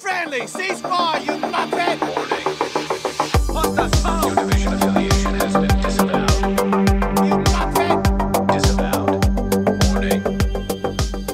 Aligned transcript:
Friendly, 0.00 0.40
ceasefire, 0.40 1.20
you 1.26 1.32
muppet! 1.32 2.00
What 3.52 3.76
the 3.76 3.86
phone? 3.98 4.34
Your 4.34 4.46
division 4.46 4.72
affiliation 4.72 5.34
has 5.34 5.52
been 5.52 5.80
disavowed. 5.82 6.30
You 7.26 7.36
muppet! 7.44 8.00
Disavowed. 8.50 9.10
Warning. 9.92 10.22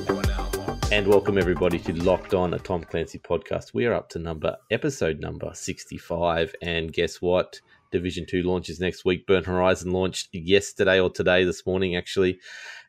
You 0.09 0.19
are 0.19 0.25
now. 0.25 0.49
And 0.91 1.07
welcome 1.07 1.39
everybody 1.39 1.79
to 1.79 1.93
Locked 1.93 2.35
On, 2.35 2.55
a 2.55 2.59
Tom 2.59 2.83
Clancy 2.83 3.21
podcast. 3.21 3.73
We 3.73 3.87
are 3.87 3.95
up 3.95 4.09
to 4.11 4.19
number 4.19 4.57
episode 4.73 5.21
number 5.21 5.53
sixty-five, 5.55 6.53
and 6.61 6.93
guess 6.93 7.23
what? 7.23 7.61
Division 7.93 8.27
Two 8.27 8.43
launches 8.43 8.81
next 8.81 9.05
week. 9.05 9.29
Burnt 9.29 9.47
Horizon 9.47 9.93
launched 9.93 10.31
yesterday 10.33 10.99
or 10.99 11.09
today, 11.09 11.45
this 11.45 11.65
morning 11.65 11.95
actually. 11.95 12.41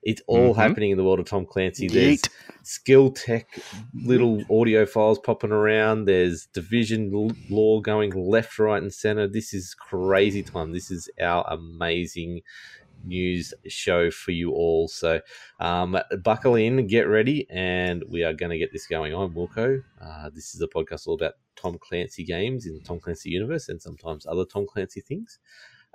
It's 0.07 0.21
all 0.25 0.53
Mhm. 0.53 0.57
happening 0.57 0.91
in 0.91 0.97
the 0.97 1.03
world 1.03 1.19
of 1.19 1.25
Tom 1.25 1.45
Clancy. 1.45 1.87
There's 1.89 2.21
Yeet. 2.21 2.29
skill 2.63 3.11
tech 3.11 3.59
little 3.93 4.41
audio 4.49 4.85
files 4.85 5.19
popping 5.19 5.51
around. 5.51 6.05
There's 6.05 6.45
division 6.45 7.11
lore 7.49 7.81
going 7.81 8.11
left, 8.11 8.57
right, 8.57 8.81
and 8.81 8.93
center. 8.93 9.27
This 9.27 9.53
is 9.53 9.73
crazy 9.73 10.43
time. 10.43 10.71
This 10.71 10.89
is 10.91 11.09
our 11.21 11.45
amazing 11.49 12.41
news 13.03 13.53
show 13.67 14.09
for 14.09 14.31
you 14.31 14.51
all. 14.51 14.87
So 14.87 15.19
um, 15.59 15.97
buckle 16.23 16.55
in, 16.55 16.87
get 16.87 17.03
ready, 17.09 17.45
and 17.49 18.03
we 18.07 18.23
are 18.23 18.33
going 18.33 18.51
to 18.51 18.57
get 18.57 18.71
this 18.71 18.87
going. 18.87 19.13
I'm 19.13 19.33
Wilco. 19.33 19.83
Uh, 20.01 20.29
this 20.33 20.55
is 20.55 20.61
a 20.61 20.67
podcast 20.67 21.05
all 21.07 21.15
about 21.15 21.33
Tom 21.57 21.77
Clancy 21.79 22.23
games 22.23 22.65
in 22.65 22.75
the 22.75 22.81
Tom 22.81 22.99
Clancy 23.01 23.29
universe 23.29 23.67
and 23.67 23.81
sometimes 23.81 24.25
other 24.25 24.45
Tom 24.45 24.65
Clancy 24.65 25.01
things. 25.01 25.39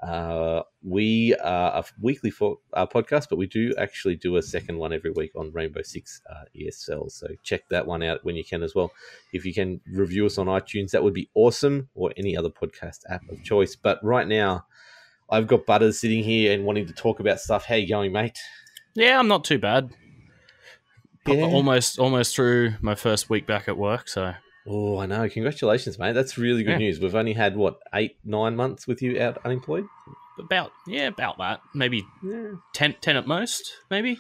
Uh, 0.03 0.63
we 0.83 1.35
are 1.37 1.79
a 1.79 1.85
weekly 2.01 2.31
for, 2.31 2.59
uh, 2.73 2.87
podcast, 2.87 3.29
but 3.31 3.39
we 3.39 3.47
do 3.47 3.73
actually 3.79 4.17
do 4.17 4.37
a 4.37 4.43
second 4.43 4.77
one 4.77 4.93
every 4.93 5.13
week 5.13 5.31
on 5.37 5.53
Rainbow 5.53 5.83
Six 5.83 6.21
uh, 6.29 6.45
ESL. 6.59 7.11
So 7.11 7.29
check 7.45 7.69
that 7.69 7.87
one 7.87 8.03
out 8.03 8.25
when 8.25 8.35
you 8.35 8.43
can 8.45 8.65
as 8.65 8.75
well. 8.75 8.91
If 9.33 9.45
you 9.45 9.55
can 9.55 9.81
review 9.87 10.27
us 10.27 10.39
on 10.39 10.47
iTunes, 10.47 10.91
that 10.91 11.05
would 11.05 11.15
be 11.15 11.31
awesome, 11.35 11.89
or 11.95 12.13
any 12.17 12.37
other 12.37 12.51
podcast 12.51 13.01
app 13.09 13.23
of 13.31 13.45
choice. 13.45 13.77
But 13.77 14.03
right 14.03 14.27
now, 14.27 14.67
I've 15.31 15.47
got 15.47 15.67
Butters 15.67 16.01
sitting 16.01 16.25
here 16.25 16.53
and 16.53 16.65
wanting 16.65 16.87
to 16.87 16.93
talk 16.93 17.21
about 17.21 17.39
stuff. 17.39 17.65
How 17.65 17.77
you 17.77 17.89
going, 17.89 18.11
mate? 18.11 18.39
Yeah, 18.95 19.21
I'm 19.21 19.29
not 19.29 19.45
too 19.45 19.59
bad. 19.59 19.95
Yeah. 21.29 21.45
Almost, 21.45 22.01
almost 22.01 22.35
through 22.35 22.75
my 22.81 22.97
first 22.97 23.31
week 23.31 23.47
back 23.47 23.69
at 23.69 23.79
work. 23.79 24.09
So 24.09 24.35
Oh, 24.67 24.99
I 24.99 25.07
know. 25.07 25.29
Congratulations, 25.29 25.99
mate. 25.99 26.13
That's 26.13 26.39
really 26.39 26.63
good 26.63 26.73
Yeah. 26.73 26.79
news. 26.79 27.01
We've 27.01 27.15
only 27.15 27.33
had 27.33 27.57
what 27.57 27.79
eight, 27.95 28.17
nine 28.25 28.55
months 28.57 28.87
with 28.87 29.03
you 29.03 29.21
out 29.21 29.39
unemployed. 29.45 29.85
about, 30.39 30.73
yeah, 30.87 31.09
about 31.09 31.39
that. 31.39 31.61
Maybe 31.75 32.05
Yeah. 32.25 32.53
10, 32.75 32.97
10 33.01 33.17
at 33.17 33.27
most. 33.27 33.73
Maybe. 33.91 34.19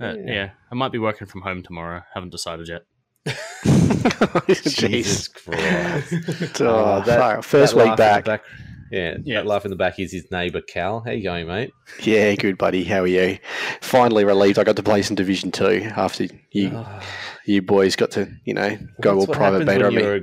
Uh, 0.00 0.14
Yeah. 0.18 0.32
yeah. 0.32 0.50
I 0.70 0.74
might 0.74 0.92
be 0.92 0.98
working 0.98 1.26
from 1.26 1.42
home 1.42 1.62
tomorrow. 1.62 2.02
Haven't 2.14 2.30
decided 2.30 2.68
yet. 2.68 2.82
Jesus 4.48 5.28
Christ. 5.28 6.14
Oh, 6.60 6.66
Oh, 6.96 7.02
that- 7.06 7.44
First 7.44 7.74
that 7.74 7.78
week 7.78 7.98
laugh 7.98 8.18
in 8.18 8.24
the 8.24 8.30
back. 8.30 8.42
Yeah, 8.90 9.16
Yeah. 9.24 9.36
that 9.36 9.46
laugh 9.46 9.64
in 9.64 9.70
the 9.70 9.76
back 9.76 9.98
is 10.00 10.12
his 10.12 10.30
neighbour 10.30 10.60
Cal. 10.60 11.00
How 11.00 11.12
you 11.12 11.22
going, 11.22 11.46
mate? 11.46 11.70
Yeah, 12.02 12.34
good 12.34 12.58
buddy. 12.58 12.84
How 12.84 13.00
are 13.00 13.06
you? 13.06 13.38
Finally 13.80 14.24
relieved 14.24 14.58
I 14.58 14.64
got 14.64 14.76
to 14.76 14.82
play 14.82 15.02
some 15.02 15.14
Division 15.14 15.50
Two 15.52 15.82
after 15.96 16.26
you 16.52 16.72
Oh, 16.74 17.00
you 17.46 17.62
boys 17.62 17.96
got 17.96 18.10
to 18.12 18.28
you 18.44 18.54
know 18.54 18.76
go 19.00 19.16
that's 19.18 19.28
all 19.28 19.34
private 19.34 19.66
beta 19.66 19.86
on 19.86 19.94
me. 19.94 20.02
You're 20.02 20.16
a, 20.16 20.20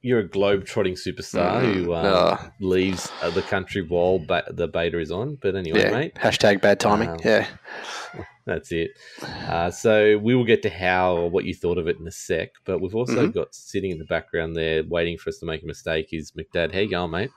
you're 0.00 0.18
a 0.20 0.28
globe-trotting 0.28 0.94
superstar 0.94 1.60
Mm, 1.60 1.74
who 1.84 1.94
um, 1.94 2.06
oh. 2.06 2.50
leaves 2.60 3.10
uh, 3.20 3.30
the 3.30 3.42
country 3.42 3.82
while 3.82 4.18
ba- 4.20 4.44
the 4.48 4.68
beta 4.68 4.98
is 5.00 5.10
on. 5.10 5.36
But 5.42 5.56
anyway, 5.56 5.80
Yeah. 5.80 5.90
mate, 5.90 6.14
Hashtag 6.14 6.60
bad 6.62 6.78
timing. 6.80 7.10
Um, 7.10 7.18
yeah. 7.24 7.46
That's 8.46 8.72
it. 8.72 8.92
Uh, 9.22 9.70
so 9.70 10.16
we 10.16 10.34
will 10.34 10.44
get 10.46 10.62
to 10.62 10.70
how 10.70 11.16
or 11.16 11.30
what 11.30 11.44
you 11.44 11.52
thought 11.52 11.76
of 11.76 11.86
it 11.88 11.98
in 11.98 12.06
a 12.06 12.10
sec, 12.12 12.50
but 12.64 12.80
we've 12.80 12.94
also 12.94 13.26
Mhm. 13.28 13.34
got 13.34 13.54
sitting 13.54 13.90
in 13.90 13.98
the 13.98 14.06
background 14.06 14.56
there, 14.56 14.82
waiting 14.84 15.18
for 15.18 15.28
us 15.28 15.38
to 15.38 15.46
make 15.46 15.62
a 15.62 15.66
mistake, 15.66 16.08
is 16.12 16.32
McDad. 16.32 16.72
How 16.72 16.78
you 16.80 16.88
going, 16.90 17.10
mate? 17.10 17.30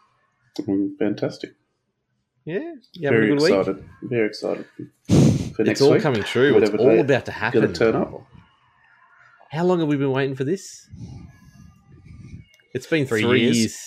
Mm, 0.60 0.98
Fantastic. 0.98 1.52
Yeah, 2.46 2.60
you 2.94 3.08
having 3.08 3.20
Very 3.22 3.32
a 3.32 3.36
good 3.36 3.42
week? 3.44 3.52
excited. 3.60 3.90
Very 4.04 4.28
excited 4.28 4.66
for 5.56 5.62
It's 5.64 5.82
all 5.82 5.92
week. 5.94 6.02
coming 6.02 6.24
true. 6.24 6.58
It's 6.58 6.70
all 6.72 6.90
day 6.90 7.00
about 7.00 7.26
to 7.26 7.32
happen. 7.32 7.62
Gonna 7.62 7.74
turn 7.74 7.96
up. 7.96 8.26
How 9.52 9.64
long 9.64 9.80
have 9.80 9.88
we 9.88 9.96
been 9.98 10.12
waiting 10.12 10.36
for 10.36 10.44
this? 10.44 10.90
It's 12.74 12.88
been 12.88 13.06
three, 13.06 13.22
Three 13.22 13.42
years. 13.42 13.58
years. 13.58 13.78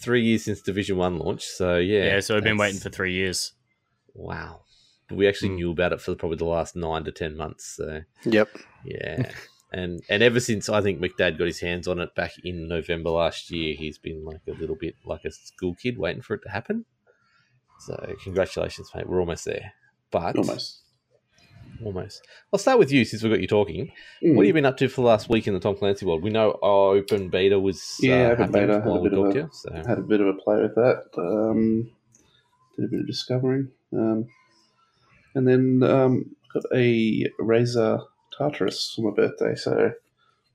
Three 0.00 0.22
years 0.22 0.44
since 0.44 0.62
Division 0.62 0.96
One 0.96 1.18
launched. 1.18 1.48
So 1.48 1.76
yeah, 1.76 2.04
Yeah, 2.04 2.20
so 2.20 2.34
we've 2.34 2.44
been 2.44 2.56
waiting 2.56 2.80
for 2.80 2.88
three 2.88 3.12
years. 3.12 3.52
Wow, 4.14 4.62
we 5.10 5.26
actually 5.28 5.50
Hmm. 5.50 5.54
knew 5.56 5.70
about 5.72 5.92
it 5.92 6.00
for 6.00 6.14
probably 6.14 6.38
the 6.38 6.44
last 6.44 6.76
nine 6.76 7.04
to 7.04 7.12
ten 7.12 7.36
months. 7.36 7.74
So 7.76 8.02
Yep. 8.24 8.48
Yeah. 8.84 9.30
and 9.72 10.00
and 10.08 10.22
ever 10.22 10.40
since 10.40 10.68
I 10.68 10.80
think 10.80 11.00
McDad 11.00 11.38
got 11.38 11.46
his 11.46 11.60
hands 11.60 11.86
on 11.88 11.98
it 12.00 12.14
back 12.14 12.32
in 12.44 12.68
November 12.68 13.10
last 13.10 13.50
year, 13.50 13.74
he's 13.76 13.98
been 13.98 14.24
like 14.24 14.40
a 14.48 14.52
little 14.52 14.76
bit 14.76 14.94
like 15.04 15.24
a 15.24 15.30
school 15.30 15.74
kid 15.74 15.98
waiting 15.98 16.22
for 16.22 16.34
it 16.34 16.42
to 16.44 16.50
happen. 16.50 16.84
So 17.80 18.16
congratulations, 18.24 18.90
mate. 18.94 19.08
We're 19.08 19.20
almost 19.20 19.44
there. 19.44 19.72
But 20.10 20.36
Almost. 20.36 20.80
almost. 21.84 22.26
I'll 22.52 22.58
start 22.58 22.78
with 22.78 22.90
you 22.90 23.04
since 23.04 23.22
we've 23.22 23.30
got 23.30 23.40
you 23.42 23.46
talking. 23.46 23.92
Mm. 24.24 24.34
What 24.34 24.42
have 24.42 24.48
you 24.48 24.52
been 24.54 24.64
up 24.64 24.78
to 24.78 24.88
for 24.88 25.02
the 25.02 25.06
last 25.06 25.28
week 25.28 25.46
in 25.46 25.54
the 25.54 25.60
Tom 25.60 25.76
Clancy 25.76 26.06
world? 26.06 26.22
We 26.22 26.30
know 26.30 26.58
our 26.62 26.94
open 26.96 27.28
beta 27.28 27.60
was 27.60 27.96
Yeah, 28.00 28.28
uh, 28.28 28.32
open 28.32 28.50
beta, 28.52 28.80
had 28.80 28.86
a 28.90 29.00
bit 29.02 29.12
of 29.12 29.26
a- 29.26 29.34
you. 29.34 29.50
So 29.52 29.72
Had 29.72 29.98
a 29.98 30.02
bit 30.02 30.20
of 30.20 30.26
a 30.28 30.32
play 30.34 30.62
with 30.62 30.74
that. 30.76 31.04
Um, 31.18 31.90
did 32.76 32.86
a 32.86 32.88
bit 32.88 33.00
of 33.00 33.06
discovering. 33.06 33.68
Um, 33.92 34.26
and 35.34 35.46
then 35.46 35.82
um, 35.88 36.34
got 36.52 36.64
a 36.74 37.26
Razer 37.40 38.02
Tartarus 38.38 38.92
for 38.94 39.02
my 39.10 39.14
birthday, 39.14 39.54
so 39.54 39.92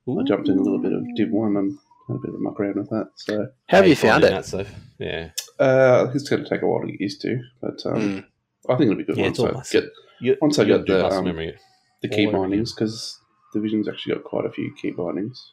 I 0.07 0.23
jumped 0.23 0.47
in 0.49 0.57
a 0.57 0.61
little 0.61 0.79
bit 0.79 0.94
of 0.94 1.03
Div 1.16 1.29
1 1.29 1.57
and 1.57 1.77
had 2.07 2.16
a 2.16 2.19
bit 2.19 2.29
of 2.29 2.35
a 2.35 2.39
muck 2.39 2.59
around 2.59 2.75
with 2.75 2.89
that. 2.89 3.09
So 3.16 3.47
How 3.67 3.77
have 3.77 3.88
you 3.88 3.95
found 3.95 4.23
it? 4.23 4.31
That 4.31 4.45
stuff? 4.45 4.67
Yeah. 4.99 5.29
uh, 5.59 6.07
it's 6.13 6.29
going 6.29 6.43
to 6.43 6.49
take 6.49 6.61
a 6.61 6.67
while 6.67 6.81
to 6.81 6.88
get 6.88 6.99
used 7.01 7.22
to, 7.22 7.39
but 7.61 7.85
um, 7.85 7.95
Mm. 7.95 8.25
I 8.69 8.75
think 8.77 8.81
it'll 8.91 8.95
be 8.95 9.03
good 9.03 9.17
Yeah, 9.17 9.23
once 9.25 9.39
I 9.41 9.51
muscle. 9.51 9.81
get 9.81 9.89
You, 10.22 10.38
Once 10.41 10.57
I 10.57 10.63
you 10.63 10.77
got 10.77 10.88
gotta 10.88 11.09
the, 11.09 11.17
um, 11.17 11.25
memory. 11.25 11.57
the 12.01 12.07
key 12.07 12.27
All 12.27 12.31
bindings 12.31 12.73
because 12.73 13.19
the 13.53 13.59
Division's 13.59 13.89
actually 13.89 14.16
got 14.16 14.23
quite 14.23 14.45
a 14.45 14.51
few 14.51 14.73
key 14.81 14.91
bindings. 14.91 15.51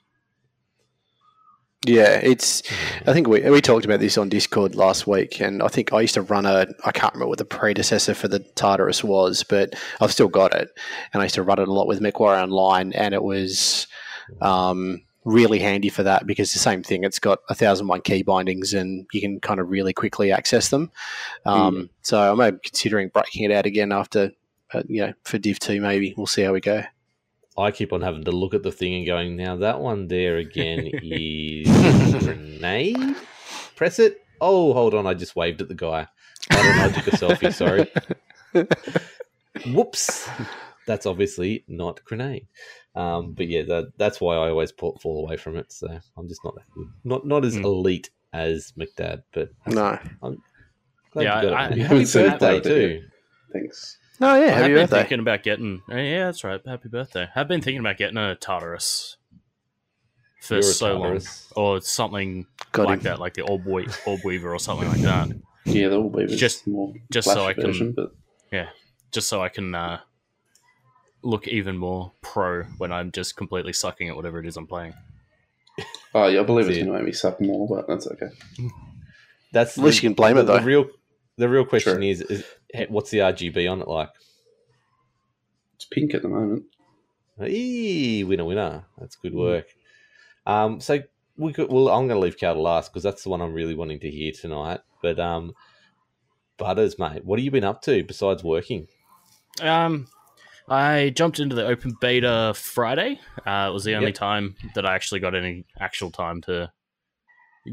Yeah, 1.86 2.20
it's. 2.22 2.62
I 3.06 3.14
think 3.14 3.26
we 3.26 3.40
we 3.48 3.62
talked 3.62 3.86
about 3.86 4.00
this 4.00 4.18
on 4.18 4.28
Discord 4.28 4.74
last 4.74 5.06
week, 5.06 5.40
and 5.40 5.62
I 5.62 5.68
think 5.68 5.94
I 5.94 6.02
used 6.02 6.12
to 6.14 6.22
run 6.22 6.44
a. 6.44 6.66
I 6.84 6.92
can't 6.92 7.14
remember 7.14 7.30
what 7.30 7.38
the 7.38 7.46
predecessor 7.46 8.12
for 8.12 8.28
the 8.28 8.40
Tartarus 8.40 9.02
was, 9.02 9.42
but 9.44 9.74
I've 9.98 10.12
still 10.12 10.28
got 10.28 10.54
it, 10.54 10.68
and 11.12 11.22
I 11.22 11.24
used 11.24 11.36
to 11.36 11.42
run 11.42 11.58
it 11.58 11.68
a 11.68 11.72
lot 11.72 11.86
with 11.86 12.00
MechWarrior 12.00 12.42
Online, 12.42 12.92
and 12.92 13.14
it 13.14 13.22
was 13.22 13.86
um, 14.42 15.00
really 15.24 15.58
handy 15.58 15.88
for 15.88 16.02
that 16.02 16.26
because 16.26 16.52
the 16.52 16.58
same 16.58 16.82
thing. 16.82 17.02
It's 17.02 17.18
got 17.18 17.38
a 17.48 17.54
thousand 17.54 17.86
one 17.86 18.02
key 18.02 18.22
bindings, 18.22 18.74
and 18.74 19.06
you 19.14 19.22
can 19.22 19.40
kind 19.40 19.58
of 19.58 19.70
really 19.70 19.94
quickly 19.94 20.32
access 20.32 20.68
them. 20.68 20.90
Um, 21.46 21.88
So 22.02 22.20
I'm 22.20 22.58
considering 22.58 23.08
breaking 23.08 23.44
it 23.44 23.52
out 23.52 23.64
again 23.64 23.90
after, 23.90 24.32
uh, 24.74 24.82
you 24.86 25.06
know, 25.06 25.14
for 25.24 25.38
Div 25.38 25.58
two. 25.58 25.80
Maybe 25.80 26.12
we'll 26.14 26.26
see 26.26 26.42
how 26.42 26.52
we 26.52 26.60
go. 26.60 26.82
I 27.58 27.70
keep 27.70 27.92
on 27.92 28.00
having 28.00 28.24
to 28.24 28.30
look 28.30 28.54
at 28.54 28.62
the 28.62 28.72
thing 28.72 28.94
and 28.94 29.06
going, 29.06 29.36
now 29.36 29.56
that 29.56 29.80
one 29.80 30.08
there 30.08 30.36
again 30.38 30.90
is 31.02 31.68
grenade. 32.24 33.16
Press 33.76 33.98
it. 33.98 34.18
Oh, 34.40 34.72
hold 34.72 34.94
on, 34.94 35.06
I 35.06 35.14
just 35.14 35.36
waved 35.36 35.60
at 35.60 35.68
the 35.68 35.74
guy. 35.74 36.06
I 36.50 36.56
don't 36.56 36.76
know, 36.76 36.84
I 36.84 36.88
took 36.88 37.06
a 37.08 37.16
selfie. 37.16 37.52
Sorry. 37.52 37.90
Whoops. 39.74 40.28
That's 40.86 41.06
obviously 41.06 41.64
not 41.68 42.02
grenade. 42.04 42.46
Um, 42.94 43.32
but 43.32 43.48
yeah, 43.48 43.62
that, 43.62 43.92
that's 43.98 44.20
why 44.20 44.34
I 44.36 44.48
always 44.48 44.72
pull, 44.72 44.98
fall 44.98 45.24
away 45.26 45.36
from 45.36 45.56
it. 45.56 45.70
So 45.72 45.86
I'm 46.16 46.28
just 46.28 46.42
not 46.44 46.54
that 46.56 46.64
good. 46.74 46.88
Not 47.04 47.26
not 47.26 47.44
as 47.44 47.56
Hmm. 47.56 47.64
elite 47.64 48.10
as 48.32 48.72
McDad, 48.78 49.22
but 49.32 49.50
No. 49.66 49.98
glad 51.12 51.22
Yeah, 51.24 51.42
you 51.42 51.48
got 51.48 51.52
I- 51.52 51.66
it, 51.66 51.70
man. 51.70 51.72
I 51.72 51.76
Happy 51.76 51.80
haven't 51.82 52.06
seen 52.06 52.26
it 52.26 52.40
birthday 52.40 52.60
too. 52.60 53.02
Thanks. 53.52 53.98
Oh 54.22 54.34
yeah, 54.38 54.46
I 54.46 54.48
have 54.50 54.66
been 54.66 54.74
birthday. 54.74 54.98
thinking 54.98 55.20
about 55.20 55.42
getting. 55.42 55.82
uh, 55.90 55.96
Yeah, 55.96 56.26
that's 56.26 56.44
right. 56.44 56.60
Happy 56.66 56.88
birthday. 56.88 57.28
I've 57.34 57.48
been 57.48 57.62
thinking 57.62 57.80
about 57.80 57.96
getting 57.96 58.18
a 58.18 58.34
Tartarus 58.34 59.16
for 60.42 60.54
You're 60.54 60.62
so 60.62 60.98
Tartarus. 60.98 61.52
long, 61.56 61.64
or 61.76 61.80
something 61.80 62.46
Got 62.72 62.86
like 62.86 62.98
him. 62.98 63.04
that, 63.04 63.18
like 63.20 63.34
the 63.34 63.42
Orb, 63.42 63.64
we- 63.66 63.86
Orb 64.06 64.20
Weaver 64.24 64.52
or 64.54 64.58
something 64.58 64.88
like 64.88 65.00
that. 65.00 65.28
Yeah, 65.64 65.88
there 65.88 66.00
will 66.00 66.10
be 66.10 66.26
but 66.26 66.36
Just- 66.36 66.66
more 66.66 66.92
just 67.10 67.28
so 67.32 67.44
I 67.46 67.54
can- 67.54 67.64
version, 67.64 67.92
but 67.92 68.12
just 69.10 69.28
so 69.28 69.42
I 69.42 69.48
can 69.48 69.74
uh, 69.74 70.00
look 71.22 71.48
even 71.48 71.76
more 71.76 72.12
pro 72.22 72.62
when 72.78 72.92
I'm 72.92 73.10
just 73.12 73.36
completely 73.36 73.72
sucking 73.72 74.08
at 74.08 74.16
whatever 74.16 74.38
it 74.38 74.46
is 74.46 74.56
I'm 74.56 74.66
playing. 74.66 74.94
oh 76.14 76.26
yeah, 76.28 76.40
I 76.40 76.42
believe 76.44 76.68
it's 76.68 76.76
going 76.78 76.86
to 76.88 76.92
make 76.92 77.04
me 77.04 77.12
suck 77.12 77.40
more, 77.40 77.66
but 77.66 77.88
that's 77.88 78.06
okay. 78.06 78.28
That's 79.52 79.76
At 79.78 79.84
least 79.84 80.02
you 80.02 80.10
can 80.10 80.14
blame 80.14 80.36
the, 80.36 80.42
it, 80.42 80.44
though. 80.44 80.58
The 80.58 80.64
real, 80.64 80.86
the 81.38 81.48
real 81.48 81.64
question 81.64 81.94
Sure. 81.94 82.02
is, 82.02 82.20
is, 82.22 82.40
hey, 82.40 82.44
what's 82.88 83.10
the 83.10 83.18
RGB 83.18 83.70
on 83.70 83.80
it 83.82 83.88
like? 83.88 84.10
It's 85.74 85.84
pink 85.86 86.14
at 86.14 86.22
the 86.22 86.28
moment. 86.28 86.64
Eee, 87.42 88.24
winner, 88.24 88.44
winner. 88.44 88.84
That's 88.98 89.16
good 89.16 89.34
work. 89.34 89.66
Um, 90.46 90.80
so 90.80 91.00
we 91.36 91.52
could. 91.52 91.70
Well, 91.70 91.88
I'm 91.88 92.06
going 92.06 92.20
to 92.20 92.24
leave 92.24 92.36
Cal 92.38 92.54
to 92.54 92.60
last 92.60 92.92
because 92.92 93.02
that's 93.02 93.22
the 93.22 93.30
one 93.30 93.40
I'm 93.40 93.54
really 93.54 93.74
wanting 93.74 94.00
to 94.00 94.10
hear 94.10 94.32
tonight. 94.32 94.80
But 95.00 95.18
um, 95.18 95.52
Butters, 96.58 96.98
mate, 96.98 97.24
what 97.24 97.38
have 97.38 97.44
you 97.44 97.50
been 97.50 97.64
up 97.64 97.80
to 97.82 98.02
besides 98.04 98.44
working? 98.44 98.88
Um, 99.62 100.08
I 100.68 101.10
jumped 101.10 101.40
into 101.40 101.56
the 101.56 101.66
open 101.66 101.96
beta 102.00 102.52
Friday. 102.54 103.18
Uh, 103.46 103.68
it 103.70 103.72
was 103.72 103.84
the 103.84 103.94
only 103.94 104.08
Yep. 104.08 104.16
time 104.18 104.56
that 104.74 104.84
I 104.84 104.94
actually 104.94 105.20
got 105.20 105.34
any 105.34 105.64
actual 105.78 106.10
time 106.10 106.42
to 106.42 106.70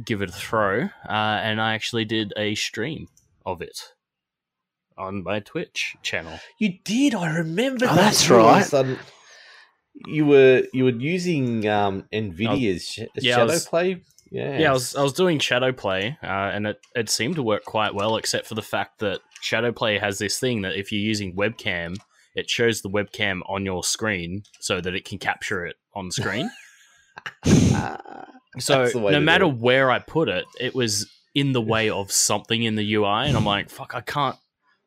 give 0.05 0.21
it 0.21 0.29
a 0.29 0.33
throw, 0.33 0.83
uh, 0.83 0.89
and 1.09 1.59
I 1.61 1.73
actually 1.73 2.05
did 2.05 2.33
a 2.37 2.55
stream 2.55 3.07
of 3.45 3.61
it 3.61 3.93
on 4.97 5.23
my 5.23 5.39
Twitch 5.39 5.95
channel. 6.03 6.39
You 6.59 6.77
did. 6.83 7.13
I 7.15 7.35
remember. 7.37 7.85
Oh, 7.85 7.89
that. 7.89 7.95
that's 7.95 8.29
All 8.31 8.39
of 8.39 8.45
a 8.45 8.47
right. 8.49 8.65
sudden, 8.65 8.99
You 10.05 10.25
were 10.25 10.63
you 10.73 10.83
were 10.85 10.91
using 10.91 11.67
um, 11.67 12.05
Nvidia's 12.13 12.87
sh- 12.87 12.99
yeah, 13.15 13.35
Shadow 13.35 13.53
was- 13.53 13.65
Play. 13.67 14.01
Yeah, 14.29 14.59
Yeah, 14.59 14.69
I 14.71 14.73
was 14.73 14.93
I 14.95 15.03
was 15.03 15.13
doing 15.13 15.39
shadow 15.39 15.71
play, 15.71 16.17
uh, 16.21 16.27
and 16.27 16.67
it, 16.67 16.81
it 16.95 17.09
seemed 17.09 17.35
to 17.35 17.43
work 17.43 17.63
quite 17.63 17.93
well, 17.95 18.17
except 18.17 18.45
for 18.45 18.55
the 18.55 18.61
fact 18.61 18.99
that 18.99 19.21
shadow 19.39 19.71
play 19.71 19.97
has 19.99 20.17
this 20.19 20.37
thing 20.37 20.63
that 20.63 20.75
if 20.75 20.91
you're 20.91 20.99
using 20.99 21.33
webcam, 21.33 21.95
it 22.35 22.49
shows 22.49 22.81
the 22.81 22.89
webcam 22.89 23.39
on 23.47 23.63
your 23.63 23.85
screen 23.85 24.43
so 24.59 24.81
that 24.81 24.93
it 24.93 25.05
can 25.05 25.17
capture 25.17 25.65
it 25.65 25.77
on 25.95 26.11
screen. 26.11 26.51
so 27.45 28.81
That's 28.81 28.93
the 28.93 28.99
way 28.99 29.11
no 29.13 29.19
matter 29.19 29.47
where 29.47 29.89
I 29.91 29.99
put 29.99 30.29
it, 30.29 30.45
it 30.59 30.75
was 30.75 31.09
in 31.33 31.53
the 31.53 31.61
way 31.61 31.89
of 31.89 32.11
something 32.11 32.63
in 32.63 32.75
the 32.75 32.95
UI, 32.95 33.27
and 33.27 33.37
I'm 33.37 33.45
like, 33.45 33.69
fuck, 33.69 33.93
I 33.95 34.01
can't. 34.01 34.35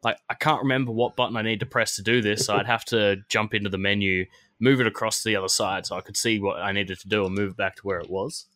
Like 0.02 0.16
I 0.28 0.34
can't 0.34 0.62
remember 0.62 0.92
what 0.92 1.16
button 1.16 1.36
I 1.36 1.42
need 1.42 1.60
to 1.60 1.66
press 1.66 1.96
to 1.96 2.02
do 2.02 2.22
this, 2.22 2.46
so 2.46 2.54
I'd 2.56 2.66
have 2.66 2.84
to 2.86 3.16
jump 3.28 3.52
into 3.54 3.68
the 3.68 3.78
menu, 3.78 4.24
move 4.58 4.80
it 4.80 4.86
across 4.86 5.22
to 5.22 5.28
the 5.28 5.36
other 5.36 5.48
side, 5.48 5.84
so 5.86 5.96
I 5.96 6.00
could 6.00 6.16
see 6.16 6.38
what 6.38 6.56
I 6.60 6.72
needed 6.72 6.98
to 7.00 7.08
do, 7.08 7.26
and 7.26 7.34
move 7.34 7.50
it 7.52 7.56
back 7.56 7.76
to 7.76 7.82
where 7.82 7.98
it 8.00 8.08
was. 8.08 8.46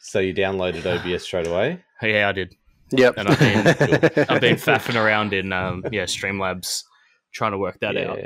So 0.00 0.20
you 0.20 0.32
downloaded 0.32 0.86
OBS 0.86 1.24
straight 1.24 1.46
away. 1.46 1.82
Yeah, 2.02 2.28
I 2.28 2.32
did. 2.32 2.54
Yep. 2.92 3.14
And 3.18 3.28
I've 3.28 3.38
been- 3.38 4.26
I've 4.30 4.40
been 4.40 4.56
faffing 4.56 4.94
around 4.94 5.32
in 5.34 5.52
um, 5.52 5.84
yeah 5.92 6.04
Streamlabs 6.04 6.84
trying 7.32 7.52
to 7.52 7.58
work 7.58 7.80
that 7.80 7.96
out 7.96 8.18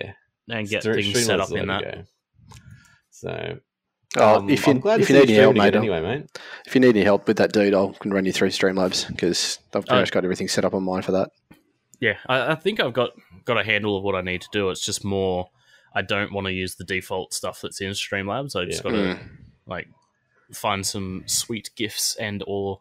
and 0.48 0.68
get 0.68 0.84
Stre- 0.84 0.94
things 1.12 1.24
set 1.24 1.40
up 1.40 1.50
in 1.52 1.66
that. 1.68 1.82
go. 1.82 2.02
So 3.10 3.58
Oh, 4.18 4.36
um, 4.40 4.50
if 4.50 4.66
you, 4.66 4.74
I'm 4.74 4.80
glad 4.80 5.00
if 5.00 5.08
you 5.08 5.14
see 5.16 5.20
need 5.22 5.30
any 5.30 5.38
help, 5.38 5.56
mate, 5.56 5.74
anyway, 5.74 6.02
mate. 6.02 6.26
if 6.66 6.74
you 6.74 6.82
need 6.82 6.90
any 6.90 7.02
help 7.02 7.26
with 7.26 7.38
that 7.38 7.50
dude, 7.52 7.72
I 7.72 7.92
can 7.98 8.12
run 8.12 8.26
you 8.26 8.32
through 8.32 8.48
Streamlabs 8.50 9.08
because 9.08 9.58
I've 9.68 9.86
pretty 9.86 9.92
Oh. 9.96 10.00
much 10.00 10.12
got 10.12 10.24
everything 10.24 10.48
set 10.48 10.66
up 10.66 10.74
on 10.74 10.82
mine 10.82 11.00
for 11.00 11.12
that. 11.12 11.30
Yeah, 12.02 12.18
I, 12.26 12.52
I 12.52 12.54
think 12.56 12.80
I've 12.80 12.92
got 12.92 13.10
got 13.44 13.58
a 13.58 13.62
handle 13.64 13.96
of 13.96 14.02
what 14.02 14.16
I 14.16 14.20
need 14.22 14.40
to 14.42 14.48
do. 14.52 14.70
It's 14.70 14.84
just 14.84 15.04
more 15.04 15.48
I 15.94 16.02
don't 16.02 16.32
want 16.32 16.46
to 16.48 16.52
use 16.52 16.74
the 16.74 16.84
default 16.84 17.32
stuff 17.32 17.60
that's 17.60 17.80
in 17.80 17.90
Streamlabs. 17.92 18.56
I 18.60 18.64
just 18.64 18.84
Yeah. 18.84 18.90
got 18.90 18.96
to 18.96 19.04
Mm. 19.14 19.28
like 19.66 19.88
find 20.52 20.84
some 20.84 21.22
sweet 21.26 21.70
gifs 21.76 22.16
and 22.16 22.42
or 22.46 22.80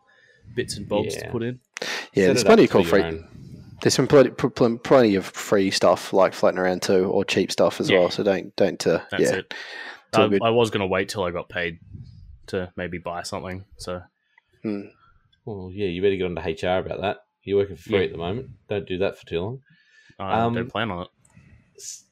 bits 0.56 0.76
and 0.78 0.90
bobs 0.90 1.16
Yeah. 1.16 1.26
to 1.26 1.32
put 1.32 1.44
in. 1.44 1.60
Yeah, 1.82 1.86
Set 1.86 2.34
there's 2.34 2.44
plenty 2.44 2.64
of 2.64 2.70
cool 2.72 2.84
free. 2.84 3.04
own. 3.04 3.28
There's 3.82 3.94
some 3.94 4.08
plenty, 4.08 4.30
pl- 4.32 4.50
pl- 4.52 4.78
plenty 4.80 5.16
of 5.16 5.26
free 5.26 5.72
stuff 5.72 6.14
like 6.14 6.34
floating 6.34 6.60
around 6.60 6.82
too, 6.84 7.06
or 7.06 7.24
cheap 7.26 7.52
stuff 7.52 7.80
as 7.80 7.90
Yeah. 7.90 8.00
well. 8.00 8.10
So 8.10 8.24
don't 8.24 8.56
don't 8.56 8.86
uh, 8.88 9.02
That's 9.12 9.24
yeah. 9.24 9.36
it. 9.38 9.54
I. 10.14 10.24
I 10.42 10.50
was 10.50 10.72
going 10.72 10.82
to 10.82 10.88
wait 10.88 11.10
till 11.10 11.24
I 11.24 11.32
got 11.32 11.48
paid 11.48 11.80
to 12.48 12.72
maybe 12.76 12.98
buy 12.98 13.22
something. 13.24 13.66
So 13.78 14.02
Mm. 14.66 14.92
Well, 15.46 15.70
yeah, 15.74 15.88
you 15.88 16.02
better 16.02 16.16
get 16.16 16.26
onto 16.26 16.42
HR 16.42 16.80
about 16.80 17.02
that. 17.02 17.18
You're 17.44 17.58
working 17.58 17.76
for 17.76 17.84
free 17.84 18.00
Yeah. 18.00 18.06
at 18.06 18.12
the 18.12 18.18
moment. 18.18 18.50
Don't 18.70 18.88
do 18.88 18.98
that 19.00 19.18
for 19.18 19.26
too 19.26 19.42
long. 19.42 19.62
I 20.20 20.42
Um, 20.42 20.54
don't 20.54 20.70
plan 20.72 20.92
on 20.92 21.04
it. 21.04 21.08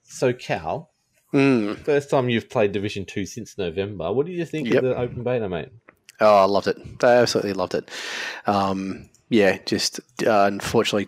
So, 0.03 0.33
Cal, 0.33 0.91
Mm. 1.33 1.77
first 1.77 2.09
time 2.09 2.29
you've 2.29 2.49
played 2.49 2.71
Division 2.71 3.05
Two 3.05 3.25
since 3.25 3.57
November. 3.57 4.11
What 4.11 4.25
did 4.25 4.33
you 4.33 4.45
think 4.45 4.67
Yep. 4.69 4.83
of 4.83 4.89
the 4.89 4.97
open 4.97 5.23
beta, 5.23 5.47
mate? 5.47 5.69
Oh, 6.19 6.37
I 6.37 6.45
loved 6.45 6.67
it. 6.67 6.77
I 7.03 7.13
absolutely 7.17 7.53
loved 7.53 7.75
it. 7.75 7.89
Um, 8.47 9.09
yeah, 9.29 9.59
just 9.65 9.99
uh, 10.25 10.45
unfortunately 10.51 11.07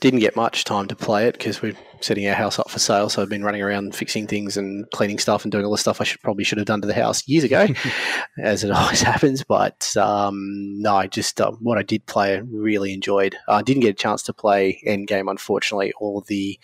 didn't 0.00 0.20
get 0.20 0.36
much 0.36 0.64
time 0.64 0.86
to 0.88 0.94
play 0.94 1.26
it 1.26 1.32
because 1.38 1.62
we're 1.62 1.76
setting 2.04 2.26
our 2.28 2.34
house 2.34 2.58
up 2.58 2.70
for 2.70 2.78
sale. 2.78 3.08
So 3.08 3.22
I've 3.22 3.28
been 3.28 3.44
running 3.44 3.62
around 3.62 3.94
fixing 3.94 4.26
things 4.26 4.56
and 4.56 4.88
cleaning 4.90 5.18
stuff 5.18 5.44
and 5.44 5.52
doing 5.52 5.64
all 5.64 5.72
the 5.72 5.78
stuff 5.78 6.00
I 6.00 6.04
should 6.04 6.20
probably 6.20 6.44
should 6.44 6.58
have 6.58 6.66
done 6.66 6.80
to 6.82 6.86
the 6.86 6.94
house 6.94 7.26
years 7.26 7.44
ago, 7.44 7.66
as 8.38 8.64
it 8.64 8.70
always 8.70 9.02
happens. 9.12 9.42
But 9.42 9.96
um, 9.96 10.80
no, 10.80 11.06
just 11.06 11.40
uh, 11.40 11.52
what 11.52 11.78
I 11.78 11.82
did 11.82 12.06
play, 12.06 12.34
I 12.34 12.38
really 12.38 12.92
enjoyed. 12.92 13.36
I 13.48 13.62
didn't 13.62 13.82
get 13.82 13.90
a 13.90 13.94
chance 13.94 14.22
to 14.24 14.32
play 14.32 14.80
Endgame, 14.86 15.30
unfortunately, 15.30 15.92
or 15.98 16.22
the. 16.26 16.58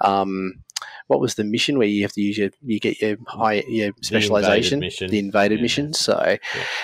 Um, 0.00 0.62
what 1.06 1.20
was 1.20 1.34
the 1.36 1.44
mission 1.44 1.78
where 1.78 1.86
you 1.86 2.02
have 2.02 2.12
to 2.12 2.20
use 2.20 2.36
your 2.36 2.50
you 2.62 2.78
get 2.80 3.00
your 3.00 3.16
high 3.26 3.64
your 3.68 3.92
specialization 4.02 4.80
mission. 4.80 5.08
the 5.10 5.18
invaded 5.18 5.58
Yeah. 5.58 5.62
mission 5.62 5.92
so 5.94 6.36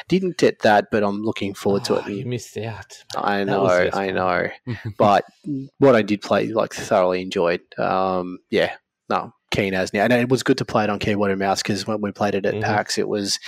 didn't 0.08 0.38
get 0.38 0.60
that 0.60 0.86
but 0.90 1.02
i'm 1.02 1.22
looking 1.22 1.54
forward 1.54 1.84
to 1.84 1.94
Oh, 1.96 1.98
it 1.98 2.08
You 2.08 2.26
missed 2.26 2.56
out. 2.58 3.02
I 3.16 3.44
know, 3.44 3.66
the 3.66 3.94
I 3.96 4.10
know. 4.10 4.48
but 4.98 5.24
what 5.78 5.94
I 5.94 6.02
did 6.02 6.22
play, 6.22 6.48
like, 6.48 6.72
thoroughly 6.74 7.20
enjoyed. 7.20 7.60
Um, 7.78 8.38
yeah, 8.50 8.72
no, 9.10 9.32
keen 9.50 9.74
as 9.74 9.92
now, 9.92 10.04
and 10.04 10.12
it 10.12 10.28
was 10.30 10.42
good 10.42 10.58
to 10.58 10.64
play 10.64 10.84
it 10.84 10.90
on 10.90 10.98
keyboard 10.98 11.30
and 11.30 11.38
mouse 11.40 11.60
because 11.62 11.86
when 11.86 12.00
we 12.00 12.12
played 12.12 12.34
it 12.34 12.46
at 12.46 12.54
Mhm. 12.54 12.62
PAX, 12.62 12.96
it 12.98 13.08
was, 13.08 13.38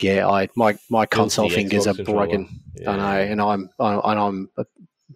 yeah, 0.00 0.26
I 0.26 0.48
my 0.56 0.76
my 0.90 1.04
console 1.06 1.50
fingers 1.50 1.86
Xbox 1.86 1.98
are 2.00 2.04
broken. 2.04 2.48
Yeah. 2.76 2.90
I 2.92 2.96
know, 2.96 3.32
and 3.32 3.40
I'm 3.42 3.70
I, 3.78 3.94
and 4.12 4.20
I'm 4.20 4.48
a 4.56 4.64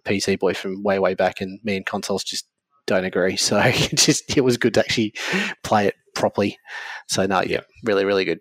PC 0.05 0.37
boy 0.39 0.53
from 0.53 0.83
way 0.83 0.99
way 0.99 1.15
back, 1.15 1.41
and 1.41 1.59
me 1.63 1.77
and 1.77 1.85
consoles 1.85 2.23
just 2.23 2.45
don't 2.91 3.05
agree. 3.05 3.37
So 3.47 3.57
it 3.63 3.95
just 3.95 4.37
it 4.37 4.41
was 4.41 4.57
good 4.57 4.73
to 4.75 4.81
actually 4.81 5.13
play 5.63 5.87
it 5.87 5.95
properly. 6.15 6.57
So 7.07 7.25
no, 7.25 7.41
yeah, 7.41 7.61
really 7.83 8.05
really 8.05 8.25
good. 8.25 8.39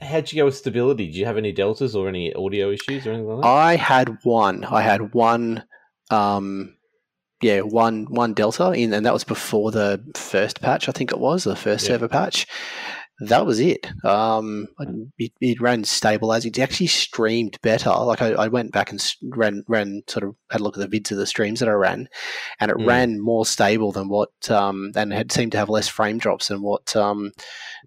How'd 0.00 0.30
you 0.30 0.36
go 0.36 0.44
with 0.44 0.56
stability? 0.56 1.06
Did 1.06 1.16
you 1.16 1.24
have 1.24 1.38
any 1.38 1.50
deltas 1.52 1.96
or 1.96 2.08
any 2.08 2.32
audio 2.34 2.70
issues 2.70 3.06
or 3.06 3.10
anything 3.12 3.26
like 3.28 3.42
that? 3.42 3.48
I 3.48 3.76
had 3.76 4.18
one. 4.22 4.64
I 4.64 4.82
had 4.82 5.14
one. 5.14 5.64
Um, 6.10 6.76
yeah, 7.40 7.60
one 7.60 8.04
one 8.10 8.34
delta 8.34 8.72
in, 8.72 8.92
and 8.92 9.04
that 9.06 9.12
was 9.12 9.24
before 9.24 9.70
the 9.70 10.02
first 10.14 10.60
patch. 10.60 10.88
I 10.88 10.92
think 10.92 11.10
it 11.10 11.18
was 11.18 11.44
the 11.44 11.56
first 11.56 11.88
Yeah. 11.88 11.94
ever 11.94 12.08
patch. 12.08 12.46
That 13.20 13.46
was 13.46 13.60
it. 13.60 13.86
Um, 14.04 14.66
it, 15.18 15.32
it 15.40 15.60
ran 15.60 15.84
stable 15.84 16.32
as 16.32 16.44
it 16.44 16.58
actually 16.58 16.88
streamed 16.88 17.58
better. 17.62 17.90
Like 17.90 18.20
I, 18.20 18.32
I 18.32 18.48
went 18.48 18.72
back 18.72 18.90
and 18.90 19.14
ran 19.22 19.62
ran 19.68 20.02
sort 20.08 20.24
of 20.24 20.34
had 20.50 20.60
a 20.60 20.64
look 20.64 20.76
at 20.76 20.90
the 20.90 21.00
vids 21.00 21.12
of 21.12 21.18
the 21.18 21.26
streams 21.26 21.60
that 21.60 21.68
I 21.68 21.72
ran, 21.72 22.08
and 22.58 22.70
it 22.72 22.76
Mm. 22.76 22.86
ran 22.86 23.20
more 23.20 23.46
stable 23.46 23.92
than 23.92 24.08
what 24.08 24.50
um, 24.50 24.90
and 24.96 25.12
had 25.12 25.30
seemed 25.30 25.52
to 25.52 25.58
have 25.58 25.68
less 25.68 25.86
frame 25.86 26.18
drops 26.18 26.48
than 26.48 26.60
what 26.62 26.94
um, 26.96 27.30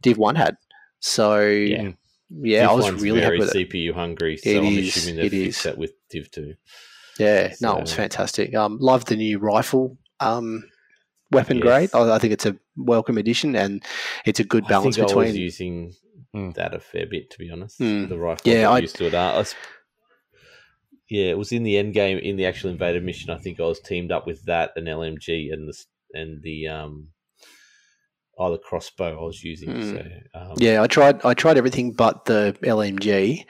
Div 0.02 0.18
One 0.18 0.36
had. 0.36 0.56
So 1.00 1.42
yeah, 1.42 1.92
Yeah. 2.30 2.70
I 2.70 2.74
was 2.74 2.86
Div 2.86 3.02
really 3.02 3.20
happy 3.22 3.38
very 3.38 3.40
with 3.40 3.56
it. 3.56 3.70
CPU 3.70 3.94
hungry, 3.94 4.38
so 4.38 4.50
It 4.50 4.58
I'm 4.60 4.66
is, 4.66 4.96
assuming 4.96 5.16
they've 5.18 5.34
it 5.34 5.46
fixed 5.46 5.64
that 5.66 5.78
with 5.78 5.92
Div 6.10 6.32
two. 6.32 6.56
Yeah, 7.20 7.54
no, 7.62 7.78
it 7.78 7.82
was 7.82 7.94
fantastic. 7.94 8.56
Um, 8.56 8.78
love 8.80 9.04
the 9.06 9.16
new 9.18 9.40
rifle 9.40 9.98
um, 10.20 10.64
weapon 11.32 11.58
Yes. 11.58 11.64
grade. 11.64 11.90
I, 11.94 12.16
I 12.16 12.20
think 12.20 12.34
it's 12.34 12.46
a 12.46 12.56
welcome 12.76 13.18
addition, 13.18 13.56
and 13.56 13.84
it's 14.26 14.40
a 14.40 14.44
good 14.44 14.68
balance 14.68 14.98
I 14.98 15.02
think 15.02 15.12
I 15.12 15.16
was 15.16 15.26
between. 15.28 15.42
using 15.44 15.94
Mm. 16.36 16.54
that 16.56 16.74
a 16.74 16.80
fair 16.80 17.06
bit, 17.10 17.30
to 17.32 17.40
be 17.40 17.50
honest. 17.50 17.80
Mm. 17.80 18.10
The 18.10 18.18
rifle, 18.18 18.52
Yeah, 18.52 18.60
yeah, 18.62 18.70
I 18.70 18.76
I- 18.76 18.80
used 18.80 18.98
to 18.98 19.06
it. 19.08 19.14
Uh, 19.14 19.34
I 19.36 19.40
s- 19.40 19.56
yeah, 21.10 21.26
it 21.28 21.38
was 21.38 21.52
in 21.52 21.64
the 21.64 21.78
end 21.78 21.94
game 21.94 22.18
in 22.18 22.36
the 22.36 22.46
actual 22.46 22.70
invader 22.70 23.00
mission. 23.02 23.30
I 23.32 23.38
think 23.38 23.60
I 23.60 23.64
was 23.64 23.80
teamed 23.80 24.12
up 24.12 24.28
with 24.28 24.44
that 24.46 24.72
and 24.76 24.88
LMG 24.88 25.52
and 25.54 25.68
the 25.68 25.74
s- 25.74 25.86
and 26.14 26.42
the 26.44 26.68
um, 26.68 27.10
oh 28.38 28.52
the 28.52 28.58
crossbow 28.58 29.18
I 29.18 29.22
was 29.24 29.42
using. 29.44 29.70
Mm. 29.70 29.84
So 30.34 30.40
um, 30.40 30.54
Yeah, 30.60 30.82
I 30.84 30.88
tried. 30.88 31.24
I 31.26 31.34
tried 31.34 31.58
everything 31.58 31.94
but 31.94 32.26
the 32.26 32.56
LMG, 32.62 33.46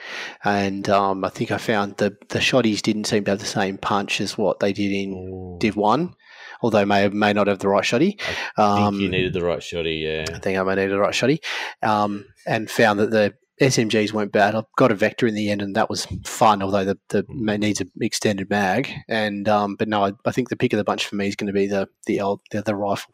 and 0.46 0.88
um, 0.90 1.26
I 1.26 1.30
think 1.30 1.52
I 1.52 1.58
found 1.58 1.98
the 1.98 2.16
the 2.30 2.40
shotties 2.40 2.82
didn't 2.82 3.06
seem 3.06 3.24
to 3.26 3.32
have 3.32 3.40
the 3.40 3.46
same 3.46 3.78
punch 3.80 4.22
as 4.22 4.38
what 4.38 4.60
they 4.60 4.72
did 4.72 4.92
in 4.92 5.14
Ooh, 5.14 5.58
Div 5.60 5.76
One, 5.76 6.14
although 6.62 6.86
may 6.86 7.08
may 7.10 7.34
not 7.34 7.48
have 7.48 7.60
the 7.60 7.70
right 7.70 7.84
shotty. 7.84 8.20
I 8.58 8.62
Um, 8.62 8.94
think 8.94 9.04
you 9.04 9.10
needed 9.10 9.34
the 9.34 9.44
right 9.46 9.60
shotty. 9.60 10.02
Yeah. 10.04 10.26
I 10.36 10.40
think 10.40 10.58
I 10.58 10.64
may 10.64 10.76
need 10.76 10.88
the 10.88 11.00
right 11.00 11.14
shotty, 11.14 11.40
um, 11.82 12.26
and 12.46 12.70
found 12.70 13.00
that 13.00 13.12
the 13.12 13.34
SMGs 13.60 14.14
weren't 14.14 14.32
bad. 14.32 14.54
I 14.54 14.62
got 14.78 14.92
a 14.92 14.96
vector 14.96 15.26
in 15.26 15.34
the 15.34 15.50
end, 15.50 15.64
and 15.64 15.76
that 15.76 15.90
was 15.90 16.06
fun. 16.26 16.62
Although 16.62 16.86
the 16.86 17.00
the 17.10 17.24
Mm. 17.24 17.60
needs 17.60 17.82
an 17.82 17.92
extended 18.02 18.50
mag, 18.50 18.92
and 19.08 19.50
um, 19.50 19.76
but 19.76 19.88
no, 19.88 20.06
I, 20.06 20.12
I 20.26 20.32
think 20.32 20.50
the 20.50 20.56
pick 20.56 20.74
of 20.74 20.78
the 20.78 20.84
bunch 20.84 21.06
for 21.08 21.16
me 21.16 21.28
is 21.28 21.36
going 21.36 21.48
to 21.48 21.54
be 21.54 21.66
the 21.68 21.90
the 22.06 22.22
old 22.22 22.42
the, 22.52 22.62
the 22.62 22.76
rifle. 22.76 23.14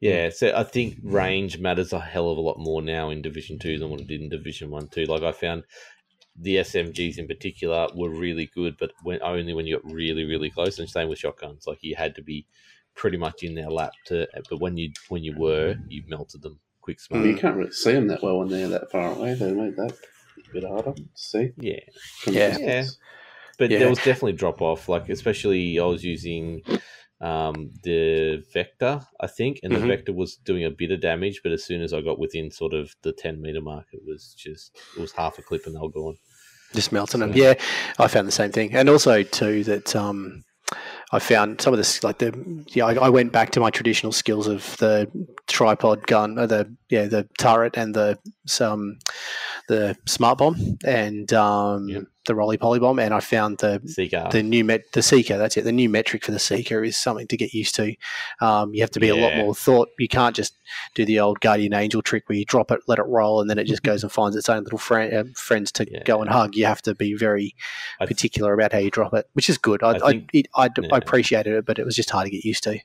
yeah. 0.00 0.30
So 0.30 0.52
I 0.54 0.64
think 0.64 0.96
range 1.02 1.58
matters 1.58 1.92
a 1.92 2.00
hell 2.00 2.30
of 2.30 2.38
a 2.38 2.40
lot 2.40 2.58
more 2.58 2.82
now 2.82 3.10
in 3.10 3.22
Division 3.22 3.58
Two 3.58 3.78
than 3.78 3.88
what 3.90 4.00
it 4.00 4.08
did 4.08 4.20
in 4.20 4.28
Division 4.28 4.70
One 4.70 4.88
too. 4.88 5.04
Like 5.04 5.22
I 5.22 5.30
found 5.32 5.62
the 6.36 6.56
SMGs 6.56 7.18
in 7.18 7.26
particular 7.26 7.88
were 7.94 8.10
really 8.10 8.50
good, 8.54 8.76
but 8.78 8.92
when 9.02 9.22
only 9.22 9.52
when 9.54 9.66
you 9.66 9.78
got 9.78 9.92
really 9.92 10.24
really 10.24 10.50
close. 10.50 10.78
And 10.78 10.88
same 10.88 11.08
with 11.08 11.18
shotguns. 11.18 11.66
Like 11.66 11.78
you 11.82 11.94
had 11.96 12.14
to 12.16 12.22
be 12.22 12.46
pretty 12.94 13.16
much 13.16 13.42
in 13.42 13.54
their 13.54 13.70
lap 13.70 13.92
to. 14.06 14.26
But 14.48 14.60
when 14.60 14.76
you 14.76 14.92
when 15.08 15.22
you 15.22 15.34
were, 15.36 15.76
you 15.88 16.02
melted 16.08 16.42
them 16.42 16.58
quick 16.80 17.00
smart. 17.00 17.24
You 17.24 17.36
can't 17.36 17.56
really 17.56 17.72
see 17.72 17.92
them 17.92 18.08
that 18.08 18.22
well 18.22 18.38
when 18.38 18.48
they're 18.48 18.68
that 18.68 18.90
far 18.90 19.12
away. 19.12 19.34
They 19.34 19.52
make 19.52 19.76
that 19.76 19.92
a 19.92 20.52
bit 20.52 20.64
harder 20.64 20.92
to 20.92 21.04
see. 21.14 21.50
Yeah, 21.58 21.80
from 22.20 22.34
Yeah. 22.34 22.84
but 23.58 23.70
Yeah. 23.70 23.78
there 23.80 23.88
was 23.88 23.98
definitely 23.98 24.32
drop 24.32 24.60
off. 24.60 24.88
Like 24.88 25.08
especially, 25.08 25.78
I 25.78 25.84
was 25.84 26.02
using 26.04 26.62
um, 27.22 27.70
the 27.84 28.42
vector, 28.52 29.00
I 29.20 29.26
think, 29.28 29.60
and 29.62 29.72
Mhm. 29.72 29.80
the 29.80 29.86
vector 29.86 30.12
was 30.12 30.36
doing 30.36 30.64
a 30.64 30.70
bit 30.70 30.90
of 30.90 31.00
damage. 31.00 31.40
But 31.42 31.52
as 31.52 31.64
soon 31.64 31.80
as 31.80 31.92
I 31.92 32.00
got 32.00 32.18
within 32.18 32.50
sort 32.50 32.74
of 32.74 32.94
the 33.02 33.12
ten 33.12 33.40
meter 33.40 33.60
mark, 33.60 33.86
it 33.92 34.02
was 34.04 34.34
just 34.36 34.76
it 34.96 35.00
was 35.00 35.12
half 35.12 35.38
a 35.38 35.42
clip 35.42 35.66
and 35.66 35.74
they 35.74 35.80
were 35.80 35.88
gone. 35.90 36.16
Just 36.74 36.90
melting 36.92 37.20
them. 37.20 37.32
Yeah, 37.34 37.54
I 37.98 38.08
found 38.08 38.26
the 38.26 38.32
same 38.32 38.50
thing, 38.50 38.74
and 38.74 38.88
also 38.88 39.22
too 39.22 39.62
that 39.64 39.94
um, 39.94 40.42
I 41.12 41.18
found 41.18 41.60
some 41.60 41.74
of 41.74 41.76
this 41.78 42.02
like 42.02 42.18
the 42.18 42.32
yeah 42.68 42.86
I, 42.86 42.94
I 42.94 43.08
went 43.10 43.30
back 43.30 43.50
to 43.50 43.60
my 43.60 43.70
traditional 43.70 44.10
skills 44.12 44.46
of 44.46 44.76
the 44.78 45.06
tripod 45.48 46.06
gun, 46.06 46.38
or 46.38 46.46
the 46.46 46.74
yeah 46.88 47.04
the 47.06 47.28
turret 47.38 47.76
and 47.76 47.94
the 47.94 48.18
some 48.46 48.98
the 49.68 49.96
smart 50.06 50.38
bomb 50.38 50.56
and 50.84 51.32
um. 51.32 52.06
The 52.26 52.34
Rolly 52.34 52.56
poly 52.56 52.78
bomb, 52.78 52.98
and 53.00 53.12
I 53.12 53.20
found 53.20 53.58
the 53.58 53.80
Seeker. 53.84 54.28
the 54.30 54.42
new 54.42 54.64
met 54.64 54.82
the 54.92 55.02
seeker. 55.02 55.36
That's 55.38 55.56
it. 55.56 55.62
The 55.64 55.72
new 55.72 55.88
metric 55.88 56.24
for 56.24 56.30
the 56.32 56.38
seeker 56.38 56.84
is 56.84 56.96
something 56.96 57.26
to 57.26 57.36
get 57.36 57.52
used 57.52 57.74
to. 57.76 57.94
Um, 58.40 58.72
you 58.74 58.80
have 58.82 58.90
to 58.92 59.00
be 59.00 59.08
a 59.08 59.16
lot 59.16 59.34
more 59.36 59.54
thought. 59.54 59.88
You 59.98 60.06
can't 60.08 60.34
just 60.36 60.54
do 60.94 61.04
the 61.04 61.18
old 61.20 61.40
guardian 61.40 61.74
angel 61.74 62.00
trick 62.02 62.28
where 62.28 62.38
you 62.38 62.44
drop 62.44 62.70
it, 62.70 62.80
let 62.86 62.98
it 63.00 63.06
roll, 63.06 63.40
and 63.40 63.50
then 63.50 63.58
it 63.58 63.64
just 63.64 63.82
goes 63.90 64.02
and 64.04 64.12
finds 64.12 64.36
its 64.36 64.48
own 64.48 64.62
little 64.64 64.78
friend, 64.78 65.12
uh, 65.12 65.24
friends 65.34 65.72
to 65.72 65.86
Yeah. 65.90 66.02
go 66.04 66.20
and 66.20 66.30
hug. 66.30 66.54
You 66.54 66.66
have 66.66 66.82
to 66.82 66.94
be 66.94 67.14
very 67.14 67.54
I- 68.00 68.06
particular 68.06 68.54
about 68.54 68.72
how 68.72 68.78
you 68.78 68.90
drop 68.90 69.14
it, 69.14 69.26
which 69.32 69.50
is 69.50 69.58
good. 69.58 69.82
I 69.82 69.90
I 69.92 70.08
I, 70.12 70.26
it, 70.32 70.46
I, 70.54 70.68
yeah. 70.80 70.88
I 70.92 70.98
appreciated 70.98 71.54
it, 71.54 71.66
but 71.66 71.78
it 71.78 71.84
was 71.84 71.96
just 71.96 72.10
hard 72.10 72.26
to 72.26 72.30
get 72.30 72.44
used 72.44 72.62
to. 72.64 72.78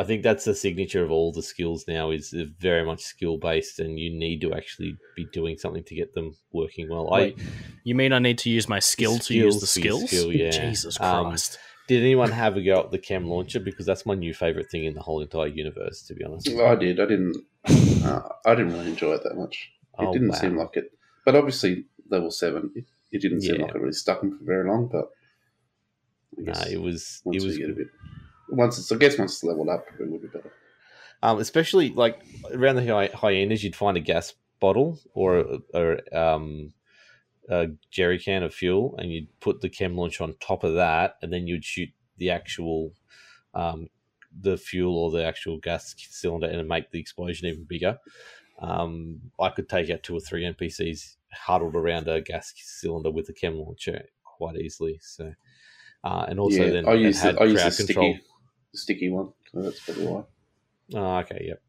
I 0.00 0.04
think 0.04 0.24
that's 0.24 0.44
the 0.44 0.54
signature 0.54 1.04
of 1.04 1.12
all 1.12 1.32
the 1.32 1.42
skills 1.42 1.84
now 1.86 2.10
is 2.10 2.30
very 2.58 2.84
much 2.84 3.02
skill 3.02 3.38
based, 3.38 3.78
and 3.78 3.98
you 4.00 4.10
need 4.10 4.40
to 4.40 4.52
actually 4.52 4.96
be 5.14 5.26
doing 5.32 5.56
something 5.58 5.84
to 5.84 5.94
get 5.94 6.12
them 6.14 6.34
working 6.52 6.88
well. 6.88 7.08
Wait, 7.10 7.38
you 7.84 7.94
mean 7.94 8.12
I 8.12 8.18
need 8.18 8.38
to 8.38 8.50
use 8.50 8.68
my 8.68 8.80
skill 8.80 9.18
to 9.18 9.34
use 9.34 9.60
the 9.60 9.66
Skills 9.66 9.72
for 9.74 9.80
your 9.80 10.08
skills? 10.08 10.10
skill, 10.10 10.32
yeah. 10.32 10.50
Jesus 10.70 11.00
Um, 11.00 11.26
Christ. 11.26 11.58
I 11.60 11.86
did 11.86 12.02
anyone 12.02 12.32
have 12.32 12.56
a 12.56 12.62
go 12.62 12.80
at 12.80 12.90
the 12.90 12.98
chem 12.98 13.28
launcher 13.28 13.60
because 13.60 13.86
that's 13.86 14.04
my 14.04 14.14
new 14.16 14.34
favorite 14.34 14.68
thing 14.72 14.86
in 14.86 14.94
the 14.94 15.02
whole 15.02 15.20
entire 15.20 15.46
universe, 15.46 16.02
to 16.08 16.14
be 16.14 16.24
honest. 16.24 16.48
I 16.48 16.74
did. 16.74 16.98
I 16.98 17.06
didn't. 17.06 17.36
Uh, 18.04 18.22
I 18.44 18.54
didn't 18.56 18.72
really 18.72 18.88
enjoy 18.88 19.12
it 19.12 19.22
that 19.22 19.36
much. 19.36 19.70
It 20.00 20.04
Oh, 20.06 20.12
didn't 20.12 20.30
wow. 20.30 20.34
seem 20.34 20.56
like 20.56 20.76
it. 20.76 20.90
But 21.24 21.36
obviously, 21.36 21.84
level 22.10 22.32
seven, 22.32 22.72
it, 22.74 22.84
it 23.12 23.22
didn't 23.22 23.42
seem 23.42 23.56
Yeah. 23.56 23.66
like 23.66 23.74
it 23.76 23.80
really 23.80 23.92
stuck 23.92 24.20
him 24.22 24.36
for 24.36 24.44
very 24.44 24.68
long. 24.68 24.88
But 24.90 25.10
I 26.38 26.42
No, 26.42 26.52
guess 26.52 26.66
it 26.66 26.80
was 26.80 27.22
once 27.24 27.42
it 27.42 27.46
was 27.46 27.56
we 28.48 28.56
get 28.56 28.58
a 28.58 28.58
bit, 28.58 28.58
once 28.58 28.78
it's, 28.78 28.92
I 28.92 28.96
guess 28.96 29.18
once 29.18 29.34
it's 29.34 29.44
leveled 29.44 29.68
up, 29.68 29.86
it 29.98 30.10
would 30.10 30.22
be 30.22 30.28
better. 30.28 30.52
um, 31.22 31.38
especially 31.38 31.90
like 31.90 32.20
around 32.52 32.76
the 32.76 32.86
high, 32.86 33.10
hyenas, 33.14 33.64
you'd 33.64 33.76
find 33.76 33.96
a 33.96 34.00
gas 34.00 34.34
bottle 34.60 34.98
or 35.14 35.60
or 35.74 36.00
um, 36.16 36.72
a 37.48 37.68
jerry 37.90 38.18
can 38.18 38.42
of 38.42 38.54
fuel, 38.54 38.94
and 38.98 39.12
you'd 39.12 39.40
put 39.40 39.60
the 39.60 39.68
chem 39.68 39.96
launcher 39.96 40.24
on 40.24 40.34
top 40.40 40.64
of 40.64 40.74
that, 40.74 41.16
and 41.22 41.32
then 41.32 41.46
you'd 41.46 41.64
shoot 41.64 41.90
the 42.18 42.30
actual 42.30 42.92
um, 43.54 43.88
the 44.38 44.56
fuel 44.56 44.96
or 44.96 45.10
the 45.10 45.24
actual 45.24 45.58
gas 45.58 45.94
cylinder, 45.96 46.46
and 46.48 46.68
make 46.68 46.90
the 46.90 47.00
explosion 47.00 47.48
even 47.48 47.64
bigger. 47.64 47.98
Um, 48.60 49.20
I 49.38 49.50
could 49.50 49.68
take 49.68 49.90
out 49.90 50.02
two 50.02 50.16
or 50.16 50.20
three 50.20 50.44
NPCs 50.44 51.16
huddled 51.32 51.74
around 51.76 52.08
a 52.08 52.20
gas 52.22 52.52
cylinder 52.56 53.10
with 53.10 53.28
a 53.28 53.32
chem 53.34 53.58
launcher 53.58 54.02
quite 54.24 54.56
easily. 54.56 54.98
So, 55.02 55.32
uh, 56.04 56.24
and 56.28 56.40
also 56.40 56.64
yeah, 56.64 56.70
then 56.70 56.88
I 56.88 56.94
use 56.94 57.20
the, 57.20 57.38
I 57.38 57.44
use 57.44 57.62
the 57.62 57.70
sticky, 57.70 58.20
the 58.72 58.78
sticky 58.78 59.10
one. 59.10 59.32
So 59.52 59.62
that's 59.62 59.80
probably 59.80 60.06
why. 60.06 60.24
Oh, 60.94 61.16
okay, 61.18 61.44
yep. 61.48 61.62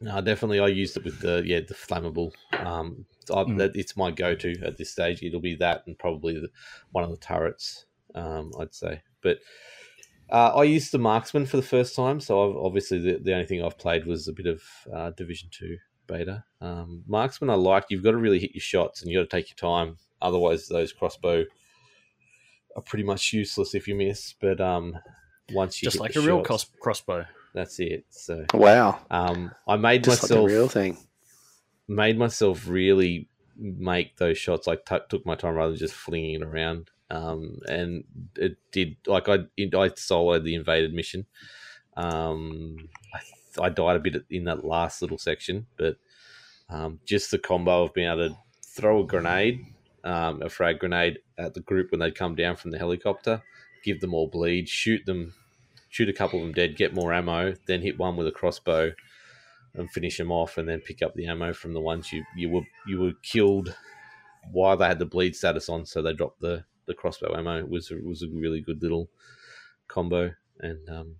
No, 0.00 0.20
definitely. 0.20 0.60
I 0.60 0.66
used 0.68 0.96
it 0.96 1.04
with 1.04 1.20
the 1.20 1.42
yeah 1.44 1.60
the 1.60 1.74
flammable. 1.74 2.32
Um, 2.52 3.06
I, 3.30 3.44
Mm. 3.44 3.58
that, 3.58 3.76
it's 3.76 3.96
my 3.96 4.10
go-to 4.10 4.54
at 4.64 4.76
this 4.76 4.92
stage. 4.92 5.22
It'll 5.22 5.40
be 5.40 5.54
that 5.56 5.82
and 5.86 5.98
probably 5.98 6.34
the, 6.34 6.48
one 6.92 7.02
of 7.02 7.10
the 7.10 7.16
turrets. 7.16 7.86
Um, 8.14 8.52
I'd 8.60 8.74
say, 8.74 9.02
but 9.22 9.38
uh, 10.30 10.52
I 10.54 10.64
used 10.64 10.92
the 10.92 10.98
marksman 10.98 11.46
for 11.46 11.56
the 11.56 11.62
first 11.62 11.96
time. 11.96 12.20
So 12.20 12.50
I've, 12.50 12.56
obviously 12.56 12.98
the, 12.98 13.18
the 13.18 13.32
only 13.32 13.46
thing 13.46 13.64
I've 13.64 13.78
played 13.78 14.06
was 14.06 14.28
a 14.28 14.32
bit 14.32 14.46
of 14.46 14.62
uh, 14.94 15.10
Division 15.10 15.48
Two 15.50 15.76
beta. 16.06 16.44
Um, 16.60 17.02
marksman 17.06 17.50
I 17.50 17.54
like. 17.54 17.86
You've 17.88 18.04
got 18.04 18.12
to 18.12 18.16
really 18.18 18.38
hit 18.38 18.54
your 18.54 18.60
shots 18.60 19.02
and 19.02 19.10
you 19.10 19.18
got 19.18 19.28
to 19.30 19.36
take 19.36 19.48
your 19.50 19.56
time. 19.56 19.96
Otherwise, 20.22 20.68
those 20.68 20.92
crossbow 20.92 21.44
are 22.76 22.82
pretty 22.82 23.04
much 23.04 23.32
useless 23.32 23.74
if 23.74 23.88
you 23.88 23.94
miss. 23.94 24.34
But 24.40 24.60
um, 24.60 24.96
once 25.52 25.80
you 25.82 25.86
Just 25.86 25.96
hit 25.96 26.00
like 26.02 26.12
the 26.12 26.20
a 26.20 26.22
real 26.24 26.42
cos- 26.42 26.70
crossbow. 26.80 27.24
that's 27.54 27.78
it. 27.80 28.04
So 28.10 28.44
Wow, 28.54 29.00
um, 29.10 29.52
I 29.66 29.76
made 29.76 30.04
just 30.04 30.22
like 30.22 30.30
myself 30.30 30.48
the 30.48 30.54
real 30.54 30.68
thing. 30.68 30.98
made 31.88 32.18
myself 32.18 32.66
really 32.68 33.28
make 33.56 34.16
those 34.16 34.38
shots. 34.38 34.66
Like 34.66 34.84
t- 34.84 34.98
took 35.08 35.24
my 35.24 35.34
time 35.34 35.54
rather 35.54 35.70
than 35.70 35.78
just 35.78 35.94
flinging 35.94 36.36
it 36.36 36.42
around. 36.42 36.90
Um, 37.10 37.60
and 37.68 38.04
it 38.36 38.56
did 38.72 38.96
like 39.06 39.28
I 39.28 39.34
I 39.34 39.88
soloed 39.90 40.42
the 40.44 40.54
invaded 40.56 40.92
mission. 40.92 41.26
Um, 41.96 42.76
I, 43.14 43.66
I 43.66 43.68
died 43.70 43.96
a 43.96 44.00
bit 44.00 44.24
in 44.30 44.44
that 44.44 44.64
last 44.64 45.00
little 45.02 45.18
section, 45.18 45.66
but 45.78 45.96
um, 46.68 47.00
just 47.06 47.30
the 47.30 47.38
combo 47.38 47.84
of 47.84 47.94
being 47.94 48.10
able 48.10 48.28
to 48.30 48.36
throw 48.64 49.02
a 49.02 49.06
grenade, 49.06 49.64
um, 50.04 50.42
a 50.42 50.48
frag 50.48 50.80
grenade 50.80 51.20
at 51.38 51.54
the 51.54 51.60
group 51.60 51.90
when 51.90 52.00
they 52.00 52.10
come 52.10 52.34
down 52.34 52.56
from 52.56 52.70
the 52.72 52.78
helicopter, 52.78 53.42
give 53.86 54.00
them 54.00 54.12
all 54.12 54.26
bleed, 54.28 54.68
shoot 54.68 55.06
them, 55.06 55.32
shoot 55.88 56.08
a 56.08 56.12
couple 56.12 56.38
of 56.40 56.44
them 56.44 56.52
dead, 56.52 56.76
get 56.76 56.92
more 56.92 57.14
ammo, 57.14 57.54
then 57.66 57.80
hit 57.80 57.98
one 57.98 58.16
with 58.16 58.26
a 58.26 58.32
crossbow 58.32 58.92
and 59.74 59.90
finish 59.90 60.18
them 60.18 60.32
off, 60.32 60.58
and 60.58 60.68
then 60.68 60.80
pick 60.80 61.02
up 61.02 61.14
the 61.14 61.26
ammo 61.26 61.52
from 61.54 61.72
the 61.72 61.80
ones 61.80 62.12
you 62.12 62.24
you 62.36 62.50
were 62.50 62.66
you 62.86 63.00
were 63.00 63.12
killed 63.22 63.74
while 64.52 64.76
they 64.76 64.86
had 64.86 64.98
the 64.98 65.06
bleed 65.06 65.34
status 65.36 65.68
on, 65.68 65.86
so 65.86 66.02
they 66.02 66.12
dropped 66.12 66.40
the 66.40 66.64
the 66.86 66.94
crossbow 66.94 67.34
ammo. 67.36 67.58
It 67.58 67.68
was 67.70 67.90
a, 67.90 67.96
was 67.96 68.22
a 68.22 68.28
really 68.28 68.60
good 68.60 68.82
little 68.82 69.08
combo, 69.88 70.32
and 70.60 70.88
um, 70.90 71.16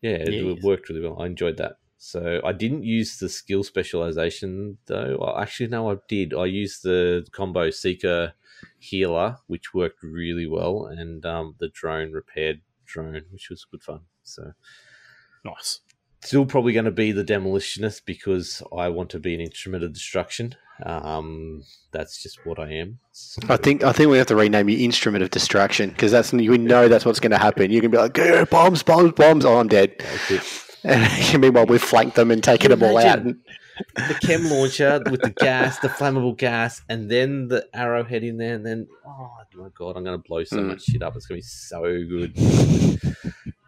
yeah, 0.00 0.12
it, 0.12 0.32
Yeah. 0.32 0.52
it 0.52 0.62
worked 0.62 0.88
really 0.88 1.02
well. 1.02 1.20
I 1.20 1.26
enjoyed 1.26 1.56
that. 1.58 1.78
So 1.96 2.40
I 2.44 2.52
didn't 2.52 2.84
use 2.84 3.18
the 3.18 3.28
skill 3.30 3.64
specialization 3.64 4.76
though. 4.86 5.16
Well, 5.20 5.38
actually, 5.38 5.68
no, 5.68 5.90
I 5.90 5.96
did. 6.06 6.34
I 6.34 6.44
used 6.44 6.82
the 6.82 7.26
combo 7.32 7.70
seeker 7.70 8.34
healer, 8.84 9.38
which 9.46 9.74
worked 9.74 10.02
really 10.02 10.46
well, 10.46 10.86
and 10.86 11.24
um, 11.24 11.54
the 11.58 11.68
drone 11.68 12.12
repaired 12.12 12.60
drone, 12.86 13.22
which 13.30 13.48
was 13.50 13.64
good 13.70 13.82
fun. 13.82 14.00
So 14.22 14.52
Nice. 15.44 15.80
still 16.22 16.46
probably 16.46 16.72
going 16.72 16.84
to 16.86 16.90
be 16.90 17.12
the 17.12 17.24
demolitionist 17.24 18.02
because 18.06 18.62
I 18.76 18.88
want 18.88 19.10
to 19.10 19.18
be 19.18 19.34
an 19.34 19.40
instrument 19.40 19.84
of 19.84 19.92
destruction. 19.92 20.54
Um, 20.82 21.62
that's 21.92 22.22
just 22.22 22.44
what 22.46 22.58
I 22.58 22.72
am. 22.72 22.98
So- 23.12 23.42
I 23.48 23.56
think 23.56 23.84
I 23.84 23.92
think 23.92 24.10
we 24.10 24.18
have 24.18 24.26
to 24.28 24.36
rename 24.36 24.68
you 24.68 24.78
instrument 24.84 25.22
of 25.22 25.30
destruction 25.30 25.90
because 25.90 26.10
that's 26.12 26.32
we 26.32 26.58
know 26.58 26.88
that's 26.88 27.04
what's 27.04 27.20
going 27.20 27.30
to 27.30 27.38
happen. 27.38 27.70
You 27.70 27.80
can 27.80 27.90
be 27.90 27.98
like 27.98 28.16
"Yeah, 28.16 28.44
bombs, 28.44 28.82
bombs, 28.82 29.12
bombs. 29.12 29.44
Oh, 29.44 29.58
I'm 29.58 29.68
dead. 29.68 30.02
And 30.86 31.40
meanwhile, 31.40 31.64
we've 31.64 31.82
flanked 31.82 32.14
them 32.16 32.30
and 32.30 32.44
taken 32.44 32.70
them 32.70 32.82
all 32.82 32.98
out. 32.98 33.20
Imagine. 33.20 33.40
The 33.94 34.16
chem 34.20 34.44
launcher 34.48 35.00
with 35.10 35.20
the 35.22 35.30
gas, 35.30 35.78
the 35.80 35.88
flammable 35.88 36.36
gas, 36.36 36.82
and 36.88 37.10
then 37.10 37.48
the 37.48 37.66
arrowhead 37.74 38.22
in 38.24 38.36
there, 38.38 38.54
and 38.54 38.64
then 38.64 38.86
oh 39.06 39.30
my 39.56 39.68
god, 39.76 39.96
I'm 39.96 40.04
going 40.04 40.16
to 40.20 40.22
blow 40.28 40.44
so 40.44 40.58
Mm. 40.58 40.66
much 40.68 40.82
shit 40.84 41.02
up. 41.02 41.16
It's 41.16 41.26
going 41.26 41.40
to 41.40 41.44
be 41.44 41.48
so 41.48 41.82
good. 42.08 42.36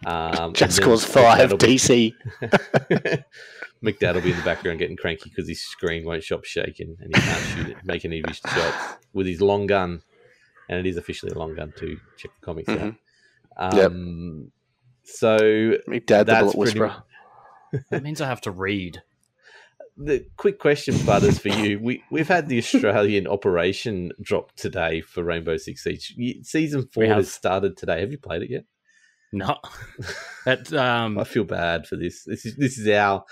Um, 0.06 0.52
Just 0.52 0.80
cause 0.82 1.04
five 1.04 1.50
McDad 1.50 1.50
will 1.50 1.58
be- 1.58 1.76
DC. 1.76 2.14
McDad 3.84 4.14
will 4.14 4.20
be 4.22 4.30
in 4.30 4.36
the 4.36 4.44
background 4.44 4.78
getting 4.78 4.96
cranky 4.96 5.28
because 5.30 5.48
his 5.48 5.60
screen 5.62 6.04
won't 6.04 6.22
stop 6.22 6.44
shaking 6.44 6.96
and 7.00 7.14
he 7.14 7.20
can't 7.20 7.44
shoot 7.44 7.68
it, 7.70 7.76
make 7.84 8.04
any 8.04 8.20
of 8.20 8.26
his 8.26 8.38
shots 8.38 8.98
with 9.12 9.26
his 9.26 9.40
long 9.40 9.66
gun. 9.66 10.02
And 10.68 10.78
it 10.84 10.88
is 10.88 10.96
officially 10.96 11.32
a 11.32 11.38
long 11.38 11.54
gun 11.54 11.72
too. 11.76 11.98
Check 12.16 12.30
the 12.40 12.44
comics 12.46 12.68
Mhm. 12.68 12.96
out. 13.58 13.74
Yep. 13.74 13.86
Um, 13.90 14.52
So 15.04 15.38
McDad, 15.88 16.06
the 16.06 16.24
That's 16.24 16.52
bullet 16.52 16.72
pretty 16.72 16.80
whisperer. 16.80 17.02
That 17.90 18.02
means 18.02 18.20
I 18.20 18.26
have 18.28 18.40
to 18.42 18.50
read. 18.50 19.02
The 19.96 20.26
quick 20.36 20.58
question, 20.58 20.94
Butters, 21.06 21.38
for 21.38 21.48
you. 21.48 21.78
We 21.80 22.02
we've 22.10 22.28
had 22.28 22.48
the 22.48 22.58
Australian 22.58 23.26
operation 23.36 24.12
drop 24.22 24.52
today 24.56 25.00
for 25.00 25.24
Rainbow 25.24 25.56
Six 25.56 25.82
Siege. 25.84 26.14
Season 26.42 26.86
four 26.92 27.04
has 27.06 27.32
started 27.32 27.76
today. 27.76 28.00
Have 28.00 28.10
you 28.12 28.18
played 28.18 28.42
it 28.42 28.50
yet? 28.50 28.64
No. 29.32 29.56
that 30.44 30.72
um 30.72 31.18
I 31.18 31.24
feel 31.24 31.44
bad 31.44 31.86
for 31.86 31.96
this. 31.96 32.24
This 32.24 32.44
is 32.46 32.56
this 32.56 32.78
is 32.78 32.88
our 32.88 33.24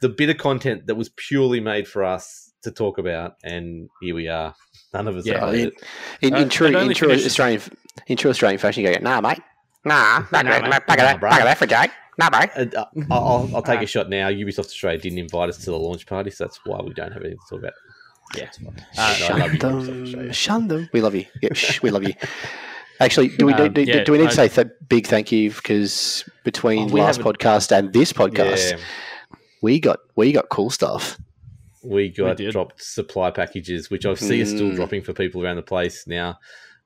the 0.00 0.08
bit 0.08 0.30
of 0.30 0.38
content 0.38 0.86
that 0.86 0.94
was 0.96 1.10
purely 1.10 1.60
made 1.60 1.86
for 1.86 2.04
us 2.04 2.52
to 2.62 2.70
talk 2.70 2.98
about, 2.98 3.34
and 3.44 3.88
here 4.00 4.14
we 4.14 4.28
are. 4.28 4.54
None 4.94 5.08
of 5.08 5.16
us 5.16 5.26
Yeah, 5.26 5.34
have 5.40 5.50
played 5.50 5.66
it. 5.68 5.74
In, 6.20 6.34
Uh, 6.34 6.38
in 6.38 6.48
true, 6.48 6.66
in 6.68 6.94
true 6.94 7.12
Australian, 7.12 7.60
in 8.06 8.16
true 8.16 8.30
Australian 8.30 8.58
fashion, 8.58 8.84
you 8.84 8.92
go, 8.92 9.00
nah, 9.00 9.20
mate. 9.20 9.40
Nah, 9.84 10.20
back, 10.30 10.44
Nah, 10.44 10.58
nah, 10.58 10.60
mate. 10.60 10.70
back, 10.70 10.86
back, 10.86 10.98
of 10.98 11.04
that, 11.04 11.20
Nah, 11.20 11.28
back 11.30 11.40
of 11.40 11.44
that 11.46 11.58
for 11.58 11.66
Jake. 11.66 11.90
Nah, 11.90 12.01
mate. 12.18 12.50
Uh, 12.56 12.66
uh, 12.80 12.84
I'll, 13.10 13.24
I'll- 13.28 13.50
I'll 13.56 13.62
take 13.62 13.80
a 13.82 13.86
shot 13.86 14.08
now. 14.08 14.28
Ubisoft 14.28 14.66
Australia 14.66 14.98
didn't 15.00 15.18
invite 15.18 15.48
us 15.48 15.58
to 15.64 15.70
the 15.70 15.78
launch 15.78 16.06
party, 16.06 16.30
so 16.30 16.44
that's 16.44 16.60
why 16.64 16.80
we 16.82 16.92
don't 16.94 17.12
have 17.12 17.22
anything 17.22 17.38
to 17.38 17.50
talk 17.50 17.58
about. 17.60 17.72
Yeah. 18.36 18.50
Uh, 18.98 19.16
no, 19.28 19.36
love 19.36 19.50
Shun 19.50 19.50
Ubisoft 19.50 19.60
them, 19.86 20.02
Australia. 20.04 20.32
shun 20.32 20.68
them. 20.68 20.88
We 20.92 21.00
love 21.00 21.14
you. 21.14 21.26
Yeah, 21.42 21.52
shh, 21.54 21.82
we 21.82 21.90
love 21.90 22.04
you. 22.04 22.14
Actually, 23.00 23.28
do 23.28 23.46
we, 23.46 23.54
do, 23.54 23.64
Um, 23.64 23.72
do, 23.72 23.82
yeah, 23.82 24.04
do 24.04 24.12
we 24.12 24.18
need 24.18 24.30
to 24.30 24.34
say 24.34 24.48
th- 24.48 24.68
big 24.88 25.06
thank 25.06 25.32
you 25.32 25.50
because 25.50 26.24
between 26.44 26.90
Oh, 26.90 26.94
last 26.94 27.20
podcast 27.20 27.76
and 27.76 27.92
this 27.92 28.12
podcast, 28.12 28.72
Yeah, 28.72 28.76
we 29.60 29.80
got 29.80 29.98
we 30.14 30.30
got 30.32 30.48
cool 30.50 30.70
stuff. 30.70 31.18
we 31.82 32.10
got 32.10 32.36
did. 32.36 32.52
dropped 32.52 32.80
supply 32.82 33.30
packages, 33.32 33.90
which 33.90 34.06
I 34.06 34.14
see 34.14 34.40
are 34.42 34.46
still 34.46 34.70
Mm. 34.70 34.76
dropping 34.76 35.02
for 35.02 35.12
people 35.14 35.42
around 35.42 35.56
the 35.56 35.62
place 35.62 36.06
now. 36.06 36.38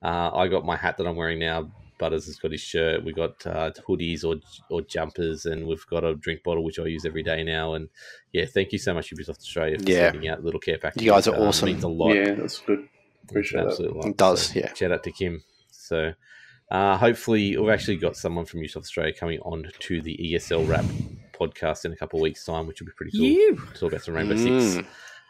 Uh, 0.02 0.30
I 0.34 0.48
got 0.48 0.64
my 0.64 0.76
hat 0.76 0.96
that 0.96 1.06
I'm 1.06 1.16
wearing 1.16 1.38
now. 1.38 1.70
Butters 1.98 2.26
has 2.26 2.36
got 2.36 2.52
his 2.52 2.60
shirt. 2.60 3.04
We've 3.04 3.14
got 3.16 3.46
uh, 3.46 3.70
hoodies 3.88 4.24
or 4.24 4.36
or 4.70 4.82
jumpers, 4.82 5.46
and 5.46 5.66
we've 5.66 5.86
got 5.86 6.04
a 6.04 6.14
drink 6.14 6.42
bottle 6.42 6.62
which 6.64 6.78
I 6.78 6.84
use 6.86 7.04
every 7.04 7.22
day 7.22 7.42
now. 7.42 7.74
And 7.74 7.88
yeah, 8.32 8.44
thank 8.46 8.72
you 8.72 8.78
so 8.78 8.92
much, 8.94 9.10
Ubisoft 9.10 9.38
Australia, 9.38 9.78
for 9.78 9.88
Yeah. 9.90 10.10
sending 10.12 10.28
out 10.28 10.44
little 10.44 10.60
care 10.60 10.78
packages. 10.78 11.04
You 11.04 11.12
guys 11.12 11.26
are 11.28 11.34
Um, 11.36 11.42
awesome. 11.42 11.66
means 11.66 11.84
a 11.84 11.88
lot. 11.88 12.14
Yeah, 12.14 12.34
that's 12.34 12.58
good. 12.60 12.88
Appreciate 13.28 13.60
that. 13.62 13.68
Absolutely, 13.68 14.10
It 14.10 14.16
does, 14.16 14.54
yeah. 14.54 14.72
Shout 14.74 14.92
out 14.92 15.02
to 15.04 15.10
Kim. 15.12 15.42
So, 15.70 16.12
Uh, 16.70 16.96
hopefully, 16.98 17.56
we've 17.56 17.70
actually 17.70 17.96
got 17.96 18.16
someone 18.16 18.44
from 18.44 18.58
New 18.60 18.66
South 18.66 18.82
Australia 18.82 19.12
coming 19.14 19.38
on 19.42 19.68
to 19.78 20.00
the 20.02 20.16
ESL 20.32 20.64
Wrap 20.66 20.84
podcast 21.32 21.84
in 21.84 21.92
a 21.92 21.96
couple 21.96 22.18
of 22.18 22.22
weeks' 22.22 22.44
time, 22.44 22.66
which 22.66 22.80
will 22.80 22.86
be 22.88 22.92
pretty 22.96 23.12
cool. 23.16 23.24
You. 23.26 23.54
To 23.56 23.78
talk 23.80 23.92
about 23.92 24.02
some 24.02 24.14
Rainbow 24.14 24.34
Six 24.36 24.78
Mm. 24.78 24.86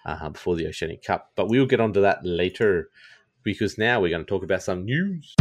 uh, 0.07 0.29
before 0.31 0.57
the 0.57 0.67
Oceanic 0.67 1.03
Cup. 1.05 1.33
But 1.37 1.49
we'll 1.49 1.67
get 1.67 1.79
onto 1.79 2.01
that 2.01 2.25
later 2.25 2.89
because 3.43 3.77
now 3.77 4.01
we're 4.01 4.09
going 4.09 4.25
to 4.25 4.29
talk 4.29 4.45
about 4.45 4.63
some 4.63 4.87
news. 4.87 5.35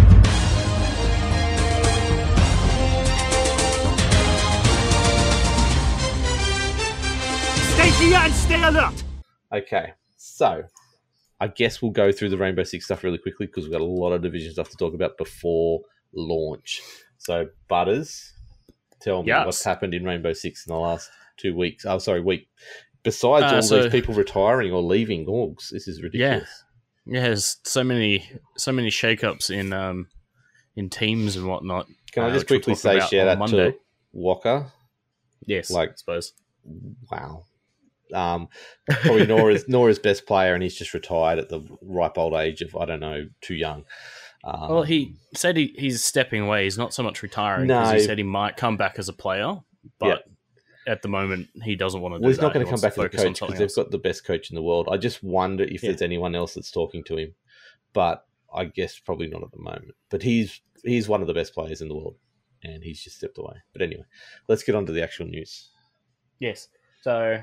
Stay 7.76 7.90
here 8.06 8.18
and 8.22 8.34
stay 8.34 8.64
alert. 8.64 9.04
Okay, 9.54 9.92
so 10.18 10.64
I 11.40 11.48
guess 11.48 11.82
we'll 11.82 11.92
go 11.92 12.12
through 12.12 12.30
the 12.30 12.38
Rainbow 12.38 12.64
Six 12.64 12.86
stuff 12.86 13.04
really 13.04 13.18
quickly 13.18 13.46
because 13.48 13.64
we've 13.66 13.72
got 13.72 13.82
a 13.82 13.84
lot 13.84 14.12
of 14.14 14.22
division 14.22 14.52
stuff 14.54 14.70
to 14.70 14.78
talk 14.78 14.94
about 14.94 15.18
before 15.18 15.82
launch. 16.14 16.82
So, 17.18 17.48
Butters, 17.68 18.34
tell 19.02 19.24
me 19.24 19.28
Yes. 19.30 19.46
what's 19.46 19.64
happened 19.64 19.94
in 19.94 20.04
Rainbow 20.06 20.34
Six 20.34 20.66
in 20.66 20.74
the 20.74 20.80
last 20.80 21.10
two 21.38 21.56
weeks. 21.56 21.86
Oh, 21.86 21.98
sorry, 21.98 22.22
week. 22.22 22.48
Besides 23.04 23.52
Uh, 23.52 23.56
all 23.58 23.62
so- 23.62 23.84
these 23.84 23.92
people 23.92 24.14
retiring 24.16 24.72
or 24.72 24.82
leaving 24.82 25.26
orgs, 25.26 25.70
this 25.70 25.88
is 25.88 26.02
ridiculous. 26.02 26.50
Yeah, 27.06 27.22
there's 27.24 27.58
so 27.64 27.84
many 27.84 28.28
so 28.58 28.72
many 28.72 28.90
shakeups 28.90 29.50
in 29.52 29.74
um 29.74 30.08
in 30.76 30.90
teams 30.90 31.36
and 31.36 31.46
whatnot. 31.48 31.88
Can 32.12 32.24
I 32.24 32.30
uh, 32.30 32.34
just 32.34 32.50
we'll 32.50 32.60
quickly 32.60 32.76
say 32.76 33.00
shout 33.00 33.28
out 33.28 33.38
Monday. 33.38 33.72
to 33.72 33.78
Walker? 34.14 34.72
Yes, 35.46 35.70
like- 35.70 35.92
I 35.92 35.96
suppose. 35.96 36.34
Wow. 37.12 37.46
Um, 38.14 38.50
probably 38.90 39.26
Nora's 39.26 39.68
Nora's 39.68 40.00
best 40.00 40.26
player, 40.26 40.54
and 40.54 40.62
he's 40.64 40.76
just 40.76 40.94
retired 40.94 41.40
at 41.40 41.50
the 41.50 41.62
ripe 41.82 42.18
old 42.18 42.34
age 42.34 42.62
of 42.62 42.76
I 42.76 42.86
don't 42.86 43.00
know, 43.00 43.28
too 43.42 43.56
young. 43.56 43.86
Um, 44.44 44.70
Well, 44.70 44.84
he 44.84 45.16
said 45.36 45.58
he, 45.58 45.74
he's 45.78 46.04
stepping 46.04 46.42
away. 46.44 46.66
He's 46.66 46.78
not 46.78 46.94
so 46.94 47.02
much 47.04 47.24
retiring 47.24 47.68
because 47.68 47.90
No. 47.92 47.98
he 47.98 48.04
said 48.04 48.18
he 48.18 48.24
might 48.24 48.58
come 48.58 48.78
back 48.78 49.00
as 49.00 49.10
a 49.10 49.14
player, 49.14 49.58
but 50.00 50.24
at 50.88 51.02
the 51.02 51.08
moment 51.08 51.48
he 51.64 51.76
doesn't 51.76 52.00
want 52.02 52.14
to. 52.14 52.20
Well, 52.20 52.30
he's 52.30 52.40
not 52.40 52.54
going 52.54 52.64
He 52.64 52.70
to 52.70 52.76
come 52.76 52.82
back 52.82 52.92
as 52.94 52.98
a 53.00 53.10
coach 53.10 53.40
because 53.40 53.58
they've 53.58 53.76
got 53.76 53.90
the 53.92 53.98
best 53.98 54.24
coach 54.24 54.52
in 54.52 54.56
the 54.56 54.62
world. 54.62 54.88
I 54.92 54.98
just 54.98 55.24
wonder 55.24 55.64
if 55.64 55.82
Yeah. 55.82 55.90
there's 55.90 56.04
anyone 56.04 56.36
else 56.36 56.54
that's 56.54 56.70
talking 56.70 57.04
to 57.06 57.18
him, 57.18 57.34
but 57.94 58.24
I 58.54 58.66
guess 58.66 59.00
probably 59.00 59.28
not 59.28 59.42
at 59.44 59.52
the 59.52 59.58
moment. 59.60 59.96
But 60.12 60.22
he's 60.22 60.62
he's 60.84 61.08
one 61.10 61.22
of 61.22 61.28
the 61.28 61.34
best 61.34 61.56
players 61.56 61.82
in 61.82 61.88
the 61.88 61.96
world, 61.96 62.16
and 62.64 62.84
he's 62.84 63.02
just 63.04 63.18
stepped 63.18 63.40
away. 63.40 63.56
But 63.74 63.82
anyway, 63.82 64.06
let's 64.48 64.62
get 64.62 64.76
on 64.76 64.86
to 64.86 64.92
the 64.94 65.02
actual 65.04 65.26
news. 65.26 65.72
Yes. 66.40 66.68
So, 67.02 67.42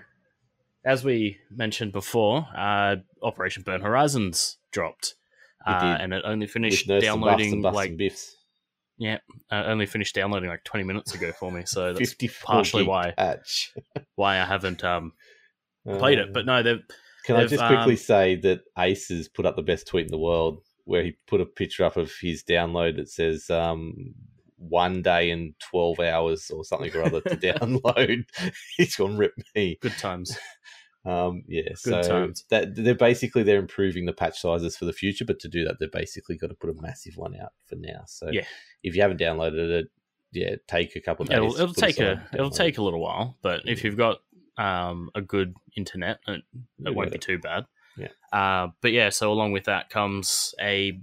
as 0.84 1.04
we 1.04 1.38
mentioned 1.50 1.92
before, 1.92 2.46
uh, 2.56 2.96
Operation 3.22 3.62
Burnt 3.62 3.82
Horizons 3.82 4.58
dropped, 4.72 5.14
uh, 5.66 5.96
and 6.00 6.12
it 6.12 6.22
only 6.24 6.46
finished 6.46 6.88
and 6.88 6.96
Buffs 6.96 7.06
downloading 7.06 7.52
and 7.52 7.62
Buffs 7.62 7.74
like 7.74 7.96
Biffs, 7.96 8.36
yeah, 8.98 9.18
uh, 9.50 9.64
only 9.66 9.86
finished 9.86 10.14
downloading 10.14 10.48
like 10.48 10.64
twenty 10.64 10.84
minutes 10.84 11.14
ago 11.14 11.32
for 11.32 11.50
me. 11.50 11.62
So 11.66 11.92
that's 11.92 12.14
partially 12.42 12.84
why 12.84 13.14
why 14.16 14.40
I 14.40 14.44
haven't 14.44 14.84
um, 14.84 15.12
played 15.84 16.18
it. 16.18 16.32
But 16.32 16.46
no, 16.46 16.62
they've 16.62 16.82
Can 17.24 17.36
I 17.36 17.46
just 17.46 17.64
quickly 17.64 17.94
um, 17.94 17.96
say 17.96 18.36
that 18.36 18.60
Aces 18.78 19.28
put 19.28 19.46
up 19.46 19.56
the 19.56 19.62
best 19.62 19.86
tweet 19.86 20.06
in 20.06 20.10
the 20.10 20.18
world, 20.18 20.62
where 20.84 21.04
he 21.04 21.16
put 21.26 21.40
a 21.40 21.46
picture 21.46 21.84
up 21.84 21.96
of 21.96 22.12
his 22.20 22.42
download 22.42 22.96
that 22.96 23.08
says 23.08 23.50
um, 23.50 24.14
"one 24.56 25.02
day 25.02 25.30
and 25.30 25.54
twelve 25.58 26.00
hours" 26.00 26.50
or 26.50 26.64
something 26.64 26.94
or 26.94 27.04
other 27.04 27.20
to 27.22 27.36
download. 27.36 28.24
He's 28.76 28.96
gone 28.96 29.16
rip 29.16 29.34
me. 29.54 29.78
good 29.80 29.96
times. 29.98 30.36
Um, 31.04 31.42
yeah, 31.49 31.75
so 31.75 32.00
times. 32.00 32.44
that 32.50 32.76
they're 32.76 32.94
basically 32.94 33.42
they're 33.42 33.59
improving 33.59 34.06
the 34.06 34.12
patch 34.12 34.40
sizes 34.40 34.76
for 34.76 34.85
the 34.85 34.92
future, 34.92 35.25
but 35.25 35.40
to 35.40 35.49
do 35.49 35.64
that, 35.64 35.78
they've 35.80 35.90
basically 35.90 36.37
got 36.37 36.49
to 36.49 36.54
put 36.54 36.71
a 36.71 36.80
massive 36.80 37.16
one 37.16 37.35
out 37.40 37.52
for 37.66 37.75
now. 37.75 38.04
So 38.06 38.28
Yeah. 38.30 38.44
if 38.85 38.94
you 38.94 39.02
haven't 39.02 39.18
downloaded 39.18 39.68
it, 39.80 39.87
yeah, 40.30 40.56
take 40.68 40.94
a 40.94 41.00
couple 41.00 41.25
of 41.25 41.28
days. 41.28 41.37
it'll 41.37 41.54
it'll 41.56 41.75
take 41.75 41.99
a 41.99 42.25
it'll 42.32 42.50
download 42.50 42.56
take 42.56 42.78
a 42.78 42.82
little 42.82 43.00
while, 43.00 43.37
but 43.42 43.62
if 43.66 43.82
you've 43.82 43.97
got 43.97 44.18
um, 44.56 45.11
a 45.14 45.21
good 45.21 45.54
internet, 45.76 46.21
it, 46.28 46.42
it 46.87 46.94
won't 46.94 47.11
be 47.11 47.18
too 47.18 47.38
bad. 47.38 47.64
Yeah. 47.97 48.09
Uh, 48.32 48.68
but 48.80 48.92
yeah, 48.92 49.09
so 49.11 49.32
along 49.32 49.52
with 49.52 49.64
that 49.64 49.90
comes 49.90 50.54
a 50.61 51.00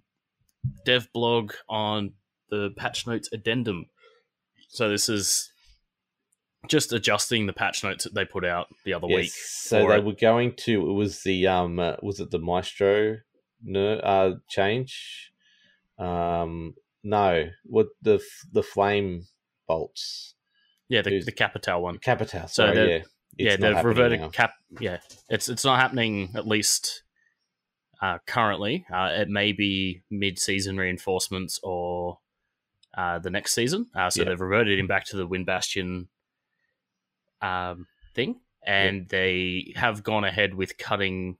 dev 0.85 1.09
blog 1.13 1.53
on 1.67 2.13
the 2.49 2.71
patch 2.77 3.05
notes 3.05 3.29
addendum. 3.33 3.87
So 4.69 4.89
this 4.89 5.09
is 5.09 5.51
just 6.67 6.91
adjusting 6.93 7.45
the 7.45 7.53
patch 7.53 7.83
notes 7.83 8.03
that 8.03 8.13
they 8.13 8.25
put 8.25 8.45
out 8.45 8.67
the 8.85 8.93
other 8.93 9.07
Yes, 9.07 9.15
week. 9.17 9.31
So 9.31 9.87
they 9.87 9.97
it. 9.97 10.03
were 10.03 10.13
going 10.13 10.53
to. 10.57 10.89
It 10.89 10.93
was 10.93 11.23
the 11.23 11.47
um. 11.47 11.79
Uh, 11.79 11.95
was 12.01 12.19
it 12.19 12.31
the 12.31 12.39
Maestro? 12.39 13.17
No, 13.63 13.93
uh, 13.95 14.35
change. 14.49 15.31
Um, 15.97 16.75
no. 17.03 17.49
What 17.65 17.87
the 18.01 18.19
the 18.51 18.63
flame 18.63 19.23
bolts? 19.67 20.35
yeah, 20.89 21.01
the, 21.01 21.11
who's- 21.11 21.25
the 21.25 21.31
Capitão 21.31 21.81
one. 21.81 21.97
Capitão. 21.99 22.49
So 22.49 22.63
Sorry, 22.65 22.75
they're- 22.75 22.87
yeah. 22.87 23.03
yeah, 23.37 23.55
they've 23.57 23.83
reverted 23.85 24.21
now. 24.21 24.29
cap. 24.29 24.53
Yeah, 24.79 24.97
it's 25.29 25.47
it's 25.49 25.63
not 25.65 25.79
happening 25.79 26.31
at 26.35 26.47
least 26.47 27.03
uh, 28.01 28.17
currently. 28.25 28.85
Uh, 28.93 29.09
it 29.13 29.29
may 29.29 29.51
be 29.51 30.01
mid-season 30.09 30.77
reinforcements 30.77 31.59
or 31.63 32.19
uh, 32.97 33.19
the 33.19 33.29
next 33.29 33.53
season. 33.53 33.87
Uh, 33.95 34.09
so 34.09 34.21
Yeah. 34.23 34.29
they've 34.29 34.39
reverted 34.41 34.79
him 34.79 34.87
back 34.87 35.05
to 35.05 35.17
the 35.17 35.27
Wind 35.27 35.45
Bastion 35.45 36.07
um, 37.41 37.87
thing, 38.15 38.39
and 38.65 39.07
they 39.09 39.73
have 39.75 40.03
gone 40.03 40.23
ahead 40.23 40.53
with 40.55 40.77
cutting 40.77 41.37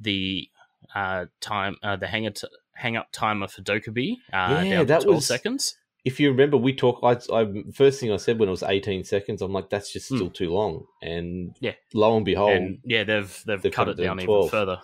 the 0.00 0.48
uh, 0.94 1.26
time, 1.40 1.76
uh, 1.82 1.96
the 1.96 2.06
hang, 2.06 2.30
t- 2.32 2.46
hang 2.74 2.96
up 2.96 3.08
timer 3.12 3.48
for 3.48 3.62
Dokkaebi 3.62 4.12
uh, 4.32 4.62
Yeah, 4.64 4.84
that 4.84 5.04
was- 5.06 5.26
seconds. 5.26 5.76
If 6.04 6.20
you 6.20 6.30
remember, 6.30 6.56
we 6.56 6.72
talked. 6.72 7.02
I, 7.02 7.18
I 7.36 7.48
first 7.74 7.98
thing 7.98 8.12
I 8.12 8.16
said 8.16 8.38
when 8.38 8.48
it 8.48 8.52
was 8.52 8.62
eighteen 8.62 9.02
seconds, 9.02 9.42
I'm 9.42 9.52
like, 9.52 9.70
that's 9.70 9.92
just 9.92 10.08
Hmm. 10.08 10.14
still 10.16 10.30
too 10.30 10.50
long. 10.52 10.86
And 11.02 11.56
Yeah. 11.60 11.72
lo 11.94 12.16
and 12.16 12.24
behold, 12.24 12.52
and 12.52 12.78
yeah, 12.84 13.02
they've 13.02 13.42
they've, 13.44 13.60
they've 13.60 13.72
cut 13.72 13.88
it 13.88 13.96
down 13.96 14.18
down 14.18 14.20
even 14.20 14.48
further. 14.48 14.80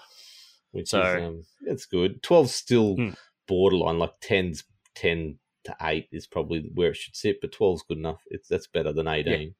which 0.73 0.89
So- 0.89 1.01
is 1.01 1.23
um, 1.23 1.45
it's 1.67 1.87
good. 1.87 2.23
12's 2.25 2.53
still 2.53 2.97
Hmm. 2.97 3.11
borderline. 3.47 4.01
Like 4.01 4.19
10's 4.21 4.65
ten 4.97 5.39
to 5.63 5.77
eight 5.83 6.09
is 6.11 6.27
probably 6.27 6.69
where 6.75 6.91
it 6.91 6.97
should 6.97 7.15
sit, 7.15 7.41
but 7.41 7.53
12's 7.53 7.85
good 7.87 7.99
enough. 7.99 8.21
It's 8.27 8.49
that's 8.49 8.67
better 8.67 8.93
than 8.93 9.07
eighteen 9.07 9.55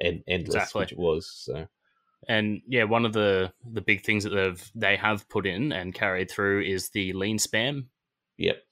and 0.00 0.22
endless, 0.26 0.54
Exactly. 0.56 0.80
which 0.80 0.92
it 0.92 0.98
was. 0.98 1.30
So 1.30 1.66
And 2.28 2.62
yeah, 2.68 2.84
one 2.84 3.04
of 3.04 3.12
the 3.12 3.52
the 3.70 3.80
big 3.80 4.02
things 4.04 4.24
that 4.24 4.30
they've 4.30 4.70
they 4.74 4.96
have 4.96 5.28
put 5.28 5.46
in 5.46 5.72
and 5.72 5.94
carried 5.94 6.30
through 6.30 6.62
is 6.62 6.90
the 6.90 7.12
lean 7.12 7.38
spam. 7.38 7.86
yep. 8.36 8.62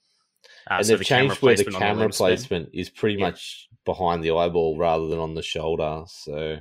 Uh, 0.71 0.75
and 0.77 0.87
so 0.87 0.93
they've 0.93 0.99
the 1.01 1.05
changed 1.05 1.43
where 1.43 1.57
the 1.57 1.65
camera 1.65 2.09
spam. 2.09 2.17
placement 2.17 2.71
is 2.73 2.89
pretty 2.89 3.17
Yeah. 3.19 3.27
much 3.27 3.69
behind 3.85 4.23
the 4.25 4.31
eyeball 4.33 4.79
rather 4.79 5.07
than 5.09 5.19
on 5.19 5.35
the 5.35 5.43
shoulder. 5.43 6.05
So 6.07 6.59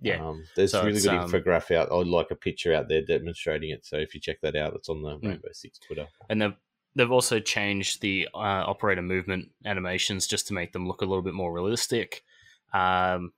Yeah. 0.00 0.26
um, 0.28 0.44
there's 0.56 0.72
So 0.72 0.84
really 0.84 1.00
good 1.00 1.08
um, 1.10 1.30
infographic 1.30 1.76
out. 1.76 1.92
I'd 1.92 2.06
like 2.06 2.30
a 2.30 2.36
picture 2.36 2.72
out 2.74 2.88
there 2.88 3.02
demonstrating 3.02 3.70
it. 3.70 3.84
So 3.84 3.96
if 3.96 4.14
you 4.14 4.20
check 4.20 4.40
that 4.42 4.56
out, 4.56 4.74
it's 4.74 4.88
on 4.88 5.02
the 5.02 5.16
Hmm. 5.16 5.26
Rainbow 5.28 5.48
Six 5.52 5.78
Twitter. 5.78 6.06
and 6.28 6.40
they've 6.42 6.56
they've 6.96 7.10
also 7.12 7.38
changed 7.40 8.00
the 8.00 8.26
uh, 8.34 8.38
operator 8.66 9.02
movement 9.02 9.50
animations 9.64 10.26
just 10.26 10.48
to 10.48 10.54
make 10.54 10.72
them 10.72 10.86
look 10.88 11.02
a 11.02 11.04
little 11.06 11.22
bit 11.22 11.34
more 11.34 11.52
realistic. 11.52 12.24
Um, 12.72 13.32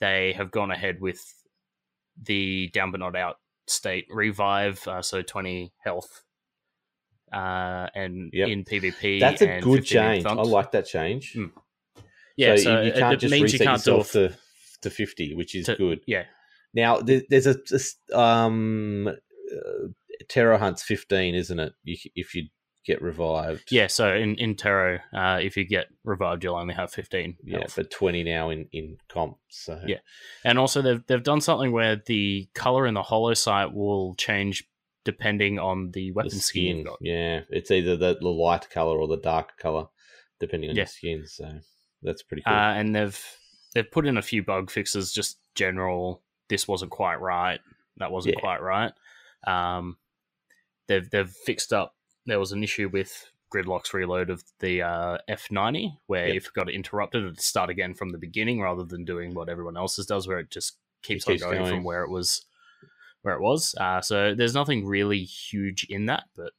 they 0.00 0.32
have 0.32 0.50
gone 0.50 0.70
ahead 0.70 1.00
with 1.00 1.20
the 2.22 2.68
down 2.72 2.90
but 2.90 3.00
not 3.00 3.16
out 3.16 3.36
state 3.66 4.06
revive, 4.10 4.86
uh, 4.88 5.02
so 5.02 5.22
twenty 5.22 5.72
health, 5.82 6.22
uh, 7.32 7.86
and 7.94 8.30
Yep. 8.32 8.48
in 8.48 8.64
PvP. 8.64 9.20
That's 9.20 9.42
a 9.42 9.50
and 9.50 9.62
good 9.64 9.84
change. 9.84 10.24
I 10.26 10.32
like 10.34 10.72
that 10.72 10.86
change. 10.86 11.32
Hmm. 11.34 11.46
Yeah, 12.36 12.56
so, 12.56 12.78
you, 12.80 12.86
you 12.86 12.92
it- 12.92 12.98
can't 12.98 13.14
it, 13.14 13.20
just 13.20 13.30
means 13.32 13.42
reset 13.52 13.60
you 13.60 13.66
can't 13.66 13.84
do 13.84 13.90
yourself 13.92 14.12
to 14.12 14.36
to 14.82 14.90
fifty, 14.90 15.34
which 15.34 15.54
is 15.54 15.66
to- 15.66 15.76
good. 15.76 16.00
yeah. 16.06 16.24
Now 16.72 17.00
there, 17.00 17.22
there's 17.28 17.46
a 17.46 17.56
um 18.18 19.08
uh, 19.08 19.88
Terror 20.28 20.56
Hunt's 20.58 20.82
fifteen, 20.82 21.34
isn't 21.34 21.58
it? 21.58 21.72
You, 21.84 21.96
if 22.14 22.34
you 22.34 22.48
get 22.86 23.02
revived, 23.02 23.70
Yeah, 23.70 23.86
so 23.88 24.14
in 24.14 24.36
in 24.36 24.56
Terror, 24.56 25.02
uh, 25.12 25.38
if 25.42 25.56
you 25.56 25.64
get 25.64 25.88
revived, 26.04 26.42
you'll 26.44 26.56
only 26.56 26.74
have 26.74 26.92
fifteen. 26.92 27.36
yeah, 27.44 27.58
health. 27.58 27.74
but 27.76 27.90
twenty 27.90 28.22
now 28.24 28.50
in 28.50 28.68
in 28.72 28.96
comp. 29.08 29.36
So 29.48 29.80
Yeah. 29.86 29.98
and 30.44 30.58
also 30.58 30.80
they've 30.82 31.04
they've 31.06 31.22
done 31.22 31.40
something 31.40 31.72
where 31.72 31.96
the 31.96 32.48
color 32.54 32.86
in 32.86 32.94
the 32.94 33.02
holo 33.02 33.34
sight 33.34 33.72
will 33.72 34.14
change 34.14 34.66
depending 35.04 35.58
on 35.58 35.86
the 35.92 36.08
the 36.08 36.12
weapon 36.12 36.30
skin 36.30 36.84
skin, 36.84 36.94
yeah, 37.00 37.40
it's 37.48 37.70
either 37.70 37.96
the, 37.96 38.16
the 38.20 38.28
light 38.28 38.68
color 38.70 38.98
or 38.98 39.08
the 39.08 39.16
dark 39.16 39.56
color, 39.56 39.86
depending 40.38 40.70
on 40.70 40.76
Yeah. 40.76 40.82
your 40.82 40.86
skin. 40.86 41.26
So 41.26 41.50
that's 42.02 42.22
pretty 42.22 42.42
cool. 42.46 42.54
Uh, 42.54 42.74
and 42.74 42.94
they've 42.94 43.36
they've 43.74 43.90
put 43.90 44.06
in 44.06 44.16
a 44.16 44.22
few 44.22 44.42
bug 44.42 44.70
fixes, 44.70 45.12
just 45.12 45.38
general. 45.54 46.22
This 46.48 46.66
wasn't 46.68 46.90
quite 46.90 47.20
right. 47.20 47.60
That 47.98 48.10
wasn't 48.12 48.34
Yeah. 48.36 48.40
quite 48.40 48.60
right. 48.62 48.92
Um, 49.46 49.96
they've 50.86 51.08
they've 51.10 51.30
fixed 51.30 51.72
up. 51.72 51.94
There 52.26 52.38
was 52.38 52.52
an 52.52 52.62
issue 52.62 52.88
with 52.92 53.30
Gridlock's 53.54 53.92
reload 53.92 54.30
of 54.30 54.44
the 54.60 54.82
uh, 54.82 55.18
F90, 55.28 55.92
where 56.06 56.28
Yep. 56.28 56.36
if 56.36 56.46
it 56.46 56.52
got 56.52 56.70
interrupted, 56.70 57.24
it'd 57.24 57.40
start 57.40 57.70
again 57.70 57.94
from 57.94 58.10
the 58.10 58.18
beginning 58.18 58.60
rather 58.60 58.84
than 58.84 59.04
doing 59.04 59.34
what 59.34 59.48
everyone 59.48 59.76
else's 59.76 60.06
does, 60.06 60.28
where 60.28 60.38
it 60.38 60.50
just 60.50 60.76
keeps, 61.02 61.24
keeps 61.24 61.42
on 61.42 61.50
going, 61.50 61.62
going. 61.62 61.74
from 61.76 61.84
where 61.84 62.02
it 62.04 62.10
was 62.10 62.44
where 63.22 63.34
it 63.34 63.42
was. 63.42 63.74
Uh, 63.78 64.00
so 64.00 64.34
there's 64.34 64.54
nothing 64.54 64.86
really 64.86 65.22
huge 65.24 65.84
in 65.90 66.06
that, 66.06 66.24
but 66.36 66.52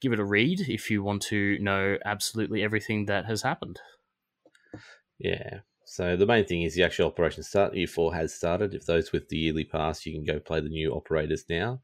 give 0.00 0.12
it 0.12 0.20
a 0.20 0.24
read 0.24 0.60
if 0.68 0.90
you 0.90 1.02
want 1.02 1.22
to 1.22 1.58
know 1.60 1.96
absolutely 2.04 2.62
everything 2.62 3.06
that 3.06 3.24
has 3.24 3.42
happened. 3.42 3.80
Yeah. 5.18 5.60
So 5.86 6.16
the 6.16 6.26
main 6.26 6.44
thing 6.44 6.62
is 6.62 6.74
the 6.74 6.82
actual 6.82 7.06
operation 7.06 7.42
start. 7.42 7.74
Year 7.74 7.86
four 7.86 8.14
has 8.14 8.34
started. 8.34 8.74
If 8.74 8.86
those 8.86 9.12
with 9.12 9.28
the 9.28 9.38
yearly 9.38 9.64
pass, 9.64 10.04
you 10.04 10.12
can 10.12 10.24
go 10.24 10.40
play 10.40 10.60
the 10.60 10.68
new 10.68 10.92
operators 10.92 11.44
now. 11.48 11.80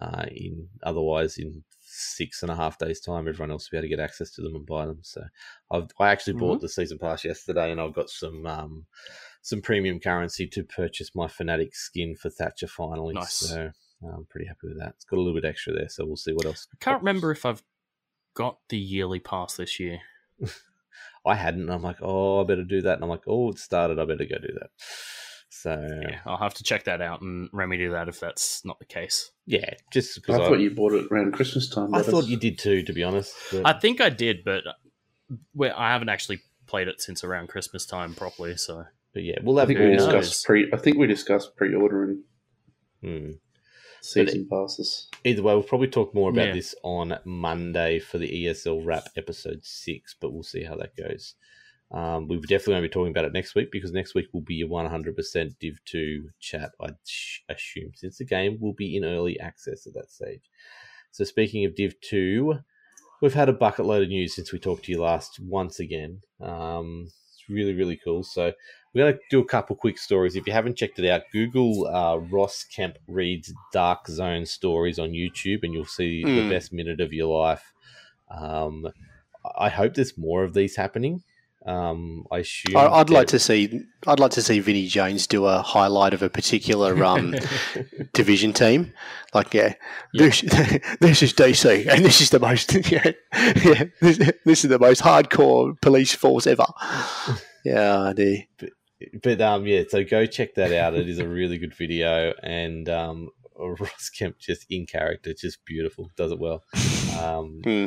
Uh, 0.00 0.24
in 0.30 0.68
otherwise, 0.82 1.36
in 1.36 1.62
six 1.92 2.42
and 2.42 2.50
a 2.50 2.56
half 2.56 2.78
days' 2.78 3.00
time, 3.00 3.28
everyone 3.28 3.50
else 3.50 3.70
will 3.70 3.76
be 3.76 3.78
able 3.78 3.90
to 3.90 3.96
get 3.96 4.04
access 4.04 4.30
to 4.32 4.42
them 4.42 4.54
and 4.54 4.66
buy 4.66 4.86
them. 4.86 5.00
So 5.02 5.22
I've 5.70 5.88
I 6.00 6.10
actually 6.10 6.34
bought 6.34 6.60
the 6.60 6.68
season 6.68 6.98
pass 6.98 7.24
yesterday, 7.24 7.70
and 7.70 7.80
I've 7.80 7.94
got 7.94 8.10
some 8.10 8.46
um, 8.46 8.86
some 9.42 9.60
premium 9.60 10.00
currency 10.00 10.46
to 10.48 10.64
purchase 10.64 11.14
my 11.14 11.26
Fnatic 11.26 11.74
skin 11.74 12.16
for 12.16 12.30
Thatcher 12.30 12.66
finally. 12.66 13.14
Nice. 13.14 13.34
So 13.34 13.70
I'm 14.02 14.26
pretty 14.30 14.46
happy 14.46 14.68
with 14.68 14.78
that. 14.78 14.94
It's 14.96 15.04
got 15.04 15.16
a 15.18 15.20
little 15.20 15.38
bit 15.38 15.48
extra 15.48 15.72
there, 15.72 15.88
so 15.88 16.04
we'll 16.06 16.16
see 16.16 16.32
what 16.32 16.46
else. 16.46 16.66
I 16.72 16.76
can't 16.80 17.02
remember 17.02 17.30
if 17.30 17.44
I've 17.44 17.62
got 18.34 18.58
the 18.68 18.78
yearly 18.78 19.20
pass 19.20 19.56
this 19.56 19.78
year. 19.78 20.00
I 21.26 21.36
hadn't. 21.36 21.62
and 21.62 21.72
I'm 21.72 21.82
like, 21.82 21.98
oh, 22.02 22.40
I 22.40 22.44
better 22.44 22.64
do 22.64 22.82
that. 22.82 22.94
And 22.94 23.04
I'm 23.04 23.10
like, 23.10 23.26
oh, 23.26 23.50
it 23.50 23.58
started. 23.58 23.98
I 23.98 24.04
better 24.04 24.24
go 24.24 24.38
do 24.38 24.54
that. 24.60 24.70
So 25.54 25.78
Yeah, 26.08 26.20
I'll 26.24 26.38
have 26.38 26.54
to 26.54 26.62
check 26.62 26.84
that 26.84 27.02
out 27.02 27.20
and 27.20 27.50
remedy 27.52 27.86
that 27.86 28.08
if 28.08 28.18
that's 28.18 28.64
not 28.64 28.78
the 28.78 28.86
case. 28.86 29.30
yeah, 29.44 29.74
just 29.92 30.16
I 30.16 30.20
because 30.20 30.40
I, 30.40 30.48
thought 30.48 30.60
you 30.60 30.70
bought 30.70 30.94
it 30.94 31.06
around 31.12 31.32
Christmas 31.34 31.68
time. 31.68 31.94
I 31.94 31.98
but 31.98 32.06
thought 32.06 32.18
it's- 32.20 32.30
you 32.30 32.38
did 32.38 32.58
too, 32.58 32.82
to 32.82 32.92
be 32.94 33.02
honest. 33.04 33.34
But, 33.52 33.66
I 33.66 33.78
think 33.78 34.00
I 34.00 34.08
did, 34.08 34.44
but 34.44 34.64
well, 35.54 35.74
I 35.76 35.92
haven't 35.92 36.08
actually 36.08 36.40
played 36.66 36.88
it 36.88 37.02
since 37.02 37.22
around 37.22 37.48
Christmas 37.48 37.84
time 37.84 38.14
properly. 38.14 38.56
So 38.56 38.86
but 39.12 39.24
yeah, 39.24 39.40
we'll 39.42 39.60
I 39.60 39.66
think 39.66 39.78
we 39.78 39.90
discussed 39.90 40.46
pre. 40.46 40.70
I 40.72 40.78
think 40.78 40.96
we 40.96 41.06
discussed 41.06 41.54
pre-ordering 41.54 42.22
Hmm. 43.02 43.32
season 44.00 44.48
passes. 44.50 45.08
Either 45.22 45.42
way, 45.42 45.52
we'll 45.52 45.62
probably 45.64 45.88
talk 45.88 46.14
more 46.14 46.30
about 46.30 46.48
Yeah. 46.48 46.54
this 46.54 46.74
on 46.82 47.18
Monday 47.26 47.98
for 47.98 48.16
the 48.16 48.46
ESL 48.46 48.80
wrap 48.86 49.08
episode 49.18 49.60
six, 49.66 50.16
but 50.18 50.32
we'll 50.32 50.42
see 50.42 50.64
how 50.64 50.76
that 50.76 50.96
goes. 50.96 51.34
Um, 51.92 52.26
we're 52.26 52.40
definitely 52.40 52.72
going 52.74 52.82
to 52.82 52.88
be 52.88 52.92
talking 52.92 53.10
about 53.10 53.26
it 53.26 53.32
next 53.34 53.54
week 53.54 53.70
because 53.70 53.92
next 53.92 54.14
week 54.14 54.28
will 54.32 54.40
be 54.40 54.62
a 54.62 54.66
100% 54.66 55.58
Div 55.60 55.78
2 55.84 56.30
chat, 56.40 56.72
I 56.80 56.90
assume, 57.50 57.92
since 57.94 58.16
the 58.18 58.24
game 58.24 58.58
will 58.60 58.72
be 58.72 58.96
in 58.96 59.04
early 59.04 59.38
access 59.38 59.86
at 59.86 59.94
that 59.94 60.10
stage. 60.10 60.40
So, 61.10 61.24
speaking 61.24 61.66
of 61.66 61.74
Div 61.74 62.00
2, 62.00 62.58
we've 63.20 63.34
had 63.34 63.50
a 63.50 63.52
bucket 63.52 63.84
load 63.84 64.02
of 64.04 64.08
news 64.08 64.34
since 64.34 64.52
we 64.52 64.58
talked 64.58 64.86
to 64.86 64.92
you 64.92 65.02
last 65.02 65.38
once 65.40 65.78
again. 65.80 66.22
Um, 66.40 67.08
it's 67.28 67.44
really, 67.50 67.74
really 67.74 68.00
cool. 68.02 68.22
So, 68.22 68.52
we're 68.94 69.04
going 69.04 69.14
to 69.14 69.20
do 69.30 69.40
a 69.40 69.44
couple 69.44 69.76
quick 69.76 69.98
stories. 69.98 70.34
If 70.36 70.46
you 70.46 70.52
haven't 70.54 70.76
checked 70.78 70.98
it 70.98 71.08
out, 71.10 71.22
Google 71.32 71.86
uh, 71.88 72.16
Ross 72.16 72.64
Kemp 72.64 72.96
reads 73.06 73.52
Dark 73.72 74.06
Zone 74.08 74.46
stories 74.46 74.98
on 74.98 75.10
YouTube, 75.10 75.60
and 75.62 75.74
you'll 75.74 75.84
see 75.84 76.22
the 76.24 76.30
Hmm. 76.30 76.48
best 76.48 76.72
minute 76.72 77.00
of 77.00 77.12
your 77.12 77.38
life. 77.38 77.72
Um, 78.30 78.88
I 79.58 79.68
hope 79.68 79.94
there's 79.94 80.16
more 80.16 80.44
of 80.44 80.54
these 80.54 80.76
happening. 80.76 81.22
Um, 81.64 82.26
I 82.32 82.38
assume 82.38 82.76
I, 82.76 82.88
I'd 82.88 83.10
like 83.10 83.28
to 83.28 83.38
see. 83.38 83.82
I'd 84.06 84.18
like 84.18 84.32
to 84.32 84.42
see 84.42 84.58
Vinnie 84.58 84.88
Jones 84.88 85.26
do 85.28 85.46
a 85.46 85.62
highlight 85.62 86.12
of 86.12 86.22
a 86.22 86.28
particular 86.28 87.04
um, 87.04 87.36
division 88.12 88.52
team. 88.52 88.92
Like, 89.32 89.54
yeah, 89.54 89.74
this 90.12 90.40
this 91.00 91.22
is 91.22 91.32
DC, 91.32 91.86
and 91.86 92.04
this 92.04 92.20
is 92.20 92.30
the 92.30 92.40
most 92.40 92.74
yeah, 92.90 93.12
yeah 93.64 93.84
this, 94.00 94.18
this 94.44 94.64
is 94.64 94.70
the 94.70 94.78
most 94.78 95.02
hardcore 95.02 95.80
police 95.80 96.12
force 96.14 96.48
ever. 96.48 96.66
Yeah, 97.64 98.00
I 98.00 98.12
do. 98.12 98.38
but 99.22 99.40
um, 99.40 99.64
yeah. 99.66 99.82
So 99.88 100.02
go 100.02 100.26
check 100.26 100.56
that 100.56 100.72
out. 100.72 100.94
It 100.94 101.08
is 101.08 101.20
a 101.20 101.28
really 101.28 101.58
good 101.58 101.74
video, 101.74 102.32
and 102.42 102.88
um, 102.88 103.28
Ross 103.56 104.10
Kemp 104.10 104.38
just 104.38 104.66
in 104.68 104.86
character, 104.86 105.32
just 105.32 105.64
beautiful, 105.64 106.10
does 106.16 106.32
it 106.32 106.40
well. 106.40 106.64
Um, 107.20 107.60
hmm. 107.62 107.86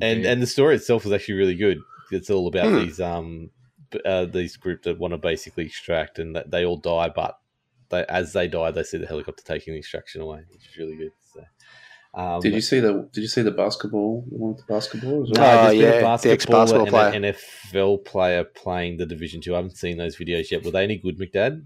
and 0.00 0.24
and 0.24 0.40
the 0.40 0.46
story 0.46 0.76
itself 0.76 1.04
was 1.04 1.12
actually 1.12 1.34
really 1.34 1.56
good. 1.56 1.78
It's 2.12 2.30
all 2.30 2.46
about 2.46 2.68
Hmm. 2.70 2.76
these 2.84 3.00
um 3.00 3.50
uh, 4.04 4.24
these 4.24 4.56
group 4.56 4.82
that 4.84 4.98
want 4.98 5.12
to 5.12 5.18
basically 5.18 5.66
extract, 5.66 6.18
and 6.18 6.34
that 6.34 6.50
they 6.50 6.64
all 6.64 6.78
die, 6.78 7.10
but 7.14 7.38
they, 7.90 8.04
as 8.08 8.32
they 8.32 8.48
die, 8.48 8.70
they 8.70 8.82
see 8.82 8.98
the 8.98 9.06
helicopter 9.06 9.42
taking 9.44 9.74
the 9.74 9.78
extraction 9.78 10.22
away, 10.22 10.44
which 10.50 10.66
is 10.66 10.76
really 10.78 10.96
good. 10.96 11.12
So, 11.34 11.44
um, 12.14 12.40
Did 12.40 12.54
you 12.54 12.60
see 12.62 12.80
the 12.80 13.08
Did 13.12 13.20
you 13.20 13.26
see 13.28 13.42
the 13.42 13.50
basketball? 13.50 14.24
The 14.30 14.36
one 14.38 14.54
with 14.54 14.66
the 14.66 14.72
basketball 14.72 15.24
as 15.24 15.30
No, 15.30 15.40
well? 15.42 15.66
Oh, 15.66 15.70
yeah, 15.70 15.88
a 15.88 15.98
the 15.98 16.04
basketballer 16.04 16.32
ex-basketball 16.32 17.00
and 17.14 17.24
an 17.24 17.34
NFL 17.34 18.04
player 18.04 18.44
playing 18.44 18.96
the 18.96 19.06
Division 19.06 19.40
Two. 19.42 19.52
I 19.54 19.56
haven't 19.56 19.76
seen 19.76 19.98
those 19.98 20.16
videos 20.16 20.50
yet. 20.50 20.64
Were 20.64 20.70
they 20.70 20.84
any 20.84 20.96
good, 20.96 21.18
McDad? 21.18 21.64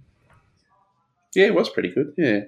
Yeah, 1.34 1.46
it 1.46 1.54
was 1.54 1.68
pretty 1.68 1.90
good. 1.90 2.12
Yeah, 2.16 2.40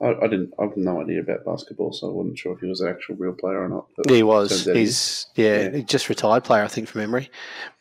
I, 0.00 0.10
I 0.14 0.28
didn't. 0.28 0.52
I 0.58 0.62
have 0.64 0.76
no 0.76 1.00
idea 1.02 1.20
about 1.20 1.44
basketball, 1.44 1.92
so 1.92 2.08
I 2.08 2.12
wasn't 2.12 2.38
sure 2.38 2.52
if 2.52 2.60
he 2.60 2.66
was 2.68 2.80
an 2.80 2.88
actual 2.88 3.16
real 3.16 3.32
player 3.32 3.62
or 3.64 3.68
not. 3.68 3.86
but 3.96 4.10
he 4.10 4.22
was. 4.22 4.68
out 4.68 4.74
he 4.76 4.82
He's 4.82 5.26
yeah, 5.34 5.62
Yeah. 5.62 5.76
he 5.76 5.82
just 5.82 6.08
retired 6.08 6.44
player, 6.44 6.62
I 6.62 6.68
think, 6.68 6.88
from 6.88 7.00
memory. 7.00 7.30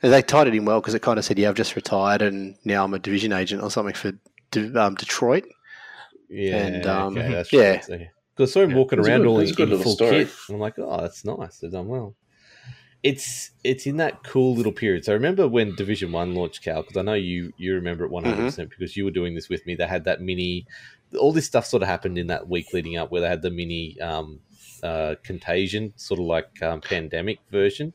They 0.02 0.22
tied 0.24 0.48
it 0.48 0.56
in 0.56 0.66
well 0.66 0.82
because 0.82 0.96
it 0.96 1.02
kind 1.04 1.20
of 1.20 1.26
said, 1.26 1.38
"Yeah, 1.38 1.50
I've 1.50 1.56
just 1.56 1.76
retired, 1.76 2.22
and 2.24 2.56
now 2.66 2.84
I'm 2.84 2.94
a 2.96 3.00
division 3.00 3.34
agent 3.34 3.62
or 3.62 3.70
something 3.70 3.94
for 3.94 4.14
De- 4.52 4.82
um, 4.82 4.96
Detroit." 4.96 5.46
Yeah, 6.30 6.58
And, 6.58 6.86
um, 6.88 7.18
okay, 7.18 7.32
that's 7.32 7.54
yeah. 7.54 7.72
right. 7.90 8.10
Because 8.36 8.52
I 8.52 8.54
saw 8.54 8.62
him 8.62 8.72
Yeah, 8.72 8.76
walking 8.78 9.00
it's 9.00 9.08
around 9.08 9.22
good- 9.22 9.28
all 9.28 9.40
in, 9.40 9.48
good 9.52 9.60
in 9.60 9.70
little 9.70 9.84
full 9.84 9.94
story. 9.94 10.26
kit, 10.26 10.34
and 10.50 10.56
I'm 10.56 10.60
like, 10.60 10.74
oh, 10.78 11.02
that's 11.02 11.24
nice. 11.24 11.60
They've 11.60 11.72
done 11.72 11.88
well. 11.88 12.16
It's 13.04 13.52
it's 13.64 13.86
in 13.86 13.98
that 13.98 14.24
cool 14.24 14.56
little 14.56 14.72
period. 14.72 15.06
So 15.06 15.12
I 15.12 15.16
remember 15.16 15.48
when 15.48 15.76
Division 15.76 16.12
One 16.12 16.34
launched, 16.34 16.64
Cal, 16.64 16.82
because 16.82 16.98
I 16.98 17.04
know 17.04 17.14
you 17.14 17.54
you 17.58 17.76
remember 17.76 18.04
it 18.06 18.12
100 18.12 18.34
Mm-hmm. 18.36 18.46
percent 18.46 18.70
because 18.72 18.98
you 18.98 19.06
were 19.06 19.12
doing 19.12 19.36
this 19.36 19.50
with 19.50 19.66
me. 19.68 19.76
They 19.76 19.86
had 19.88 20.04
that 20.06 20.20
mini. 20.22 20.66
All 21.20 21.32
this 21.32 21.46
stuff 21.46 21.66
sort 21.66 21.84
of 21.84 21.88
happened 21.90 22.18
in 22.18 22.28
that 22.28 22.48
week 22.50 22.74
leading 22.74 22.98
up, 22.98 23.12
where 23.12 23.22
they 23.22 23.28
had 23.30 23.42
the 23.42 23.50
mini 23.52 24.00
um, 24.02 24.40
uh, 24.84 25.16
contagion, 25.24 25.94
sort 25.96 26.20
of 26.20 26.26
like 26.26 26.62
um, 26.62 26.82
pandemic 26.82 27.40
version 27.52 27.94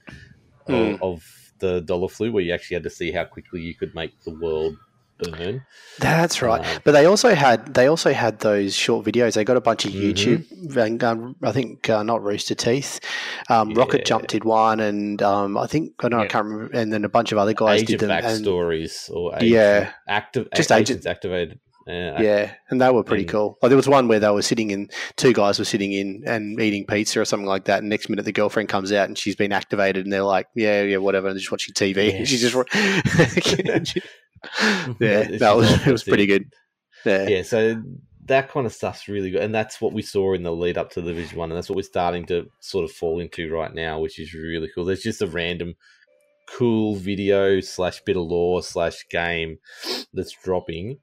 Mm. 0.68 0.94
of, 0.94 1.02
of 1.02 1.52
the 1.58 1.80
dollar 1.80 2.08
flu, 2.08 2.30
where 2.30 2.42
you 2.42 2.52
actually 2.52 2.74
had 2.74 2.84
to 2.84 2.90
see 2.90 3.10
how 3.10 3.24
quickly 3.24 3.60
you 3.60 3.74
could 3.74 3.94
make 3.96 4.12
the 4.22 4.30
world 4.30 4.76
burn. 5.18 5.64
That's 5.98 6.40
right. 6.40 6.64
Um, 6.64 6.80
but 6.84 6.92
they 6.92 7.04
also 7.04 7.34
had 7.34 7.74
they 7.74 7.86
also 7.86 8.12
had 8.12 8.38
those 8.40 8.74
short 8.74 9.04
videos. 9.04 9.34
They 9.34 9.44
got 9.44 9.56
a 9.56 9.60
bunch 9.60 9.84
of 9.84 9.92
Mhm. 9.92 10.02
YouTube. 10.14 10.76
And, 10.76 11.02
um, 11.04 11.36
I 11.42 11.52
think 11.52 11.88
uh, 11.90 12.02
not 12.04 12.22
Rooster 12.22 12.54
Teeth. 12.54 12.98
Um, 13.48 13.74
Rocket 13.74 13.98
Yeah. 14.02 14.04
Jump 14.04 14.26
did 14.28 14.44
one, 14.44 14.80
and 14.80 15.20
um, 15.22 15.56
I 15.58 15.66
think 15.66 15.92
I 16.04 16.08
know 16.08 16.20
I 16.20 16.26
can't 16.28 16.46
remember. 16.46 16.76
And 16.76 16.92
then 16.92 17.04
a 17.04 17.08
bunch 17.08 17.30
of 17.32 17.38
other 17.38 17.52
guys 17.54 17.82
Age 17.82 17.86
did 17.88 18.02
of 18.02 18.08
them. 18.08 18.24
and- 18.24 18.46
or 18.48 18.72
age, 18.72 19.08
Yeah. 19.42 19.90
active 20.08 20.44
Just 20.54 20.68
just 20.68 20.72
age- 20.72 20.90
agents 20.90 21.06
activated. 21.06 21.58
Uh, 21.86 22.22
Yeah, 22.22 22.54
and 22.70 22.80
they 22.80 22.90
were 22.90 23.02
pretty 23.02 23.24
cool. 23.24 23.58
Like 23.62 23.70
there 23.70 23.76
was 23.76 23.88
one 23.88 24.08
where 24.08 24.20
they 24.20 24.30
were 24.30 24.42
sitting 24.42 24.70
in, 24.70 24.88
two 25.16 25.32
guys 25.32 25.58
were 25.58 25.64
sitting 25.64 25.92
in 25.92 26.22
and 26.26 26.60
eating 26.60 26.86
pizza 26.86 27.20
or 27.20 27.24
something 27.24 27.46
like 27.46 27.64
that. 27.64 27.80
And 27.80 27.88
next 27.88 28.08
minute 28.08 28.24
the 28.24 28.32
girlfriend 28.32 28.68
comes 28.68 28.92
out 28.92 29.08
and 29.08 29.18
she's 29.18 29.36
been 29.36 29.52
activated, 29.52 30.04
and 30.04 30.12
they're 30.12 30.22
like, 30.22 30.46
"Yeah, 30.54 30.82
yeah, 30.82 30.98
whatever," 30.98 31.28
and 31.28 31.36
they're 31.36 31.40
just 31.40 31.52
watching 31.52 31.74
TV. 31.74 32.12
Yeah. 32.12 32.24
She's 32.32 32.40
just, 32.40 32.54
yeah, 35.00 35.24
that 35.38 35.56
was 35.56 35.86
it 35.86 35.92
was 35.92 36.04
pretty 36.04 36.26
good. 36.26 36.52
Yeah, 37.04 37.28
yeah, 37.28 37.42
so 37.42 37.82
that 38.26 38.50
kind 38.50 38.66
of 38.66 38.72
stuff's 38.72 39.08
really 39.08 39.30
good, 39.30 39.42
and 39.42 39.54
that's 39.54 39.80
what 39.80 39.92
we 39.92 40.02
saw 40.02 40.34
in 40.34 40.42
the 40.42 40.52
lead 40.52 40.78
up 40.78 40.90
to 40.92 41.00
the 41.00 41.12
Division 41.12 41.38
One, 41.38 41.50
and 41.50 41.56
that's 41.56 41.68
what 41.68 41.76
we're 41.76 41.82
starting 41.82 42.24
to 42.26 42.48
sort 42.60 42.84
of 42.84 42.92
fall 42.92 43.20
into 43.20 43.52
right 43.52 43.74
now, 43.74 43.98
which 43.98 44.20
is 44.20 44.34
really 44.34 44.70
cool. 44.74 44.84
There's 44.84 45.02
just 45.02 45.22
a 45.22 45.26
random 45.26 45.74
cool 46.48 46.96
video 46.96 47.60
slash 47.60 48.00
bit 48.02 48.16
of 48.16 48.24
lore 48.24 48.62
slash 48.62 49.06
game 49.10 49.58
that's 50.12 50.36
dropping 50.44 50.98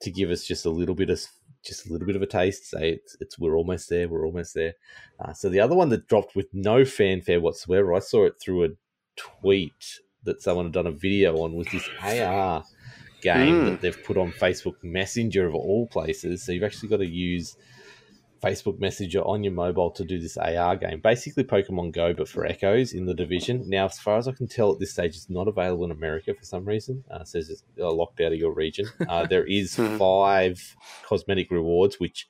to 0.00 0.10
give 0.10 0.30
us 0.30 0.44
just 0.44 0.64
a 0.66 0.70
little 0.70 0.94
bit 0.94 1.10
of 1.10 1.20
just 1.64 1.86
a 1.88 1.92
little 1.92 2.06
bit 2.06 2.16
of 2.16 2.22
a 2.22 2.26
taste. 2.26 2.70
Say 2.70 2.90
it's, 2.92 3.16
it's 3.20 3.38
we're 3.38 3.56
almost 3.56 3.88
there, 3.90 4.08
we're 4.08 4.24
almost 4.26 4.54
there. 4.54 4.74
Uh, 5.20 5.32
so 5.32 5.48
the 5.48 5.60
other 5.60 5.74
one 5.74 5.88
that 5.90 6.06
dropped 6.06 6.36
with 6.36 6.46
no 6.52 6.84
fanfare 6.84 7.40
whatsoever, 7.40 7.94
I 7.94 7.98
saw 7.98 8.26
it 8.26 8.34
through 8.40 8.64
a 8.64 8.68
tweet 9.16 10.00
that 10.24 10.42
someone 10.42 10.66
had 10.66 10.72
done 10.72 10.86
a 10.86 10.92
video 10.92 11.38
on 11.38 11.54
was 11.54 11.66
this 11.72 11.88
AR 12.02 12.64
game 13.20 13.54
Mm. 13.54 13.64
that 13.70 13.80
they've 13.80 14.04
put 14.04 14.16
on 14.16 14.30
Facebook 14.32 14.76
Messenger 14.82 15.48
of 15.48 15.54
all 15.56 15.86
places. 15.88 16.44
So 16.44 16.52
you've 16.52 16.62
actually 16.62 16.88
got 16.88 16.98
to 16.98 17.06
use 17.06 17.56
Facebook 18.42 18.78
Messenger 18.78 19.20
on 19.22 19.42
your 19.42 19.52
mobile 19.52 19.90
to 19.92 20.04
do 20.04 20.18
this 20.20 20.36
AR 20.36 20.76
game. 20.76 21.00
Basically 21.00 21.44
Pokemon 21.44 21.92
Go, 21.92 22.14
but 22.14 22.28
for 22.28 22.46
Echoes 22.46 22.92
in 22.92 23.06
the 23.06 23.14
division. 23.14 23.68
Now, 23.68 23.86
as 23.86 23.98
far 23.98 24.16
as 24.18 24.28
I 24.28 24.32
can 24.32 24.46
tell 24.48 24.72
at 24.72 24.78
this 24.78 24.92
stage, 24.92 25.16
it's 25.16 25.28
not 25.30 25.48
available 25.48 25.84
in 25.84 25.90
America 25.90 26.34
for 26.34 26.44
some 26.44 26.64
reason. 26.64 27.04
Uh, 27.10 27.20
it 27.22 27.28
says 27.28 27.50
it's 27.50 27.62
uh, 27.80 27.90
locked 27.92 28.20
out 28.20 28.32
of 28.32 28.38
your 28.38 28.52
region. 28.54 28.86
Uh, 29.08 29.26
there 29.26 29.46
is 29.46 29.74
Mhm. 29.76 29.98
five 29.98 30.76
cosmetic 31.02 31.50
rewards, 31.50 31.98
which 31.98 32.26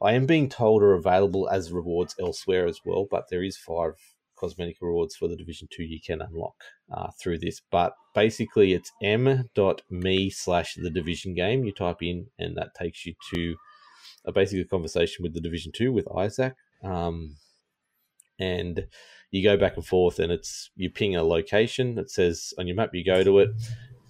I 0.00 0.12
am 0.14 0.26
being 0.26 0.48
told 0.48 0.82
are 0.82 0.94
available 0.94 1.48
as 1.50 1.72
rewards 1.72 2.14
elsewhere 2.20 2.66
as 2.66 2.80
well, 2.84 3.06
but 3.10 3.28
there 3.30 3.42
is 3.42 3.56
five 3.56 3.94
cosmetic 4.36 4.76
rewards 4.80 5.16
for 5.16 5.26
the 5.28 5.36
Division 5.36 5.66
2 5.70 5.82
you 5.82 6.00
can 6.00 6.22
unlock 6.22 6.54
uh, 6.92 7.10
through 7.20 7.38
this. 7.38 7.60
But 7.70 7.92
basically, 8.14 8.72
it's 8.72 8.92
m.me 9.02 10.30
slash 10.30 10.74
the 10.74 10.90
Division 10.90 11.34
game. 11.34 11.64
You 11.64 11.72
type 11.72 12.02
in, 12.02 12.28
and 12.38 12.56
that 12.56 12.74
takes 12.74 13.04
you 13.04 13.14
to 13.34 13.56
a 14.28 14.32
basically 14.32 14.64
conversation 14.64 15.22
with 15.22 15.34
the 15.34 15.40
Division 15.40 15.72
2 15.72 15.90
with 15.90 16.04
ISAC. 16.04 16.54
Um, 16.84 17.36
and 18.38 18.86
you 19.30 19.42
go 19.42 19.56
back 19.56 19.76
and 19.76 19.84
forth, 19.84 20.20
and 20.20 20.30
it's 20.30 20.70
you 20.76 20.90
ping 20.90 21.16
a 21.16 21.24
location 21.24 21.96
that 21.96 22.10
says 22.10 22.52
on 22.58 22.66
your 22.66 22.76
map, 22.76 22.90
you 22.92 23.04
go 23.04 23.24
to 23.24 23.40
it, 23.40 23.50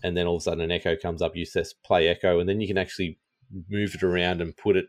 and 0.03 0.17
then 0.17 0.27
all 0.27 0.37
of 0.37 0.41
a 0.41 0.45
sudden 0.45 0.61
an 0.61 0.71
echo 0.71 0.97
comes 0.97 1.23
up. 1.23 1.37
You 1.37 1.47
says 1.47 1.73
play 1.73 2.09
echo, 2.09 2.41
and 2.41 2.49
then 2.49 2.61
you 2.61 2.67
can 2.67 2.77
actually 2.77 3.19
move 3.71 3.95
it 3.95 4.03
around 4.03 4.43
and 4.43 4.57
put 4.57 4.77
it 4.77 4.87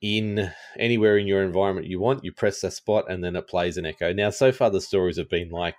in 0.00 0.50
anywhere 0.78 1.18
in 1.18 1.26
your 1.26 1.42
environment 1.42 1.86
you 1.86 2.00
want. 2.00 2.24
You 2.24 2.32
press 2.32 2.60
that 2.62 2.72
spot, 2.72 3.10
and 3.10 3.22
then 3.22 3.36
it 3.36 3.46
plays 3.46 3.76
an 3.76 3.86
echo. 3.86 4.12
Now, 4.12 4.30
so 4.30 4.50
far 4.52 4.70
the 4.70 4.80
stories 4.80 5.18
have 5.18 5.30
been 5.30 5.50
like 5.50 5.76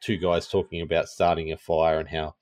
two 0.00 0.16
guys 0.16 0.48
talking 0.48 0.80
about 0.80 1.08
starting 1.08 1.52
a 1.52 1.58
fire 1.58 1.98
and 1.98 2.08
how 2.08 2.34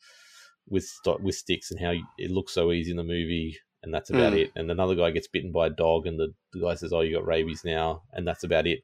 with 0.68 0.88
with 1.20 1.34
sticks 1.34 1.70
and 1.70 1.80
how 1.80 1.94
it 2.18 2.30
looks 2.30 2.52
so 2.52 2.70
easy 2.72 2.90
in 2.90 2.96
the 2.96 3.02
movie, 3.02 3.58
and 3.82 3.92
that's 3.92 4.10
about 4.10 4.32
Mm. 4.32 4.38
it. 4.38 4.50
And 4.56 4.70
another 4.70 4.94
guy 4.94 5.10
gets 5.10 5.28
bitten 5.28 5.52
by 5.52 5.66
a 5.68 5.70
dog, 5.70 6.06
and 6.06 6.18
the, 6.18 6.34
the 6.52 6.60
guy 6.60 6.74
says, 6.74 6.92
"Oh, 6.92 7.00
you 7.00 7.14
got 7.16 7.26
rabies 7.26 7.62
now," 7.64 8.02
and 8.12 8.26
that's 8.26 8.44
about 8.44 8.66
it. 8.66 8.80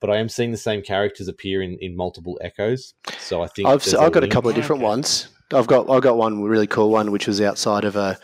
But 0.00 0.10
I 0.10 0.18
am 0.18 0.28
seeing 0.28 0.52
the 0.52 0.56
same 0.56 0.82
characters 0.82 1.26
appear 1.28 1.60
in, 1.60 1.76
in 1.80 1.96
multiple 1.96 2.38
echoes, 2.40 2.94
so 3.18 3.42
I 3.42 3.48
think 3.48 3.68
I've 3.68 3.82
I've 3.94 4.12
got 4.12 4.24
a 4.24 4.28
couple 4.28 4.50
of 4.50 4.56
different 4.56 4.80
Okay. 4.80 4.88
ones. 4.88 5.28
I've 5.52 5.66
got 5.66 5.88
I've 5.90 6.02
got 6.02 6.16
one 6.18 6.42
really 6.42 6.66
cool 6.66 6.90
one, 6.90 7.10
which 7.10 7.26
was 7.26 7.40
outside 7.40 7.84
of 7.84 7.96
a, 7.96 8.18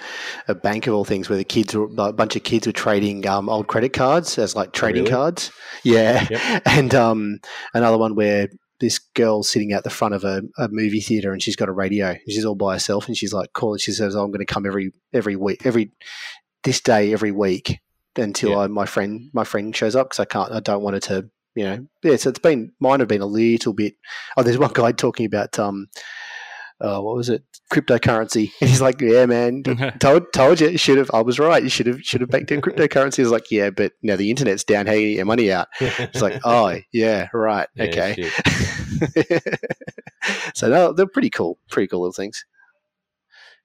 a 0.46 0.54
bank 0.54 0.86
of 0.86 0.94
all 0.94 1.04
things, 1.04 1.28
where 1.28 1.38
the 1.38 1.44
kids 1.44 1.74
were 1.74 1.88
a 1.98 2.12
bunch 2.12 2.36
of 2.36 2.44
kids 2.44 2.66
were 2.66 2.72
trading 2.72 3.26
um, 3.26 3.48
old 3.48 3.66
credit 3.66 3.92
cards 3.92 4.38
as 4.38 4.54
like 4.54 4.72
trading 4.72 5.04
really? 5.04 5.10
cards. 5.10 5.50
Yeah, 5.82 6.28
Yep. 6.28 6.62
and 6.66 6.94
um, 6.94 7.40
another 7.72 7.98
one 7.98 8.14
where 8.14 8.48
this 8.80 8.98
girl 8.98 9.42
sitting 9.42 9.72
at 9.72 9.84
the 9.84 9.90
front 9.90 10.14
of 10.14 10.24
a, 10.24 10.42
a 10.58 10.68
movie 10.68 11.00
theater 11.00 11.32
and 11.32 11.42
she's 11.42 11.56
got 11.56 11.68
a 11.68 11.72
radio. 11.72 12.16
She's 12.28 12.44
all 12.44 12.54
by 12.54 12.74
herself 12.74 13.06
and 13.06 13.16
she's 13.16 13.32
like 13.32 13.52
calling. 13.52 13.78
She 13.78 13.92
says, 13.92 14.16
oh, 14.16 14.22
"I'm 14.22 14.30
going 14.30 14.44
to 14.44 14.52
come 14.52 14.66
every 14.66 14.92
every 15.12 15.36
week, 15.36 15.64
every 15.64 15.92
this 16.64 16.80
day 16.80 17.12
every 17.12 17.32
week 17.32 17.80
until 18.16 18.50
Yeah. 18.50 18.58
I, 18.58 18.66
my 18.66 18.86
friend 18.86 19.30
my 19.32 19.44
friend 19.44 19.74
shows 19.74 19.96
up 19.96 20.08
because 20.08 20.20
I 20.20 20.24
can't. 20.24 20.52
I 20.52 20.60
don't 20.60 20.82
want 20.82 20.94
her 20.94 21.00
to." 21.00 21.30
You 21.56 21.64
know, 21.64 21.86
yeah. 22.02 22.16
So 22.16 22.30
it's 22.30 22.40
been 22.40 22.72
mine 22.80 22.98
have 22.98 23.08
been 23.08 23.20
a 23.20 23.26
little 23.26 23.74
bit. 23.74 23.94
Oh, 24.36 24.42
there's 24.42 24.58
one 24.58 24.72
guy 24.74 24.90
talking 24.90 25.24
about 25.24 25.56
um, 25.56 25.86
uh, 26.84 27.00
what 27.00 27.16
was 27.16 27.28
it? 27.30 27.42
Cryptocurrency. 27.72 28.52
And 28.60 28.68
he's 28.70 28.80
like, 28.80 29.00
"Yeah, 29.00 29.26
man, 29.26 29.62
told 30.00 30.32
told 30.32 30.60
you, 30.60 30.68
you 30.68 30.78
should 30.78 30.98
have. 30.98 31.10
I 31.14 31.22
was 31.22 31.38
right. 31.38 31.62
You 31.62 31.68
should 31.68 31.86
have 31.86 32.02
should 32.02 32.20
have 32.20 32.30
backed 32.30 32.52
in 32.52 32.60
cryptocurrency." 32.60 33.20
I 33.20 33.22
was 33.22 33.30
like, 33.32 33.50
"Yeah, 33.50 33.70
but 33.70 33.92
now 34.02 34.16
the 34.16 34.30
internet's 34.30 34.64
down. 34.64 34.86
How 34.86 34.92
you 34.92 35.08
get 35.08 35.16
your 35.16 35.24
money 35.26 35.50
out?" 35.50 35.68
It's 35.80 36.20
like, 36.22 36.40
"Oh, 36.44 36.76
yeah, 36.92 37.28
right, 37.32 37.68
Yeah, 37.74 37.84
okay." 37.84 38.14
shit. 38.14 39.54
so 40.54 40.68
no, 40.68 40.92
they're 40.92 41.06
pretty 41.06 41.30
cool, 41.30 41.58
pretty 41.70 41.88
cool 41.88 42.00
little 42.00 42.12
things. 42.12 42.44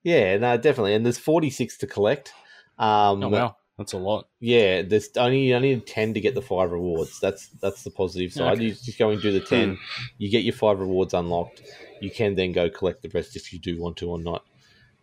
Yeah, 0.03 0.37
no, 0.37 0.55
definitely. 0.57 0.93
And 0.95 1.05
there's 1.05 1.17
46 1.17 1.77
to 1.79 1.87
collect. 1.87 2.31
Um, 2.77 3.21
Oh 3.23 3.27
wow, 3.27 3.55
that's 3.79 3.93
a 3.93 3.97
lot. 3.97 4.27
Yeah, 4.41 4.81
there's 4.81 5.09
only 5.15 5.39
you 5.39 5.55
only 5.55 5.73
need 5.75 5.87
10 5.87 6.13
to 6.15 6.19
get 6.19 6.35
the 6.35 6.41
five 6.41 6.69
rewards. 6.69 7.17
That's 7.21 7.47
that's 7.61 7.83
the 7.83 7.89
positive 7.89 8.33
side. 8.33 8.57
Okay. 8.57 8.65
You 8.65 8.73
just 8.73 8.99
go 8.99 9.09
and 9.09 9.21
do 9.21 9.31
the 9.31 9.39
10, 9.39 9.77
you 10.17 10.29
get 10.29 10.43
your 10.43 10.53
five 10.53 10.79
rewards 10.79 11.13
unlocked. 11.13 11.63
You 12.01 12.11
can 12.11 12.35
then 12.35 12.51
go 12.51 12.69
collect 12.69 13.01
the 13.03 13.09
rest 13.13 13.37
if 13.37 13.53
you 13.53 13.59
do 13.59 13.79
want 13.79 13.95
to 13.97 14.09
or 14.09 14.19
not. 14.19 14.45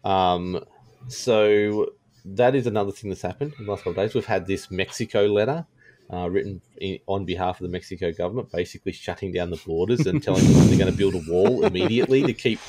Um, 0.04 0.62
so 1.08 1.92
that 2.26 2.54
is 2.54 2.66
another 2.66 2.92
thing 2.92 3.08
that's 3.08 3.22
happened 3.22 3.54
in 3.58 3.64
the 3.64 3.70
last 3.70 3.80
couple 3.80 3.92
of 3.92 3.96
days. 3.96 4.14
We've 4.14 4.26
had 4.26 4.46
this 4.46 4.70
Mexico 4.70 5.24
letter 5.24 5.64
uh, 6.12 6.28
written 6.28 6.60
in, 6.76 6.98
on 7.06 7.24
behalf 7.24 7.58
of 7.58 7.66
the 7.66 7.72
Mexico 7.72 8.12
government, 8.12 8.52
basically 8.52 8.92
shutting 8.92 9.32
down 9.32 9.48
the 9.48 9.60
borders 9.66 10.06
and 10.06 10.22
telling 10.22 10.44
them 10.44 10.68
they're 10.68 10.78
going 10.78 10.92
to 10.92 10.96
build 10.96 11.14
a 11.14 11.30
wall 11.30 11.64
immediately 11.64 12.22
to 12.24 12.34
keep 12.34 12.60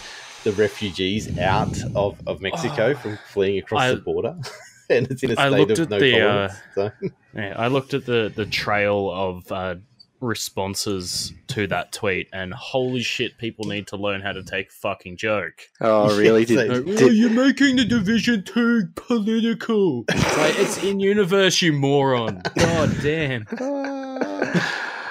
the 0.46 0.54
refugees 0.54 1.38
out 1.38 1.78
of, 1.96 2.18
of 2.26 2.40
Mexico 2.40 2.96
from 2.96 3.18
fleeing 3.28 3.60
across 3.60 3.82
I- 3.82 3.96
the 3.96 4.02
border. 4.02 4.38
and 4.90 5.08
it's 5.12 5.24
in 5.24 5.32
a 5.32 5.34
I 5.40 5.50
state 5.50 5.58
looked 5.60 5.72
of 5.80 5.80
at 5.80 5.90
no 5.90 6.00
the, 6.00 6.22
uh, 6.22 6.50
so. 6.76 6.92
Yeah, 7.36 7.54
I 7.58 7.68
looked 7.68 7.94
at 7.94 8.06
the 8.06 8.32
the 8.36 8.46
trail 8.46 9.12
of 9.12 9.52
uh, 9.52 9.76
responses 10.20 11.34
to 11.48 11.68
that 11.68 11.92
tweet, 11.92 12.28
and 12.34 12.54
holy 12.54 13.02
shit, 13.02 13.38
people 13.38 13.66
need 13.66 13.88
to 13.88 13.98
learn 13.98 14.22
how 14.22 14.32
to 14.32 14.44
take 14.44 14.70
a 14.70 14.74
fucking 14.74 15.18
joke. 15.18 15.62
Oh, 15.82 16.18
really? 16.20 16.46
Did, 16.46 16.58
so- 16.68 16.74
Like, 16.74 16.86
did- 16.98 17.02
oh, 17.04 17.08
you're 17.08 17.30
making 17.30 17.76
the 17.76 17.86
division 17.86 18.44
two 18.44 18.88
political. 18.96 20.06
It's 20.10 20.38
like 20.38 20.58
it's 20.60 20.84
in 20.84 21.00
universe, 21.00 21.62
you 21.62 21.74
moron. 21.74 22.42
God 22.58 22.96
damn. 23.02 23.46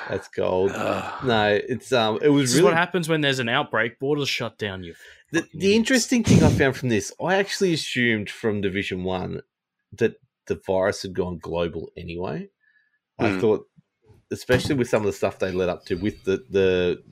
That's 0.09 0.29
gold. 0.29 0.71
no, 1.25 1.61
it's 1.69 1.93
um, 1.93 2.19
it 2.23 2.29
was 2.29 2.45
This 2.45 2.51
is 2.51 2.57
really 2.61 2.73
what 2.73 2.77
happens 2.79 3.09
when 3.09 3.21
there's 3.21 3.39
an 3.41 3.49
outbreak. 3.49 3.99
Borders 3.99 4.29
shut 4.29 4.59
down. 4.59 4.85
You. 4.85 4.95
the, 5.33 5.47
the 5.55 5.75
interesting 5.75 6.23
thing 6.23 6.43
I 6.43 6.49
found 6.51 6.77
from 6.77 6.89
this. 6.91 7.13
I 7.25 7.37
actually 7.37 7.73
assumed 7.75 8.31
from 8.31 8.61
Division 8.61 9.03
One 9.05 9.41
that 9.93 10.15
the 10.47 10.61
virus 10.67 11.03
had 11.03 11.15
gone 11.15 11.39
global 11.39 11.91
anyway. 11.97 12.49
I 13.19 13.31
Hmm. 13.33 13.41
thought, 13.41 13.69
especially 14.31 14.75
with 14.75 14.89
some 14.89 15.03
of 15.03 15.07
the 15.07 15.13
stuff 15.13 15.39
they 15.39 15.53
led 15.53 15.69
up 15.69 15.85
to 15.87 15.95
with 15.97 16.25
the 16.25 16.45
the 16.51 17.03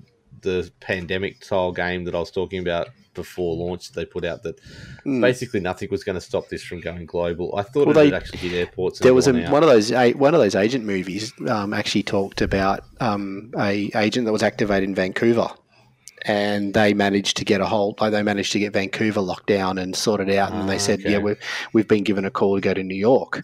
the 0.43 0.71
pandemic 0.81 1.43
style 1.43 1.73
game 1.73 2.05
that 2.05 2.15
I 2.15 2.19
was 2.19 2.31
talking 2.31 2.61
about 2.61 2.89
before 3.15 3.57
launch, 3.57 3.93
they 3.93 4.05
put 4.05 4.25
out 4.27 4.43
that 4.43 4.61
Hmm. 5.05 5.21
basically 5.23 5.61
nothing 5.61 5.89
was 5.91 6.05
going 6.05 6.17
to 6.17 6.21
stop 6.21 6.49
this 6.49 6.63
from 6.63 6.81
going 6.81 7.07
global. 7.07 7.55
I 7.57 7.63
thought 7.63 7.87
Well, 7.87 7.91
it 7.91 7.95
they- 7.95 8.05
would 8.07 8.15
actually 8.15 8.41
hit 8.41 8.53
airports. 8.53 9.01
And 9.01 9.07
there 9.07 9.15
was 9.15 9.27
a, 9.29 9.33
one 9.49 9.63
of 9.63 9.69
those 9.71 9.91
one 10.17 10.35
of 10.35 10.41
those 10.41 10.55
agent 10.55 10.85
movies 10.85 11.33
um, 11.49 11.73
actually 11.73 12.03
talked 12.03 12.43
about 12.43 12.81
um, 13.01 13.53
a 13.59 13.91
agent 13.95 14.27
that 14.27 14.33
was 14.33 14.43
activated 14.43 14.89
in 14.89 14.95
Vancouver, 14.95 15.49
and 16.25 16.75
they 16.75 16.95
managed 16.95 17.37
to 17.39 17.45
get 17.45 17.61
a 17.61 17.67
hold. 17.67 18.01
Like 18.01 18.13
they 18.13 18.23
managed 18.23 18.53
to 18.53 18.59
get 18.59 18.73
Vancouver 18.73 19.21
locked 19.21 19.47
down 19.47 19.79
and 19.79 19.95
sorted 19.95 20.31
out, 20.31 20.53
and 20.53 20.69
they 20.69 20.77
Ah, 20.77 20.79
said, 20.79 21.01
okay. 21.01 21.13
"Yeah, 21.13 21.19
we've 21.19 21.39
we've 21.73 21.89
been 21.89 22.05
given 22.05 22.25
a 22.25 22.31
call 22.31 22.55
to 22.57 22.61
go 22.61 22.75
to 22.75 22.83
New 22.83 22.95
York." 22.97 23.43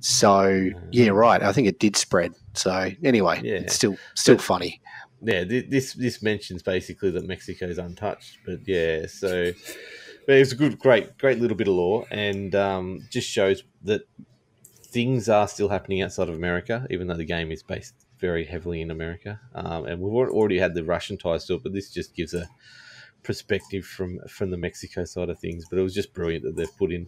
So 0.00 0.70
yeah, 0.90 1.08
right. 1.10 1.42
I 1.42 1.52
think 1.52 1.68
it 1.68 1.78
did 1.78 1.96
spread. 1.96 2.32
So 2.54 2.90
anyway, 3.04 3.40
Yeah. 3.42 3.54
it's 3.54 3.74
still 3.74 3.96
still 4.14 4.36
But- 4.36 4.44
funny. 4.44 4.80
yeah, 5.22 5.44
this 5.44 5.94
this 5.94 6.22
mentions 6.22 6.62
basically 6.62 7.10
that 7.12 7.26
Mexico 7.26 7.66
is 7.66 7.78
untouched, 7.78 8.38
but 8.44 8.60
yeah, 8.66 9.06
so 9.06 9.52
but 10.26 10.36
it's 10.36 10.52
a 10.52 10.56
good, 10.56 10.78
great, 10.78 11.16
great 11.18 11.38
little 11.40 11.56
bit 11.56 11.66
of 11.68 11.74
lore, 11.74 12.06
and 12.10 12.54
um, 12.54 13.06
just 13.10 13.28
shows 13.28 13.64
that 13.84 14.02
things 14.84 15.28
are 15.28 15.48
still 15.48 15.68
happening 15.68 16.02
outside 16.02 16.28
of 16.28 16.34
America, 16.34 16.86
even 16.90 17.06
though 17.06 17.16
the 17.16 17.24
game 17.24 17.50
is 17.50 17.62
based 17.62 17.94
very 18.22 18.46
heavily 18.46 18.80
in 18.80 18.90
America, 18.90 19.38
um, 19.54 19.84
and 19.84 20.00
we've 20.00 20.14
already 20.14 20.58
had 20.58 20.74
the 20.74 20.84
Russian 20.84 21.18
ties 21.18 21.44
to 21.46 21.54
it, 21.54 21.62
but 21.62 21.74
this 21.74 21.90
just 21.90 22.14
gives 22.16 22.32
a 22.32 22.48
perspective 23.22 23.84
from 23.84 24.18
from 24.28 24.50
the 24.50 24.56
Mexico 24.56 25.04
side 25.04 25.28
of 25.28 25.38
things. 25.38 25.66
But 25.68 25.78
it 25.78 25.82
was 25.82 25.94
just 25.94 26.14
brilliant 26.14 26.44
that 26.44 26.56
they've 26.56 26.76
put 26.78 26.92
in. 26.92 27.06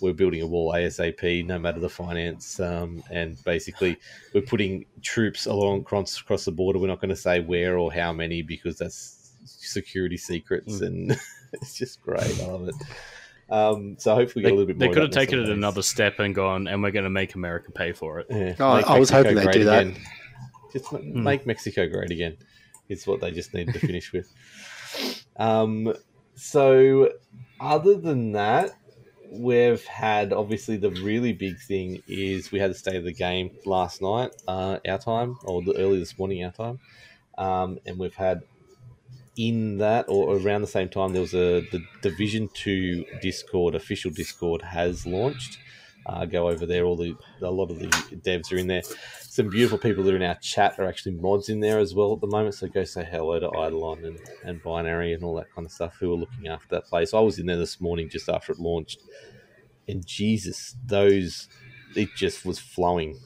We're 0.00 0.12
building 0.12 0.42
a 0.42 0.46
wall 0.46 0.72
ASAP, 0.74 1.46
no 1.46 1.58
matter 1.58 1.80
the 1.80 1.88
finance, 1.88 2.60
um, 2.60 3.02
and 3.10 3.42
basically 3.44 3.96
we're 4.34 4.42
putting 4.42 4.84
troops 5.00 5.46
along 5.46 5.80
across, 5.82 6.20
across 6.20 6.44
the 6.44 6.52
border. 6.52 6.78
We're 6.80 6.88
not 6.88 7.00
going 7.00 7.10
to 7.10 7.16
say 7.16 7.40
where 7.40 7.78
or 7.78 7.92
how 7.92 8.12
many 8.12 8.42
because 8.42 8.76
that's 8.76 9.30
security 9.44 10.16
secrets, 10.16 10.80
and 10.80 11.16
it's 11.52 11.74
just 11.74 12.02
great. 12.02 12.20
I 12.40 12.46
love 12.46 12.68
it. 12.68 12.74
Um, 13.48 13.96
so 13.98 14.14
hopefully 14.16 14.44
we 14.44 14.48
get 14.48 14.48
They, 14.48 14.50
a 14.50 14.58
little 14.58 14.66
bit 14.66 14.78
they 14.80 14.88
could 14.88 15.02
have 15.02 15.12
taken 15.12 15.38
it 15.38 15.42
next 15.42 15.52
another 15.52 15.82
step 15.82 16.18
and 16.18 16.34
gone, 16.34 16.66
and 16.66 16.82
we're 16.82 16.90
going 16.90 17.04
to 17.04 17.10
make 17.10 17.34
America 17.36 17.70
pay 17.70 17.92
for 17.92 18.18
it. 18.18 18.26
Yeah, 18.28 18.54
Oh, 18.58 18.76
make 18.76 18.86
I 18.86 18.98
was 18.98 19.08
hoping 19.08 19.36
they'd 19.36 19.52
do 19.52 19.64
that. 19.64 19.86
again. 19.86 19.96
Just 20.78 20.92
ma- 20.92 20.98
make 21.00 21.46
Mexico 21.46 21.88
great 21.88 22.10
again. 22.10 22.36
Is 22.88 23.06
what 23.06 23.20
they 23.20 23.30
just 23.32 23.52
need 23.52 23.72
to 23.72 23.78
finish 23.80 24.12
with. 24.12 24.32
Um, 25.38 25.92
so 26.34 27.12
other 27.60 27.96
than 27.96 28.32
that, 28.32 28.70
we've 29.30 29.84
had 29.86 30.32
obviously 30.32 30.76
the 30.76 30.90
really 30.90 31.32
big 31.32 31.58
thing 31.58 32.02
is 32.06 32.52
we 32.52 32.58
had 32.58 32.70
the 32.70 32.74
state 32.74 32.96
of 32.96 33.04
the 33.04 33.12
game 33.12 33.50
last 33.64 34.00
night, 34.00 34.30
uh, 34.46 34.78
our 34.88 34.98
time, 34.98 35.36
or 35.44 35.62
the 35.62 35.76
early 35.76 35.98
this 35.98 36.18
morning, 36.18 36.44
our 36.44 36.52
time, 36.52 36.78
um, 37.38 37.78
and 37.86 37.98
we've 37.98 38.14
had 38.14 38.42
in 39.36 39.78
that 39.78 40.06
or 40.08 40.36
around 40.38 40.62
the 40.62 40.66
same 40.66 40.88
time 40.88 41.12
there 41.12 41.20
was 41.20 41.34
a 41.34 41.60
the 41.72 41.82
Division 42.02 42.48
Two 42.54 43.04
Discord 43.20 43.74
official 43.74 44.10
Discord 44.10 44.62
has 44.62 45.06
launched. 45.06 45.58
Uh, 46.06 46.24
go 46.24 46.48
over 46.48 46.66
there. 46.66 46.84
All 46.84 46.96
the 46.96 47.16
a 47.42 47.50
lot 47.50 47.70
of 47.70 47.78
the 47.78 47.88
devs 47.88 48.52
are 48.52 48.56
in 48.56 48.68
there. 48.68 48.82
Some 49.36 49.50
beautiful 49.50 49.76
people 49.76 50.02
that 50.02 50.14
are 50.14 50.16
in 50.16 50.22
our 50.22 50.36
chat 50.36 50.78
are 50.78 50.88
actually 50.88 51.12
mods 51.16 51.50
in 51.50 51.60
there 51.60 51.78
as 51.78 51.94
well 51.94 52.14
at 52.14 52.22
the 52.22 52.26
moment. 52.26 52.54
So 52.54 52.68
go 52.68 52.84
say 52.84 53.04
hello 53.04 53.38
to 53.38 53.48
Eidolon 53.48 54.02
and, 54.06 54.18
and 54.44 54.62
Binary 54.62 55.12
and 55.12 55.22
all 55.22 55.34
that 55.34 55.52
kind 55.54 55.66
of 55.66 55.72
stuff 55.72 55.94
who 56.00 56.10
are 56.10 56.16
looking 56.16 56.48
after 56.48 56.68
that 56.70 56.86
place. 56.86 57.12
I 57.12 57.20
was 57.20 57.38
in 57.38 57.44
there 57.44 57.58
this 57.58 57.78
morning 57.78 58.08
just 58.08 58.30
after 58.30 58.52
it 58.52 58.58
launched, 58.58 58.98
and 59.86 60.06
Jesus, 60.06 60.74
those 60.86 61.48
it 61.94 62.08
just 62.16 62.46
was 62.46 62.58
flowing. 62.58 63.18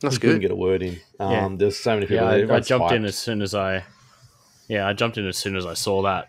That's 0.00 0.14
you 0.14 0.20
couldn't 0.20 0.38
get 0.38 0.52
a 0.52 0.54
word 0.54 0.84
in. 0.84 1.00
Um, 1.18 1.32
Yeah. 1.32 1.48
There's 1.56 1.78
so 1.78 1.94
many 1.94 2.06
people. 2.06 2.14
Yeah, 2.14 2.20
there. 2.22 2.30
I, 2.30 2.34
I 2.34 2.42
Everyone's 2.42 2.68
jumped 2.68 2.92
in 2.92 3.04
as 3.04 3.18
soon 3.18 3.42
as 3.42 3.56
I, 3.56 3.84
yeah, 4.68 4.86
I 4.86 4.92
jumped 4.92 5.18
in 5.18 5.26
as 5.26 5.36
soon 5.36 5.56
as 5.56 5.66
I 5.66 5.74
saw 5.74 6.02
that, 6.02 6.28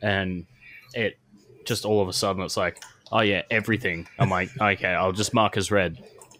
and 0.00 0.46
it 0.92 1.18
just 1.64 1.84
all 1.84 2.00
of 2.00 2.06
a 2.06 2.12
sudden 2.12 2.44
it's 2.44 2.56
like, 2.56 2.80
oh 3.10 3.22
yeah, 3.22 3.42
everything. 3.50 4.06
I'm 4.20 4.30
like, 4.30 4.50
okay, 4.60 4.94
I'll 4.94 5.10
just 5.10 5.34
mark 5.34 5.56
as 5.56 5.72
read, 5.72 5.98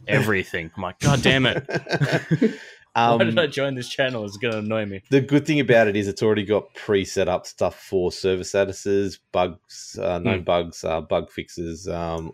everything. 0.09 0.71
I'm 0.77 0.83
like, 0.83 1.01
god 1.01 1.23
damn 1.23 1.47
it, 1.47 1.65
Um, 2.97 3.19
why 3.19 3.25
did 3.25 3.39
I 3.41 3.47
join 3.49 3.75
this 3.75 3.89
channel? 3.89 4.25
It's 4.25 4.37
gonna 4.37 4.59
annoy 4.59 4.87
me. 4.87 5.03
the 5.11 5.21
good 5.21 5.45
thing 5.47 5.59
about 5.59 5.89
it 5.89 5.97
is 5.97 6.07
it's 6.07 6.23
already 6.23 6.45
got 6.45 6.73
pre-set 6.75 7.29
up 7.29 7.45
stuff 7.45 7.75
for 7.81 8.13
service 8.13 8.53
statuses, 8.53 9.19
bugs, 9.33 9.99
uh, 10.01 10.19
known 10.21 10.39
Hmm. 10.39 10.45
bugs, 10.45 10.85
uh, 10.85 11.01
bug 11.01 11.29
fixes, 11.31 11.89
um, 11.89 12.31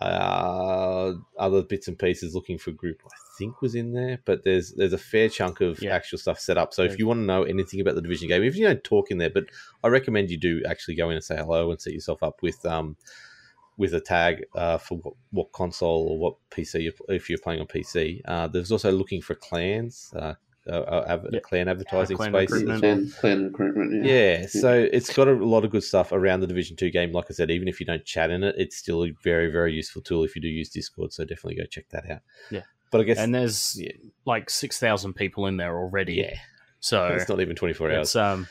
uh, 0.00 1.12
other 1.38 1.62
bits 1.62 1.88
and 1.88 1.98
pieces. 1.98 2.34
Looking 2.34 2.58
for 2.58 2.70
group, 2.72 3.02
I 3.06 3.10
think 3.38 3.60
was 3.62 3.74
in 3.74 3.92
there, 3.92 4.20
but 4.24 4.44
there's 4.44 4.72
there's 4.74 4.92
a 4.92 4.98
fair 4.98 5.28
chunk 5.28 5.60
of 5.60 5.80
Yeah. 5.82 5.94
actual 5.94 6.18
stuff 6.18 6.38
set 6.38 6.58
up. 6.58 6.72
So 6.74 6.82
if 6.82 6.98
you 6.98 7.06
want 7.06 7.18
to 7.20 7.24
know 7.24 7.42
anything 7.44 7.80
about 7.80 7.94
the 7.94 8.02
division 8.02 8.28
game, 8.28 8.42
if 8.42 8.56
you 8.56 8.66
don't 8.66 8.82
talk 8.84 9.10
in 9.10 9.18
there, 9.18 9.30
but 9.30 9.44
I 9.82 9.88
recommend 9.88 10.30
you 10.30 10.38
do 10.38 10.62
actually 10.66 10.94
go 10.96 11.08
in 11.10 11.16
and 11.16 11.24
say 11.24 11.36
hello 11.36 11.70
and 11.70 11.80
set 11.80 11.92
yourself 11.92 12.22
up 12.22 12.42
with 12.42 12.64
um, 12.66 12.96
with 13.76 13.94
a 13.94 14.00
tag 14.00 14.44
uh, 14.54 14.78
for 14.78 14.98
what, 14.98 15.14
what 15.30 15.52
console 15.52 16.08
or 16.10 16.18
what 16.18 16.34
PC 16.50 16.82
you 16.82 16.92
if 17.08 17.28
you're 17.30 17.38
playing 17.38 17.60
on 17.60 17.66
PC. 17.66 18.20
Uh, 18.24 18.46
there's 18.48 18.70
also 18.72 18.92
looking 18.92 19.20
for 19.22 19.34
clans, 19.34 20.12
uh, 20.14 20.34
uh, 20.68 20.70
uh, 20.72 21.04
av- 21.08 21.26
Yeah. 21.32 21.40
clan 21.40 21.68
advertising 21.68 22.16
Clan 22.16 22.30
spaces. 22.32 22.62
recruitment. 22.62 22.80
Clan, 22.80 23.10
clan 23.20 23.44
recruitment. 23.46 24.04
Yeah. 24.04 24.12
Yeah, 24.40 24.46
so 24.46 24.88
it's 24.92 25.12
got 25.14 25.26
a 25.26 25.32
lot 25.32 25.64
of 25.64 25.70
good 25.70 25.82
stuff 25.82 26.12
around 26.12 26.40
the 26.40 26.46
Division 26.46 26.76
Two 26.76 26.90
game. 26.90 27.12
Like 27.12 27.26
I 27.30 27.34
said, 27.34 27.50
even 27.50 27.66
if 27.66 27.80
you 27.80 27.86
don't 27.86 28.04
chat 28.04 28.30
in 28.30 28.44
it, 28.44 28.54
it's 28.58 28.76
still 28.76 29.04
a 29.04 29.10
very, 29.24 29.50
very 29.50 29.72
useful 29.72 30.02
tool 30.02 30.22
if 30.22 30.36
you 30.36 30.42
do 30.42 30.48
use 30.48 30.68
Discord. 30.68 31.12
So 31.12 31.24
definitely 31.24 31.56
go 31.56 31.64
check 31.64 31.88
that 31.90 32.08
out. 32.10 32.20
Yeah. 32.50 32.62
but 32.90 33.00
I 33.00 33.04
guess 33.04 33.18
And 33.18 33.34
there's 33.34 33.76
yeah, 33.80 33.92
like 34.26 34.50
six 34.50 34.78
thousand 34.78 35.14
people 35.14 35.46
in 35.46 35.56
there 35.56 35.76
already. 35.76 36.14
yeah, 36.14 36.36
So 36.78 37.06
it's 37.08 37.28
not 37.28 37.40
even 37.40 37.56
twenty 37.56 37.74
four 37.74 37.90
hours. 37.90 38.08
it's 38.08 38.16
um 38.16 38.46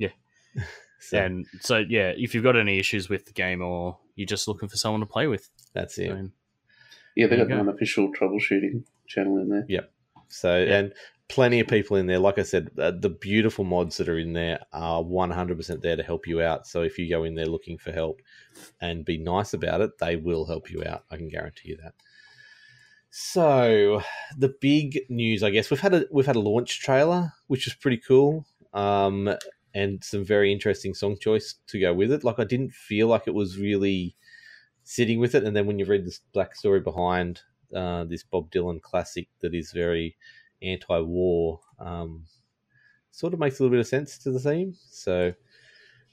So 1.00 1.18
and 1.18 1.46
so 1.60 1.78
yeah, 1.78 2.12
if 2.16 2.34
you've 2.34 2.44
got 2.44 2.56
any 2.56 2.78
issues 2.78 3.08
with 3.08 3.26
the 3.26 3.32
game 3.32 3.62
or 3.62 3.98
you're 4.16 4.26
just 4.26 4.48
looking 4.48 4.68
for 4.68 4.76
someone 4.76 5.00
to 5.00 5.06
play 5.06 5.26
with, 5.26 5.48
that's 5.72 5.98
I 5.98 6.02
it. 6.02 6.14
mean, 6.14 6.32
Yeah, 7.16 7.26
they 7.26 7.36
There 7.36 7.44
got 7.46 7.50
you 7.52 7.58
an 7.60 7.64
go. 7.64 7.70
unofficial 7.70 8.12
troubleshooting 8.12 8.84
channel 9.06 9.38
in 9.38 9.48
there. 9.48 9.64
Yep. 9.68 9.92
So 10.28 10.50
and 10.50 10.92
plenty 11.28 11.60
of 11.60 11.68
people 11.68 11.96
in 11.96 12.06
there. 12.06 12.18
Like 12.18 12.38
I 12.38 12.42
said, 12.42 12.70
uh, 12.78 12.90
the 12.90 13.10
beautiful 13.10 13.64
mods 13.64 13.96
that 13.98 14.08
are 14.08 14.18
in 14.18 14.32
there 14.32 14.60
are 14.72 15.02
one 15.02 15.30
hundred 15.30 15.56
percent 15.56 15.82
there 15.82 15.96
to 15.96 16.02
help 16.02 16.26
you 16.26 16.42
out. 16.42 16.66
So 16.66 16.82
if 16.82 16.98
you 16.98 17.08
go 17.08 17.24
in 17.24 17.34
there 17.34 17.46
looking 17.46 17.78
for 17.78 17.92
help 17.92 18.20
and 18.80 19.04
be 19.04 19.18
nice 19.18 19.54
about 19.54 19.80
it, 19.80 19.98
they 19.98 20.16
will 20.16 20.46
help 20.46 20.70
you 20.70 20.82
out. 20.84 21.04
I 21.10 21.16
can 21.16 21.28
guarantee 21.28 21.70
you 21.70 21.76
that. 21.82 21.94
So 23.10 24.02
the 24.36 24.54
big 24.60 25.00
news, 25.08 25.42
I 25.42 25.50
guess, 25.50 25.70
we've 25.70 25.80
had 25.80 25.94
a 25.94 26.04
we've 26.10 26.26
had 26.26 26.36
a 26.36 26.40
launch 26.40 26.80
trailer, 26.80 27.32
which 27.46 27.66
is 27.66 27.74
pretty 27.74 27.96
cool, 27.98 28.44
um, 28.74 29.34
and 29.74 30.02
some 30.02 30.24
very 30.24 30.52
interesting 30.52 30.94
song 30.94 31.16
choice 31.20 31.56
to 31.66 31.80
go 31.80 31.92
with 31.94 32.10
it. 32.12 32.24
Like 32.24 32.38
I 32.38 32.44
didn't 32.44 32.72
feel 32.72 33.08
like 33.08 33.24
it 33.26 33.34
was 33.34 33.58
really 33.58 34.16
sitting 34.82 35.18
with 35.20 35.34
it, 35.34 35.44
and 35.44 35.54
then 35.54 35.66
when 35.66 35.78
you 35.78 35.84
read 35.84 36.06
this 36.06 36.20
black 36.32 36.54
story 36.56 36.80
behind 36.80 37.42
uh, 37.74 38.04
this 38.04 38.22
Bob 38.22 38.50
Dylan 38.50 38.80
classic 38.80 39.28
that 39.40 39.54
is 39.54 39.72
very 39.72 40.16
anti-war, 40.62 41.60
um, 41.78 42.24
sort 43.10 43.34
of 43.34 43.38
makes 43.38 43.58
a 43.58 43.62
little 43.62 43.76
bit 43.76 43.80
of 43.80 43.86
sense 43.86 44.18
to 44.18 44.30
the 44.30 44.40
theme. 44.40 44.74
So, 44.90 45.34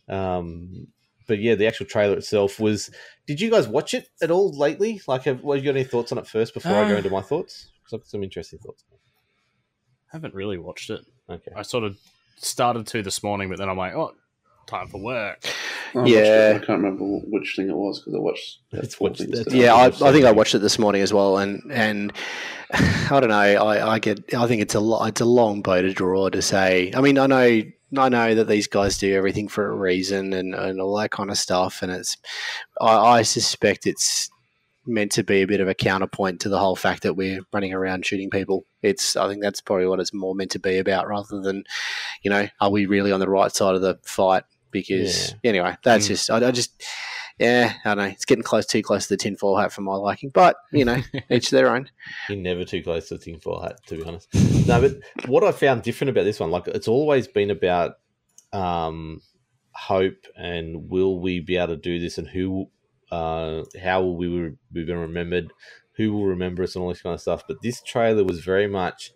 um, 0.10 0.88
but 1.28 1.40
yeah, 1.40 1.56
the 1.56 1.68
actual 1.68 1.86
trailer 1.86 2.18
itself 2.18 2.60
was. 2.60 2.92
Did 3.26 3.42
you 3.42 3.50
guys 3.50 3.68
watch 3.68 3.94
it 3.94 4.10
at 4.22 4.30
all 4.30 4.52
lately? 4.52 5.02
Like, 5.08 5.24
have, 5.24 5.42
what, 5.42 5.58
you 5.58 5.66
got 5.66 5.76
any 5.76 5.84
thoughts 5.84 6.12
on 6.12 6.18
it 6.18 6.28
first 6.28 6.54
before 6.54 6.74
I 6.74 6.88
go 6.88 6.96
Uh, 6.96 6.98
into 6.98 7.10
my 7.10 7.22
thoughts? 7.22 7.72
Because 7.80 7.94
I've 7.94 8.00
got 8.02 8.10
some 8.10 8.24
interesting 8.24 8.60
thoughts. 8.60 8.84
haven't 10.12 10.34
really 10.34 10.58
watched 10.58 10.90
it. 10.90 11.02
Okay. 11.30 11.52
I 11.56 11.62
sort 11.62 11.84
of 11.84 11.98
started 12.38 12.88
to 12.88 13.02
this 13.02 13.24
morning, 13.24 13.50
but 13.50 13.58
then 13.58 13.70
I'm 13.70 13.78
like, 13.78 13.94
oh, 13.94 14.14
time 14.68 14.88
for 14.88 15.00
work. 15.00 15.46
I 15.96 16.06
Yeah. 16.06 16.54
I 16.56 16.58
can't 16.66 16.82
remember 16.82 17.04
which 17.06 17.56
thing 17.56 17.70
it 17.70 17.76
was 17.76 18.00
because 18.00 18.16
I 18.16 18.20
watched. 18.20 18.58
It's 18.72 19.00
watched- 19.00 19.20
things 19.20 19.32
that's- 19.32 19.46
today. 19.46 19.64
Yeah, 19.66 19.74
I, 19.76 19.86
I 19.86 20.12
think. 20.12 20.26
I 20.26 20.32
watched 20.32 20.56
it 20.56 20.60
this 20.60 20.80
morning 20.80 21.02
as 21.02 21.14
well, 21.14 21.38
and 21.38 21.62
and 21.72 22.12
I 22.74 23.20
don't 23.20 23.30
know. 23.30 23.36
I, 23.36 23.94
I 23.94 24.00
get. 24.00 24.34
I 24.34 24.48
think 24.48 24.62
it's 24.62 24.76
a 24.76 24.80
lo- 24.80 25.06
it's 25.06 25.22
a 25.22 25.26
long 25.26 25.62
bow 25.62 25.82
to 25.82 25.94
draw 25.94 26.30
to 26.30 26.42
say. 26.42 26.92
I 26.96 27.02
mean, 27.02 27.18
I 27.18 27.28
know 27.28 27.62
I 27.98 28.10
know 28.10 28.36
that 28.36 28.48
these 28.48 28.68
guys 28.68 28.98
do 28.98 29.16
everything 29.16 29.48
for 29.48 29.68
a 29.70 29.76
reason 29.76 30.34
and, 30.34 30.54
and 30.56 30.82
all 30.82 30.98
that 30.98 31.12
kind 31.12 31.30
of 31.30 31.38
stuff, 31.38 31.82
and 31.82 31.92
it's. 31.92 32.18
I, 32.82 32.96
I 33.20 33.22
suspect 33.22 33.86
it's 33.88 34.30
meant 34.88 35.12
to 35.14 35.24
be 35.24 35.42
a 35.42 35.48
bit 35.48 35.62
of 35.62 35.68
a 35.68 35.74
counterpoint 35.74 36.42
to 36.42 36.50
the 36.50 36.60
whole 36.60 36.76
fact 36.76 37.04
that 37.04 37.16
we're 37.16 37.42
running 37.54 37.74
around 37.74 38.06
shooting 38.06 38.30
people. 38.30 38.66
It's. 38.82 39.16
I 39.16 39.28
think 39.28 39.42
that's 39.42 39.62
probably 39.62 39.88
what 39.88 40.00
it's 40.00 40.14
more 40.14 40.36
meant 40.36 40.52
to 40.52 40.60
be 40.60 40.78
about, 40.78 41.08
rather 41.08 41.40
than, 41.42 41.64
you 42.22 42.30
know, 42.30 42.48
are 42.62 42.70
we 42.72 42.86
really 42.86 43.12
on 43.12 43.20
the 43.20 43.30
right 43.30 43.52
side 43.52 43.76
of 43.76 43.82
the 43.82 44.00
fight? 44.04 44.44
Because 44.72 45.34
anyway, 45.44 45.76
that's 45.84 46.06
Mm. 46.06 46.10
just. 46.10 46.30
I, 46.30 46.48
I 46.48 46.52
just. 46.52 46.84
Yeah, 47.38 47.74
I 47.84 47.90
don't 47.90 47.98
know. 47.98 48.04
It's 48.12 48.24
getting 48.24 48.46
close, 48.46 48.66
too 48.66 48.82
close 48.82 49.08
to 49.08 49.14
the 49.14 49.18
tinfoil 49.18 49.58
hat 49.58 49.74
for 49.74 49.82
my 49.82 49.96
liking. 49.96 50.30
But, 50.30 50.56
you 50.72 50.86
know, 50.86 51.02
each 51.30 51.50
their 51.50 51.68
own. 51.76 51.90
You're 52.30 52.38
never 52.38 52.64
too 52.64 52.82
close 52.82 53.10
to 53.10 53.18
the 53.18 53.24
tinfoil 53.26 53.62
hat, 53.62 53.76
to 53.88 53.98
be 53.98 54.04
honest. 54.06 54.30
No, 54.66 54.80
but 54.80 55.28
what 55.28 55.44
I 55.44 55.52
found 55.52 55.84
different 55.84 56.12
about 56.12 56.24
this 56.24 56.40
one, 56.40 56.50
like 56.50 56.66
it's 56.68 56.88
always 56.88 57.28
been 57.28 57.52
about 57.52 57.96
um, 58.54 59.20
hope 59.74 60.26
and 60.38 60.90
will 60.90 61.20
we 61.20 61.42
be 61.42 61.58
able 61.58 61.76
to 61.76 61.76
do 61.76 62.00
this, 62.00 62.18
and 62.18 62.26
who, 62.28 62.70
uh, 63.16 63.64
how 63.88 63.98
will 64.04 64.18
we 64.22 64.28
re- 64.28 64.58
be 64.72 64.84
remembered, 64.92 65.48
who 65.98 66.08
will 66.14 66.26
remember 66.26 66.64
us, 66.64 66.76
and 66.76 66.84
all 66.84 66.90
this 66.94 67.02
kind 67.06 67.14
of 67.14 67.22
stuff. 67.22 67.44
But 67.48 67.62
this 67.62 67.82
trailer 67.82 68.24
was 68.24 68.40
very 68.54 68.68
much 68.68 69.12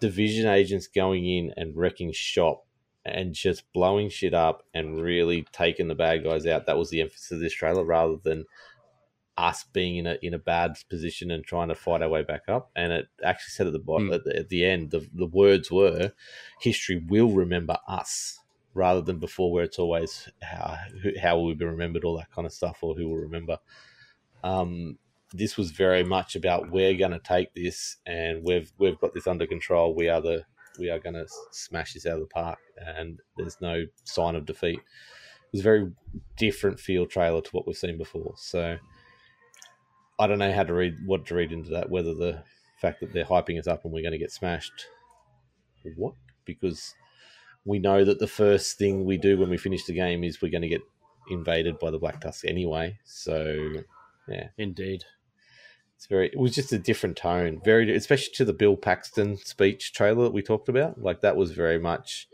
division 0.00 0.46
agents 0.46 0.86
going 0.86 1.24
in 1.26 1.52
and 1.56 1.76
wrecking 1.76 2.12
shop 2.12 2.58
and 3.04 3.34
just 3.34 3.64
blowing 3.72 4.10
shit 4.10 4.34
up 4.34 4.62
and 4.74 5.00
really 5.00 5.46
taking 5.52 5.88
the 5.88 5.94
bad 6.04 6.24
guys 6.24 6.46
out. 6.46 6.66
That 6.66 6.78
was 6.78 6.90
the 6.90 7.00
emphasis 7.00 7.32
of 7.32 7.40
this 7.40 7.54
trailer, 7.54 7.84
rather 7.84 8.16
than 8.22 8.44
us 9.36 9.64
being 9.72 9.96
in 9.96 10.06
a 10.06 10.16
in 10.20 10.34
a 10.34 10.38
bad 10.38 10.76
position 10.90 11.30
and 11.30 11.44
trying 11.44 11.68
to 11.68 11.74
fight 11.74 12.02
our 12.02 12.08
way 12.08 12.22
back 12.22 12.42
up. 12.48 12.70
And 12.74 12.92
it 12.92 13.06
actually 13.22 13.52
said 13.52 13.66
at 13.68 13.72
the 13.72 13.78
bottom 13.90 14.08
Mm. 14.08 14.14
at, 14.16 14.24
the, 14.24 14.36
at 14.36 14.48
the 14.48 14.64
end, 14.64 14.90
the 14.90 15.08
the 15.14 15.30
words 15.42 15.70
were, 15.70 16.12
"History 16.60 16.96
will 17.08 17.30
remember 17.30 17.76
us," 17.86 18.38
rather 18.78 19.02
than 19.02 19.18
before, 19.18 19.52
where 19.52 19.64
it's 19.64 19.78
always 19.78 20.28
how 20.40 20.78
how 21.20 21.36
will 21.36 21.46
we 21.46 21.54
be 21.54 21.64
remembered, 21.64 22.04
all 22.04 22.16
that 22.16 22.32
kind 22.32 22.46
of 22.46 22.52
stuff, 22.52 22.78
or 22.82 22.94
who 22.94 23.08
will 23.08 23.16
remember. 23.16 23.58
Um, 24.42 24.98
this 25.34 25.56
was 25.58 25.72
very 25.72 26.04
much 26.04 26.36
about 26.36 26.70
we're 26.70 26.94
going 26.94 27.10
to 27.10 27.18
take 27.18 27.52
this 27.54 27.98
and 28.06 28.42
we've 28.42 28.72
we've 28.78 28.98
got 28.98 29.12
this 29.12 29.26
under 29.26 29.46
control. 29.46 29.94
We 29.94 30.08
are 30.08 30.22
the 30.22 30.44
we 30.78 30.90
are 30.90 31.00
going 31.00 31.14
to 31.14 31.26
smash 31.50 31.94
this 31.94 32.06
out 32.06 32.14
of 32.14 32.20
the 32.20 32.26
park, 32.26 32.58
and 32.76 33.18
there's 33.36 33.60
no 33.60 33.84
sign 34.04 34.36
of 34.36 34.46
defeat. 34.46 34.78
It 34.78 35.52
was 35.52 35.60
a 35.60 35.64
very 35.64 35.90
different 36.36 36.78
feel 36.78 37.06
trailer 37.06 37.40
to 37.40 37.50
what 37.50 37.66
we've 37.66 37.76
seen 37.76 37.98
before. 37.98 38.34
So 38.36 38.76
I 40.18 40.26
don't 40.26 40.38
know 40.38 40.52
how 40.52 40.64
to 40.64 40.74
read 40.74 40.94
what 41.04 41.26
to 41.26 41.34
read 41.34 41.52
into 41.52 41.70
that. 41.70 41.90
Whether 41.90 42.14
the 42.14 42.42
fact 42.80 43.00
that 43.00 43.12
they're 43.12 43.24
hyping 43.24 43.58
us 43.58 43.66
up 43.66 43.84
and 43.84 43.92
we're 43.92 44.02
going 44.02 44.12
to 44.12 44.18
get 44.18 44.30
smashed, 44.30 44.86
what? 45.96 46.14
Because 46.44 46.94
we 47.68 47.78
know 47.78 48.02
that 48.02 48.18
the 48.18 48.26
first 48.26 48.78
thing 48.78 49.04
we 49.04 49.18
do 49.18 49.38
when 49.38 49.50
we 49.50 49.58
finish 49.58 49.84
the 49.84 49.92
game 49.92 50.24
is 50.24 50.40
we're 50.40 50.50
going 50.50 50.62
to 50.62 50.68
get 50.68 50.80
invaded 51.30 51.78
by 51.78 51.90
the 51.90 51.98
Black 51.98 52.18
Tusk 52.18 52.46
anyway. 52.46 52.98
So 53.04 53.82
yeah, 54.26 54.48
Indeed. 54.56 55.04
it's 55.94 56.06
very. 56.06 56.28
It 56.28 56.38
was 56.38 56.54
just 56.54 56.72
a 56.72 56.78
different 56.78 57.18
tone, 57.18 57.60
very 57.62 57.94
especially 57.94 58.32
to 58.36 58.46
the 58.46 58.54
Bill 58.54 58.74
Paxton 58.74 59.36
speech 59.36 59.92
trailer 59.92 60.24
that 60.24 60.32
we 60.32 60.40
talked 60.40 60.70
about. 60.70 61.02
Like 61.02 61.20
that 61.20 61.36
was 61.36 61.50
very 61.52 61.78
much. 61.78 62.26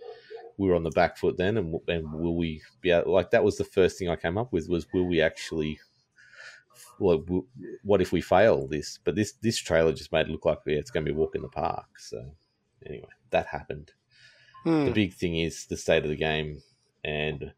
We 0.57 0.69
were 0.69 0.77
on 0.77 0.85
the 0.85 0.91
back 0.91 1.17
foot 1.17 1.37
then, 1.37 1.57
and 1.57 1.81
and 1.89 2.13
will 2.13 2.37
we 2.37 2.63
be 2.81 2.93
able, 2.93 3.13
like 3.13 3.33
that 3.33 3.43
was 3.43 3.59
the 3.59 3.65
first 3.65 3.99
thing 3.99 4.09
I 4.09 4.15
came 4.15 4.39
up 4.39 4.53
with 4.53 4.69
was 4.69 4.87
will 4.93 5.07
we 5.07 5.21
actually. 5.21 5.81
Well, 7.01 7.25
what 7.83 8.01
if 8.01 8.13
we 8.13 8.21
fail 8.21 8.69
this? 8.69 9.01
But 9.03 9.17
this 9.17 9.33
this 9.33 9.59
trailer 9.59 9.93
just 9.93 10.13
made 10.13 10.29
it 10.29 10.31
look 10.31 10.45
like 10.45 10.61
yeah, 10.65 10.77
it's 10.77 10.93
going 10.93 11.05
to 11.05 11.13
be 11.13 11.17
a 11.17 11.19
walk 11.19 11.35
in 11.35 11.43
the 11.43 11.49
park. 11.49 11.99
So 11.99 12.25
anyway, 12.87 13.09
that 13.31 13.47
happened. 13.47 13.93
Hmm. 14.65 14.87
The 14.87 14.91
big 14.93 15.15
thing 15.15 15.37
is 15.39 15.67
the 15.67 15.77
state 15.77 16.03
of 16.05 16.11
the 16.11 16.17
game, 16.17 16.63
and 17.05 17.53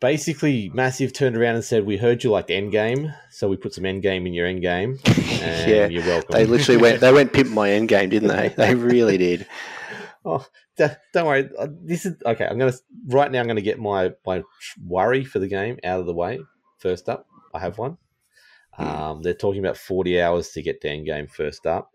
basically, 0.00 0.70
Massive 0.74 1.12
turned 1.12 1.36
around 1.36 1.54
and 1.54 1.64
said, 1.64 1.86
"We 1.86 1.96
heard 1.96 2.24
you 2.24 2.30
liked 2.30 2.50
Endgame, 2.50 3.14
so 3.30 3.48
we 3.48 3.56
put 3.56 3.72
some 3.74 3.84
Endgame 3.84 4.26
in 4.26 4.34
your 4.34 4.46
Endgame, 4.46 5.00
and 5.42 5.70
Yeah, 5.70 5.86
you're 5.86 6.04
welcome." 6.04 6.32
They 6.32 6.46
literally 6.46 6.80
went. 6.80 7.00
They 7.00 7.12
went 7.12 7.32
pimp 7.32 7.50
my 7.50 7.70
end 7.70 7.88
game, 7.88 8.10
didn't 8.10 8.28
they? 8.28 8.48
They 8.56 8.74
really 8.74 9.18
did. 9.18 9.46
Oh, 10.24 10.44
don't 10.76 11.26
worry. 11.26 11.48
Uh, 11.58 11.68
This 11.70 12.06
is 12.06 12.16
okay. 12.24 12.46
I'm 12.46 12.58
gonna 12.58 12.72
right 13.06 13.30
now. 13.30 13.40
I'm 13.40 13.46
gonna 13.46 13.60
get 13.60 13.78
my 13.78 14.12
my 14.26 14.42
worry 14.84 15.24
for 15.24 15.38
the 15.38 15.48
game 15.48 15.78
out 15.84 16.00
of 16.00 16.06
the 16.06 16.14
way. 16.14 16.40
First 16.78 17.08
up, 17.08 17.26
I 17.54 17.60
have 17.60 17.78
one. 17.78 17.98
Um, 18.78 19.22
they're 19.22 19.34
talking 19.34 19.60
about 19.60 19.76
40 19.76 20.20
hours 20.20 20.50
to 20.52 20.62
get 20.62 20.80
to 20.80 20.88
Endgame. 20.88 21.30
First 21.30 21.66
up. 21.66 21.90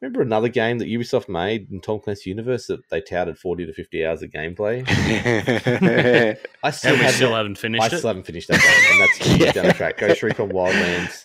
Remember 0.00 0.22
another 0.22 0.48
game 0.48 0.78
that 0.78 0.86
Ubisoft 0.88 1.28
made 1.28 1.70
in 1.72 1.80
Tom 1.80 1.98
Clancy 1.98 2.30
Universe 2.30 2.68
that 2.68 2.88
they 2.88 3.00
touted 3.00 3.36
40 3.36 3.66
to 3.66 3.72
50 3.72 4.06
hours 4.06 4.22
of 4.22 4.30
gameplay? 4.30 4.84
I 6.62 6.70
still, 6.70 6.92
And 6.92 7.00
we 7.00 7.04
have 7.04 7.14
still 7.14 7.30
not- 7.30 7.36
haven't 7.38 7.58
I 7.58 7.60
finished 7.60 7.92
it. 7.92 7.98
still 7.98 8.08
haven't 8.08 8.26
finished 8.26 8.48
that 8.48 8.60
game, 8.60 8.92
and 8.92 9.00
that's 9.00 9.18
two 9.20 9.30
years 9.30 9.40
Yeah. 9.40 9.52
down 9.52 9.66
the 9.66 9.72
track. 9.72 9.98
Ghost 9.98 10.22
Recon 10.22 10.50
Wildlands 10.50 11.24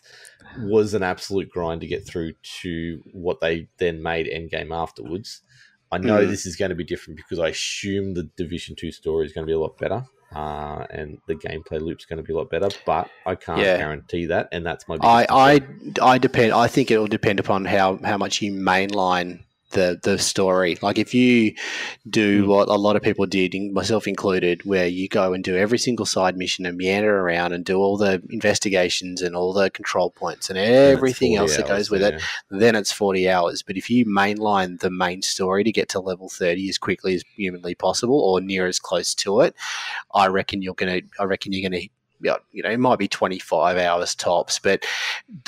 was 0.60 0.94
an 0.94 1.04
absolute 1.04 1.50
grind 1.50 1.82
to 1.82 1.88
get 1.88 2.06
through 2.06 2.34
to 2.62 3.02
what 3.12 3.40
they 3.42 3.68
then 3.78 4.02
made 4.02 4.28
Endgame 4.28 4.76
afterwards. 4.76 5.42
I 5.92 6.00
know 6.00 6.24
Mm. 6.26 6.30
this 6.30 6.46
is 6.48 6.56
going 6.56 6.70
to 6.70 6.76
be 6.76 6.84
different 6.84 7.18
because 7.18 7.38
I 7.40 7.50
assume 7.50 8.16
the 8.16 8.24
Division 8.38 8.76
Two 8.76 8.92
story 8.92 9.28
is 9.28 9.34
going 9.34 9.46
to 9.46 9.50
be 9.50 9.54
a 9.56 9.60
lot 9.60 9.78
better, 9.78 10.04
uh, 10.36 10.86
and 10.90 11.18
the 11.28 11.36
gameplay 11.36 11.80
loop's 11.82 12.06
going 12.06 12.18
to 12.18 12.24
be 12.24 12.34
a 12.34 12.38
lot 12.38 12.50
better. 12.50 12.70
But 12.86 13.10
I 13.26 13.36
can't 13.36 13.60
Yeah. 13.60 13.78
guarantee 13.78 14.26
that, 14.28 14.50
and 14.52 14.66
that's 14.66 14.88
my. 14.88 14.96
I, 15.02 15.26
concern. 15.26 15.96
I, 16.02 16.14
I 16.14 16.18
depend. 16.18 16.54
I 16.54 16.68
think 16.68 16.92
it 16.92 16.98
will 16.98 17.08
depend 17.08 17.40
upon 17.40 17.66
how, 17.66 17.98
how 18.04 18.18
much 18.18 18.42
you 18.42 18.52
mainline 18.54 19.44
the 19.74 20.00
the 20.02 20.18
story. 20.18 20.78
Like 20.82 20.98
if 20.98 21.14
you 21.14 21.54
do 22.10 22.44
Mm. 22.44 22.48
what 22.48 22.68
a 22.70 22.76
lot 22.76 22.96
of 22.96 23.02
people 23.02 23.26
did, 23.26 23.54
myself 23.72 24.08
included, 24.08 24.64
where 24.66 24.88
you 24.88 25.08
go 25.08 25.34
and 25.34 25.44
do 25.44 25.56
every 25.56 25.78
single 25.78 26.06
side 26.06 26.38
mission 26.38 26.66
and 26.66 26.78
meander 26.78 27.20
around 27.20 27.54
and 27.54 27.64
do 27.66 27.78
all 27.78 27.98
the 27.98 28.22
investigations 28.30 29.22
and 29.22 29.36
all 29.36 29.54
the 29.54 29.70
control 29.70 30.10
points 30.10 30.50
and 30.50 30.58
everything 30.58 31.36
40 31.36 31.38
else 31.38 31.58
that 31.58 31.68
goes 31.68 31.90
with 31.92 32.02
it, 32.02 32.22
then 32.50 32.76
it's 32.76 32.92
40 32.92 33.30
hours. 33.30 33.62
But 33.62 33.78
if 33.78 33.90
you 33.90 34.06
mainline 34.06 34.80
the 34.80 34.90
main 34.90 35.22
story 35.22 35.64
to 35.64 35.72
get 35.72 35.90
to 35.90 36.00
level 36.00 36.30
30 36.30 36.70
as 36.70 36.78
quickly 36.78 37.16
as 37.16 37.24
humanly 37.36 37.76
possible 37.76 38.20
or 38.20 38.42
near 38.42 38.68
as 38.68 38.80
close 38.80 39.14
to 39.16 39.42
it, 39.42 39.56
I 40.14 40.28
reckon 40.28 40.62
you're 40.62 40.74
going 40.74 41.02
to, 41.02 41.08
I 41.20 41.26
reckon 41.26 41.52
you're 41.54 41.70
going 41.70 41.82
to 41.82 41.90
yeah, 42.22 42.38
you 42.54 42.64
know, 42.64 42.70
it 42.70 42.80
might 42.80 43.00
be 43.00 43.10
25 43.10 43.78
hours 43.78 44.16
tops. 44.16 44.58
But 44.58 44.86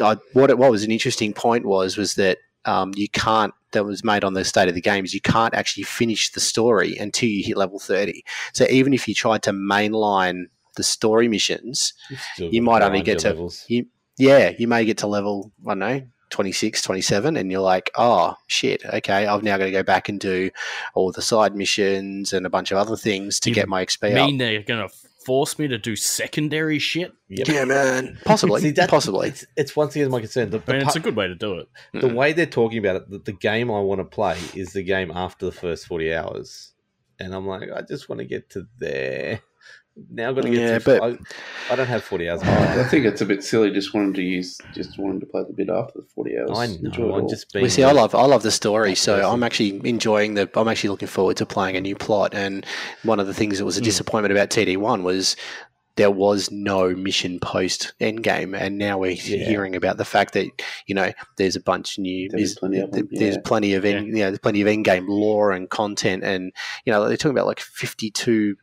I, 0.01 0.17
what 0.34 0.49
it, 0.49 0.57
what 0.57 0.71
was 0.71 0.84
an 0.84 0.91
interesting 0.91 1.32
point 1.34 1.65
was 1.65 1.95
was 1.95 2.15
that 2.15 2.39
um, 2.66 2.91
you 2.95 3.07
can't 3.09 3.53
that 3.72 3.84
was 3.86 4.03
made 4.03 4.24
on 4.24 4.34
the 4.34 4.45
state 4.45 4.70
of 4.70 4.76
the 4.76 4.82
game 4.82 5.03
is 5.03 5.13
you 5.13 5.22
can't 5.22 5.53
actually 5.53 5.84
finish 5.84 6.32
the 6.32 6.39
story 6.39 6.95
until 6.97 7.28
you 7.28 7.43
hit 7.43 7.57
level 7.57 7.78
30. 7.80 8.24
So 8.53 8.66
even 8.70 8.93
if 8.93 9.07
you 9.07 9.13
tried 9.13 9.43
to 9.43 9.51
mainline 9.51 10.45
the 10.78 10.84
story 10.84 11.28
missions, 11.28 11.93
you 12.38 12.61
might 12.61 12.82
only 12.82 13.01
get 13.01 13.20
to- 13.20 13.30
levels. 13.30 13.66
you 13.68 13.88
yeah, 14.18 14.53
you 14.57 14.68
may 14.70 14.86
get 14.86 14.97
to 14.99 15.07
level, 15.07 15.51
I 15.66 15.72
don't 15.72 15.80
know, 15.80 16.01
26, 16.30 16.82
27, 16.82 17.36
and 17.36 17.51
you're 17.51 17.59
like, 17.59 17.91
oh, 17.95 18.36
shit, 18.47 18.84
okay, 18.86 19.26
I've 19.28 19.43
now 19.43 19.57
got 19.57 19.66
to 19.66 19.72
go 19.72 19.84
back 19.84 20.07
and 20.07 20.20
do 20.20 20.51
all 20.93 21.11
the 21.11 21.22
side 21.22 21.53
missions 21.53 22.32
and 22.32 22.45
a 22.45 22.49
bunch 22.49 22.72
of 22.72 22.78
other 22.78 22.95
things 22.95 23.41
to 23.41 23.49
You 23.49 23.55
get 23.55 23.68
my 23.68 23.86
XP 23.86 24.13
mean 24.13 24.36
up. 24.36 24.39
they're 24.39 24.63
gonna 24.63 24.88
force 25.26 25.57
me 25.59 25.67
to 25.67 25.78
do 25.78 25.95
secondary 25.95 26.80
shit? 26.80 27.13
Yep. 27.30 27.47
Yeah, 27.47 27.65
man. 27.65 28.17
Possibly. 28.26 28.61
See, 28.61 28.71
that- 28.71 28.89
possibly. 28.89 29.30
It's, 29.30 29.45
it's 29.57 29.76
once 29.76 29.95
again 29.95 30.11
my 30.11 30.19
concern. 30.19 30.51
The, 30.51 30.61
I 30.67 30.71
mean, 30.71 30.80
the, 30.80 30.86
it's 30.86 30.93
pa- 30.93 30.99
a 30.99 31.03
good 31.03 31.15
way 31.15 31.28
to 31.28 31.36
do 31.36 31.55
it. 31.59 31.69
the 31.93 32.07
mm. 32.07 32.15
way 32.15 32.34
they're 32.34 32.45
talking 32.45 32.78
about 32.78 32.97
it, 32.97 33.09
the, 33.09 33.19
the 33.19 33.32
game 33.34 33.71
I 33.71 33.80
want 33.80 33.99
to 33.99 34.05
play 34.05 34.38
is 34.53 34.73
the 34.73 34.84
game 34.84 35.11
after 35.13 35.45
the 35.45 35.51
first 35.51 35.88
40 35.88 36.13
hours. 36.13 36.73
And 37.19 37.34
I'm 37.34 37.47
like, 37.47 37.69
I 37.73 37.82
just 37.82 38.09
want 38.09 38.19
to 38.19 38.26
get 38.26 38.49
to 38.51 38.67
there. 38.80 39.41
Now 40.12 40.30
I've 40.30 40.36
got 40.36 40.41
to 40.43 40.50
get 40.50 40.60
Yeah, 40.60 40.80
to. 40.80 40.86
but- 40.86 41.04
I, 41.04 41.74
I 41.74 41.76
don't 41.76 41.88
have 41.88 42.04
40 42.04 42.30
hours. 42.30 42.41
I 42.43 42.84
think 42.84 43.06
it's 43.06 43.22
a 43.22 43.26
bit 43.26 43.43
silly 43.43 43.72
just 43.72 43.93
wanting 43.93 44.14
to 44.16 44.22
use, 44.22 44.58
just 44.74 44.98
wanting 44.98 45.22
to 45.22 45.26
play 45.26 45.43
the 45.48 45.54
bit 45.54 45.70
after 45.70 46.00
the 46.02 46.06
forty 46.14 46.38
hours. 46.38 46.52
I 46.54 46.66
Enjoy 46.66 47.06
it 47.06 47.10
know. 47.10 47.16
I'm 47.16 47.30
just 47.30 47.52
being. 47.54 47.64
We 47.64 47.70
see, 47.70 47.84
I 47.84 47.91
love, 47.91 48.14
I 48.14 48.26
love 48.26 48.43
the 48.43 48.52
story, 48.52 48.93
so 48.93 49.16
person. 49.16 49.32
I'm 49.32 49.41
actually 49.43 49.82
enjoying 49.88 50.34
the. 50.36 50.50
I'm 50.56 50.68
actually 50.68 50.89
looking 50.89 51.08
forward 51.08 51.38
to 51.38 51.46
playing 51.46 51.76
a 51.78 51.82
new 51.82 51.96
plot. 51.96 52.34
And 52.34 52.66
one 53.04 53.20
of 53.20 53.28
the 53.28 53.34
things 53.34 53.58
that 53.58 53.66
was 53.66 53.78
a 53.78 53.80
Hmm. 53.80 53.86
disappointment 53.86 54.32
about 54.34 54.50
TD1 54.50 55.04
was 55.04 55.36
there 55.96 56.12
was 56.12 56.52
no 56.52 56.93
mission 56.96 57.39
post 57.39 57.93
endgame, 58.02 58.58
and 58.58 58.78
now 58.78 58.98
we're 58.98 59.12
Yeah. 59.12 59.46
hearing 59.48 59.76
about 59.76 59.98
the 59.98 60.06
fact 60.06 60.34
that 60.34 60.48
you 60.88 60.96
know 60.96 61.12
there's 61.38 61.56
a 61.56 61.62
bunch 61.62 61.98
new. 61.98 62.30
There's, 62.30 62.56
plenty 62.56 62.80
of 62.80 62.91
them, 62.91 63.08
there's 63.12 63.36
yeah. 63.36 63.41
plenty 63.43 63.74
of 63.74 63.86
end, 63.86 64.08
you 64.08 64.14
know, 64.16 64.32
there's 64.32 64.39
plenty 64.39 64.62
of 64.62 64.68
endgame 64.68 65.08
lore 65.08 65.52
and 65.52 65.70
content, 65.70 66.24
and 66.24 66.52
you 66.86 66.91
know 66.91 67.08
they're 67.08 67.18
talking 67.18 67.38
about 67.38 67.48
like 67.48 67.60
52. 67.60 68.56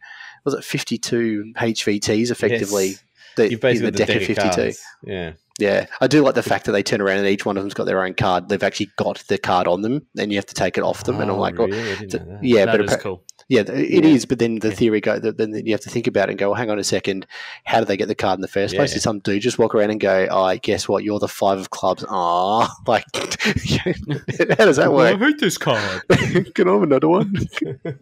Was 0.44 0.54
it 0.54 0.64
52 0.64 1.52
HVTs 1.56 2.30
effectively? 2.30 2.88
Yes. 2.88 3.04
The, 3.36 3.50
You've 3.50 3.60
basically 3.60 3.90
the 3.90 3.98
got 3.98 4.06
the 4.06 4.12
deck 4.12 4.22
of 4.22 4.26
52. 4.26 4.50
cards. 4.50 4.84
Yeah. 5.04 5.32
Yeah, 5.58 5.86
I 6.00 6.06
do 6.06 6.22
like 6.22 6.34
the 6.34 6.42
fact 6.42 6.64
that 6.64 6.72
they 6.72 6.82
turn 6.82 7.00
around 7.02 7.18
and 7.18 7.26
each 7.28 7.44
one 7.44 7.56
of 7.58 7.62
them's 7.62 7.74
got 7.74 7.84
their 7.84 8.02
own 8.02 8.14
card. 8.14 8.48
They've 8.48 8.62
actually 8.62 8.90
got 8.96 9.22
the 9.28 9.36
card 9.38 9.68
on 9.68 9.82
them, 9.82 10.06
and 10.18 10.32
you 10.32 10.38
have 10.38 10.46
to 10.46 10.54
take 10.54 10.78
it 10.78 10.82
off 10.82 11.04
them. 11.04 11.20
and 11.20 11.30
I'm 11.30 11.36
Oh, 11.36 11.40
like, 11.40 11.58
well, 11.58 11.68
really? 11.68 11.92
I 11.92 11.94
didn't 11.96 12.10
th- 12.10 12.22
know 12.22 12.32
that. 12.32 12.44
yeah, 12.44 12.64
that 12.64 12.72
but 12.78 12.84
is 12.86 12.92
appa- 12.92 13.02
cool. 13.02 13.24
yeah, 13.48 13.60
it 13.60 14.04
is. 14.04 14.22
Yeah. 14.22 14.26
But 14.30 14.38
then 14.38 14.58
the 14.60 14.70
Yeah. 14.70 14.74
theory 14.74 15.00
go, 15.02 15.20
th- 15.20 15.36
then 15.36 15.52
you 15.66 15.72
have 15.72 15.82
to 15.82 15.90
think 15.90 16.06
about 16.06 16.28
it 16.28 16.32
and 16.32 16.38
go, 16.38 16.48
well, 16.48 16.54
hang 16.58 16.70
on 16.70 16.78
a 16.78 16.84
second, 16.84 17.26
how 17.64 17.80
did 17.80 17.88
they 17.88 17.98
get 17.98 18.08
the 18.08 18.14
card 18.14 18.38
in 18.38 18.40
the 18.40 18.48
first 18.48 18.74
place? 18.74 18.90
Yeah. 18.90 18.94
Did 18.94 19.02
some 19.02 19.18
dude 19.20 19.42
just 19.42 19.58
walk 19.58 19.74
around 19.74 19.90
and 19.90 20.00
go, 20.00 20.26
oh, 20.30 20.56
guess 20.56 20.88
what? 20.88 21.04
You're 21.04 21.18
the 21.18 21.28
five 21.28 21.58
of 21.58 21.68
clubs. 21.70 22.02
Ah, 22.08 22.74
like, 22.86 23.04
how 23.14 24.64
does 24.64 24.76
that 24.76 24.90
work? 24.92 25.14
I 25.16 25.18
work? 25.18 25.20
hate 25.32 25.38
this 25.40 25.58
card. 25.58 26.02
Can 26.54 26.68
I 26.68 26.72
have 26.72 26.82
another 26.82 27.08
one? 27.08 27.36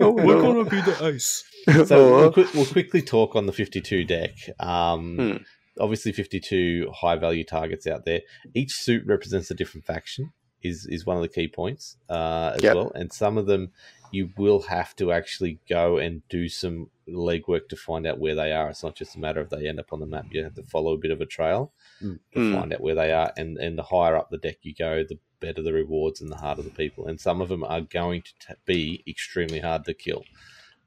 Oh, 0.00 0.12
We're 0.12 0.40
gonna 0.40 0.64
be 0.70 0.80
the 0.82 1.06
ace. 1.14 1.44
So 1.86 1.86
Oh. 1.90 2.32
we'll, 2.36 2.46
we'll 2.54 2.66
quickly 2.66 3.02
talk 3.02 3.34
on 3.36 3.46
the 3.46 3.52
52 3.52 4.04
deck. 4.04 4.30
Um, 4.60 5.16
Hmm. 5.16 5.36
Obviously, 5.80 6.12
52 6.12 6.90
high 6.94 7.16
value 7.16 7.44
targets 7.44 7.86
out 7.86 8.04
there. 8.04 8.20
Each 8.54 8.72
suit 8.72 9.04
represents 9.06 9.50
a 9.50 9.54
different 9.54 9.84
faction. 9.86 10.32
Is 10.62 10.84
is 10.86 11.06
one 11.06 11.16
of 11.16 11.22
the 11.22 11.28
key 11.28 11.48
points 11.48 11.96
uh, 12.10 12.52
as 12.54 12.62
Yep. 12.62 12.74
well. 12.76 12.92
And 12.94 13.10
some 13.12 13.38
of 13.38 13.46
them 13.46 13.72
you 14.12 14.30
will 14.36 14.60
have 14.62 14.94
to 14.96 15.10
actually 15.12 15.58
go 15.68 15.96
and 15.96 16.20
do 16.28 16.48
some 16.48 16.90
legwork 17.08 17.68
to 17.70 17.76
find 17.76 18.06
out 18.06 18.18
where 18.18 18.34
they 18.34 18.52
are. 18.52 18.68
It's 18.68 18.82
not 18.82 18.94
just 18.96 19.14
a 19.16 19.20
matter 19.20 19.40
of 19.40 19.48
they 19.50 19.66
end 19.68 19.78
up 19.80 19.92
on 19.92 20.00
the 20.00 20.06
map. 20.06 20.26
You 20.32 20.42
have 20.44 20.54
to 20.56 20.62
follow 20.64 20.92
a 20.92 20.98
bit 20.98 21.12
of 21.12 21.20
a 21.22 21.26
trail 21.26 21.72
to 22.00 22.18
Hmm. 22.34 22.52
find 22.52 22.72
out 22.74 22.80
where 22.82 22.94
they 22.94 23.10
are. 23.12 23.32
And 23.38 23.56
and 23.56 23.78
the 23.78 23.84
higher 23.84 24.16
up 24.16 24.28
the 24.30 24.36
deck 24.36 24.58
you 24.62 24.74
go, 24.74 25.02
the 25.02 25.18
better 25.40 25.62
the 25.62 25.72
rewards 25.72 26.20
and 26.20 26.30
the 26.30 26.36
harder 26.36 26.60
the 26.62 26.68
people. 26.70 27.06
And 27.06 27.18
some 27.18 27.40
of 27.40 27.48
them 27.48 27.64
are 27.64 27.80
going 27.80 28.20
to 28.22 28.32
t- 28.48 28.54
be 28.66 29.02
extremely 29.08 29.60
hard 29.60 29.86
to 29.86 29.94
kill. 29.94 30.24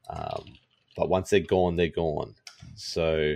Um, 0.08 0.54
but 0.96 1.08
once 1.08 1.30
they're 1.30 1.40
gone, 1.40 1.74
they're 1.74 1.88
gone. 1.88 2.36
So 2.76 3.34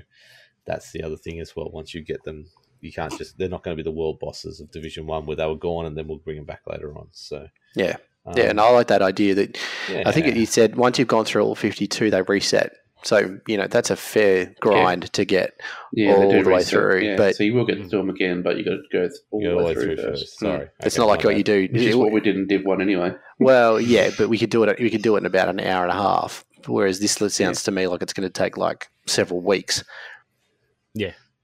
that's 0.68 0.92
the 0.92 1.02
other 1.02 1.16
thing 1.16 1.40
as 1.40 1.56
well. 1.56 1.68
Once 1.72 1.94
you 1.94 2.02
get 2.02 2.22
them, 2.22 2.46
you 2.80 2.92
can't 2.92 3.16
just. 3.18 3.36
They're 3.38 3.48
not 3.48 3.64
going 3.64 3.76
to 3.76 3.82
be 3.82 3.88
the 3.88 3.96
world 3.96 4.20
bosses 4.20 4.60
of 4.60 4.70
Division 4.70 5.06
One 5.06 5.26
where 5.26 5.36
they 5.36 5.46
were 5.46 5.56
gone, 5.56 5.86
and 5.86 5.96
then 5.96 6.06
we'll 6.06 6.18
bring 6.18 6.36
them 6.36 6.44
back 6.44 6.60
later 6.70 6.96
on. 6.96 7.08
So 7.10 7.48
Yeah. 7.74 7.96
um, 8.26 8.34
Yeah, 8.36 8.50
and 8.50 8.60
I 8.60 8.70
like 8.70 8.86
that 8.88 9.02
idea 9.02 9.34
that 9.34 9.58
yeah. 9.90 10.04
I 10.06 10.12
think 10.12 10.36
you 10.36 10.46
said 10.46 10.76
once 10.76 10.98
you've 10.98 11.08
gone 11.08 11.24
through 11.24 11.42
all 11.42 11.54
52, 11.56 12.10
they 12.10 12.22
reset. 12.22 12.72
So, 13.04 13.38
you 13.46 13.56
know, 13.56 13.68
that's 13.68 13.90
a 13.90 13.96
fair 13.96 14.52
grind 14.60 15.12
to 15.12 15.24
get. 15.24 15.52
Yeah, 15.92 16.14
all 16.14 16.20
the 16.32 16.38
way 16.38 16.42
reset, 16.42 16.68
through, 16.68 17.00
Yeah, 17.02 17.16
but- 17.16 17.36
so 17.36 17.44
you 17.44 17.54
will 17.54 17.64
get 17.64 17.76
to 17.76 17.84
do 17.88 17.96
them 17.96 18.10
again, 18.10 18.42
but 18.42 18.56
you 18.58 18.64
got 18.64 18.72
to 18.72 18.82
go 18.92 19.02
th- 19.02 19.12
all 19.30 19.40
the 19.40 19.46
go 19.50 19.64
way 19.64 19.74
through, 19.74 19.96
first. 19.96 20.38
Sorry, 20.40 20.66
Mm. 20.66 20.70
It's 20.84 20.96
Okay, 20.96 21.02
not 21.02 21.08
like 21.08 21.20
my 21.24 21.30
what 21.30 21.36
you 21.38 21.44
do. 21.44 21.68
Which 21.72 21.82
is 21.82 21.94
what 21.96 22.10
we 22.12 22.20
did 22.20 22.34
in 22.36 22.48
Div 22.48 22.64
One 22.64 22.82
anyway. 22.82 23.12
Well, 23.38 23.80
yeah, 23.80 24.10
but 24.18 24.28
we 24.28 24.36
could 24.36 24.50
do 24.50 24.64
it. 24.64 24.80
We 24.80 24.90
could 24.90 25.02
do 25.02 25.14
it 25.14 25.20
in 25.20 25.26
about 25.26 25.48
an 25.48 25.60
hour 25.60 25.84
and 25.84 25.92
a 25.92 25.94
half. 25.94 26.44
Whereas 26.66 26.98
this 26.98 27.12
sounds 27.34 27.62
to 27.62 27.70
me 27.70 27.86
like 27.86 28.02
it's 28.02 28.12
going 28.12 28.28
to 28.28 28.32
take 28.32 28.56
like 28.56 28.88
several 29.06 29.40
weeks. 29.40 29.84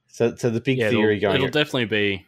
So, 0.08 0.34
so 0.36 0.48
the 0.50 0.60
big 0.60 0.78
yeah, 0.78 0.90
theory 0.90 1.16
it'll, 1.16 1.30
going. 1.32 1.36
it'll 1.36 1.50
definitely 1.50 1.86
be, 1.86 2.26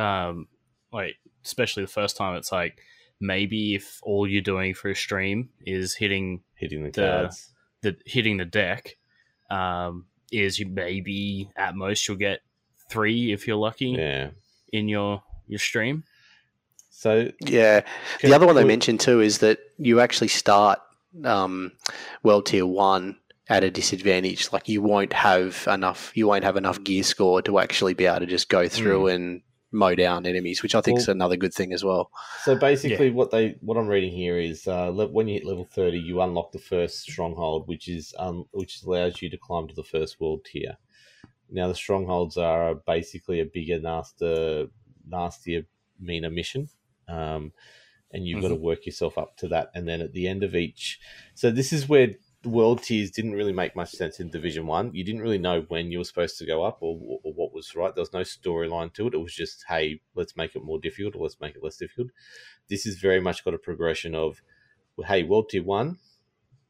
um, 0.00 0.46
like 0.92 1.16
especially 1.44 1.82
the 1.84 1.90
first 1.90 2.16
time. 2.16 2.36
It's 2.36 2.52
like 2.52 2.78
maybe 3.20 3.74
if 3.74 3.98
all 4.02 4.26
you're 4.28 4.42
doing 4.42 4.74
for 4.74 4.90
a 4.90 4.94
stream 4.96 5.48
is 5.66 5.94
hitting 5.94 6.42
hitting 6.54 6.84
the 6.84 6.90
the- 6.90 7.00
cards. 7.22 7.52
the 7.82 7.96
hitting 8.06 8.36
the 8.36 8.44
deck, 8.44 8.96
um, 9.50 10.06
is 10.30 10.58
you 10.58 10.66
maybe 10.66 11.50
at 11.56 11.74
most 11.74 12.06
you'll 12.06 12.16
get 12.16 12.40
three 12.88 13.32
if 13.32 13.46
you're 13.46 13.56
lucky 13.56 13.88
Yeah. 13.98 14.30
in 14.72 14.88
your 14.88 15.22
your 15.48 15.58
stream. 15.58 16.04
So 16.90 17.30
Yeah. 17.40 17.82
The 18.22 18.32
other 18.32 18.46
one 18.46 18.54
they 18.54 18.64
mentioned 18.64 19.00
too 19.00 19.20
is 19.20 19.38
that 19.38 19.58
you 19.78 20.00
actually 20.00 20.28
start 20.28 20.78
um, 21.24 21.72
World 22.22 22.46
Tier 22.46 22.64
One 22.66 23.16
at 23.48 23.64
a 23.64 23.70
disadvantage. 23.70 24.52
Like 24.52 24.68
you 24.68 24.82
won't 24.82 25.12
have 25.12 25.66
enough. 25.70 26.12
You 26.14 26.26
won't 26.28 26.44
have 26.44 26.56
enough 26.56 26.82
gear 26.82 27.02
score 27.02 27.42
to 27.42 27.58
actually 27.58 27.94
be 27.94 28.06
able 28.06 28.20
to 28.20 28.26
just 28.26 28.48
go 28.48 28.68
through 28.68 29.08
and 29.08 29.42
mow 29.74 29.94
down 29.94 30.24
enemies, 30.24 30.62
which 30.62 30.74
I 30.74 30.80
think 30.80 30.98
is 30.98 31.08
another 31.08 31.36
good 31.36 31.52
thing 31.52 31.72
as 31.72 31.84
well. 31.84 32.10
So 32.44 32.56
basically, 32.56 33.10
what 33.10 33.30
they 33.30 33.56
what 33.60 33.76
I'm 33.76 33.88
reading 33.88 34.12
here 34.12 34.38
is 34.38 34.66
uh, 34.66 34.88
le- 34.88 35.08
when 35.08 35.28
you 35.28 35.34
hit 35.34 35.44
level 35.44 35.64
thirty, 35.64 35.98
you 35.98 36.22
unlock 36.22 36.52
the 36.52 36.58
first 36.58 37.00
stronghold, 37.00 37.68
which 37.68 37.88
is 37.88 38.14
um, 38.18 38.44
which 38.52 38.82
allows 38.82 39.20
you 39.20 39.28
to 39.30 39.36
climb 39.36 39.68
to 39.68 39.74
the 39.74 39.84
first 39.84 40.20
world 40.20 40.44
tier. 40.44 40.76
Now 41.50 41.68
the 41.68 41.74
strongholds 41.74 42.38
are 42.38 42.74
basically 42.74 43.40
a 43.40 43.44
bigger, 43.44 43.78
nastier, 43.78 44.68
nastier, 45.06 45.66
meaner 46.00 46.30
mission, 46.30 46.68
um, 47.08 47.52
and 48.10 48.26
you've 48.26 48.42
got 48.42 48.48
to 48.48 48.54
work 48.54 48.86
yourself 48.86 49.18
up 49.18 49.36
to 49.38 49.48
that. 49.48 49.70
And 49.74 49.86
then 49.86 50.00
at 50.00 50.12
the 50.12 50.26
end 50.26 50.42
of 50.42 50.54
each, 50.54 50.98
so 51.34 51.50
this 51.50 51.72
is 51.72 51.88
where 51.88 52.06
the 52.06 52.16
world 52.44 52.82
tiers 52.82 53.10
didn't 53.10 53.32
really 53.32 53.52
make 53.52 53.76
much 53.76 53.90
sense 53.90 54.20
in 54.20 54.30
Division 54.30 54.66
One. 54.66 54.94
You 54.94 55.04
didn't 55.04 55.22
really 55.22 55.38
know 55.38 55.62
when 55.68 55.90
you 55.90 55.98
were 55.98 56.04
supposed 56.04 56.38
to 56.38 56.46
go 56.46 56.62
up 56.62 56.78
or, 56.80 56.98
or 57.22 57.32
what 57.32 57.54
was 57.54 57.74
right. 57.74 57.94
There 57.94 58.02
was 58.02 58.12
no 58.12 58.20
storyline 58.20 58.92
to 58.94 59.06
it. 59.06 59.14
It 59.14 59.18
was 59.18 59.34
just, 59.34 59.64
hey, 59.68 60.00
let's 60.14 60.36
make 60.36 60.54
it 60.54 60.64
more 60.64 60.78
difficult 60.78 61.16
or 61.16 61.22
let's 61.22 61.40
make 61.40 61.56
it 61.56 61.62
less 61.62 61.76
difficult. 61.76 62.08
This 62.68 62.84
has 62.84 62.96
very 62.96 63.20
much 63.20 63.44
got 63.44 63.54
a 63.54 63.58
progression 63.58 64.14
of, 64.14 64.42
hey, 65.06 65.22
World 65.22 65.48
Tier 65.48 65.62
One, 65.62 65.98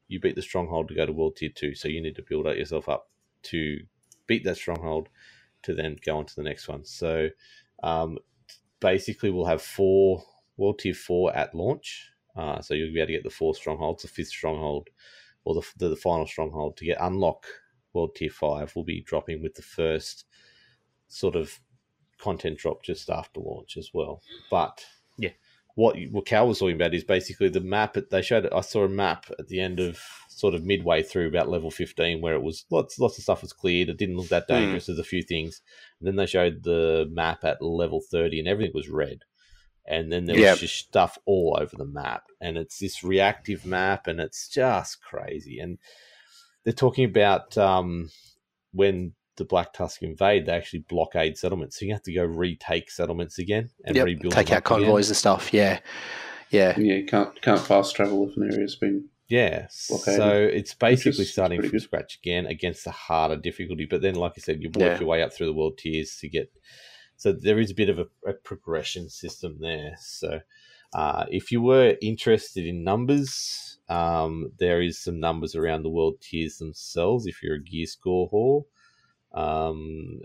you 0.09 0.21
beat 0.21 0.37
the 0.37 0.43
stronghold 0.43 0.89
to 0.89 0.95
go 0.95 1.07
to 1.07 1.13
World 1.13 1.37
Tier 1.37 1.51
Two, 1.55 1.75
so 1.75 1.89
you 1.89 2.01
need 2.01 2.17
to 2.17 2.23
build 2.23 2.47
yourself 2.47 2.89
up 2.89 3.11
to 3.45 3.81
beat 4.27 4.45
that 4.45 4.57
stronghold 4.57 5.09
to 5.63 5.75
then 5.75 5.97
go 6.05 6.19
on 6.19 6.27
to 6.27 6.37
the 6.37 6.43
next 6.43 6.69
one. 6.69 6.85
So 6.85 7.29
um, 7.83 8.19
basically, 8.81 9.31
we'll 9.31 9.47
have 9.47 9.63
four 9.63 10.23
World 10.57 10.79
Tier 10.79 10.95
Four 10.95 11.35
at 11.35 11.55
launch. 11.55 12.11
Uh, 12.37 12.61
so 12.61 12.75
you'll 12.75 12.93
be 12.93 12.99
able 12.99 13.07
to 13.07 13.13
get 13.13 13.23
the 13.23 13.31
four 13.31 13.55
strongholds, 13.55 14.03
the 14.03 14.09
fifth 14.09 14.29
stronghold, 14.29 14.89
or 15.45 15.55
the, 15.55 15.63
the, 15.77 15.89
the 15.91 15.97
final 15.97 16.27
stronghold 16.27 16.77
to 16.79 16.85
get 16.85 16.99
unlock 17.01 17.47
World 17.93 18.15
Tier 18.17 18.31
5 18.31 18.75
will 18.75 18.85
be 18.85 19.01
dropping 19.03 19.43
with 19.43 19.55
the 19.55 19.63
first 19.63 20.25
sort 21.09 21.37
of 21.37 21.61
content 22.19 22.59
drop 22.59 22.83
just 22.83 23.11
after 23.11 23.41
launch 23.41 23.77
as 23.77 23.91
well. 23.95 24.23
But 24.51 24.85
Yeah. 25.19 25.31
what 25.75 25.97
what 26.11 26.27
Cal 26.27 26.49
was 26.49 26.59
talking 26.59 26.77
about 26.77 26.95
is 26.95 27.05
basically 27.05 27.49
the 27.49 27.61
map. 27.61 27.97
They 28.11 28.23
showed 28.23 28.47
I 28.53 28.61
saw 28.63 28.85
a 28.85 28.89
map 28.89 29.27
at 29.39 29.49
the 29.49 29.61
end 29.61 29.81
of 29.81 30.01
sort 30.29 30.55
of 30.55 30.65
midway 30.65 31.03
through 31.03 31.29
about 31.29 31.49
level 31.49 31.71
15 31.71 32.21
where 32.21 32.35
it 32.35 32.43
was 32.43 32.65
lots 32.71 32.99
lots 32.99 33.19
of 33.19 33.25
stuff 33.25 33.43
was 33.43 33.53
cleared. 33.53 33.89
It 33.89 33.99
didn't 33.99 34.17
look 34.17 34.29
that 34.29 34.47
Hmm. 34.49 34.55
dangerous. 34.55 34.87
There's 34.87 34.99
a 34.99 35.05
few 35.05 35.23
things. 35.23 35.61
And 36.01 36.07
then 36.09 36.17
they 36.17 36.27
showed 36.27 36.63
the 36.63 37.09
map 37.13 37.45
at 37.45 37.63
level 37.63 38.01
30 38.01 38.39
and 38.39 38.49
everything 38.49 38.73
was 38.75 38.89
red. 38.89 39.25
And 39.87 40.11
then 40.11 40.25
there 40.25 40.35
was 40.37 40.43
Yep. 40.43 40.59
just 40.59 40.77
stuff 40.77 41.19
all 41.27 41.57
over 41.61 41.77
the 41.77 41.85
map. 41.85 42.25
And 42.41 42.57
it's 42.57 42.79
this 42.79 43.05
reactive 43.05 43.67
map 43.67 44.07
and 44.07 44.19
it's 44.21 44.49
just 44.49 45.03
crazy. 45.03 45.59
And 45.59 45.79
they're 46.65 46.73
talking 46.73 47.05
about 47.05 47.57
um, 47.59 48.11
when 48.73 49.13
the 49.37 49.45
Black 49.45 49.73
Tusk 49.75 50.03
invade, 50.03 50.47
they 50.47 50.53
actually 50.53 50.85
blockade 50.89 51.37
settlements. 51.37 51.79
So 51.79 51.85
you 51.85 51.93
have 51.93 52.03
to 52.05 52.13
go 52.15 52.25
retake 52.25 52.91
settlements 52.91 53.39
again 53.39 53.71
and 53.85 53.97
Yep. 53.97 54.05
rebuild 54.07 54.33
Take 54.35 54.53
out 54.53 54.59
up 54.59 54.67
again. 54.67 54.85
convoys 54.87 55.09
and 55.11 55.17
stuff. 55.17 55.53
Yeah. 55.53 55.81
Yeah. 56.51 56.79
Yeah, 56.79 56.95
you 56.95 57.05
can't 57.07 57.41
can't 57.43 57.61
fast 57.61 57.97
travel 57.97 58.29
if 58.31 58.37
an 58.37 58.51
area's 58.53 58.77
been 58.77 59.09
Yeah, 59.29 59.67
Blockaded, 59.89 60.17
so 60.17 60.35
it's 60.53 60.75
basically 60.75 61.23
is 61.25 61.33
starting 61.33 61.59
pretty 61.59 61.71
from 61.71 61.79
good. 61.79 61.83
scratch 61.85 62.17
again 62.23 62.47
against 62.47 62.85
the 62.85 62.91
harder 62.93 63.37
difficulty. 63.37 63.87
But 63.87 64.03
then, 64.03 64.15
like 64.15 64.33
I 64.39 64.41
said, 64.41 64.63
you 64.63 64.69
work 64.69 64.93
Yeah. 64.93 64.99
your 65.01 65.09
way 65.09 65.23
up 65.23 65.33
through 65.33 65.47
the 65.47 65.53
world 65.55 65.79
tiers 65.79 66.17
to 66.21 66.29
get. 66.29 66.51
So 67.17 67.33
there 67.33 67.59
is 67.59 67.71
a 67.71 67.75
bit 67.75 67.89
of 67.89 67.99
a, 67.99 68.07
a 68.27 68.33
progression 68.35 69.09
system 69.09 69.59
there. 69.61 69.97
So 70.01 70.41
uh, 70.93 71.27
if 71.31 71.51
you 71.51 71.63
were 71.63 71.97
interested 72.03 72.67
in 72.67 72.85
numbers, 72.85 73.79
um, 73.89 74.53
there 74.59 74.83
is 74.83 74.99
some 74.99 75.21
numbers 75.21 75.55
around 75.55 75.83
the 75.83 75.91
world 75.91 76.21
tiers 76.21 76.59
themselves. 76.59 77.27
If 77.27 77.43
you're 77.43 77.57
a 77.57 77.63
gear 77.63 77.87
score 77.87 78.31
whore, 78.31 78.65
um, 79.39 80.21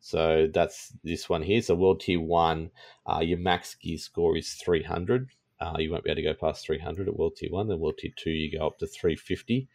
so 0.00 0.48
that's 0.52 0.92
this 1.04 1.28
one 1.28 1.42
here. 1.42 1.62
So 1.62 1.74
world 1.74 2.00
tier 2.00 2.20
one, 2.20 2.70
uh, 3.06 3.20
your 3.20 3.38
max 3.38 3.74
gear 3.74 3.98
score 3.98 4.36
is 4.36 4.54
300. 4.54 5.30
Uh, 5.62 5.76
you 5.78 5.92
won't 5.92 6.02
be 6.02 6.10
able 6.10 6.16
to 6.16 6.22
go 6.22 6.34
past 6.34 6.66
300 6.66 7.06
at 7.06 7.16
World 7.16 7.36
Tier 7.36 7.50
1. 7.52 7.68
Then 7.68 7.78
World 7.78 7.98
Tier 7.98 8.10
2, 8.16 8.30
you 8.30 8.58
go 8.58 8.66
up 8.66 8.78
to 8.78 8.86
350. 8.86 9.68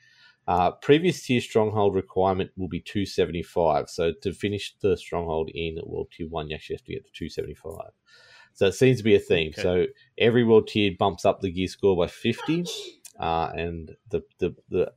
Uh, 0.48 0.72
previous 0.72 1.22
tier 1.22 1.42
stronghold 1.42 1.94
requirement 1.96 2.52
will 2.56 2.70
be 2.70 2.80
275. 2.80 3.90
So 3.90 4.14
to 4.22 4.32
finish 4.32 4.76
the 4.82 4.96
stronghold 4.96 5.50
in 5.54 5.78
World 5.84 6.08
Tier 6.12 6.28
1, 6.28 6.50
you 6.50 6.56
actually 6.56 6.76
have 6.76 6.86
to 6.86 6.94
get 6.94 7.06
to 7.06 7.12
275. 7.12 7.92
So 8.54 8.68
it 8.68 8.74
seems 8.74 8.98
to 8.98 9.04
be 9.04 9.16
a 9.16 9.20
theme. 9.20 9.52
Okay. 9.54 9.62
So 9.62 9.86
every 10.18 10.44
world 10.44 10.68
tier 10.68 10.94
bumps 10.98 11.26
up 11.26 11.42
the 11.42 11.52
gear 11.52 11.68
score 11.68 11.98
by 11.98 12.08
50. 12.08 12.66
Uh, 13.20 13.52
and 13.56 13.96
the, 14.10 14.24
the, 14.40 14.56
the 14.70 14.92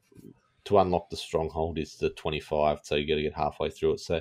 to 0.64 0.78
unlock 0.78 1.10
the 1.10 1.16
stronghold 1.16 1.78
is 1.78 1.96
the 1.96 2.10
25. 2.10 2.80
So 2.84 2.94
you 2.94 3.08
got 3.08 3.16
to 3.16 3.22
get 3.22 3.34
halfway 3.34 3.70
through 3.70 3.94
it. 3.94 4.00
So 4.00 4.20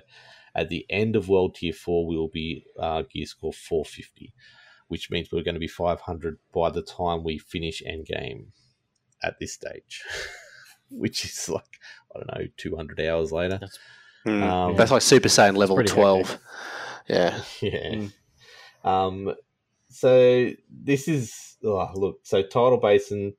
at 0.56 0.70
the 0.70 0.86
end 0.90 1.16
of 1.16 1.30
World 1.30 1.56
Tier 1.56 1.74
4, 1.74 2.08
we 2.08 2.18
will 2.18 2.30
be 2.30 2.66
uh, 2.80 3.04
gear 3.04 3.26
score 3.26 3.54
450 3.54 4.34
which 4.90 5.10
means 5.10 5.32
we're 5.32 5.44
going 5.44 5.56
to 5.56 5.60
be 5.60 5.68
500 5.68 6.40
by 6.52 6.70
the 6.70 6.82
time 6.82 7.24
we 7.24 7.38
finish 7.38 7.82
endgame 7.88 8.48
at 9.24 9.40
this 9.40 9.54
stage, 9.54 10.04
which 11.00 11.26
is 11.26 11.50
like, 11.50 11.80
I 12.16 12.20
don't 12.20 12.40
know, 12.40 12.48
200 12.58 13.00
hours 13.02 13.32
later. 13.32 13.60
Mm. 14.26 14.44
Um, 14.44 14.76
That's 14.76 14.92
like 14.92 15.02
Super 15.02 15.30
Saiyan 15.30 15.56
level 15.58 15.76
pretty 15.76 15.92
12. 15.92 16.38
Yeah. 17.08 17.42
Yeah. 17.62 17.96
Mm. 17.96 18.12
Um, 18.84 19.36
so 19.90 20.52
this 20.70 21.08
is, 21.08 21.58
oh, 21.64 21.92
look, 21.96 22.20
so 22.24 22.42
Tidal 22.42 22.78
Basin 22.78 23.34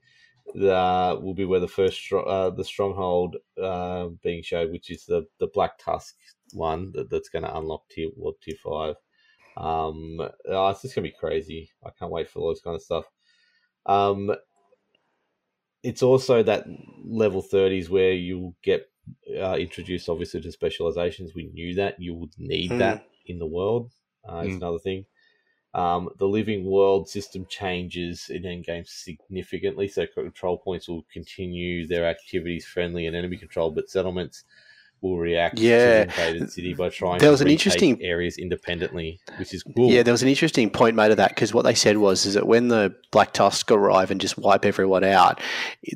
uh, 0.56 1.16
will 1.20 1.34
be 1.34 1.44
where 1.44 1.60
the 1.60 1.68
first, 1.68 2.12
uh, 2.12 2.50
the 2.50 2.64
stronghold 2.64 3.36
uh, 3.62 4.08
being 4.22 4.42
showed, 4.42 4.72
which 4.72 4.90
is 4.90 5.06
the, 5.06 5.26
the 5.38 5.46
Black 5.48 5.78
Tusk 5.78 6.16
one 6.52 6.90
that, 6.92 7.10
that's 7.10 7.28
going 7.28 7.44
to 7.44 7.56
unlock 7.56 7.88
tier, 7.88 8.10
World 8.16 8.36
Tier 8.42 8.56
5. 8.62 8.96
Um, 9.56 10.20
oh, 10.48 10.68
it's 10.70 10.82
just 10.82 10.94
gonna 10.94 11.08
be 11.08 11.14
crazy. 11.18 11.70
I 11.84 11.90
can't 11.98 12.10
wait 12.10 12.30
for 12.30 12.40
all 12.40 12.50
this 12.50 12.62
kind 12.62 12.76
of 12.76 12.82
stuff. 12.82 13.04
Um, 13.86 14.34
it's 15.82 16.02
also 16.02 16.42
that 16.42 16.66
level 17.04 17.42
thirties 17.42 17.90
where 17.90 18.12
you'll 18.12 18.56
get 18.62 18.90
uh, 19.38 19.56
introduced, 19.56 20.08
obviously, 20.08 20.40
to 20.42 20.52
specializations. 20.52 21.34
We 21.34 21.44
knew 21.46 21.74
that 21.74 22.00
you 22.00 22.14
would 22.14 22.38
need 22.38 22.70
Mm. 22.70 22.78
that 22.78 23.06
in 23.26 23.38
the 23.38 23.46
world. 23.46 23.92
Uh, 24.28 24.40
is 24.46 24.56
Mm. 24.56 24.60
another 24.60 24.78
thing. 24.78 25.06
Um, 25.74 26.10
the 26.18 26.28
living 26.28 26.64
world 26.66 27.08
system 27.08 27.46
changes 27.46 28.30
in 28.30 28.42
endgame 28.42 28.86
significantly, 28.88 29.88
so 29.88 30.06
control 30.06 30.58
points 30.58 30.88
will 30.88 31.04
continue 31.12 31.86
their 31.86 32.06
activities 32.06 32.66
friendly 32.66 33.06
and 33.06 33.16
enemy 33.16 33.36
control, 33.36 33.70
but 33.70 33.90
settlements 33.90 34.44
will 35.02 35.18
react 35.18 35.58
Yeah. 35.58 36.04
to 36.04 36.10
the 36.10 36.22
invaded 36.24 36.52
city 36.52 36.74
by 36.74 36.90
trying 36.90 37.18
There 37.20 37.28
to 37.28 37.32
was 37.32 37.40
an 37.40 37.48
interesting- 37.48 38.02
areas 38.02 38.36
independently, 38.36 39.18
which 39.38 39.54
is 39.54 39.62
cool. 39.62 39.90
Yeah, 39.90 40.02
there 40.02 40.12
was 40.12 40.22
an 40.22 40.28
interesting 40.28 40.68
point 40.70 40.94
made 40.96 41.10
of 41.10 41.16
that 41.16 41.30
because 41.30 41.54
what 41.54 41.64
they 41.64 41.74
said 41.74 41.96
was 41.96 42.26
is 42.26 42.34
that 42.34 42.46
when 42.46 42.68
the 42.68 42.94
Black 43.10 43.32
Tusk 43.32 43.70
arrive 43.70 44.10
and 44.10 44.20
just 44.20 44.36
wipe 44.36 44.64
everyone 44.66 45.04
out, 45.04 45.40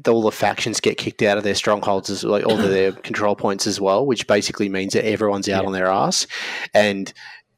all 0.09 0.23
the 0.23 0.33
factions 0.33 0.81
get 0.81 0.97
kicked 0.97 1.23
out 1.23 1.37
of 1.37 1.45
their 1.45 1.55
strongholds, 1.55 2.09
as, 2.09 2.25
like 2.25 2.47
all 2.47 2.59
of 2.59 2.71
their 2.71 2.93
control 3.09 3.37
points 3.37 3.67
as 3.67 3.81
well, 3.81 4.07
which 4.07 4.27
basically 4.27 4.69
means 4.69 4.95
that 4.95 5.07
everyone's 5.07 5.49
out 5.49 5.63
Yeah. 5.63 5.67
on 5.67 5.73
their 5.73 5.89
ass. 5.89 6.27
And 6.73 7.13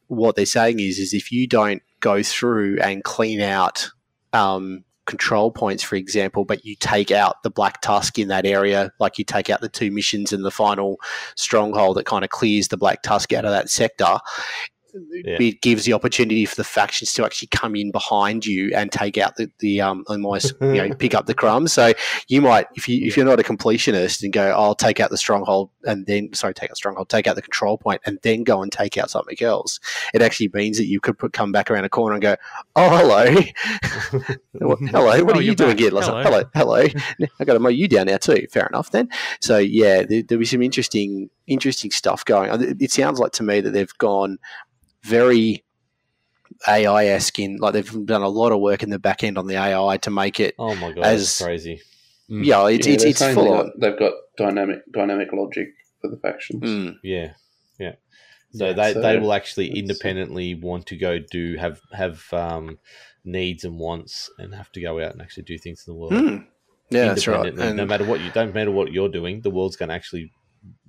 what 0.09 0.35
they're 0.37 0.47
saying 0.47 0.81
is, 0.81 0.99
is 0.99 1.15
if 1.15 1.31
you 1.31 1.47
don't 1.47 1.83
go 2.01 2.23
through 2.23 2.79
and 2.81 3.05
clean 3.05 3.41
out 3.41 3.89
um, 4.33 4.85
control 5.07 5.51
points, 5.51 5.83
for 5.83 5.97
example, 5.97 6.45
but 6.45 6.65
you 6.65 6.77
take 6.77 7.11
out 7.11 7.43
the 7.43 7.51
Black 7.51 7.81
Tusk 7.81 8.19
in 8.19 8.29
that 8.29 8.47
area, 8.47 8.93
like 9.01 9.19
you 9.19 9.25
take 9.25 9.51
out 9.51 9.61
the 9.61 9.69
two 9.69 9.91
missions 9.91 10.33
and 10.33 10.45
the 10.45 10.51
final 10.51 11.01
stronghold 11.37 11.97
that 11.97 12.07
kind 12.07 12.25
of 12.25 12.31
clears 12.31 12.69
the 12.69 12.77
Black 12.77 13.03
Tusk 13.03 13.33
out 13.33 13.45
of 13.45 13.51
that 13.51 13.71
sector, 13.71 14.19
Yeah. 15.25 15.37
it 15.41 15.61
gives 15.63 15.85
the 15.85 15.93
opportunity 15.93 16.45
for 16.47 16.55
the 16.57 16.65
factions 16.65 17.13
to 17.15 17.25
actually 17.25 17.49
come 17.49 17.75
in 17.77 17.91
behind 17.91 18.47
you 18.47 18.73
and 18.75 18.91
take 18.93 19.19
out 19.19 19.37
the, 19.37 19.51
the 19.59 19.81
um 19.81 20.05
almost 20.09 20.55
you 20.61 20.75
know 20.89 20.95
pick 20.95 21.15
up 21.15 21.27
the 21.27 21.35
crumbs. 21.35 21.73
So 21.73 21.93
you 22.29 22.41
might 22.43 22.67
if 22.75 22.89
you 22.89 23.07
if 23.07 23.17
you're 23.17 23.27
not 23.27 23.41
a 23.41 23.43
completionist 23.43 24.23
and 24.23 24.33
go, 24.33 24.51
I'll 24.51 24.75
take 24.75 25.01
out 25.01 25.11
the 25.11 25.17
stronghold 25.19 25.71
and 25.85 26.07
then 26.07 26.33
sorry, 26.35 26.55
take 26.55 26.71
out 26.71 26.77
stronghold, 26.77 27.09
take 27.09 27.27
out 27.27 27.37
the 27.37 27.43
control 27.43 27.79
point 27.79 28.01
and 28.07 28.19
then 28.23 28.45
go 28.45 28.63
and 28.63 28.71
take 28.73 28.97
out 28.99 29.11
something 29.11 29.37
else. 29.41 29.81
It 30.15 30.23
actually 30.23 30.51
means 30.55 30.79
that 30.79 30.87
you 30.87 31.01
could 31.01 31.19
put, 31.19 31.33
come 31.33 31.53
back 31.53 31.71
around 31.71 31.85
a 31.85 31.89
corner 31.89 32.15
and 32.15 32.23
go, 32.23 32.37
Oh 32.75 32.97
hello. 32.97 33.27
Hello, 34.59 34.77
what 35.25 35.37
Oh, 35.37 35.39
are 35.39 35.43
you 35.43 35.55
doing 35.55 35.71
back. 35.73 35.79
here? 35.81 35.91
Hello. 35.91 36.23
hello, 36.23 36.43
hello. 36.55 36.87
I 37.41 37.45
got 37.45 37.55
to 37.55 37.61
mow 37.61 37.69
you 37.69 37.89
down 37.89 38.07
now 38.07 38.17
too. 38.17 38.47
Fair 38.51 38.67
enough 38.67 38.91
then. 38.91 39.09
So 39.41 39.59
yeah, 39.59 40.03
there, 40.03 40.23
there'll 40.23 40.41
be 40.41 40.47
some 40.47 40.63
interesting, 40.63 41.31
interesting 41.47 41.91
stuff 41.91 42.25
going. 42.25 42.51
on. 42.51 42.77
It 42.81 42.91
sounds 42.91 43.19
like 43.19 43.33
to 43.33 43.43
me 43.43 43.61
that 43.61 43.71
they've 43.73 43.99
gone 43.99 44.39
very 45.07 45.65
AI 46.67 47.07
esque 47.07 47.39
in, 47.39 47.57
like 47.59 47.73
they've 47.75 48.07
done 48.07 48.23
a 48.23 48.29
lot 48.29 48.53
of 48.53 48.61
work 48.61 48.83
in 48.83 48.91
the 48.91 48.99
back 48.99 49.23
end 49.25 49.37
on 49.39 49.47
the 49.47 49.57
AI 49.57 49.97
to 49.99 50.11
make 50.11 50.41
it. 50.41 50.55
Oh 50.59 50.75
my 50.77 50.93
god, 50.93 51.05
As- 51.05 51.21
that's 51.39 51.43
crazy. 51.45 51.81
Mm. 52.31 52.45
Yeah, 52.45 52.67
it's 52.69 52.87
Yeah, 52.87 52.95
it's, 52.95 53.03
they're 53.03 53.11
it's 53.11 53.19
saying 53.21 53.35
full 53.35 53.45
they 53.45 53.51
on. 53.51 53.67
got- 53.67 53.81
They've 53.81 53.99
got 53.99 54.13
dynamic 54.37 54.79
dynamic 54.93 55.29
logic 55.33 55.69
for 56.01 56.11
the 56.11 56.17
factions. 56.17 56.63
Mm. 56.63 56.97
Yeah, 57.03 57.33
yeah. 57.79 57.93
So 58.53 58.67
Yeah, 58.67 58.73
they, 58.73 58.93
so 58.95 59.03
they 59.03 59.19
will 59.19 59.33
actually 59.33 59.69
independently 59.79 60.55
want 60.55 60.87
to 60.87 60.97
go 60.97 61.19
do 61.19 61.57
have 61.57 61.81
have 61.93 62.25
um, 62.33 62.79
needs 63.25 63.65
and 63.65 63.79
wants 63.79 64.31
and 64.39 64.55
have 64.55 64.73
to 64.73 64.81
go 64.81 64.99
out 65.01 65.13
and 65.13 65.21
actually 65.23 65.45
do 65.45 65.59
things 65.59 65.85
in 65.87 65.93
the 65.93 65.99
world. 65.99 66.13
Mm. 66.15 66.47
Yeah, 66.91 67.07
that's 67.09 67.27
right. 67.27 67.53
And 67.59 67.77
no 67.77 67.85
matter 67.85 68.05
what 68.05 68.21
you 68.21 68.31
don't 68.31 68.55
matter 68.55 68.71
what 68.71 68.93
you're 68.93 69.09
doing, 69.09 69.41
the 69.43 69.51
world's 69.51 69.77
going 69.77 69.89
to 69.91 69.95
actually 69.95 70.33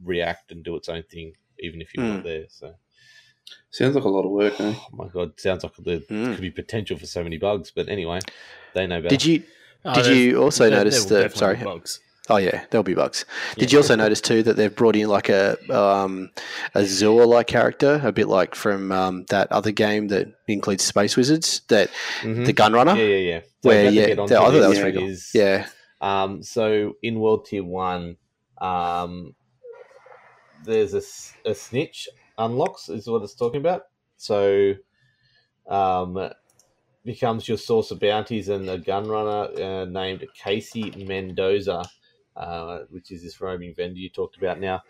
react 0.03 0.51
and 0.51 0.63
do 0.63 0.75
its 0.75 0.89
own 0.89 1.03
thing, 1.03 1.33
even 1.59 1.81
if 1.81 1.93
you're 1.93 2.05
Mm. 2.05 2.13
not 2.15 2.23
there. 2.23 2.45
So, 2.49 2.73
Sounds 3.69 3.95
like 3.95 4.03
a 4.03 4.09
lot 4.09 4.25
of 4.25 4.31
work, 4.31 4.59
eh? 4.59 4.73
oh 4.75 4.87
my 4.93 5.07
god, 5.07 5.39
sounds 5.39 5.63
like 5.63 5.73
there 5.77 5.99
Mm. 5.99 6.33
could 6.33 6.41
be 6.41 6.51
potential 6.51 6.97
for 6.97 7.05
so 7.05 7.23
many 7.23 7.37
bugs. 7.37 7.71
But 7.75 7.89
anyway, 7.89 8.19
they 8.73 8.87
know 8.87 8.97
better. 9.01 9.09
did 9.09 9.25
you 9.25 9.43
Oh, 9.85 9.93
did 9.93 10.05
there's- 10.05 10.17
you 10.17 10.41
also 10.41 10.69
there- 10.69 10.77
notice 10.79 11.05
there 11.05 11.23
will 11.23 11.29
the 11.29 11.35
sorry? 11.37 11.57
bugs. 11.57 11.99
Oh 12.29 12.35
yeah, 12.37 12.65
there'll 12.69 12.83
be 12.83 12.93
bugs. 12.93 13.23
Did 13.55 13.71
Yeah. 13.71 13.77
you 13.77 13.81
also 13.83 13.95
notice 13.95 14.19
too 14.19 14.43
that 14.43 14.57
they've 14.57 14.75
brought 14.75 14.97
in 14.97 15.07
like 15.07 15.29
a 15.29 15.55
um, 15.73 16.29
a 16.75 16.81
Xur 16.81 17.25
like 17.25 17.47
character, 17.47 18.01
a 18.03 18.11
bit 18.11 18.27
like 18.27 18.53
from 18.55 18.91
um, 18.91 19.25
that 19.29 19.49
other 19.51 19.71
game 19.71 20.09
that 20.09 20.27
includes 20.47 20.83
Space 20.83 21.15
Wizards, 21.15 21.61
that 21.69 21.89
Mhm. 22.23 22.45
the 22.45 22.53
Gunrunner. 22.53 22.97
Yeah, 22.97 23.03
yeah, 23.03 23.31
yeah. 23.33 23.39
So 23.63 23.69
Where, 23.69 23.89
yeah, 23.89 24.07
get 24.07 24.19
I 24.19 24.27
thought 24.27 24.51
that 24.51 24.67
was 24.69 24.79
pretty 24.79 24.97
cool. 24.97 25.07
is- 25.09 25.31
Yeah, 25.33 25.67
Um, 26.01 26.43
so 26.43 26.97
in 27.01 27.19
World 27.21 27.45
Tier 27.45 27.63
One, 27.63 28.17
um, 28.59 29.33
there's 30.65 30.93
a 30.93 31.55
snitch 31.55 32.09
unlocks 32.37 32.89
is 32.89 33.07
what 33.07 33.23
it's 33.23 33.35
talking 33.35 33.61
about. 33.61 33.83
So, 34.17 34.73
um, 35.67 36.29
becomes 37.05 37.47
your 37.47 37.57
source 37.57 37.91
of 37.91 37.99
bounties, 37.99 38.49
and 38.49 38.69
a 38.69 38.77
gun 38.77 39.07
runner 39.07 39.49
uh, 39.61 39.85
named 39.85 40.25
Cassie 40.35 40.91
Mendoza, 41.05 41.83
uh, 42.35 42.79
which 42.89 43.11
is 43.11 43.23
this 43.23 43.39
roaming 43.39 43.73
vendor 43.73 43.99
you 43.99 44.09
talked 44.09 44.37
about. 44.37 44.59
Now, 44.59 44.81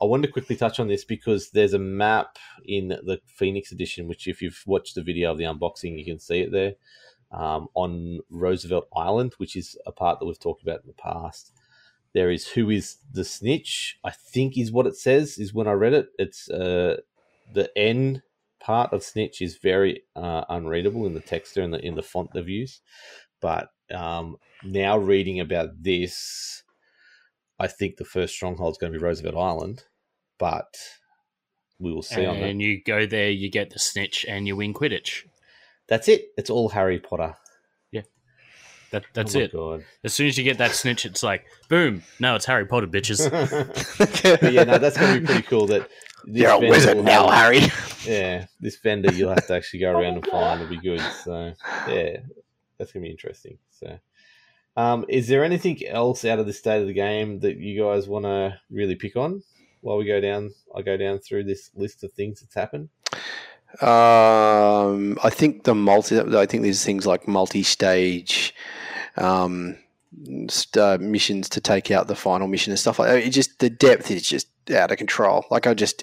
I 0.00 0.04
wanted 0.04 0.28
to 0.28 0.32
quickly 0.32 0.56
touch 0.56 0.80
on 0.80 0.88
this 0.88 1.04
because 1.04 1.50
there's 1.50 1.74
a 1.74 1.78
map 1.78 2.38
in 2.64 2.88
the 2.88 3.20
Phoenix 3.26 3.72
edition, 3.72 4.08
which 4.08 4.28
if 4.28 4.40
you've 4.40 4.62
watched 4.66 4.94
the 4.94 5.02
video 5.02 5.30
of 5.32 5.38
the 5.38 5.44
unboxing, 5.44 5.98
you 5.98 6.04
can 6.04 6.18
see 6.18 6.40
it 6.40 6.52
there 6.52 6.74
um, 7.32 7.68
on 7.74 8.20
Roosevelt 8.30 8.88
Island, 8.96 9.34
which 9.38 9.56
is 9.56 9.76
a 9.86 9.92
part 9.92 10.18
that 10.18 10.26
we've 10.26 10.38
talked 10.38 10.62
about 10.62 10.80
in 10.82 10.86
the 10.86 10.94
past. 10.94 11.52
There 12.18 12.32
is 12.32 12.48
who 12.48 12.68
is 12.68 12.96
the 13.12 13.24
snitch. 13.24 13.96
I 14.02 14.10
think 14.10 14.58
is 14.58 14.72
what 14.72 14.88
it 14.88 14.96
says. 14.96 15.38
Is 15.38 15.54
when 15.54 15.68
I 15.68 15.72
read 15.72 15.92
it. 15.92 16.08
It's 16.18 16.50
uh, 16.50 16.96
the 17.54 17.70
N 17.78 18.22
part 18.58 18.92
of 18.92 19.04
snitch 19.04 19.40
is 19.40 19.56
very 19.58 20.02
uh, 20.16 20.42
unreadable 20.48 21.06
in 21.06 21.14
the 21.14 21.20
texture 21.20 21.62
and 21.62 21.72
the 21.72 21.78
in 21.78 21.94
the 21.94 22.02
font 22.02 22.30
they've 22.34 22.48
used. 22.48 22.80
But 23.40 23.68
um, 23.94 24.38
now 24.64 24.98
reading 24.98 25.38
about 25.38 25.80
this, 25.80 26.64
I 27.56 27.68
think 27.68 27.98
the 27.98 28.04
first 28.04 28.34
stronghold 28.34 28.72
is 28.72 28.78
going 28.78 28.92
to 28.92 28.98
be 28.98 29.04
Roosevelt 29.04 29.36
Island, 29.36 29.84
but 30.38 30.76
we 31.78 31.92
will 31.92 32.02
see 32.02 32.26
on 32.26 32.40
that. 32.40 32.50
And 32.50 32.60
you 32.60 32.82
go 32.82 33.06
there, 33.06 33.30
you 33.30 33.48
get 33.48 33.70
the 33.70 33.78
snitch, 33.78 34.26
and 34.28 34.48
you 34.48 34.56
win 34.56 34.74
Quidditch. 34.74 35.24
That's 35.86 36.08
it. 36.08 36.30
It's 36.36 36.50
all 36.50 36.70
Harry 36.70 36.98
Potter. 36.98 37.36
That, 38.90 39.04
that's 39.12 39.36
oh 39.36 39.40
it. 39.40 39.52
God. 39.52 39.84
As 40.02 40.14
soon 40.14 40.28
as 40.28 40.38
you 40.38 40.44
get 40.44 40.58
that 40.58 40.72
snitch, 40.72 41.04
it's 41.04 41.22
like, 41.22 41.44
boom, 41.68 42.02
no, 42.20 42.34
it's 42.36 42.46
Harry 42.46 42.64
Potter, 42.66 42.86
bitches. 42.86 43.28
but 43.98 44.42
yeah, 44.52 44.64
no, 44.64 44.78
that's 44.78 44.96
going 44.96 45.14
to 45.14 45.20
be 45.20 45.26
pretty 45.26 45.42
cool. 45.42 45.66
That 45.66 45.88
this 46.24 46.42
you're 46.42 46.50
a 46.52 46.58
wizard 46.58 46.96
will 46.96 47.04
now, 47.04 47.28
have- 47.28 47.52
Harry. 47.54 47.72
Yeah, 48.06 48.46
this 48.60 48.76
vendor 48.76 49.12
you'll 49.12 49.28
have 49.30 49.46
to 49.46 49.54
actually 49.54 49.80
go 49.80 49.92
around 49.92 50.14
and 50.14 50.26
find. 50.26 50.60
It'll 50.62 50.70
be 50.70 50.80
good. 50.80 51.00
So 51.24 51.52
yeah, 51.88 52.18
that's 52.78 52.92
going 52.92 53.02
to 53.02 53.06
be 53.06 53.10
interesting. 53.10 53.58
So 53.70 53.98
Um, 54.76 55.04
is 55.08 55.28
there 55.28 55.44
anything 55.44 55.86
else 55.86 56.24
out 56.24 56.38
of 56.38 56.46
the 56.46 56.52
state 56.52 56.80
of 56.80 56.86
the 56.86 56.92
game 56.94 57.40
that 57.40 57.56
you 57.58 57.82
guys 57.82 58.08
want 58.08 58.24
to 58.24 58.58
really 58.70 58.94
pick 58.94 59.16
on 59.16 59.42
while 59.82 59.98
we 59.98 60.06
go 60.06 60.20
down? 60.20 60.54
I 60.74 60.82
go 60.82 60.96
down 60.96 61.18
through 61.18 61.44
this 61.44 61.70
list 61.74 62.04
of 62.04 62.12
things 62.12 62.40
that's 62.40 62.54
happened. 62.54 62.88
Um, 63.80 65.18
I 65.22 65.30
think 65.30 65.64
the 65.64 65.74
multi. 65.74 66.18
I 66.18 66.46
think 66.46 66.62
there's 66.62 66.84
things 66.84 67.06
like 67.06 67.28
multi-stage 67.28 68.54
um, 69.16 69.76
st- 70.48 70.76
uh, 70.76 70.98
missions 71.00 71.48
to 71.50 71.60
take 71.60 71.90
out 71.90 72.08
the 72.08 72.16
final 72.16 72.48
mission 72.48 72.70
and 72.72 72.78
stuff 72.80 72.98
like 72.98 73.08
that. 73.08 73.22
It 73.22 73.30
just 73.30 73.58
the 73.58 73.70
depth 73.70 74.10
is 74.10 74.22
just 74.22 74.48
out 74.74 74.90
of 74.90 74.98
control. 74.98 75.44
Like 75.50 75.66
I 75.66 75.74
just, 75.74 76.02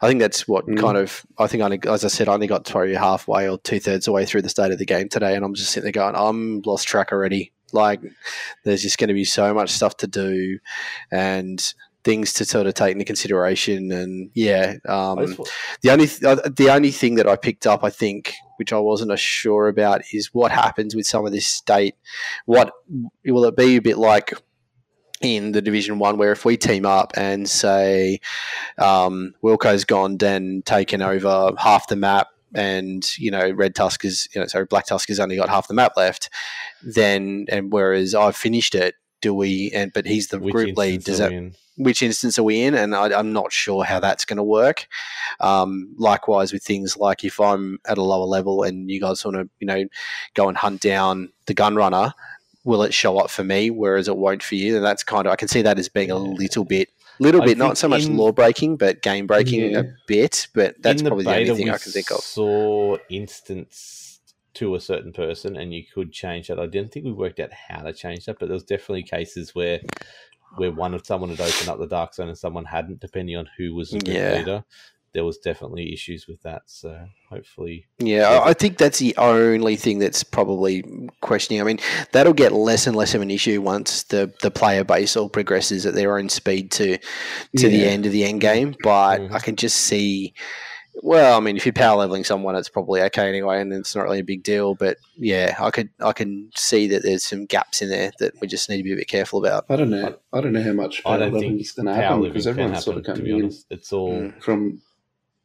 I 0.00 0.08
think 0.08 0.20
that's 0.20 0.46
what 0.46 0.66
Mm. 0.66 0.78
kind 0.78 0.96
of. 0.96 1.24
I 1.38 1.46
think 1.46 1.62
I, 1.62 1.90
as 1.90 2.04
I 2.04 2.08
said, 2.08 2.28
I 2.28 2.34
only 2.34 2.46
got 2.46 2.64
probably 2.66 2.94
halfway 2.94 3.48
or 3.48 3.58
two 3.58 3.80
thirds 3.80 4.06
away 4.08 4.24
through 4.26 4.42
the 4.42 4.48
state 4.48 4.72
of 4.72 4.78
the 4.78 4.86
game 4.86 5.08
today, 5.08 5.34
and 5.34 5.44
I'm 5.44 5.54
just 5.54 5.70
sitting 5.70 5.84
there 5.84 5.92
going, 5.92 6.14
I'm 6.16 6.62
lost 6.62 6.86
track 6.86 7.12
already. 7.12 7.52
Like 7.72 8.00
there's 8.64 8.82
just 8.82 8.98
going 8.98 9.08
to 9.08 9.14
be 9.14 9.24
so 9.24 9.52
much 9.52 9.70
stuff 9.70 9.96
to 9.98 10.06
do, 10.06 10.58
and 11.10 11.74
things 12.04 12.32
to 12.34 12.44
sort 12.44 12.66
of 12.66 12.74
take 12.74 12.92
into 12.92 13.04
consideration. 13.04 13.90
And 13.90 14.30
yeah, 14.34 14.76
um, 14.86 15.18
I 15.18 15.26
just 15.26 15.38
wa- 15.38 15.46
the 15.82 15.90
only 15.90 16.06
th- 16.06 16.22
uh, 16.22 16.48
the 16.54 16.70
only 16.70 16.90
thing 16.90 17.16
that 17.16 17.26
I 17.26 17.36
picked 17.36 17.66
up, 17.66 17.82
I 17.82 17.90
think, 17.90 18.34
which 18.58 18.72
I 18.72 18.78
wasn't 18.78 19.10
as 19.10 19.20
sure 19.20 19.68
about, 19.68 20.02
is 20.12 20.32
what 20.32 20.52
happens 20.52 20.94
with 20.94 21.06
some 21.06 21.26
of 21.26 21.32
this 21.32 21.46
state. 21.46 21.96
What 22.46 22.72
will 23.24 23.44
it 23.46 23.56
be 23.56 23.76
a 23.76 23.82
bit 23.82 23.98
like 23.98 24.34
in 25.20 25.52
the 25.52 25.62
Division 25.62 25.98
One, 25.98 26.18
where 26.18 26.32
if 26.32 26.44
we 26.44 26.56
team 26.56 26.84
up 26.84 27.12
and 27.16 27.48
say 27.48 28.20
um, 28.78 29.34
Wilco's 29.42 29.84
gone 29.84 30.18
then 30.18 30.62
taken 30.64 31.02
over 31.02 31.52
half 31.58 31.88
the 31.88 31.96
map, 31.96 32.28
and 32.54 33.18
you 33.18 33.30
know 33.30 33.50
Red 33.50 33.74
Tusk 33.74 34.04
is, 34.04 34.28
you 34.34 34.40
know, 34.40 34.46
sorry, 34.46 34.66
Black 34.66 34.86
Tusk 34.86 35.08
has 35.08 35.20
only 35.20 35.36
got 35.36 35.48
half 35.48 35.68
the 35.68 35.74
map 35.74 35.96
left, 35.96 36.30
then 36.82 37.46
and 37.48 37.72
whereas 37.72 38.14
I've 38.14 38.36
finished 38.36 38.74
it. 38.74 38.94
Do 39.20 39.32
we? 39.32 39.70
And 39.74 39.92
but 39.92 40.04
he's 40.06 40.28
the 40.28 40.38
which 40.38 40.52
group 40.52 40.76
lead. 40.76 41.04
Does 41.04 41.18
that 41.18 41.30
we 41.30 41.36
in? 41.38 41.54
Which 41.76 42.02
instance 42.02 42.38
are 42.38 42.42
we 42.44 42.62
in? 42.62 42.74
And 42.74 42.94
I, 42.94 43.18
I'm 43.18 43.32
not 43.32 43.52
sure 43.52 43.84
how 43.84 43.98
that's 44.00 44.24
going 44.24 44.36
to 44.36 44.42
work. 44.44 44.86
Um, 45.40 45.92
likewise, 45.98 46.52
with 46.52 46.62
things 46.62 46.96
like 46.96 47.24
if 47.24 47.40
I'm 47.40 47.78
at 47.86 47.98
a 47.98 48.02
lower 48.02 48.26
level 48.26 48.62
and 48.62 48.88
you 48.90 49.00
guys 49.00 49.24
want 49.24 49.36
to, 49.36 49.48
you 49.58 49.66
know, 49.66 49.84
go 50.34 50.48
and 50.48 50.56
hunt 50.56 50.80
down 50.80 51.32
the 51.46 51.54
gun 51.54 51.74
runner, 51.74 52.12
will 52.64 52.82
it 52.82 52.94
show 52.94 53.18
up 53.18 53.28
for 53.28 53.42
me, 53.44 53.70
whereas 53.70 54.06
it 54.08 54.16
won't 54.16 54.42
for 54.42 54.54
you? 54.54 54.76
And 54.76 54.84
that's 54.84 55.02
kind 55.02 55.26
of 55.26 55.32
I 55.32 55.36
can 55.36 55.48
see 55.48 55.62
that 55.62 55.78
as 55.78 55.88
being 55.88 56.10
a 56.12 56.16
little 56.16 56.64
bit, 56.64 56.90
little 57.18 57.42
I 57.42 57.46
bit, 57.46 57.58
not 57.58 57.76
so 57.76 57.88
much 57.88 58.04
in- 58.04 58.16
lore 58.16 58.32
breaking, 58.32 58.76
but 58.76 59.02
game 59.02 59.26
breaking 59.26 59.72
Yeah. 59.72 59.80
a 59.80 59.84
bit. 60.06 60.46
But 60.54 60.80
that's 60.80 61.02
in 61.02 61.08
probably 61.08 61.24
the 61.24 61.34
only 61.34 61.54
thing 61.56 61.70
I 61.70 61.78
can 61.78 61.90
think 61.92 62.10
of. 62.10 62.20
Saw 62.20 62.98
instance 63.10 64.20
to 64.54 64.76
a 64.76 64.80
certain 64.80 65.12
person, 65.12 65.56
and 65.56 65.74
you 65.74 65.82
could 65.92 66.12
change 66.12 66.46
that. 66.46 66.60
I 66.60 66.66
didn't 66.66 66.92
think 66.92 67.04
we 67.04 67.12
worked 67.12 67.40
out 67.40 67.52
how 67.52 67.82
to 67.82 67.92
change 67.92 68.26
that, 68.26 68.38
but 68.38 68.46
there 68.46 68.54
was 68.54 68.62
definitely 68.62 69.02
cases 69.02 69.52
where 69.54 69.80
where 70.56 70.72
one 70.72 70.94
of 70.94 71.06
someone 71.06 71.30
had 71.30 71.40
opened 71.40 71.68
up 71.68 71.78
the 71.78 71.86
dark 71.86 72.14
zone 72.14 72.28
and 72.28 72.38
someone 72.38 72.64
hadn't, 72.64 73.00
depending 73.00 73.36
on 73.36 73.48
who 73.58 73.74
was 73.74 73.90
the 73.90 74.00
Yeah. 74.04 74.38
leader. 74.38 74.64
There 75.12 75.24
was 75.24 75.38
definitely 75.38 75.92
issues 75.92 76.26
with 76.26 76.42
that. 76.42 76.62
So 76.66 77.06
hopefully, 77.30 77.86
Yeah, 78.00 78.28
I- 78.28 78.48
I 78.48 78.52
think 78.52 78.78
that's 78.78 78.98
the 78.98 79.14
only 79.16 79.76
thing 79.76 80.00
that's 80.00 80.24
probably 80.24 80.82
questioning. 81.20 81.60
I 81.60 81.64
mean, 81.64 81.78
that'll 82.10 82.32
get 82.32 82.50
less 82.52 82.88
and 82.88 82.96
less 82.96 83.14
of 83.14 83.22
an 83.22 83.30
issue 83.30 83.60
once 83.62 84.02
the, 84.04 84.32
the 84.42 84.50
player 84.50 84.82
base 84.82 85.16
all 85.16 85.28
progresses 85.28 85.86
at 85.86 85.94
their 85.94 86.18
own 86.18 86.28
speed 86.30 86.72
to 86.72 86.98
to 87.58 87.68
the 87.68 87.84
end 87.86 88.06
of 88.06 88.12
the 88.12 88.24
end 88.24 88.40
game. 88.40 88.74
But 88.82 89.18
Mhm. 89.20 89.32
I 89.32 89.38
can 89.38 89.54
just 89.54 89.76
see. 89.76 90.34
Well, 91.02 91.36
I 91.36 91.40
mean, 91.40 91.56
if 91.56 91.66
you're 91.66 91.72
power 91.72 91.98
leveling 91.98 92.24
someone, 92.24 92.54
it's 92.56 92.68
probably 92.68 93.02
okay 93.02 93.28
anyway, 93.28 93.60
and 93.60 93.72
it's 93.72 93.94
not 93.96 94.02
really 94.04 94.20
a 94.20 94.24
big 94.24 94.42
deal. 94.42 94.74
But 94.74 94.96
yeah, 95.16 95.56
I 95.58 95.70
could 95.70 95.90
I 96.00 96.12
can 96.12 96.50
see 96.54 96.86
that 96.88 97.02
there's 97.02 97.24
some 97.24 97.46
gaps 97.46 97.82
in 97.82 97.90
there 97.90 98.12
that 98.20 98.40
we 98.40 98.46
just 98.46 98.70
need 98.70 98.78
to 98.78 98.82
be 98.84 98.92
a 98.92 98.96
bit 98.96 99.08
careful 99.08 99.44
about. 99.44 99.66
I 99.68 99.76
don't 99.76 99.90
know. 99.90 100.16
I 100.32 100.40
don't 100.40 100.52
know 100.52 100.62
how 100.62 100.72
much 100.72 101.00
I 101.00 101.02
power 101.10 101.18
don't 101.18 101.32
leveling 101.32 101.50
think 101.50 101.60
is 101.62 101.72
going 101.72 101.86
to 101.86 101.94
happen 101.94 102.22
because 102.22 102.46
everyone's 102.46 102.72
happen. 102.76 102.82
sort 102.84 102.96
of 102.98 103.04
coming 103.04 103.26
in 103.26 103.52
it's 103.70 103.92
all 103.92 104.12
Mm. 104.12 104.42
from 104.42 104.82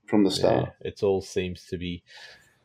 from 0.06 0.24
the 0.24 0.30
Yeah, 0.30 0.36
start. 0.36 0.70
it's 0.82 1.04
all 1.04 1.22
seems 1.22 1.66
to 1.68 1.78
be, 1.78 2.04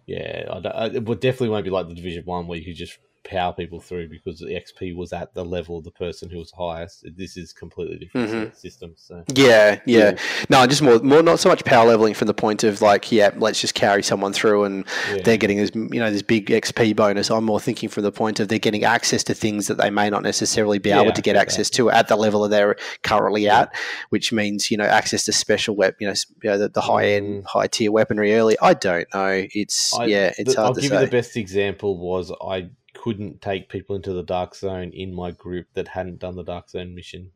yeah. 0.07 0.45
I, 0.51 0.61
don't- 0.61 0.75
I, 0.75 0.87
it 0.87 1.05
would 1.05 1.21
definitely 1.21 1.51
won't 1.51 1.65
be 1.65 1.71
like 1.71 1.89
the 1.89 1.95
Division 1.95 2.25
One 2.25 2.47
where 2.47 2.59
you 2.59 2.65
could 2.65 2.77
just 2.77 2.99
power 3.25 3.53
people 3.55 3.81
through 3.81 4.09
because 4.09 4.39
the 4.39 4.47
XP 4.55 4.95
was 4.95 5.13
at 5.13 5.33
the 5.35 5.45
level 5.45 5.79
of 5.79 5.85
the 5.85 5.91
person 5.91 6.29
who 6.31 6.39
was 6.39 6.53
highest. 6.53 7.07
This 7.17 7.37
is 7.37 7.53
completely 7.55 7.97
different 7.99 8.31
Mhm. 8.31 8.57
system. 8.57 8.93
So 8.97 9.25
Yeah, 9.35 9.81
yeah. 9.87 10.11
Yeah. 10.11 10.19
No, 10.51 10.67
just 10.67 10.83
more, 10.83 10.99
more 10.99 11.23
not 11.23 11.41
so 11.41 11.49
much 11.49 11.65
power 11.65 11.87
leveling 11.89 12.13
from 12.15 12.27
the 12.27 12.35
point 12.35 12.65
of 12.65 12.83
like, 12.83 13.11
yeah, 13.11 13.31
let's 13.37 13.61
just 13.61 13.75
carry 13.75 14.03
someone 14.03 14.33
through 14.35 14.65
and 14.65 14.85
yeah. 15.11 15.23
they're 15.23 15.37
getting 15.39 15.57
this, 15.57 15.71
you 15.75 16.01
know, 16.01 16.11
this 16.11 16.21
big 16.23 16.51
XP 16.51 16.95
bonus. 16.95 17.31
I'm 17.31 17.45
more 17.45 17.61
thinking 17.61 17.89
from 17.89 18.03
the 18.03 18.13
point 18.13 18.41
of 18.41 18.49
they're 18.49 18.59
getting 18.59 18.85
access 18.85 19.25
to 19.25 19.35
things 19.35 19.69
that 19.69 19.79
they 19.79 19.89
may 19.91 20.11
not 20.11 20.23
necessarily 20.23 20.79
be 20.79 20.91
Yeah, 20.91 21.01
able 21.01 21.13
to 21.13 21.23
get 21.23 21.35
access 21.37 21.71
to 21.71 21.91
at 21.91 22.09
the 22.09 22.17
level 22.17 22.43
that 22.43 22.51
they're 22.51 22.77
currently 23.03 23.49
at, 23.49 23.75
which 24.11 24.33
means 24.33 24.71
you 24.71 24.77
know 24.77 24.85
access 24.85 25.25
to 25.25 25.33
special 25.33 25.75
wep, 25.77 25.97
you 25.99 26.07
know, 26.07 26.15
you 26.43 26.51
know 26.51 26.59
the, 26.59 26.69
the 26.69 26.81
high 26.83 27.07
end, 27.07 27.45
Mm. 27.45 27.47
high 27.47 27.67
tier 27.69 27.91
weaponry 27.91 28.35
early. 28.35 28.57
I 28.61 28.75
don't 28.75 29.07
know. 29.15 29.47
It's 29.53 29.95
I- 29.99 30.05
yeah, 30.07 30.33
it's 30.37 30.55
the- 30.55 30.61
hard 30.61 30.69
I'll 30.69 30.75
to 30.75 30.81
give 30.83 30.91
say. 30.91 31.01
you 31.01 31.07
the 31.07 31.11
best 31.11 31.37
example 31.39 31.97
was 31.99 32.31
I 32.47 32.69
couldn't 33.05 33.43
take 33.43 33.69
people 33.69 33.95
into 33.95 34.15
the 34.15 34.23
dark 34.23 34.55
zone 34.55 34.91
in 34.95 35.13
my 35.15 35.31
group 35.31 35.67
that 35.75 35.89
hadn't 35.89 36.19
done 36.21 36.35
the 36.37 36.43
dark 36.43 36.71
zone 36.71 36.95
mission 36.95 37.31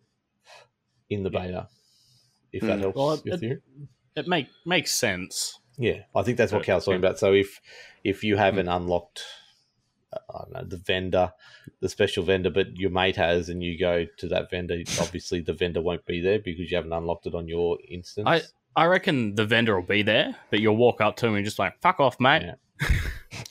in 1.11 1.23
the 1.23 1.29
beta. 1.31 1.69
If 2.53 2.63
that 2.63 2.79
Mm. 2.79 2.81
helps 2.81 2.97
Well, 2.97 3.13
it- 3.35 3.43
you. 3.43 3.61
It 4.17 4.27
make 4.27 4.49
makes 4.65 4.93
sense. 4.93 5.61
Yeah, 5.77 6.05
I 6.17 6.23
think 6.23 6.39
that's 6.39 6.53
what 6.53 6.65
Cal's 6.65 6.87
talking 6.87 6.99
about. 6.99 7.19
So 7.19 7.35
if 7.35 7.61
if 8.03 8.25
you 8.25 8.37
haven't 8.37 8.69
unlocked, 8.69 9.23
uh, 10.13 10.19
I 10.35 10.39
don't 10.45 10.53
know, 10.55 10.65
the 10.65 10.79
vendor, 10.79 11.33
the 11.81 11.89
special 11.91 12.25
vendor, 12.25 12.49
but 12.51 12.75
your 12.79 12.91
mate 12.91 13.17
has, 13.17 13.51
and 13.51 13.63
you 13.63 13.79
go 13.79 14.07
to 14.07 14.29
that 14.29 14.51
vendor, 14.51 14.79
obviously 15.01 15.41
the 15.41 15.53
vendor 15.53 15.83
won't 15.83 16.07
be 16.07 16.21
there 16.23 16.39
because 16.39 16.71
you 16.71 16.77
haven't 16.79 16.93
unlocked 16.95 17.27
it 17.27 17.35
on 17.35 17.47
your 17.47 17.79
instance. 17.89 18.27
I- 18.27 18.43
I 18.85 18.87
reckon 18.87 19.35
the 19.35 19.45
vendor 19.45 19.75
will 19.79 19.87
be 19.87 20.03
there, 20.03 20.35
but 20.51 20.61
you'll 20.61 20.77
walk 20.77 21.01
up 21.03 21.17
to 21.17 21.27
him 21.27 21.35
and 21.35 21.45
just 21.45 21.59
like, 21.59 21.79
"Fuck 21.81 22.01
off, 22.01 22.19
mate." 22.19 22.43
Yeah. 22.43 22.55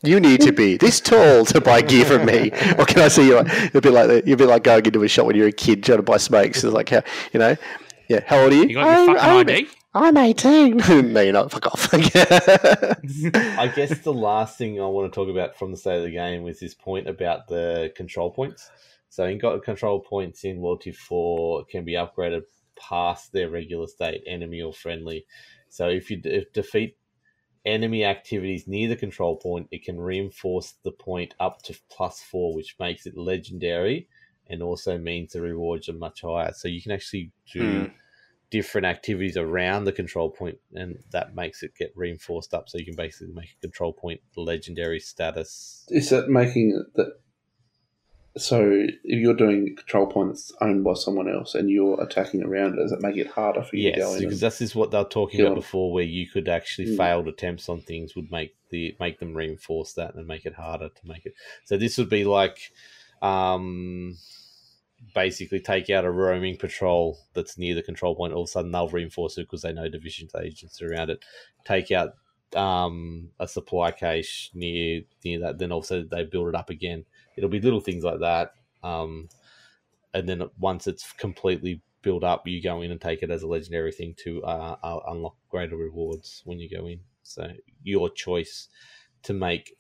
You 0.04 0.20
need 0.20 0.42
to 0.42 0.52
be 0.52 0.78
this 0.78 1.00
tall 1.00 1.46
to 1.46 1.62
buy 1.62 1.82
gear 1.82 2.06
from 2.06 2.26
me, 2.26 2.52
or 2.78 2.86
can 2.86 3.00
I 3.00 3.08
see 3.08 3.28
you? 3.28 3.40
It'll 3.40 3.82
be 3.82 3.90
like 3.90 4.08
the, 4.08 4.24
you'll 4.26 4.38
be 4.38 4.46
like 4.46 4.64
going 4.64 4.86
into 4.86 5.04
a 5.04 5.08
shop 5.08 5.26
when 5.26 5.36
you're 5.36 5.48
a 5.48 5.52
kid 5.52 5.84
trying 5.84 5.98
to 5.98 6.04
buy 6.04 6.18
smokes. 6.18 6.64
It's 6.64 6.74
like 6.74 6.90
how 6.90 7.02
you 7.34 7.40
know, 7.40 7.56
yeah. 8.08 8.22
How 8.26 8.40
old 8.40 8.54
are 8.54 8.56
you? 8.56 8.66
You 8.66 8.76
got 8.76 9.08
your 9.08 9.16
fucking 9.16 9.30
I'm, 9.30 9.50
ID? 9.50 9.68
I'm 9.94 10.18
18. 10.18 10.78
no, 11.14 11.22
you're 11.22 11.34
not. 11.34 11.52
Fuck 11.52 11.68
off. 11.68 11.90
I 11.94 13.72
guess 13.76 14.00
the 14.00 14.14
last 14.14 14.58
thing 14.58 14.80
I 14.80 14.86
want 14.86 15.12
to 15.12 15.16
talk 15.16 15.30
about 15.30 15.58
from 15.58 15.72
the 15.72 15.78
state 15.78 15.98
of 15.98 16.04
the 16.04 16.12
game 16.12 16.44
was 16.44 16.60
this 16.60 16.76
point 16.76 17.08
about 17.10 17.48
the 17.48 17.92
control 17.96 18.32
points. 18.32 18.70
So, 19.10 19.26
in 19.26 19.40
got 19.40 19.64
control 19.64 20.00
points 20.00 20.44
in 20.44 20.58
World 20.58 20.84
Loyalty 20.86 20.92
4 20.92 21.66
can 21.66 21.84
be 21.84 21.94
upgraded 21.94 22.44
past 22.80 23.32
their 23.32 23.50
regular 23.50 23.88
state, 23.88 24.22
enemy 24.28 24.62
or 24.62 24.74
friendly. 24.74 25.26
So, 25.70 25.90
if 25.90 26.12
you 26.12 26.18
de- 26.18 26.46
defeat 26.54 26.98
enemy 27.68 28.04
activities 28.06 28.68
near 28.68 28.88
the 28.90 28.96
control 28.96 29.36
point, 29.36 29.68
it 29.72 29.84
can 29.84 30.00
reinforce 30.00 30.74
the 30.84 30.92
point 30.92 31.36
up 31.40 31.62
to 31.64 31.78
plus 31.90 32.22
four, 32.22 32.56
which 32.56 32.76
makes 32.80 33.06
it 33.06 33.18
legendary 33.18 34.08
and 34.50 34.64
also 34.64 34.98
means 34.98 35.34
the 35.34 35.42
rewards 35.42 35.90
are 35.90 35.94
much 35.94 36.22
higher. 36.22 36.54
So, 36.54 36.68
you 36.68 36.82
can 36.82 36.94
actually 36.94 37.32
do 37.52 37.64
Hmm. 37.64 37.86
different 38.50 38.88
activities 38.88 39.36
around 39.38 39.84
the 39.84 39.92
control 39.92 40.30
point, 40.30 40.58
and 40.74 40.98
that 41.12 41.36
makes 41.36 41.64
it 41.64 41.76
get 41.76 41.92
reinforced 41.96 42.54
up. 42.54 42.70
So 42.70 42.78
you 42.78 42.86
can 42.86 42.96
basically 42.96 43.34
make 43.34 43.50
a 43.58 43.62
control 43.62 43.92
point 43.94 44.22
legendary 44.38 45.00
status. 45.00 45.86
Is 45.90 46.10
that 46.12 46.30
making 46.30 46.82
that? 46.96 47.20
So 48.38 48.62
if 49.04 49.20
you're 49.20 49.34
doing 49.34 49.76
control 49.76 50.08
point 50.08 50.30
that's 50.30 50.52
owned 50.62 50.84
by 50.84 50.94
someone 50.94 51.30
else 51.30 51.56
and 51.56 51.70
you're 51.70 52.02
attacking 52.02 52.44
around 52.44 52.74
it, 52.74 52.82
does 52.82 52.92
it 52.92 53.02
make 53.02 53.18
it 53.18 53.28
harder 53.28 53.64
for 53.64 53.76
you 53.76 53.92
to 53.92 54.00
go 54.00 54.06
Yes, 54.08 54.18
in? 54.18 54.24
because 54.24 54.40
this 54.40 54.62
is 54.62 54.76
what 54.76 54.92
they 54.92 54.98
were 54.98 55.04
talking 55.06 55.42
about 55.42 55.50
them? 55.52 55.60
before, 55.60 55.92
where 55.92 56.04
you 56.04 56.28
could 56.28 56.48
actually 56.48 56.88
Mm. 56.88 56.98
failed 56.98 57.28
attempts 57.28 57.68
on 57.70 57.82
things 57.82 58.16
would 58.16 58.32
make 58.32 58.56
the 58.70 58.96
make 59.00 59.20
them 59.20 59.34
reinforce 59.36 59.94
that 59.94 60.16
and 60.16 60.28
make 60.28 60.46
it 60.46 60.54
harder 60.56 60.90
to 60.90 61.08
make 61.08 61.26
it. 61.26 61.34
So 61.66 61.78
this 61.78 61.98
would 61.98 62.10
be 62.10 62.26
like, 62.26 62.72
um, 63.22 64.18
basically 65.14 65.60
take 65.60 65.90
out 65.90 66.06
a 66.06 66.12
roaming 66.12 66.58
patrol 66.58 67.18
that's 67.34 67.58
near 67.58 67.76
the 67.76 67.84
control 67.84 68.16
point. 68.16 68.34
All 68.34 68.44
of 68.44 68.50
a 68.50 68.52
sudden 68.52 68.72
they'll 68.72 68.90
reinforce 68.90 69.38
it 69.38 69.44
because 69.44 69.62
they 69.62 69.74
know 69.74 69.88
division 69.90 70.28
agents 70.40 70.82
around 70.82 71.10
it. 71.10 71.24
Take 71.66 71.92
out 71.92 72.14
um, 72.56 73.30
a 73.40 73.48
supply 73.48 73.92
cache 73.92 74.52
near 74.54 75.02
near 75.24 75.40
that, 75.40 75.60
then 75.60 75.72
also 75.72 76.04
they 76.04 76.24
build 76.24 76.50
it 76.50 76.56
up 76.56 76.70
again. 76.70 77.06
It'll 77.38 77.50
be 77.50 77.62
little 77.62 77.80
things 77.80 78.04
like 78.04 78.20
that. 78.20 78.54
Um, 78.84 79.30
and 80.14 80.28
then 80.28 80.44
once 80.60 80.88
it's 80.88 81.12
completely 81.14 81.82
built 82.02 82.24
up, 82.24 82.48
you 82.48 82.62
go 82.62 82.82
in 82.82 82.92
and 82.92 83.00
take 83.00 83.24
it 83.24 83.32
as 83.32 83.44
a 83.44 83.48
legendary 83.48 83.92
thing 83.92 84.16
to 84.24 84.44
uh, 84.44 84.76
uh, 84.84 85.00
unlock 85.08 85.36
greater 85.50 85.76
rewards 85.76 86.42
when 86.46 86.60
you 86.60 86.70
go 86.70 86.88
in. 86.88 87.00
So 87.24 87.52
your 87.84 88.10
choice 88.10 88.68
to 89.24 89.34
make 89.34 89.74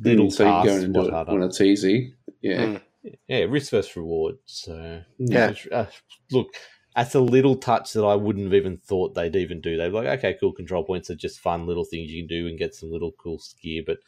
little 0.00 0.28
Mm, 0.28 0.32
so 0.32 0.42
you 0.44 0.48
tasks 0.50 0.66
go 0.66 0.84
and 0.84 0.94
do 0.94 1.00
it 1.06 1.12
harder. 1.12 1.32
when 1.32 1.42
it's 1.42 1.60
easy. 1.60 2.14
Yeah. 2.40 2.78
Mm. 3.04 3.16
yeah, 3.28 3.38
risk 3.40 3.70
versus 3.70 3.96
reward. 3.96 4.36
So 4.46 5.02
Yeah. 5.18 5.52
uh, 5.72 5.86
look, 6.30 6.48
that's 6.94 7.14
a 7.14 7.20
little 7.20 7.56
touch 7.56 7.92
that 7.94 8.04
I 8.04 8.14
wouldn't 8.14 8.44
have 8.44 8.54
even 8.54 8.78
thought 8.78 9.14
they'd 9.14 9.36
even 9.36 9.60
do. 9.60 9.76
They'd 9.76 9.88
be 9.88 9.94
like, 9.94 10.18
okay, 10.18 10.36
cool, 10.38 10.52
control 10.52 10.84
points 10.84 11.10
are 11.10 11.16
just 11.16 11.40
fun 11.40 11.66
little 11.66 11.84
things 11.84 12.10
you 12.10 12.22
can 12.22 12.28
do 12.28 12.46
and 12.46 12.58
get 12.58 12.74
some 12.74 12.90
little 12.90 13.12
cool 13.12 13.40
gear, 13.60 13.82
but 13.84 13.98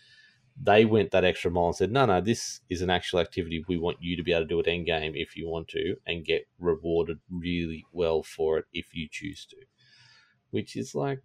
they 0.61 0.85
went 0.85 1.11
that 1.11 1.25
extra 1.25 1.51
mile 1.51 1.67
and 1.67 1.77
said, 1.77 1.93
no, 1.93 2.07
no, 2.07 2.21
this 2.21 2.61
is 2.71 2.81
an 2.83 2.91
actual 2.91 3.21
activity. 3.21 3.65
We 3.69 3.77
want 3.77 3.99
you 4.01 4.17
to 4.17 4.23
be 4.23 4.33
able 4.33 4.43
to 4.45 4.49
do 4.49 4.61
it 4.61 4.67
end 4.69 4.87
game 4.87 5.13
if 5.15 5.37
you 5.37 5.49
want 5.49 5.69
to 5.69 5.97
and 6.07 6.25
get 6.25 6.47
rewarded 6.59 7.19
really 7.31 7.85
well 7.93 8.23
for 8.23 8.59
it 8.59 8.65
if 8.73 8.95
you 8.95 9.09
choose 9.11 9.47
to. 9.47 9.57
Which 10.51 10.77
is 10.77 10.95
like, 10.95 11.21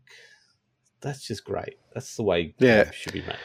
that's 0.99 1.25
just 1.25 1.45
great. 1.45 1.77
That's 1.93 2.15
the 2.15 2.23
way 2.23 2.55
Yeah. 2.59 2.91
should 2.91 3.13
be 3.13 3.21
made. 3.21 3.37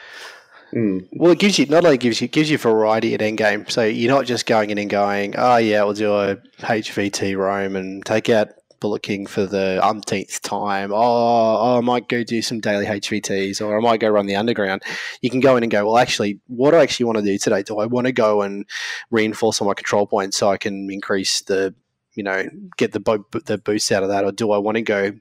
Mm. 0.73 1.07
Well, 1.13 1.31
it 1.31 1.39
gives 1.39 1.57
you 1.57 1.65
not 1.67 1.85
only 1.85 1.97
gives 1.97 2.19
you 2.19 2.27
gives 2.27 2.51
you 2.51 2.57
variety 2.57 3.13
at 3.13 3.21
endgame, 3.21 3.71
so 3.71 3.83
you're 3.85 4.13
not 4.13 4.25
just 4.25 4.45
going 4.45 4.69
in 4.69 4.77
and 4.77 4.89
going, 4.89 5.33
oh 5.37 5.55
yeah, 5.57 5.81
we'll 5.83 5.93
do 5.93 6.13
a 6.13 6.35
HVT 6.59 7.37
roam 7.37 7.77
and 7.77 8.05
take 8.05 8.29
out 8.29 8.49
Bullet 8.79 9.03
King 9.03 9.25
for 9.25 9.45
the 9.45 9.79
umpteenth 9.85 10.41
time. 10.41 10.91
Oh, 10.91 10.97
oh, 10.97 11.77
I 11.77 11.81
might 11.81 12.07
go 12.07 12.23
do 12.23 12.41
some 12.41 12.59
daily 12.59 12.85
HVTs, 12.85 13.65
or 13.65 13.77
I 13.77 13.81
might 13.81 13.99
go 13.99 14.09
run 14.09 14.25
the 14.25 14.35
underground. 14.35 14.83
You 15.21 15.29
can 15.29 15.39
go 15.39 15.57
in 15.57 15.63
and 15.63 15.71
go, 15.71 15.85
well, 15.85 15.97
actually, 15.97 16.39
what 16.47 16.71
do 16.71 16.77
I 16.77 16.83
actually 16.83 17.05
want 17.05 17.17
to 17.19 17.23
do 17.23 17.37
today? 17.37 17.63
Do 17.63 17.79
I 17.79 17.85
want 17.85 18.07
to 18.07 18.13
go 18.13 18.41
and 18.41 18.65
reinforce 19.11 19.61
my 19.61 19.73
control 19.73 20.07
point 20.07 20.33
so 20.33 20.49
I 20.49 20.57
can 20.57 20.89
increase 20.91 21.41
the 21.41 21.73
you 22.15 22.23
know, 22.23 22.49
get 22.77 22.93
the 22.93 22.99
bo- 22.99 23.27
the 23.45 23.59
boost 23.59 23.91
out 23.91 24.01
of 24.01 24.09
that, 24.09 24.25
or 24.25 24.31
do 24.31 24.51
I 24.51 24.57
want 24.57 24.75
to 24.75 24.81
go 24.81 25.11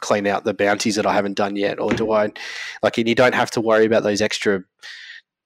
clean 0.00 0.26
out 0.26 0.44
the 0.44 0.52
bounties 0.52 0.96
that 0.96 1.06
I 1.06 1.14
haven't 1.14 1.38
done 1.38 1.56
yet, 1.56 1.80
or 1.80 1.90
do 1.90 2.12
I 2.12 2.30
like? 2.82 2.98
And 2.98 3.08
you 3.08 3.14
don't 3.14 3.34
have 3.34 3.50
to 3.52 3.60
worry 3.62 3.86
about 3.86 4.02
those 4.02 4.20
extra 4.20 4.62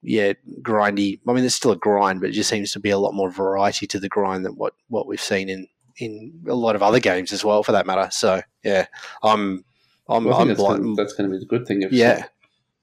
yeah, 0.02 0.32
grindy. 0.62 1.20
I 1.28 1.32
mean, 1.32 1.42
there's 1.42 1.54
still 1.54 1.72
a 1.72 1.76
grind, 1.76 2.20
but 2.20 2.30
it 2.30 2.32
just 2.32 2.50
seems 2.50 2.72
to 2.72 2.80
be 2.80 2.90
a 2.90 2.98
lot 2.98 3.14
more 3.14 3.30
variety 3.30 3.86
to 3.86 4.00
the 4.00 4.08
grind 4.08 4.44
than 4.44 4.54
what 4.54 4.74
what 4.88 5.06
we've 5.06 5.20
seen 5.20 5.48
in 5.48 5.68
in 5.98 6.40
a 6.48 6.54
lot 6.54 6.76
of 6.76 6.82
other 6.82 7.00
games 7.00 7.32
as 7.32 7.44
well, 7.44 7.62
for 7.62 7.72
that 7.72 7.86
matter. 7.86 8.08
So 8.12 8.40
yeah, 8.64 8.86
I'm 9.22 9.64
I'm 10.08 10.24
Well, 10.24 10.38
I'm 10.40 10.48
that's, 10.48 10.58
blind. 10.60 10.82
gonna, 10.82 10.94
that's 10.96 11.12
going 11.14 11.30
to 11.30 11.34
be 11.36 11.40
the 11.40 11.46
good 11.46 11.66
thing. 11.66 11.82
If 11.82 11.92
yeah, 11.92 12.26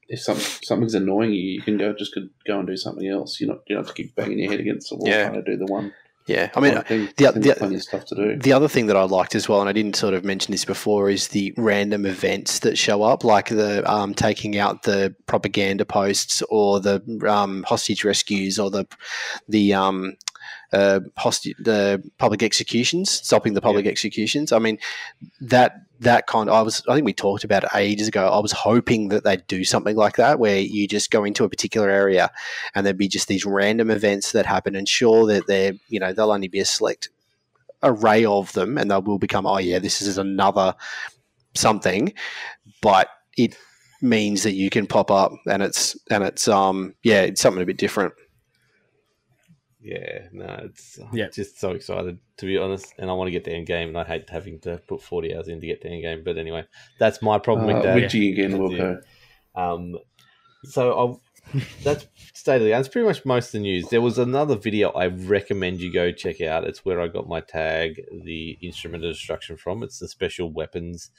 if 0.08 0.20
some, 0.22 0.38
something's 0.38 0.94
annoying 0.96 1.32
you, 1.34 1.42
you 1.42 1.62
can 1.62 1.78
go 1.78 1.94
just 1.94 2.16
go, 2.16 2.22
go 2.48 2.60
and 2.60 2.68
do 2.68 2.78
something 2.78 3.08
else. 3.08 3.40
You're 3.40 3.50
not 3.50 3.60
you 3.68 3.76
don't 3.76 3.86
have 3.86 3.94
to 3.96 4.02
keep 4.02 4.16
banging 4.16 4.40
your 4.40 4.52
head 4.52 4.60
against 4.60 4.90
the 4.90 4.96
wall 4.96 5.08
Yeah. 5.08 5.30
trying 5.30 5.44
to 5.44 5.52
do 5.52 5.58
the 5.58 5.66
one. 5.72 5.94
yeah. 6.28 6.50
I 6.56 6.60
mean, 6.62 6.82
thing. 6.84 7.10
the- 7.18 7.32
the- 7.32 7.40
there's 7.40 7.58
plenty 7.58 7.76
of 7.76 7.84
stuff 7.84 8.06
to 8.08 8.16
do. 8.16 8.38
The 8.38 8.52
other 8.54 8.68
thing 8.68 8.88
that 8.88 8.96
I 8.98 9.04
liked 9.04 9.34
as 9.36 9.48
well, 9.50 9.60
and 9.62 9.70
I 9.70 9.74
didn't 9.74 9.96
sort 9.96 10.14
of 10.14 10.24
mention 10.26 10.52
this 10.52 10.66
before, 10.66 11.10
is 11.10 11.30
the 11.30 11.54
random 11.58 12.06
events 12.06 12.60
that 12.60 12.78
show 12.78 13.02
up, 13.04 13.24
like 13.24 13.48
the 13.50 13.90
um, 13.90 14.14
taking 14.14 14.58
out 14.58 14.84
the 14.84 15.14
propaganda 15.26 15.84
posts 15.86 16.42
or 16.50 16.80
the 16.82 17.02
um, 17.30 17.64
hostage 17.64 18.04
rescues 18.06 18.58
or 18.60 18.70
the 18.70 18.86
the 19.50 19.74
um, 19.74 20.16
uh, 20.74 21.00
hostage 21.18 21.56
the 21.60 22.04
public 22.18 22.44
executions, 22.44 23.10
stopping 23.10 23.54
the 23.54 23.62
public 23.62 23.86
executions. 23.86 24.52
I 24.52 24.60
mean, 24.60 24.80
that 25.42 25.82
that 26.00 26.28
kind. 26.28 26.50
Of, 26.50 26.56
I 26.56 26.62
was. 26.62 26.84
I 26.88 26.96
think 26.96 27.06
we 27.06 27.14
talked 27.14 27.44
about 27.44 27.64
it 27.64 27.70
ages 27.76 28.08
ago. 28.08 28.28
I 28.28 28.40
was 28.40 28.52
hoping 28.52 29.10
that 29.10 29.24
they'd 29.24 29.46
do 29.48 29.64
something 29.64 29.96
like 29.96 30.18
that, 30.18 30.40
where 30.40 30.60
you 30.60 30.88
just 30.88 31.12
go 31.12 31.24
into 31.24 31.44
a 31.44 31.50
particular 31.50 31.90
area, 31.90 32.32
and 32.76 32.86
there'd 32.86 32.98
be 32.98 33.08
just 33.08 33.28
these 33.28 33.46
random 33.46 33.90
events 33.90 34.32
that 34.34 34.46
happen, 34.46 34.76
and 34.76 34.88
sure 34.88 35.26
that 35.28 35.48
they're 35.48 35.74
you 35.88 36.00
know 36.00 36.14
they'll 36.14 36.32
only 36.32 36.48
be 36.48 36.60
a 36.60 36.66
select 36.66 37.10
array 37.84 38.26
of 38.26 38.52
them 38.54 38.78
and 38.78 38.90
they 38.90 38.98
will 38.98 39.20
become 39.20 39.46
oh 39.46 39.60
yeah 39.60 39.80
this 39.80 40.02
is 40.02 40.18
another 40.18 40.74
something 41.54 42.12
but 42.82 43.10
it 43.38 43.56
means 44.02 44.44
that 44.44 44.54
you 44.54 44.70
can 44.70 44.88
pop 44.88 45.12
up 45.12 45.32
and 45.48 45.62
it's 45.62 45.96
and 46.10 46.24
it's 46.24 46.48
um 46.48 46.94
yeah 47.04 47.22
it's 47.22 47.42
something 47.42 47.62
a 47.62 47.66
bit 47.66 47.78
different 47.78 48.14
Yeah, 49.88 50.28
no, 50.34 50.60
it's 50.66 51.00
I'm 51.00 51.16
Yeah. 51.18 51.30
just 51.30 51.60
so 51.60 51.72
excited 51.72 52.20
to 52.38 52.46
be 52.46 52.58
honest, 52.58 52.94
and 52.98 53.10
I 53.10 53.14
want 53.14 53.28
to 53.28 53.32
get 53.32 53.44
the 53.46 53.54
end 53.54 53.68
game, 53.68 53.88
and 53.90 53.98
I 53.98 54.04
hate 54.04 54.30
having 54.30 54.60
to 54.62 54.78
put 54.88 55.02
forty 55.02 55.36
hours 55.36 55.48
in 55.48 55.62
to 55.62 55.68
get 55.68 55.82
the 55.82 55.90
end 55.90 56.02
game. 56.02 56.22
But 56.26 56.38
anyway, 56.38 56.66
that's 57.00 57.22
my 57.22 57.40
problem 57.40 57.70
Uh, 57.70 57.74
with 57.76 57.84
that. 57.84 57.96
Witchy 57.96 58.34
again, 58.34 58.52
Yeah. 58.52 58.58
Wilco. 58.58 59.02
Um, 59.56 59.98
so 60.66 60.92
I'll, 60.98 61.22
that's 61.84 62.06
state 62.34 62.58
of 62.58 62.64
the 62.64 62.70
That's 62.72 62.90
pretty 62.90 63.08
much 63.08 63.24
most 63.26 63.48
of 63.48 63.52
the 63.54 63.60
news. 63.60 63.88
There 63.90 64.02
was 64.02 64.18
another 64.18 64.56
video 64.58 64.90
I 64.90 65.08
recommend 65.08 65.80
you 65.80 65.92
go 65.94 66.12
check 66.12 66.42
out. 66.42 66.66
It's 66.66 66.84
where 66.84 67.00
I 67.00 67.08
got 67.08 67.28
my 67.30 67.40
tag, 67.42 68.02
the 68.26 68.58
instrument 68.62 69.06
of 69.06 69.14
destruction 69.14 69.56
from. 69.58 69.84
It's 69.84 70.00
the 70.00 70.08
special 70.10 70.52
weapons 70.52 71.12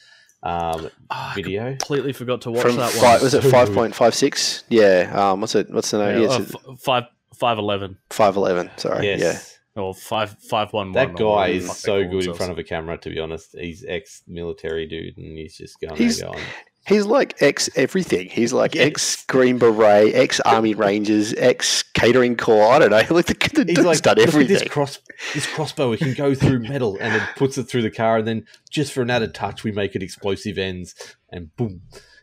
um, 0.43 0.91
I 1.11 1.35
video. 1.35 1.71
completely 1.71 2.13
forgot 2.13 2.43
to 2.43 2.51
watch 2.51 2.63
from 2.63 2.77
that 2.77 2.91
five, 2.93 3.15
one. 3.21 3.23
was 3.23 3.35
it 3.35 3.43
five 3.51 3.73
point 3.73 3.93
five 3.95 4.15
six 4.15 4.63
yeah 4.69 5.11
um 5.13 5.41
what's 5.41 5.57
it 5.57 5.69
what's 5.71 5.91
the 5.91 5.99
name 5.99 6.23
yeah, 6.23 6.29
uh, 6.29 6.39
it's 6.41 6.55
f- 6.55 6.79
five 6.79 7.05
five 7.35 7.59
eleven 7.59 7.99
five 8.11 8.37
eleven 8.37 8.71
sorry 8.77 9.07
Yes. 9.07 9.59
or 9.77 9.95
five 9.95 10.37
five 10.49 10.73
one 10.73 10.93
one. 10.93 10.93
That 10.93 11.17
guy 11.17 11.49
is 11.49 11.71
so 11.77 12.05
good 12.07 12.27
in 12.27 12.35
front 12.35 12.53
of 12.53 12.59
a 12.59 12.65
camera, 12.65 12.99
to 12.99 13.11
be 13.11 13.19
honest. 13.19 13.55
He's 13.59 13.85
ex 13.87 14.23
military 14.27 14.87
dude, 14.87 15.17
and 15.19 15.37
he's 15.39 15.57
just 15.57 15.81
going 15.81 15.97
He's- 15.97 16.19
there 16.21 16.31
going. 16.31 16.43
he's 16.87 17.05
like 17.05 17.43
ex 17.43 17.69
everything 17.77 18.31
he's 18.31 18.53
like 18.55 18.75
Yes. 18.75 18.87
ex 18.87 19.25
green 19.27 19.59
beret 19.59 20.15
ex 20.15 20.41
army 20.41 20.73
rangers 20.75 21.35
ex 21.35 21.83
catering 21.83 22.35
corps 22.35 22.73
i 22.73 22.79
don't 22.79 22.89
know 22.91 22.97
like 23.15 23.27
the, 23.27 23.35
the 23.35 23.65
He's 23.67 23.77
dude's 23.77 23.85
like, 23.85 24.01
done 24.01 24.19
everything 24.19 24.55
this 24.55 24.69
cross, 24.69 24.99
this 25.35 25.47
crossbow. 25.47 25.93
It 25.93 25.99
can 25.99 26.15
go 26.15 26.35
through 26.35 26.61
metal, 26.61 26.97
and 26.99 27.15
it 27.15 27.23
puts 27.37 27.59
it 27.59 27.65
through 27.65 27.83
the 27.83 27.91
car, 27.91 28.17
and 28.19 28.27
then 28.27 28.47
just 28.71 28.93
for 28.95 29.03
an 29.03 29.11
added 29.11 29.35
touch, 29.35 29.65
we 29.65 29.73
make 29.73 29.95
it 29.95 30.03
explosive 30.03 30.57
ends, 30.57 30.95
and 31.31 31.55
boom. 31.57 31.83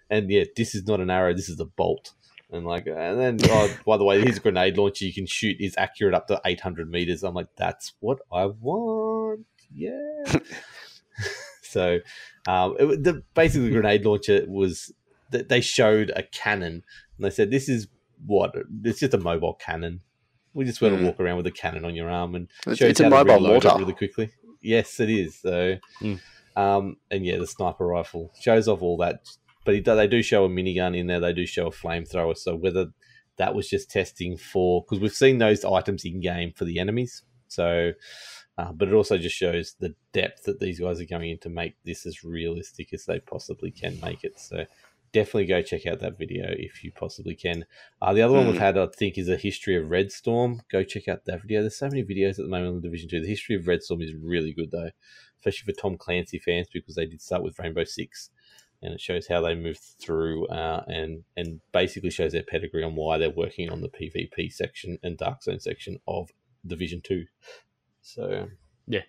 And 0.09 0.29
yeah, 0.31 0.45
this 0.55 0.73
is 0.73 0.87
not 0.87 0.99
an 0.99 1.09
arrow. 1.11 1.33
This 1.35 1.49
is 1.49 1.59
a 1.59 1.65
bolt. 1.65 2.13
And 2.55 2.65
like, 2.65 2.87
and 2.87 3.19
then 3.19 3.37
oh, 3.49 3.75
by 3.85 3.97
the 3.97 4.03
way, 4.03 4.21
his 4.25 4.39
grenade 4.39 4.77
launcher 4.77 5.05
you 5.05 5.13
can 5.13 5.25
shoot 5.25 5.57
is 5.59 5.75
accurate 5.77 6.13
up 6.13 6.27
to 6.27 6.41
eight 6.45 6.61
hundred 6.61 6.89
meters. 6.89 7.23
I'm 7.23 7.33
like, 7.35 7.47
that's 7.57 7.93
what 7.99 8.19
I 8.31 8.45
want. 8.45 9.45
Yeah. 9.73 10.23
so, 11.61 11.99
um, 12.47 12.75
it, 12.79 13.03
the 13.03 13.23
basically 13.33 13.67
the 13.67 13.73
grenade 13.73 14.05
launcher 14.05 14.45
was 14.47 14.93
that 15.31 15.49
they 15.49 15.61
showed 15.61 16.11
a 16.15 16.23
cannon, 16.23 16.83
and 17.17 17.25
they 17.25 17.29
said 17.29 17.51
this 17.51 17.67
is 17.69 17.87
what 18.25 18.55
it's 18.83 18.99
just 18.99 19.13
a 19.13 19.17
mobile 19.19 19.53
cannon. 19.53 20.01
We 20.53 20.63
just 20.63 20.81
want 20.81 20.95
to 20.95 21.01
Mm. 21.01 21.05
walk 21.05 21.19
around 21.19 21.37
with 21.37 21.47
a 21.47 21.51
cannon 21.51 21.83
on 21.83 21.95
your 21.95 22.09
arm 22.09 22.33
and 22.33 22.47
It's- 22.65 22.79
it's 22.81 22.99
a 23.01 23.03
to 23.03 23.09
mobile 23.09 23.41
mortar. 23.41 23.73
really 23.77 23.91
quickly. 23.93 24.31
Yes, 24.61 25.01
it 25.01 25.09
is. 25.09 25.35
So, 25.41 25.77
Mm. 25.99 26.21
um, 26.55 26.97
and 27.11 27.25
yeah, 27.25 27.35
the 27.37 27.45
sniper 27.45 27.85
rifle 27.85 28.31
shows 28.39 28.69
off 28.69 28.81
all 28.81 28.95
that. 28.97 29.27
But 29.65 29.83
do- 29.83 29.95
they 29.95 30.07
do 30.07 30.21
show 30.21 30.45
a 30.45 30.49
minigun 30.49 30.97
in 30.97 31.07
there. 31.07 31.19
They 31.19 31.33
do 31.33 31.45
show 31.45 31.67
a 31.67 31.71
flamethrower. 31.71 32.37
So 32.37 32.55
whether 32.55 32.87
that 33.37 33.53
was 33.53 33.67
just 33.67 33.91
testing 33.91 34.37
for 34.37 34.83
because 34.83 35.01
we've 35.01 35.11
seen 35.11 35.39
those 35.39 35.65
items 35.65 36.05
in 36.05 36.21
game 36.21 36.53
for 36.55 36.63
the 36.63 36.79
enemies. 36.79 37.23
So, 37.49 37.91
uh, 38.57 38.71
but 38.71 38.87
it 38.87 38.93
also 38.93 39.17
just 39.17 39.35
shows 39.35 39.75
the 39.79 39.93
depth 40.13 40.43
that 40.43 40.59
these 40.61 40.79
guys 40.79 41.01
are 41.01 41.05
going 41.05 41.29
in 41.31 41.39
to 41.39 41.49
make 41.49 41.75
this 41.83 42.05
as 42.05 42.23
realistic 42.23 42.93
as 42.93 43.05
they 43.05 43.19
possibly 43.19 43.71
can 43.71 43.99
make 44.01 44.23
it. 44.23 44.39
So. 44.39 44.65
Definitely 45.11 45.45
go 45.45 45.61
check 45.61 45.85
out 45.87 46.01
that 46.01 46.17
video 46.17 46.43
if 46.49 46.83
you 46.83 46.91
possibly 46.91 47.35
can. 47.35 47.63
Uh, 48.01 48.11
the 48.13 48.21
other 48.21 48.33
one 48.33 48.47
we've 48.47 48.55
Mm. 48.57 48.59
had, 48.59 48.77
I 48.77 48.87
think, 48.87 49.17
is 49.17 49.29
a 49.29 49.37
history 49.37 49.77
of 49.77 49.89
Red 49.89 50.11
Storm. 50.11 50.61
Go 50.69 50.83
check 50.83 51.07
out 51.07 51.23
that 51.23 51.41
video. 51.41 51.61
There's 51.61 51.77
so 51.77 51.87
many 51.87 52.03
videos 52.03 52.31
at 52.31 52.37
the 52.43 52.49
moment 52.49 52.67
on 52.67 52.75
the 52.75 52.81
Division 52.81 53.07
Two. 53.07 53.21
The 53.21 53.27
history 53.29 53.55
of 53.55 53.65
Red 53.65 53.81
Storm 53.81 54.01
is 54.01 54.13
really 54.13 54.51
good 54.51 54.71
though, 54.71 54.89
especially 55.39 55.71
for 55.73 55.79
Tom 55.79 55.95
Clancy 55.97 56.37
fans 56.39 56.67
because 56.73 56.95
they 56.95 57.05
did 57.05 57.21
start 57.21 57.43
with 57.43 57.57
Rainbow 57.57 57.85
Six, 57.85 58.29
and 58.81 58.93
it 58.93 59.01
shows 59.01 59.27
how 59.27 59.41
they 59.41 59.55
move 59.55 59.77
through 60.01 60.47
uh, 60.47 60.83
and 60.87 61.23
and 61.35 61.61
basically 61.71 62.09
shows 62.09 62.33
their 62.33 62.43
pedigree 62.43 62.83
on 62.83 62.95
why 62.95 63.17
they're 63.17 63.29
working 63.29 63.69
on 63.69 63.81
the 63.81 63.89
PvP 63.89 64.51
section 64.51 64.97
and 65.03 65.17
Dark 65.17 65.43
Zone 65.43 65.59
section 65.59 65.99
of 66.07 66.29
Division 66.65 67.01
Two. 67.03 67.25
So 68.01 68.47
Yeah. 68.87 69.03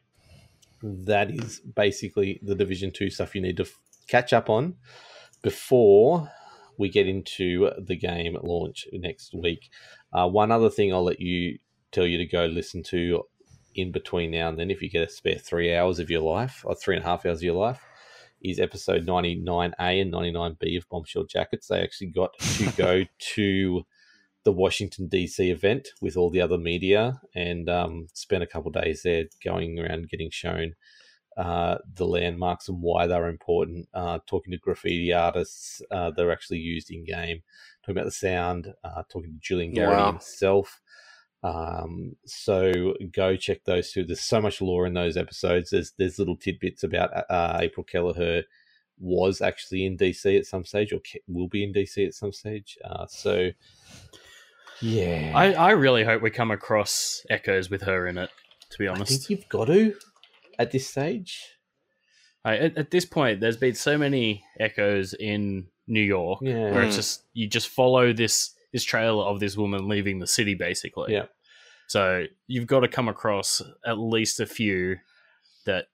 that 0.83 1.31
is 1.31 1.61
basically 1.61 2.41
the 2.43 2.55
Division 2.55 2.91
Two 2.93 3.11
stuff 3.11 3.35
you 3.35 3.43
need 3.43 3.57
to 3.59 3.65
f- 3.65 3.81
catch 4.09 4.33
up 4.33 4.49
on 4.49 4.77
before 5.43 6.31
we 6.79 6.89
get 6.89 7.07
into 7.07 7.71
the 7.79 7.97
game 7.97 8.37
launch 8.43 8.87
next 8.93 9.35
week. 9.35 9.71
Uh, 10.13 10.29
one 10.29 10.51
other 10.51 10.71
thing 10.71 10.93
I'll 10.93 11.05
let 11.05 11.21
you 11.21 11.59
tell 11.93 12.07
you 12.07 12.19
to 12.19 12.27
go 12.27 12.47
listen 12.47 12.83
to 12.85 13.23
in 13.75 13.93
between 13.93 14.31
now 14.31 14.49
and 14.49 14.59
then, 14.59 14.71
if 14.71 14.81
you 14.83 14.89
get 14.91 15.07
a 15.07 15.11
spare 15.11 15.37
three 15.39 15.75
hours 15.75 15.99
of 15.99 16.09
your 16.11 16.23
life 16.23 16.63
or 16.65 16.75
three 16.75 16.97
and 16.97 17.05
a 17.05 17.09
half 17.09 17.27
hours 17.27 17.39
of 17.39 17.45
your 17.45 17.55
life, 17.55 17.81
is 18.43 18.61
episode 18.61 19.07
99A 19.07 20.01
and 20.03 20.13
99B 20.13 20.77
of 20.79 20.89
Bombshell 20.89 21.25
Jackets. 21.25 21.69
They 21.69 21.81
actually 21.81 22.09
got 22.09 22.39
to 22.39 22.71
go 22.77 23.05
to 23.35 23.83
the 24.45 24.53
Washington, 24.53 25.09
D.C. 25.09 25.51
event 25.51 25.89
with 26.01 26.17
all 26.17 26.31
the 26.31 26.41
other 26.41 26.59
media 26.59 27.21
and 27.35 27.69
um, 27.69 28.07
spent 28.13 28.43
a 28.45 28.47
couple 28.47 28.69
of 28.69 28.83
days 28.83 29.03
there 29.03 29.25
going 29.45 29.79
around 29.79 30.09
getting 30.09 30.31
shown 30.31 30.75
uh, 31.37 31.77
the 31.95 32.07
landmarks 32.07 32.69
and 32.69 32.81
why 32.81 33.07
they're 33.07 33.29
important, 33.29 33.89
uh, 33.93 34.19
talking 34.27 34.53
to 34.53 34.59
graffiti 34.59 35.13
artists 35.13 35.83
uh, 35.91 36.11
that 36.11 36.25
are 36.25 36.33
actually 36.33 36.59
used 36.59 36.91
in 36.91 37.05
game, 37.05 37.43
talking 37.83 37.97
about 37.97 38.07
the 38.07 38.11
sound, 38.13 38.73
uh, 38.85 39.03
talking 39.11 39.33
to 39.33 39.39
Julian 39.41 39.75
Gerighty 39.75 39.97
Wow. 39.99 40.13
himself. 40.13 40.81
Um, 41.47 42.17
so 42.27 42.95
go 43.13 43.37
check 43.37 43.65
those 43.65 43.93
two. 43.93 44.05
There's 44.05 44.21
so 44.21 44.41
much 44.41 44.61
lore 44.61 44.87
in 44.87 44.95
those 44.95 45.17
episodes. 45.17 45.71
There's 45.71 45.93
there's 45.99 46.19
little 46.19 46.37
tidbits 46.37 46.83
about 46.83 47.11
uh, 47.31 47.59
April 47.61 47.85
Kelleher 47.85 48.43
was 48.99 49.41
actually 49.43 49.85
in 49.85 49.97
DC 49.99 50.39
at 50.39 50.47
some 50.47 50.65
stage 50.65 50.93
or 50.93 50.99
ke- 51.01 51.23
will 51.29 51.49
be 51.49 51.63
in 51.63 51.73
DC 51.73 52.07
at 52.07 52.15
some 52.15 52.33
stage. 52.33 52.79
Uh, 52.85 53.07
so 53.07 53.51
yeah, 54.81 55.33
I, 55.35 55.53
I 55.53 55.71
really 55.73 56.05
hope 56.05 56.23
we 56.23 56.31
come 56.31 56.51
across 56.51 57.25
echoes 57.31 57.71
with 57.71 57.83
her 57.83 58.07
in 58.07 58.19
it. 58.19 58.31
To 58.71 58.79
be 58.79 58.89
I 58.89 58.93
honest, 58.93 59.11
think 59.13 59.31
you've 59.31 59.49
got 59.49 59.67
to 59.67 59.95
at 60.59 60.71
this 60.73 60.89
stage. 60.89 61.41
I, 62.45 62.57
at, 62.57 62.77
at 62.79 62.91
this 62.91 63.05
point, 63.05 63.41
there's 63.41 63.57
been 63.57 63.75
so 63.75 63.97
many 63.97 64.43
echoes 64.61 65.15
in 65.15 65.67
New 65.87 66.01
York 66.03 66.41
Yeah. 66.43 66.73
where 66.73 66.83
it's 66.83 66.95
Mm. 66.95 66.99
just 66.99 67.23
you 67.33 67.47
just 67.49 67.69
follow 67.69 68.13
this 68.13 68.55
this 68.73 68.83
trailer 68.85 69.25
of 69.25 69.41
this 69.41 69.57
woman 69.57 69.89
leaving 69.89 70.19
the 70.19 70.27
city, 70.27 70.55
basically. 70.55 71.13
Yeah. 71.13 71.27
So 71.89 72.25
you've 72.47 72.67
got 72.67 72.81
to 72.81 72.89
come 72.89 73.09
across 73.09 73.63
at 73.85 73.99
least 73.99 74.41
a 74.41 74.47
few 74.47 74.97
that 75.67 75.87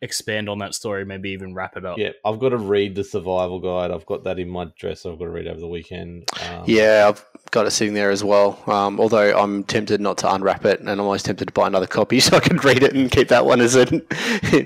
expand 0.00 0.48
on 0.48 0.58
that 0.58 0.74
story, 0.74 1.04
maybe 1.04 1.30
even 1.30 1.54
wrap 1.54 1.76
it 1.76 1.84
up. 1.84 1.98
Yeah, 1.98 2.10
I've 2.24 2.38
got 2.38 2.50
to 2.50 2.56
read 2.56 2.94
the 2.94 3.04
survival 3.04 3.60
guide. 3.60 3.90
I've 3.90 4.06
got 4.06 4.24
that 4.24 4.38
in 4.38 4.48
my 4.48 4.66
dress. 4.78 5.04
I've 5.04 5.18
got 5.18 5.24
to 5.24 5.30
read 5.30 5.48
over 5.48 5.60
the 5.60 5.68
weekend. 5.68 6.28
Um, 6.48 6.64
Yeah, 6.66 7.06
I've 7.08 7.24
got 7.50 7.66
it 7.66 7.70
sitting 7.72 7.94
there 7.94 8.10
as 8.10 8.22
well. 8.22 8.62
Um, 8.66 9.00
although 9.00 9.36
I'm 9.36 9.64
tempted 9.64 10.00
not 10.00 10.18
to 10.18 10.32
unwrap 10.32 10.64
it, 10.64 10.80
and 10.80 10.88
I'm 10.88 11.00
always 11.00 11.22
tempted 11.22 11.46
to 11.48 11.52
buy 11.52 11.66
another 11.66 11.86
copy 11.86 12.20
so 12.20 12.36
I 12.36 12.40
can 12.40 12.58
read 12.58 12.82
it 12.82 12.94
and 12.94 13.10
keep 13.10 13.28
that 13.28 13.46
one 13.46 13.60
as 13.60 13.74
a 13.74 13.86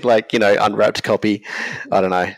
like 0.03 0.33
you 0.33 0.39
know 0.39 0.55
unwrapped 0.59 1.03
copy. 1.03 1.43
I 1.91 2.01
don't 2.01 2.11
know. 2.11 2.31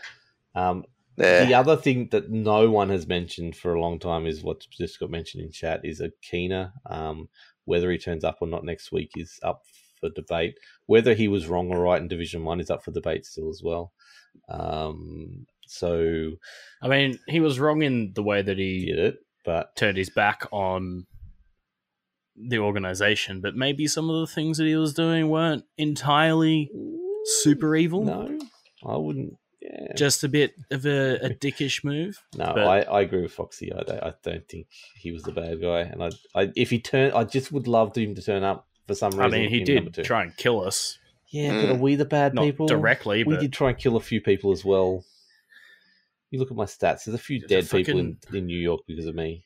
Um, 0.54 0.84
Yeah. 1.18 1.44
The 1.44 1.54
other 1.54 1.76
thing 1.76 2.08
that 2.12 2.30
no 2.30 2.70
one 2.70 2.88
has 2.90 3.06
mentioned 3.06 3.56
for 3.56 3.74
a 3.74 3.80
long 3.80 3.98
time 3.98 4.26
is 4.26 4.42
what's 4.42 4.66
just 4.66 5.00
got 5.00 5.10
mentioned 5.10 5.44
in 5.44 5.52
chat 5.52 5.80
is 5.84 6.00
Akina. 6.00 6.72
Um, 6.86 7.28
whether 7.66 7.90
he 7.90 7.98
turns 7.98 8.24
up 8.24 8.38
or 8.40 8.48
not 8.48 8.64
next 8.64 8.90
week 8.90 9.10
is 9.16 9.38
up 9.42 9.62
for 10.00 10.08
debate. 10.10 10.58
Whether 10.86 11.14
he 11.14 11.28
was 11.28 11.46
wrong 11.46 11.70
or 11.70 11.80
right 11.80 12.00
in 12.00 12.08
Division 12.08 12.44
One 12.44 12.60
is 12.60 12.70
up 12.70 12.82
for 12.82 12.90
debate 12.90 13.26
still 13.26 13.50
as 13.50 13.62
well. 13.62 13.92
Um, 14.48 15.46
so 15.66 16.32
I 16.82 16.88
mean, 16.88 17.18
he 17.28 17.40
was 17.40 17.60
wrong 17.60 17.82
in 17.82 18.12
the 18.14 18.22
way 18.22 18.40
that 18.42 18.58
he 18.58 18.86
did 18.86 18.98
it, 18.98 19.18
but 19.44 19.76
turned 19.76 19.98
his 19.98 20.10
back 20.10 20.46
on 20.52 21.06
the 22.36 22.58
organization, 22.58 23.40
but 23.40 23.54
maybe 23.54 23.86
some 23.86 24.10
of 24.10 24.20
the 24.20 24.32
things 24.32 24.58
that 24.58 24.66
he 24.66 24.76
was 24.76 24.94
doing 24.94 25.28
weren't 25.28 25.64
entirely 25.78 26.70
super 27.24 27.74
evil. 27.74 28.04
no, 28.04 28.38
I 28.86 28.96
wouldn't. 28.96 29.34
Yeah, 29.66 29.94
Just 29.96 30.22
a 30.22 30.28
bit 30.28 30.54
of 30.70 30.86
a, 30.86 31.16
a 31.16 31.30
dickish 31.30 31.82
move. 31.82 32.22
No, 32.36 32.52
But- 32.54 32.66
I, 32.66 32.80
I 32.82 33.00
agree 33.02 33.22
with 33.22 33.32
Foxy. 33.32 33.72
I 33.72 33.82
don't, 33.82 34.02
I 34.02 34.12
don't 34.22 34.48
think 34.48 34.68
he 34.94 35.10
was 35.10 35.22
the 35.22 35.32
bad 35.32 35.60
guy, 35.60 35.80
and 35.80 36.02
I, 36.02 36.10
I 36.34 36.52
if 36.54 36.70
he 36.70 36.78
turned, 36.78 37.14
I 37.14 37.24
just 37.24 37.50
would 37.52 37.66
love 37.66 37.96
him 37.96 38.14
to 38.14 38.22
turn 38.22 38.44
up 38.44 38.66
for 38.86 38.94
some 38.94 39.10
reason. 39.10 39.24
I 39.24 39.28
mean, 39.28 39.48
he 39.48 39.64
did 39.64 39.92
try 40.04 40.22
and 40.22 40.36
kill 40.36 40.64
us. 40.64 40.98
Yeah, 41.28 41.60
but 41.60 41.66
mm. 41.66 41.70
are 41.72 41.80
we 41.80 41.96
the 41.96 42.04
bad 42.04 42.34
Not 42.34 42.44
people? 42.44 42.66
directly, 42.66 43.24
we 43.24 43.34
but 43.34 43.40
did 43.40 43.52
try 43.52 43.70
and 43.70 43.78
kill 43.78 43.96
a 43.96 44.00
few 44.00 44.20
people 44.20 44.52
as 44.52 44.64
well. 44.64 45.04
You 46.30 46.38
look 46.38 46.50
at 46.50 46.56
my 46.56 46.64
stats. 46.64 47.04
There's 47.04 47.14
a 47.14 47.18
few 47.18 47.40
There's 47.40 47.66
a 47.66 47.76
dead 47.76 47.84
people 47.84 47.98
in, 47.98 48.18
in 48.32 48.46
New 48.46 48.58
York 48.58 48.82
because 48.86 49.06
of 49.06 49.14
me. 49.14 49.44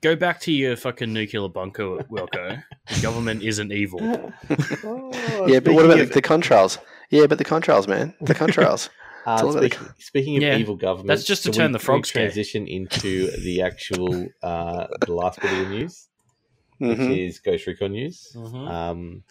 Go 0.00 0.16
back 0.16 0.40
to 0.40 0.52
your 0.52 0.76
fucking 0.76 1.12
nuclear 1.12 1.48
bunker, 1.48 1.84
Wilco. 1.84 2.62
the 2.88 3.00
government 3.00 3.42
isn't 3.42 3.72
evil. 3.72 4.00
Oh, 4.02 5.46
yeah, 5.46 5.60
but 5.60 5.74
what 5.74 5.84
about 5.84 5.98
speaking 5.98 6.08
the, 6.08 6.14
the 6.14 6.22
contrails? 6.22 6.78
Yeah, 7.10 7.26
but 7.26 7.38
the 7.38 7.44
contrails, 7.44 7.88
man, 7.88 8.14
the 8.20 8.34
contrails. 8.42 8.88
Uh, 9.26 9.42
It's 9.44 9.54
the 9.54 9.60
speaking, 9.60 9.88
speaking 9.98 10.36
of 10.36 10.42
Yeah, 10.42 10.56
evil 10.56 10.76
government, 10.76 11.08
that's 11.08 11.24
just 11.24 11.42
to 11.44 11.50
turn 11.50 11.72
we- 11.72 11.78
the 11.78 11.78
can 11.78 11.82
we 11.82 11.96
frogs 11.98 12.10
gay. 12.12 12.20
transition 12.20 12.66
into 12.66 13.30
the 13.42 13.62
actual 13.62 14.28
uh, 14.42 14.86
the 15.06 15.12
last 15.12 15.40
bit 15.40 15.52
of 15.52 15.58
the 15.58 15.68
news, 15.68 16.08
which 16.78 16.98
Mhm. 16.98 17.26
is 17.26 17.38
Ghost 17.38 17.66
Recon 17.66 17.92
news. 17.92 18.32
Mhm. 18.34 18.68
Um, 18.70 19.22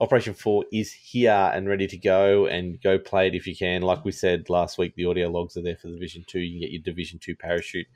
Operation 0.00 0.34
Four 0.34 0.64
is 0.72 0.92
here 0.92 1.50
and 1.54 1.68
ready 1.68 1.86
to 1.86 1.96
go, 1.96 2.46
and 2.46 2.80
go 2.82 2.98
play 2.98 3.28
it 3.28 3.34
if 3.34 3.46
you 3.46 3.54
can. 3.54 3.82
Like 3.82 4.04
we 4.04 4.10
said 4.12 4.50
last 4.50 4.76
week, 4.78 4.94
the 4.96 5.04
audio 5.04 5.28
logs 5.28 5.56
are 5.56 5.62
there 5.62 5.76
for 5.76 5.86
the 5.88 5.94
Division 5.94 6.24
Two. 6.26 6.40
You 6.40 6.52
can 6.52 6.60
get 6.60 6.70
your 6.72 6.82
Division 6.82 7.18
Two 7.20 7.36
parachute. 7.36 7.86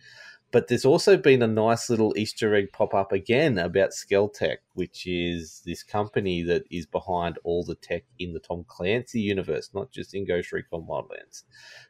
But 0.52 0.68
there's 0.68 0.84
also 0.84 1.16
been 1.16 1.42
a 1.42 1.48
nice 1.48 1.90
little 1.90 2.16
Easter 2.16 2.54
egg 2.54 2.68
pop 2.72 2.94
up 2.94 3.12
again 3.12 3.58
about 3.58 3.90
Skelltech, 3.90 4.58
which 4.74 5.06
is 5.06 5.60
this 5.66 5.82
company 5.82 6.42
that 6.42 6.62
is 6.70 6.86
behind 6.86 7.38
all 7.42 7.64
the 7.64 7.74
tech 7.74 8.04
in 8.18 8.32
the 8.32 8.38
Tom 8.38 8.64
Clancy 8.68 9.20
universe, 9.20 9.70
not 9.74 9.90
just 9.90 10.14
in 10.14 10.24
Ghost 10.24 10.52
Recon 10.52 10.86
Wildlands. 10.88 11.42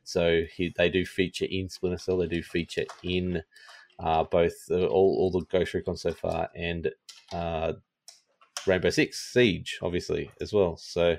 So 0.04 0.42
he, 0.56 0.72
they 0.76 0.88
do 0.88 1.04
feature 1.04 1.46
in 1.48 1.68
Splinter 1.68 1.98
Cell, 1.98 2.18
they 2.18 2.26
do 2.26 2.42
feature 2.42 2.86
in 3.02 3.42
uh, 3.98 4.24
both 4.24 4.54
uh, 4.70 4.86
all, 4.86 5.16
all 5.18 5.30
the 5.30 5.44
Ghost 5.46 5.74
Recon 5.74 5.96
so 5.96 6.12
far, 6.12 6.48
and 6.54 6.90
uh, 7.32 7.74
Rainbow 8.66 8.90
Six 8.90 9.32
Siege, 9.32 9.78
obviously 9.82 10.30
as 10.40 10.52
well. 10.52 10.76
So, 10.76 11.16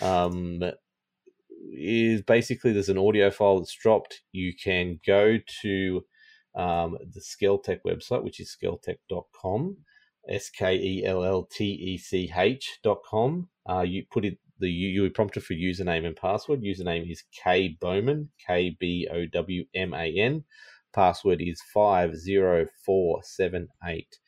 um, 0.00 0.62
is 1.72 2.22
basically 2.22 2.72
there's 2.72 2.88
an 2.88 2.98
audio 2.98 3.30
file 3.30 3.58
that's 3.58 3.74
dropped. 3.74 4.22
You 4.32 4.52
can 4.54 5.00
go 5.06 5.38
to 5.62 6.04
um, 6.54 6.98
the 7.12 7.20
Skelltech 7.20 7.80
website, 7.86 8.22
which 8.22 8.40
is 8.40 8.56
skelltech.com, 8.62 9.76
S 10.28 10.50
K 10.50 10.76
E 10.76 11.04
L 11.04 11.24
L 11.24 11.48
T 11.50 11.64
E 11.64 11.98
C 11.98 12.32
H 12.34 12.78
dot 12.82 12.98
com. 13.08 13.48
Uh, 13.68 13.80
you 13.80 14.04
put 14.10 14.24
it 14.24 14.38
the 14.58 14.68
you 14.70 15.08
prompted 15.10 15.44
for 15.44 15.54
username 15.54 16.06
and 16.06 16.16
password. 16.16 16.62
Username 16.62 17.10
is 17.10 17.24
K 17.42 17.76
Bowman, 17.80 18.30
K 18.46 18.76
B 18.78 19.08
O 19.12 19.26
W 19.26 19.64
M 19.74 19.94
A 19.94 20.12
N. 20.16 20.44
Password 20.94 21.40
is 21.40 21.60
five 21.72 22.16
zero 22.16 22.66
four 22.84 23.22
seven 23.22 23.68
eight 23.86 24.18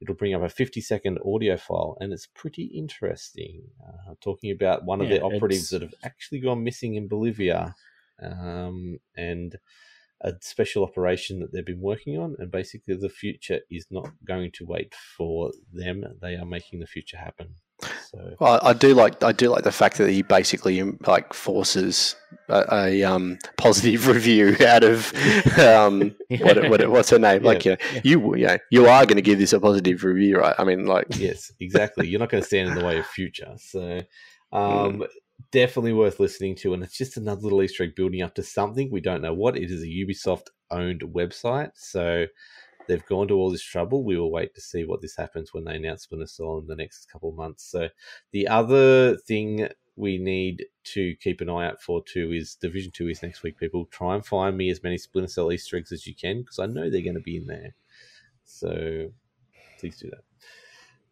it'll 0.00 0.14
bring 0.14 0.34
up 0.34 0.42
a 0.42 0.48
50 0.48 0.80
second 0.80 1.18
audio 1.26 1.56
file 1.56 1.96
and 2.00 2.12
it's 2.12 2.26
pretty 2.26 2.64
interesting 2.64 3.62
uh, 3.86 4.14
talking 4.20 4.50
about 4.50 4.84
one 4.84 5.00
of 5.00 5.08
the 5.08 5.20
operatives 5.22 5.72
it's- 5.72 5.80
that 5.80 5.82
have 5.82 5.94
actually 6.04 6.40
gone 6.40 6.62
missing 6.62 6.94
in 6.94 7.08
bolivia 7.08 7.74
um, 8.22 8.98
and 9.16 9.56
a 10.22 10.34
special 10.40 10.82
operation 10.84 11.40
that 11.40 11.52
they've 11.52 11.64
been 11.64 11.80
working 11.80 12.18
on 12.18 12.36
and 12.38 12.50
basically 12.50 12.94
the 12.96 13.08
future 13.08 13.60
is 13.70 13.86
not 13.90 14.08
going 14.24 14.50
to 14.52 14.66
wait 14.66 14.94
for 15.16 15.52
them 15.72 16.04
they 16.20 16.34
are 16.34 16.44
making 16.44 16.80
the 16.80 16.86
future 16.86 17.16
happen 17.16 17.54
so 18.10 18.34
Well, 18.40 18.58
I 18.62 18.72
do 18.72 18.94
like 18.94 19.22
I 19.22 19.32
do 19.32 19.48
like 19.50 19.64
the 19.64 19.72
fact 19.72 19.98
that 19.98 20.10
he 20.10 20.22
basically 20.22 20.82
like 21.06 21.32
forces 21.32 22.16
a, 22.48 22.64
a 22.72 23.04
um, 23.04 23.38
positive 23.56 24.06
review 24.14 24.56
out 24.66 24.82
of 24.82 25.12
um, 25.58 26.14
what, 26.40 26.68
what 26.70 26.90
what's 26.90 27.10
her 27.10 27.18
name? 27.18 27.42
Like 27.42 27.64
you, 27.64 27.72
know, 27.72 27.76
you, 28.02 28.36
you 28.36 28.46
know, 28.46 28.58
you 28.70 28.86
are 28.86 29.06
going 29.06 29.16
to 29.16 29.22
give 29.22 29.38
this 29.38 29.52
a 29.52 29.60
positive 29.60 30.02
review, 30.02 30.38
right? 30.38 30.56
I 30.58 30.64
mean, 30.64 30.86
like 30.86 31.06
yes, 31.16 31.52
exactly. 31.60 32.08
You're 32.08 32.20
not 32.20 32.30
going 32.30 32.42
to 32.42 32.46
stand 32.46 32.70
in 32.70 32.74
the 32.74 32.84
way 32.84 32.98
of 32.98 33.06
future. 33.06 33.54
So, 33.58 34.00
um, 34.52 35.04
definitely 35.50 35.92
worth 35.92 36.20
listening 36.20 36.54
to. 36.56 36.74
And 36.74 36.82
it's 36.82 36.96
just 36.96 37.16
another 37.16 37.42
little 37.42 37.62
Easter 37.62 37.84
egg 37.84 37.94
building 37.94 38.22
up 38.22 38.34
to 38.34 38.42
something. 38.42 38.90
We 38.90 39.00
don't 39.00 39.22
know 39.22 39.34
what. 39.34 39.56
It 39.56 39.70
is 39.70 39.82
a 39.82 39.86
Ubisoft 39.86 40.48
owned 40.70 41.00
website. 41.00 41.72
So, 41.74 42.26
they've 42.88 43.06
gone 43.06 43.28
to 43.28 43.34
all 43.34 43.50
this 43.50 43.62
trouble. 43.62 44.02
We 44.02 44.18
will 44.18 44.32
wait 44.32 44.54
to 44.54 44.60
see 44.60 44.84
what 44.84 45.00
this 45.00 45.16
happens 45.16 45.52
when 45.52 45.64
they 45.64 45.76
announce 45.76 46.08
Cell 46.26 46.58
in 46.58 46.66
the 46.66 46.74
next 46.74 47.10
couple 47.10 47.28
of 47.28 47.36
months. 47.36 47.64
So, 47.70 47.88
the 48.32 48.48
other 48.48 49.16
thing 49.16 49.68
we 49.94 50.16
need 50.16 50.64
to 50.84 51.14
keep 51.16 51.40
an 51.40 51.50
eye 51.50 51.66
out 51.66 51.82
for 51.82 52.02
too 52.02 52.32
is 52.32 52.54
Division 52.54 52.92
2 52.92 53.08
is 53.08 53.22
next 53.22 53.42
week, 53.42 53.58
people. 53.58 53.86
Try 53.86 54.14
and 54.14 54.24
find 54.24 54.56
me 54.56 54.70
as 54.70 54.82
many 54.82 54.96
Splinter 54.96 55.28
Cell 55.28 55.52
Easter 55.52 55.76
eggs 55.76 55.92
as 55.92 56.06
you 56.06 56.14
can 56.14 56.40
because 56.40 56.58
I 56.58 56.66
know 56.66 56.88
they're 56.88 57.02
going 57.02 57.14
to 57.14 57.20
be 57.20 57.36
in 57.36 57.46
there. 57.46 57.74
So, 58.44 59.08
please 59.78 59.98
do 59.98 60.10
that. 60.10 60.27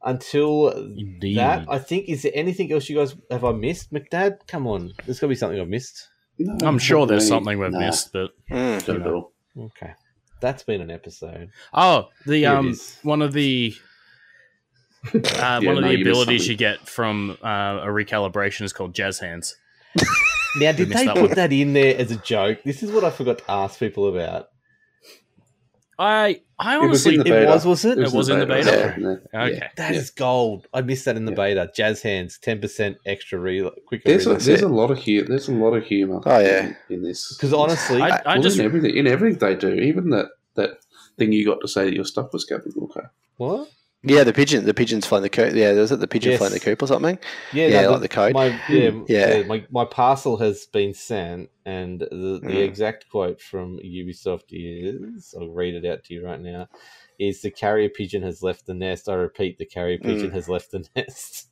Until 0.07 0.68
Indeed. 0.70 1.36
that, 1.36 1.66
I 1.68 1.78
think, 1.78 2.09
is 2.09 2.22
there 2.22 2.32
anything 2.34 2.72
else 2.72 2.88
you 2.88 2.96
guys 2.96 3.14
have 3.30 3.44
I 3.44 3.52
missed? 3.52 3.92
McDad, 3.92 4.38
come 4.46 4.66
on. 4.66 4.92
There's 5.04 5.18
got 5.18 5.26
to 5.26 5.28
be 5.30 5.34
something 5.34 5.61
I've 5.61 5.68
missed. 5.68 6.09
No, 6.38 6.66
I'm 6.66 6.78
sure 6.78 7.07
there's 7.07 7.24
really. 7.24 7.28
something 7.28 7.59
we've 7.59 7.72
Nah, 7.72 7.78
missed, 7.80 8.12
but 8.12 8.30
mm, 8.50 8.86
Not 8.88 9.00
at 9.00 9.07
all. 9.07 9.32
Okay. 9.59 9.92
That's 10.40 10.62
been 10.62 10.80
an 10.80 10.90
episode. 10.90 11.50
oh, 11.74 12.09
the 12.24 12.38
Here 12.38 12.50
um, 12.50 12.76
one 13.02 13.20
of 13.20 13.32
the 13.32 13.74
uh, 15.14 15.18
Yeah, 15.24 15.59
one 15.61 15.76
of 15.78 15.82
no, 15.82 15.88
the 15.88 15.94
you 15.98 16.02
abilities 16.02 16.42
something. 16.42 16.50
you 16.52 16.57
get 16.57 16.80
from 16.88 17.36
uh, 17.42 17.80
a 17.82 17.86
recalibration 17.88 18.62
is 18.62 18.72
called 18.72 18.94
jazz 18.94 19.18
hands. 19.18 19.57
Now, 20.59 20.72
did 20.72 20.88
they 20.88 21.04
that 21.04 21.14
put 21.16 21.22
one. 21.26 21.34
that 21.34 21.52
in 21.52 21.74
there 21.74 21.98
as 21.98 22.11
a 22.11 22.16
joke? 22.16 22.61
This 22.64 22.82
is 22.82 22.90
what 22.90 23.04
I 23.04 23.11
forgot 23.11 23.36
to 23.38 23.50
ask 23.50 23.78
people 23.78 24.09
about. 24.09 24.46
I 25.98 26.40
I 26.59 26.76
It 26.76 26.88
was 26.88 27.04
in 27.07 27.12
honestly 27.12 27.16
the 27.18 27.22
It 27.22 27.40
beta. 27.40 27.46
was, 27.50 27.66
was 27.66 27.84
it? 27.84 27.98
It 27.98 28.12
was 28.12 28.28
in 28.30 28.38
the 28.38 28.46
beta? 28.46 28.94
Yeah, 28.98 29.16
yeah. 29.32 29.44
okay. 29.44 29.68
That 29.76 29.94
is 29.94 30.11
gold. 30.11 30.66
I 30.72 30.80
missed 30.80 31.04
that 31.04 31.16
in 31.16 31.26
the 31.26 31.32
Yeah. 31.32 31.36
beta. 31.36 31.70
Jazz 31.74 32.00
hands, 32.02 32.38
ten 32.38 32.61
percent 32.61 32.96
extra 33.04 33.38
re 33.38 33.70
quicker. 33.86 34.02
There's 34.09 34.26
a, 34.26 34.34
there's 34.34 34.62
a 34.62 34.68
lot 34.68 34.90
of 34.90 34.98
humor. 34.98 35.28
There's 35.28 35.48
a 35.48 35.52
lot 35.52 35.74
of 35.74 35.84
humor. 35.84 36.20
Oh, 36.24 36.38
yeah. 36.38 36.66
in, 36.66 36.76
in 36.96 37.02
this 37.02 37.36
Because 37.36 37.52
honestly, 37.52 38.00
I, 38.00 38.22
I 38.24 38.34
well, 38.34 38.42
just 38.42 38.59
in 38.59 38.64
everything, 38.64 38.96
in 38.96 39.07
everything 39.07 39.38
they 39.38 39.54
do, 39.54 39.74
even 39.74 40.11
that 40.11 40.28
that 40.54 40.78
thing 41.18 41.32
you 41.32 41.44
got 41.44 41.61
to 41.61 41.68
say 41.68 41.84
that 41.84 41.94
your 41.94 42.04
stuff 42.04 42.32
was 42.32 42.44
going 42.44 42.62
okay. 42.82 43.07
what? 43.36 43.68
Yeah, 44.07 44.24
the 44.24 44.32
pigeon, 44.32 44.64
the 44.64 44.72
pigeon's 44.74 45.07
flying 45.07 45.22
the 45.22 45.28
coop. 45.28 45.54
Yeah, 45.54 45.72
was 45.72 45.92
it 45.92 46.00
the 46.00 46.07
pigeon 46.09 46.30
Yes. 46.32 46.38
flying 46.38 46.52
the 46.54 46.61
coop 46.61 46.82
or 46.82 46.86
something? 46.86 47.18
Yeah, 47.52 47.66
Yeah, 47.66 47.82
no, 47.82 47.90
like 47.92 48.00
the 48.00 48.09
code. 48.09 48.32
My, 48.34 48.46
yeah, 48.70 48.90
Yeah. 49.09 49.36
yeah. 49.38 49.42
my, 49.46 49.64
my 49.70 49.84
parcel 49.84 50.36
has 50.38 50.66
been 50.66 50.94
sent, 50.94 51.50
and 51.64 52.00
the, 52.00 52.40
the 52.42 52.48
Mm. 52.48 52.64
exact 52.64 53.09
quote 53.11 53.40
from 53.40 53.78
Ubisoft 53.84 54.44
is 54.50 55.34
I'll 55.38 55.48
read 55.50 55.74
it 55.74 55.84
out 55.84 56.04
to 56.04 56.14
you 56.14 56.24
right 56.24 56.40
now 56.40 56.68
is 57.18 57.40
the 57.40 57.50
carrier 57.50 57.88
pigeon 57.88 58.22
has 58.22 58.42
left 58.42 58.66
the 58.66 58.74
nest. 58.74 59.09
I 59.09 59.14
repeat, 59.14 59.57
the 59.57 59.64
carrier 59.64 59.96
pigeon 59.98 60.30
Mm. 60.30 60.34
has 60.34 60.48
left 60.50 60.70
the 60.70 60.84
nest. 60.96 61.48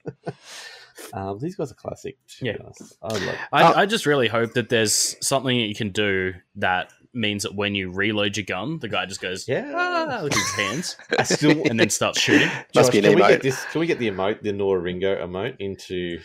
um, 1.12 1.38
these 1.40 1.56
guys 1.56 1.70
are 1.72 1.74
classic. 1.76 2.18
Yeah. 2.40 2.56
I 3.02 3.08
love 3.08 3.36
I, 3.52 3.62
Uh, 3.62 3.72
I 3.80 3.86
just 3.86 4.04
really 4.06 4.28
hope 4.28 4.52
that 4.54 4.68
there's 4.68 5.16
something 5.26 5.56
that 5.58 5.66
you 5.66 5.74
can 5.74 5.90
do 5.90 6.34
that 6.56 6.92
means 7.14 7.42
that 7.44 7.54
when 7.54 7.74
you 7.74 7.90
reload 7.90 8.36
your 8.36 8.44
gun, 8.46 8.78
the 8.80 8.88
guy 8.88 9.06
just 9.06 9.20
goes 9.20 9.46
Yeah. 9.48 9.70
ah, 9.74 10.20
with 10.22 10.34
his 10.34 10.50
hands 10.54 10.96
still 11.24 11.62
and 11.68 11.78
then 11.80 11.90
starts 11.90 12.20
shooting. 12.20 12.48
Must 12.48 12.72
Josh, 12.72 12.90
be 12.90 12.98
an 12.98 13.04
can 13.04 13.14
we 13.16 13.22
emote. 13.22 13.28
get 13.28 13.42
this? 13.42 13.64
Can 13.66 13.80
we 13.80 13.86
get 13.86 13.98
the 13.98 14.10
emote, 14.10 14.42
the 14.42 14.52
Nora 14.52 14.80
Ringo 14.80 15.14
emote, 15.26 15.56
into 15.58 16.20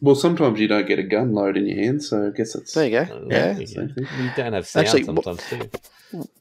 Well, 0.00 0.14
sometimes 0.14 0.60
you 0.60 0.68
don't 0.68 0.86
get 0.86 0.98
a 0.98 1.02
gun 1.02 1.32
load 1.32 1.56
in 1.56 1.66
your 1.66 1.78
hand, 1.82 2.02
so 2.02 2.26
I 2.26 2.36
guess 2.36 2.54
it's 2.54 2.72
There 2.74 2.86
you 2.88 2.98
Uh, 2.98 3.04
go. 3.04 3.26
Yeah. 3.30 3.56
we, 3.58 3.66
same 3.66 3.88
thing. 3.90 4.06
we 4.18 4.30
don't 4.36 4.52
have 4.52 4.66
sound 4.66 4.86
Actually, 4.86 5.02
wh- 5.02 5.06
sometimes 5.06 5.48
too. 5.48 5.70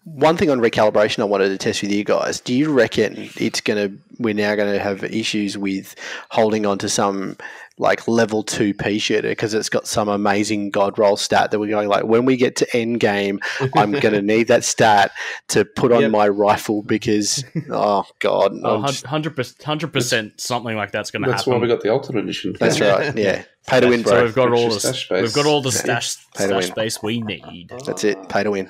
One 0.04 0.38
thing 0.38 0.50
on 0.52 0.60
recalibration 0.60 1.20
I 1.20 1.24
wanted 1.26 1.50
to 1.50 1.58
test 1.58 1.82
with 1.82 1.92
you 1.92 2.04
guys. 2.04 2.40
Do 2.40 2.54
you 2.54 2.72
reckon 2.72 3.30
it's 3.38 3.62
going 3.62 3.90
to, 3.90 3.98
we're 4.20 4.34
now 4.36 4.54
going 4.56 4.72
to 4.72 4.80
have 4.80 5.04
issues 5.04 5.58
with 5.58 5.96
holding 6.30 6.66
on 6.68 6.78
to 6.80 6.88
some 6.90 7.36
like 7.78 8.08
level 8.08 8.42
two 8.42 8.74
pea 8.74 8.98
shooter 8.98 9.28
because 9.30 9.54
it's 9.54 9.68
got 9.68 9.86
some 9.86 10.08
amazing 10.08 10.70
god 10.70 10.98
roll 10.98 11.18
stat 11.18 11.52
that 11.52 11.60
we're 11.60 11.70
going 11.70 11.90
like, 11.90 12.06
when 12.06 12.24
we 12.24 12.38
get 12.38 12.56
to 12.58 12.78
end 12.78 13.00
game, 13.02 13.40
I'm 13.76 13.92
going 14.00 14.14
to 14.14 14.22
need 14.22 14.48
that 14.48 14.64
stat 14.64 15.12
to 15.50 15.66
put 15.66 15.92
on 15.92 16.02
Yep. 16.04 16.12
my 16.12 16.28
rifle 16.30 16.84
because, 16.84 17.44
oh 17.70 18.06
God. 18.20 18.54
Oh, 18.64 18.82
hundred 19.06 19.36
percent, 19.36 19.64
hundred 19.64 19.92
percent, 19.92 20.40
something 20.40 20.76
like 20.76 20.92
that's 20.92 21.12
going 21.12 21.24
to 21.24 21.30
That's 21.30 21.42
happen. 21.44 21.52
That's 21.54 21.62
why 21.62 21.68
we 21.68 21.74
got 21.74 21.82
the 21.84 21.92
Ultimate 21.92 22.24
Edition. 22.24 22.56
that's 22.60 22.80
right. 22.80 23.14
Yeah. 23.18 23.44
Pay 23.68 23.80
to 23.80 23.88
win, 23.88 24.06
so 24.06 24.24
we've 24.24 24.36
got 24.36 24.52
all 24.54 24.70
the 24.70 24.80
stash 24.80 25.06
space. 25.06 25.22
we've 25.24 25.34
got 25.34 25.46
all 25.48 25.62
the 25.62 25.72
stash 25.72 26.10
stash 26.10 26.50
win. 26.52 26.62
space 26.62 27.02
we 27.02 27.20
need. 27.22 27.72
That's 27.86 28.04
it. 28.04 28.30
Pay 28.30 28.44
to 28.44 28.52
win. 28.52 28.70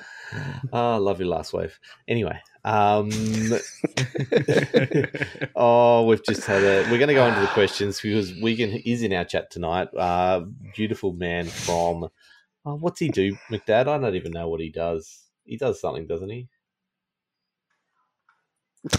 Ah, 0.72 0.96
lovely 0.96 1.26
last 1.26 1.52
wave. 1.52 1.78
Anyway, 2.08 2.40
um, 2.66 3.10
oh, 5.56 6.04
we've 6.06 6.22
just 6.24 6.44
had 6.44 6.62
a. 6.62 6.82
We're 6.90 6.98
going 6.98 7.08
to 7.08 7.14
go 7.14 7.26
into 7.26 7.40
the 7.40 7.46
questions 7.48 8.00
because 8.00 8.34
Wigan 8.40 8.70
is 8.84 9.02
in 9.02 9.12
our 9.12 9.24
chat 9.24 9.50
tonight. 9.50 9.88
Uh, 9.96 10.44
beautiful 10.74 11.12
man 11.12 11.46
from. 11.46 12.08
Oh, 12.64 12.74
what's 12.74 12.98
he 12.98 13.08
do, 13.08 13.36
McDad? 13.50 13.86
I 13.86 13.98
don't 13.98 14.16
even 14.16 14.32
know 14.32 14.48
what 14.48 14.60
he 14.60 14.70
does. 14.70 15.22
He 15.44 15.56
does 15.56 15.80
something, 15.80 16.06
doesn't 16.08 16.28
he? 16.28 16.48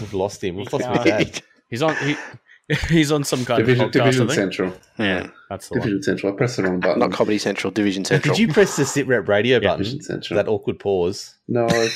We've 0.00 0.14
lost 0.14 0.42
him. 0.42 0.56
We've 0.56 0.72
lost 0.72 0.86
Uh, 0.86 0.94
McDad. 0.94 1.42
He's 1.70 1.82
on 1.82 1.94
he, 1.96 2.16
he's 2.88 3.12
on 3.12 3.24
some 3.24 3.44
kind 3.44 3.58
Division, 3.58 3.84
of 3.84 3.90
podcast. 3.90 4.04
Division 4.04 4.28
Central. 4.30 4.72
Yeah, 4.98 5.26
that's 5.50 5.68
the 5.68 5.74
one. 5.74 5.80
Division 5.82 6.02
Central. 6.02 6.32
I 6.32 6.36
pressed 6.36 6.56
the 6.56 6.62
wrong 6.62 6.80
button. 6.80 7.00
Not 7.00 7.12
Comedy 7.12 7.36
Central, 7.36 7.70
Division 7.70 8.06
Central. 8.06 8.34
Did 8.34 8.40
you 8.40 8.48
press 8.50 8.74
the 8.76 8.86
sit 8.86 9.06
rep 9.06 9.28
radio 9.28 9.56
Yeah, 9.58 9.68
button? 9.68 9.78
Division 9.80 10.00
Central. 10.00 10.36
That 10.38 10.48
awkward 10.48 10.78
pause. 10.78 11.34
No, 11.46 11.66
I 11.68 11.70
I 11.70 11.74
nearly, 11.74 11.90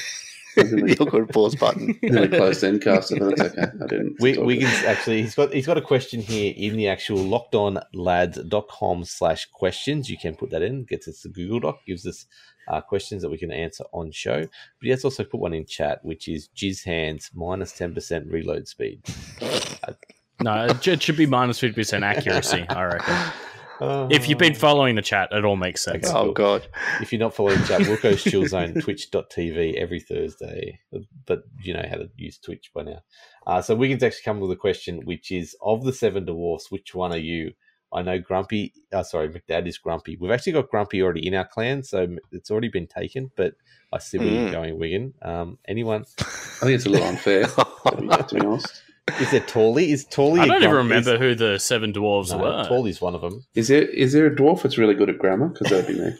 the 0.57 0.96
awkward 1.00 1.28
pause 1.30 1.55
button. 1.57 1.98
nearly 2.03 2.28
closed 2.28 2.62
Zencastr, 2.62 3.18
but 3.18 3.36
that's 3.36 3.57
okay. 3.57 3.68
I 3.82 3.86
didn't. 3.86 4.16
We, 4.20 4.30
It's 4.30 4.38
all 4.38 4.44
Wiggins 4.46 4.80
good. 4.80 4.84
actually 4.88 5.22
he's 5.22 5.34
got 5.34 5.53
he's 5.53 5.66
got 5.66 5.78
a 5.78 5.82
question 5.82 6.20
here 6.20 6.53
in 6.57 6.76
the 6.76 6.88
actual 6.88 7.18
lockedonlads.com 7.18 9.05
slash 9.05 9.46
questions. 9.46 10.09
You 10.11 10.18
can 10.18 10.34
put 10.34 10.50
that 10.50 10.62
in, 10.62 10.84
gets 10.84 11.09
us 11.09 11.20
the 11.22 11.28
Google 11.28 11.61
Doc, 11.61 11.80
gives 11.86 12.07
us 12.07 12.26
uh, 12.68 12.80
questions 12.80 13.22
that 13.22 13.30
we 13.30 13.38
can 13.38 13.50
answer 13.53 13.84
on 13.92 14.11
show. 14.12 14.40
But 14.40 14.48
he 14.82 14.90
has 14.90 15.05
also 15.05 15.24
put 15.24 15.40
one 15.40 15.53
in 15.55 15.66
chat, 15.66 16.05
which 16.05 16.28
is 16.28 16.48
Jizz 16.57 16.84
Hands 16.84 17.30
minus 17.34 17.72
ten 17.72 17.94
percent 17.94 18.26
reload 18.28 18.68
speed. 18.68 19.03
No, 20.40 20.64
it 20.64 20.88
it 20.88 21.00
should 21.03 21.16
be 21.16 21.26
minus 21.26 21.61
fifty 21.61 21.74
percent 21.80 22.03
accuracy. 22.03 22.66
I 22.68 22.82
reckon. 22.84 23.14
Uh, 23.83 24.09
If 24.11 24.28
you've 24.28 24.39
been 24.39 24.55
following 24.55 24.95
the 24.95 25.03
chat, 25.03 25.30
it 25.33 25.45
all 25.45 25.57
makes 25.57 25.83
sense. 25.83 26.07
Okay. 26.09 26.16
Oh 26.16 26.33
God. 26.33 26.66
if 27.01 27.12
you're 27.12 27.18
not 27.18 27.35
following 27.35 27.59
the 27.61 27.66
chat, 27.66 27.80
Wilco's 27.80 28.22
Chill 28.22 28.47
Zone, 28.55 28.74
twitch.tv 28.80 29.74
every 29.74 30.01
Thursday. 30.01 30.78
But 31.26 31.41
you 31.62 31.74
know 31.74 31.85
how 31.89 31.97
to 31.97 32.09
use 32.16 32.39
Twitch 32.39 32.70
by 32.74 32.83
now. 32.83 33.01
Uh, 33.47 33.61
so 33.61 33.74
Wiggins 33.74 34.03
actually 34.03 34.22
come 34.24 34.41
with 34.41 34.51
a 34.53 34.57
question, 34.57 35.01
which 35.05 35.33
is 35.33 35.57
of 35.61 35.85
the 35.85 35.93
seven 35.93 36.24
dwarfs, 36.26 36.70
which 36.70 36.95
one 36.95 37.12
are 37.12 37.16
you? 37.18 37.53
I 37.95 38.01
know 38.01 38.18
Grumpy, 38.18 38.72
uh, 38.93 39.03
sorry, 39.03 39.28
McDad 39.28 39.66
is 39.68 39.76
Grumpy. 39.76 40.16
We've 40.18 40.30
actually 40.30 40.53
got 40.53 40.70
Grumpy 40.70 41.03
already 41.03 41.26
in 41.26 41.35
our 41.35 41.45
clan, 41.47 41.83
so 41.83 42.16
it's 42.30 42.51
already 42.51 42.68
been 42.68 42.87
taken, 42.87 43.30
but 43.37 43.53
I 43.93 43.99
see 43.99 44.16
where 44.16 44.28
you're 44.28 44.49
Mm. 44.49 44.53
going, 44.53 44.78
Wigan. 44.78 45.14
Um, 45.20 45.59
anyone? 45.68 46.07
I 46.18 46.22
think 46.64 46.72
it's 46.76 46.87
a 46.87 46.89
little 46.89 47.07
unfair, 47.09 47.45
to 47.49 48.28
be 48.35 48.41
honest. 48.47 48.83
Is 49.20 49.30
there 49.32 49.40
Tawley? 49.40 49.90
Is 49.90 50.05
Tawley 50.05 50.40
I 50.40 50.46
don't 50.46 50.62
even 50.62 50.76
remember 50.76 51.14
Is, 51.14 51.20
who 51.20 51.34
the 51.34 51.59
seven 51.59 51.92
dwarves 51.92 52.30
no, 52.30 52.38
were. 52.38 52.64
Tawley's 52.68 53.00
one 53.00 53.14
of 53.16 53.20
them. 53.20 53.44
Is 53.55 53.68
there 53.68 53.82
is 53.82 54.12
there 54.12 54.26
a 54.26 54.34
dwarf 54.34 54.62
that's 54.62 54.78
really 54.78 54.94
good 54.94 55.11
at 55.11 55.18
grammar? 55.18 55.48
Because 55.48 55.70
that'd 55.70 55.86
be 55.88 56.00
me. 56.00 56.12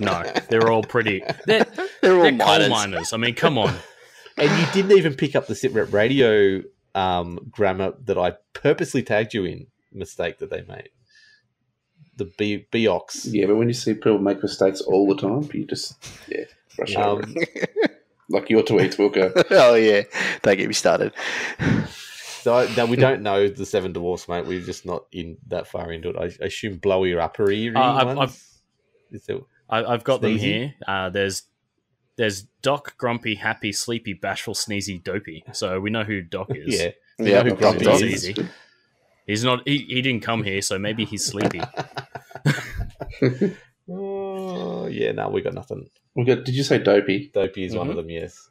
No, 0.00 0.22
they're 0.48 0.70
all 0.70 0.82
pretty. 0.82 1.22
They're, 1.46 1.66
They're 2.02 2.16
all 2.16 2.22
they're 2.22 2.30
coal 2.38 2.46
miners. 2.46 2.70
miners. 2.70 3.12
I 3.12 3.16
mean, 3.18 3.34
come 3.34 3.58
on. 3.58 3.74
And 4.36 4.50
you 4.58 4.66
didn't 4.72 4.98
even 4.98 5.14
pick 5.14 5.36
up 5.36 5.46
the 5.46 5.54
sitrep 5.54 5.92
radio 5.92 6.60
um, 6.96 7.38
grammar 7.52 7.92
that 8.06 8.18
I 8.18 8.32
purposely 8.52 9.02
tagged 9.04 9.32
you 9.32 9.44
in. 9.44 9.68
Mistake 9.92 10.38
that 10.38 10.50
they 10.50 10.62
made. 10.62 10.88
The 12.16 12.32
B 12.36 12.66
Beox. 12.72 13.28
Yeah, 13.30 13.46
but 13.46 13.54
when 13.54 13.68
you 13.68 13.74
see 13.74 13.94
people 13.94 14.18
make 14.18 14.42
mistakes 14.42 14.80
all 14.80 15.06
the 15.06 15.14
time, 15.14 15.48
you 15.54 15.64
just 15.66 15.94
yeah 16.26 16.46
brush 16.74 16.96
over 16.96 17.22
Um, 17.22 17.34
it. 17.36 17.70
Like 18.30 18.48
your 18.50 18.62
tweets, 18.64 18.96
Wilco. 18.96 19.44
oh 19.50 19.74
yeah. 19.74 20.02
Don't 20.42 20.56
get 20.56 20.66
me 20.66 20.74
started. 20.74 21.12
So 22.44 22.54
I, 22.54 22.74
no, 22.76 22.84
we 22.86 22.96
don't 22.96 23.22
know 23.22 23.48
the 23.48 23.64
seven 23.66 23.92
dwarfs, 23.92 24.28
mate. 24.28 24.44
We're 24.46 24.60
just 24.60 24.84
not 24.84 25.06
in 25.12 25.38
that 25.48 25.66
far 25.66 25.90
into 25.90 26.10
it. 26.10 26.16
I, 26.16 26.24
I 26.44 26.46
assume 26.48 26.76
blowy 26.76 27.12
or 27.12 27.20
upper 27.20 27.44
Uh, 27.44 27.54
I've- 27.54 28.06
ones. 28.14 28.18
I've- 28.20 29.16
Is 29.16 29.30
I, 29.70 29.82
I've 29.84 30.04
got 30.04 30.20
them 30.20 30.36
here. 30.36 30.74
Uh, 30.86 31.08
there's 31.08 31.44
there's 32.16 32.42
Doc, 32.62 32.96
Grumpy, 32.98 33.34
Happy, 33.36 33.72
Sleepy, 33.72 34.12
Bashful, 34.12 34.54
Sneezy, 34.54 35.02
Dopey. 35.02 35.42
So 35.52 35.80
we 35.80 35.88
know 35.90 36.04
who 36.04 36.20
Doc 36.20 36.48
is. 36.54 36.78
yeah, 36.80 36.90
Yeah, 37.18 37.42
know 37.42 37.50
who 37.50 37.56
Grumpy 37.56 37.84
Doc. 37.86 37.94
is. 37.96 38.02
is. 38.02 38.28
easy. 38.30 38.48
He's 39.26 39.42
not. 39.42 39.66
He, 39.66 39.78
he 39.88 40.02
didn't 40.02 40.22
come 40.22 40.42
here, 40.44 40.60
so 40.60 40.78
maybe 40.78 41.04
he's 41.06 41.24
sleepy. 41.24 41.60
Oh, 43.86 44.86
yeah, 44.86 45.12
no, 45.12 45.28
we 45.28 45.42
got 45.42 45.52
nothing. 45.52 45.90
We 46.16 46.24
got. 46.24 46.44
Did 46.44 46.54
you 46.54 46.62
say 46.62 46.78
dopey? 46.78 47.30
Dopey 47.34 47.64
is 47.64 47.76
one 47.76 47.90
of 47.90 47.96
them, 47.96 48.08
yes. 48.08 48.48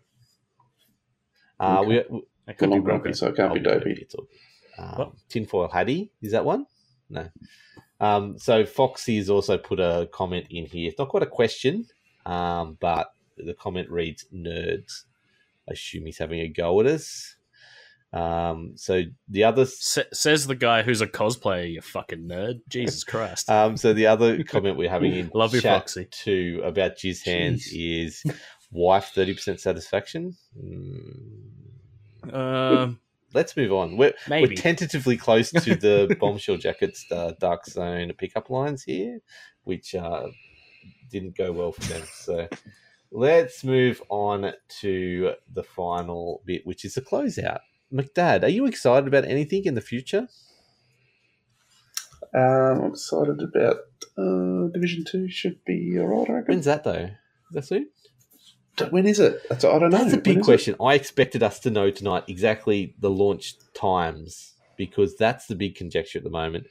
Uh, 1.59 1.79
Okay. 1.81 2.05
we, 2.09 2.21
That 2.45 2.57
could 2.57 2.69
be 2.69 2.75
Long 2.75 2.83
grumpy, 2.83 3.13
so 3.13 3.27
it 3.27 3.35
can't 3.35 3.53
be 3.53 3.59
Oh, 3.61 3.63
dopey. 3.63 3.97
it's 4.01 4.15
all. 4.15 4.27
Um, 4.77 5.13
tinfoil 5.29 5.69
Hattie, 5.69 6.11
is 6.21 6.31
that 6.31 6.45
one? 6.45 6.65
No. 7.09 7.29
Um, 7.99 8.37
so 8.39 8.65
Foxy 8.65 9.17
has 9.17 9.29
also 9.29 9.57
put 9.57 9.79
a 9.79 10.09
comment 10.11 10.47
in 10.49 10.65
here. 10.65 10.89
It's 10.89 10.97
not 10.99 11.09
quite 11.09 11.23
a 11.23 11.27
question, 11.27 11.85
um, 12.25 12.77
but 12.81 13.13
the 13.37 13.53
comment 13.53 13.89
reads 13.89 14.25
"nerds." 14.33 15.03
I 15.69 15.73
assume 15.73 16.05
he's 16.05 16.17
having 16.17 16.41
a 16.41 16.47
go 16.49 16.79
at 16.81 16.87
us. 16.87 17.35
Um, 18.11 18.73
so 18.75 19.03
the 19.29 19.43
other, 19.45 19.65
Sa- 19.65 20.01
says 20.11 20.45
the 20.45 20.55
guy 20.55 20.83
who's 20.83 21.01
a 21.01 21.07
cosplayer. 21.07 21.71
You 21.71 21.81
fucking 21.81 22.27
nerd. 22.27 22.61
Jesus 22.67 23.03
Christ. 23.03 23.49
um, 23.49 23.77
so 23.77 23.93
the 23.93 24.07
other 24.07 24.43
comment 24.43 24.77
we're 24.77 24.89
having 24.89 25.15
in 25.15 25.31
Love 25.33 25.53
you, 25.55 25.61
chat 25.61 25.81
Foxy. 25.83 26.05
too 26.11 26.61
about 26.65 26.97
Jizz 26.97 27.23
Hands 27.23 27.65
is 27.73 28.23
wife 28.71 29.11
thirty 29.15 29.33
percent 29.33 29.61
satisfaction. 29.61 30.35
Mm, 30.61 31.42
Um, 32.31 32.99
let's 33.33 33.57
move 33.57 33.73
on. 33.73 33.97
We're, 33.97 34.13
Maybe. 34.27 34.49
we're 34.49 34.55
tentatively 34.55 35.17
close 35.17 35.51
to 35.51 35.75
the 35.75 36.15
bombshell 36.19 36.57
jackets 36.57 37.05
uh, 37.11 37.33
dark 37.39 37.65
zone 37.65 38.11
pickup 38.17 38.49
lines 38.49 38.83
here, 38.83 39.19
which 39.63 39.95
uh, 39.95 40.27
didn't 41.09 41.35
go 41.37 41.51
well 41.51 41.71
for 41.71 41.81
them. 41.81 42.03
So 42.11 42.47
let's 43.11 43.63
move 43.63 44.01
on 44.09 44.53
to 44.81 45.33
the 45.53 45.63
final 45.63 46.41
bit, 46.45 46.65
which 46.65 46.85
is 46.85 46.95
the 46.95 47.01
closeout. 47.01 47.59
McDad, 47.91 48.43
are 48.43 48.49
you 48.49 48.65
excited 48.65 49.07
about 49.07 49.25
anything 49.25 49.65
in 49.65 49.75
the 49.75 49.81
future? 49.81 50.27
Um, 52.35 52.81
I'm 52.81 52.91
excited 52.91 53.39
about 53.41 53.77
uh, 54.17 54.67
Division 54.73 55.03
Two. 55.05 55.29
Should 55.29 55.63
be 55.65 55.95
alright. 55.99 56.29
I 56.29 56.33
reckon. 56.33 56.55
When's 56.55 56.65
that 56.65 56.83
though? 56.83 57.11
Is 57.11 57.53
that 57.53 57.65
soon? 57.65 57.89
When 58.89 59.05
is 59.05 59.19
it? 59.19 59.41
That's, 59.49 59.63
I 59.63 59.77
don't 59.77 59.91
know. 59.91 59.97
That's 59.97 60.13
a 60.13 60.17
big 60.17 60.37
is 60.37 60.41
it? 60.41 60.45
question. 60.45 60.75
I 60.81 60.95
expected 60.95 61.43
us 61.43 61.59
to 61.61 61.69
know 61.69 61.91
tonight 61.91 62.23
exactly 62.27 62.95
the 62.99 63.09
launch 63.09 63.55
times 63.73 64.53
because 64.77 65.15
that's 65.15 65.45
the 65.45 65.55
big 65.55 65.75
conjecture 65.75 66.17
at 66.17 66.23
the 66.23 66.31
moment. 66.31 66.67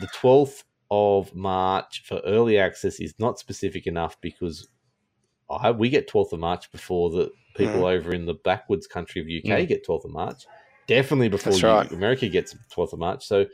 The 0.00 0.08
12th 0.08 0.64
of 0.90 1.34
March 1.34 2.02
for 2.04 2.20
early 2.26 2.58
access 2.58 3.00
is 3.00 3.14
not 3.18 3.38
specific 3.38 3.86
enough 3.86 4.20
because 4.20 4.68
I, 5.48 5.70
we 5.70 5.88
get 5.88 6.10
12th 6.10 6.32
of 6.32 6.40
March 6.40 6.70
before 6.70 7.10
the 7.10 7.30
people 7.56 7.80
hmm. 7.80 7.84
over 7.84 8.12
in 8.12 8.26
the 8.26 8.34
backwards 8.34 8.86
country 8.86 9.20
of 9.20 9.26
UK 9.26 9.60
hmm. 9.60 9.66
get 9.66 9.86
12th 9.86 10.04
of 10.04 10.10
March. 10.10 10.44
Definitely 10.86 11.30
before 11.30 11.54
you- 11.54 11.66
right. 11.66 11.90
America 11.90 12.28
gets 12.28 12.54
12th 12.74 12.92
of 12.92 12.98
March. 12.98 13.26
So 13.26 13.46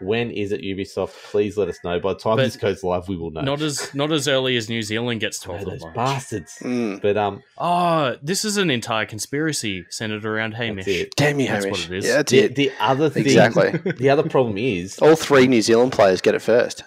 when 0.00 0.30
is 0.30 0.52
it 0.52 0.60
Ubisoft? 0.62 1.10
Please 1.30 1.56
let 1.56 1.68
us 1.68 1.78
know. 1.84 1.98
By 2.00 2.12
the 2.12 2.18
time 2.18 2.36
But 2.36 2.44
this 2.44 2.56
goes 2.56 2.82
live, 2.84 3.08
we 3.08 3.16
will 3.16 3.30
know. 3.30 3.40
not 3.42 3.60
as 3.62 3.94
not 3.94 4.12
as 4.12 4.28
early 4.28 4.56
as 4.56 4.68
New 4.68 4.82
Zealand 4.82 5.20
gets 5.20 5.44
Oh, 5.46 5.50
12th 5.52 5.64
those 5.64 5.72
of 5.74 5.80
March. 5.82 5.94
bastards. 5.94 6.58
Mm. 6.62 7.00
But 7.02 7.16
um, 7.16 7.42
Oh, 7.58 8.16
this 8.22 8.44
is 8.44 8.56
an 8.56 8.70
entire 8.70 9.06
conspiracy 9.06 9.84
centered 9.90 10.24
around 10.24 10.52
Hamish. 10.52 10.84
that's 10.86 10.96
it. 10.96 11.14
Damn 11.16 11.40
you, 11.40 11.48
That's 11.48 11.64
Hamish. 11.64 11.82
what 11.88 11.90
it 11.92 11.98
is. 11.98 12.04
Yeah, 12.06 12.12
that's 12.16 12.32
The, 12.32 12.38
it. 12.40 12.54
the 12.56 12.72
other 12.80 13.08
thing, 13.10 13.24
Exactly. 13.24 13.70
the 13.98 14.10
other 14.10 14.22
problem 14.28 14.58
is 14.58 14.98
All 14.98 15.16
three 15.16 15.46
New 15.46 15.62
Zealand 15.62 15.92
players 15.92 16.20
get 16.20 16.34
it 16.34 16.42
first. 16.42 16.84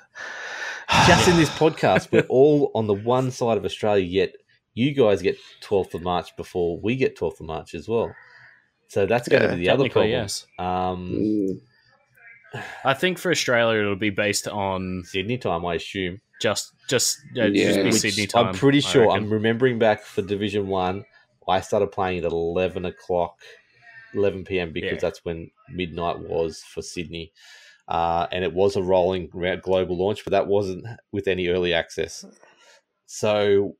just 1.07 1.27
in 1.27 1.35
this 1.37 1.49
podcast, 1.49 2.11
we're 2.11 2.25
all 2.29 2.71
on 2.75 2.87
the 2.87 2.93
one 2.93 3.31
side 3.31 3.57
of 3.57 3.65
Australia, 3.65 4.03
yet 4.05 4.33
you 4.75 4.93
guys 4.93 5.21
get 5.21 5.37
12th 5.63 5.93
of 5.95 6.01
March 6.03 6.35
before 6.37 6.79
we 6.79 6.95
get 6.95 7.17
12th 7.17 7.39
of 7.41 7.45
March 7.47 7.73
as 7.75 7.87
well. 7.87 8.13
So 8.87 9.05
that's 9.05 9.27
going 9.27 9.41
Yeah, 9.43 9.49
to 9.49 9.55
be 9.55 9.61
the 9.65 9.69
other 9.69 9.89
problem. 9.89 10.09
yes. 10.09 10.47
Um, 10.57 11.11
Mm, 11.13 11.59
I 12.83 12.93
think 12.93 13.17
for 13.19 13.31
Australia 13.31 13.81
it'll 13.81 13.95
be 13.95 14.09
based 14.09 14.47
on 14.47 15.03
Sydney 15.05 15.37
time, 15.37 15.65
I 15.65 15.75
assume. 15.75 16.21
just 16.41 16.73
just 16.87 17.19
uh, 17.37 17.43
Yeah. 17.45 17.73
just 17.73 17.83
be 17.83 17.91
Sydney 17.91 18.27
time. 18.27 18.47
I'm 18.47 18.53
pretty 18.55 18.81
sure. 18.81 19.09
I'm 19.09 19.29
remembering 19.29 19.77
back 19.79 20.03
for 20.03 20.21
Division 20.21 20.67
One. 20.67 21.05
I 21.47 21.61
started 21.61 21.91
playing 21.91 22.19
at 22.19 22.31
11 22.31 22.85
o'clock, 22.85 23.39
11 24.13 24.45
p.m. 24.45 24.71
because 24.71 24.93
Yeah. 24.93 24.99
that's 24.99 25.25
when 25.25 25.49
midnight 25.69 26.19
was 26.19 26.61
for 26.63 26.81
Sydney. 26.81 27.31
uh, 27.87 28.27
and 28.31 28.43
it 28.43 28.53
was 28.53 28.75
a 28.75 28.83
rolling 28.83 29.27
global 29.63 29.97
launch, 29.97 30.23
but 30.23 30.29
that 30.31 30.45
wasn't 30.45 30.85
with 31.11 31.27
any 31.27 31.47
early 31.47 31.73
access. 31.73 32.23
So 33.07 33.75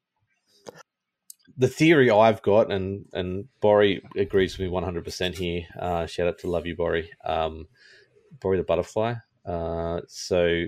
the 1.58 1.68
theory 1.68 2.10
I've 2.10 2.42
got, 2.42 2.72
and 2.72 3.06
and 3.14 3.46
Bori 3.62 4.02
agrees 4.16 4.58
with 4.58 4.66
me 4.66 4.70
one 4.72 4.84
hundred 4.84 5.04
percent 5.04 5.38
here. 5.38 5.64
Uh, 5.80 6.06
shout 6.08 6.28
out 6.28 6.40
to 6.40 6.50
love 6.50 6.66
you, 6.66 6.76
Bori. 6.76 7.12
Um, 7.24 7.68
Bori 8.40 8.58
the 8.58 8.64
butterfly. 8.64 9.16
Uh, 9.46 10.02
so 10.08 10.66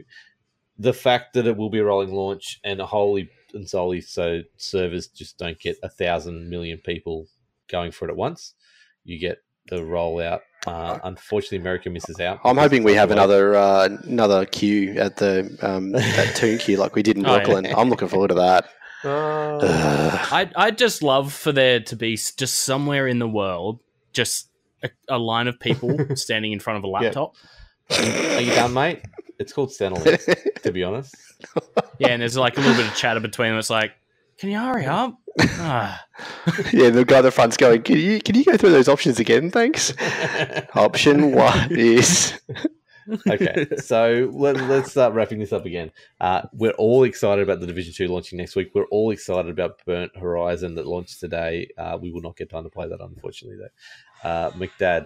the 0.80 0.94
fact 0.94 1.34
that 1.34 1.46
it 1.48 1.58
will 1.58 1.70
be 1.70 1.80
a 1.80 1.84
rolling 1.84 2.12
launch 2.14 2.60
and 2.64 2.80
a 2.80 2.86
wholly 2.86 3.30
and 3.54 3.68
solely 3.70 4.02
so 4.02 4.42
servers 4.58 5.08
just 5.08 5.38
don't 5.38 5.60
get 5.60 5.78
a 5.84 5.90
thousand 5.90 6.50
million 6.50 6.78
people 6.80 7.28
going 7.70 7.92
for 7.92 8.08
it 8.08 8.12
at 8.12 8.18
once. 8.18 8.54
You 9.04 9.20
get 9.20 9.40
the 9.70 9.78
rollout. 9.78 10.42
Uh, 10.66 11.00
unfortunately, 11.04 11.58
America 11.58 11.90
misses 11.90 12.20
out. 12.20 12.40
I'm 12.46 12.58
hoping 12.58 12.84
we 12.84 12.94
have 12.94 13.10
delayed. 13.10 13.24
another 13.24 13.56
uh, 13.56 13.90
another 14.04 14.46
queue 14.46 14.94
at 15.00 15.18
the 15.18 15.58
um, 15.62 15.92
that 15.92 16.36
tune 16.36 16.58
queue 16.60 16.78
like 16.78 16.96
we 16.96 17.02
did 17.04 17.18
in 17.18 17.26
Oh, 17.26 17.32
yeah. 17.36 17.44
Brooklyn. 17.44 17.74
I'm 17.76 17.90
looking 17.90 18.08
forward 18.08 18.30
to 18.30 18.36
that. 18.36 18.70
Uh, 19.04 20.28
I'd, 20.32 20.54
I'd 20.56 20.78
just 20.78 21.02
love 21.02 21.34
for 21.34 21.52
there 21.52 21.80
to 21.80 21.96
be 21.96 22.16
just 22.16 22.60
somewhere 22.60 23.08
in 23.08 23.18
the 23.20 23.28
world, 23.28 23.80
just 24.14 24.48
a, 24.84 24.90
a 25.10 25.18
line 25.18 25.48
of 25.48 25.60
people 25.60 25.98
standing 26.16 26.52
in 26.52 26.60
front 26.60 26.78
of 26.78 26.84
a 26.84 26.88
laptop. 26.88 27.36
Are 27.90 28.42
you 28.42 28.54
done, 28.54 28.74
mate? 28.74 29.02
It's 29.40 29.54
called 29.54 29.70
Centrelink, 29.70 30.62
to 30.62 30.72
be 30.72 30.84
honest. 30.84 31.16
Yeah, 32.00 32.10
and 32.10 32.22
there's 32.22 32.38
like 32.38 32.58
a 32.58 32.62
little 32.62 32.76
bit 32.76 32.86
of 32.88 32.96
chatter 32.96 33.20
between 33.20 33.50
them. 33.50 33.58
It's 33.60 33.70
like, 33.70 33.92
can 34.38 34.50
you 34.50 34.60
hurry 34.60 34.86
up? 34.86 35.18
Ah. 35.40 36.04
yeah, 36.74 36.90
the 36.90 37.06
guy 37.06 37.18
at 37.20 37.22
the 37.22 37.32
front's 37.32 37.58
going. 37.58 37.82
Can 37.84 37.98
you 37.98 38.22
can 38.22 38.36
you 38.36 38.44
go 38.44 38.58
through 38.58 38.72
those 38.72 38.88
options 38.88 39.20
again? 39.20 39.50
Thanks. 39.50 39.94
Option 40.76 41.32
one 41.34 41.72
is 41.72 42.40
okay, 43.30 43.66
so 43.78 44.30
let, 44.34 44.58
let's 44.68 44.92
start 44.92 45.14
wrapping 45.14 45.40
this 45.40 45.54
up 45.54 45.66
again. 45.66 45.92
Uh, 46.20 46.44
we're 46.54 46.72
all 46.74 47.04
excited 47.04 47.42
about 47.42 47.60
the 47.62 47.68
Division 47.68 47.94
Two 47.94 48.08
launching 48.08 48.38
next 48.38 48.56
week. 48.56 48.72
We're 48.76 48.86
all 48.86 49.12
excited 49.12 49.50
about 49.50 49.80
Burnt 49.86 50.16
Horizon 50.18 50.76
that 50.76 50.86
launched 50.86 51.20
today. 51.20 51.70
Uh, 51.78 51.98
we 52.02 52.12
will 52.12 52.22
not 52.22 52.36
get 52.38 52.50
time 52.50 52.64
to 52.64 52.70
play 52.70 52.88
that, 52.90 53.00
unfortunately, 53.02 53.58
though. 53.58 54.30
Uh, 54.30 54.52
McDad, 54.52 55.06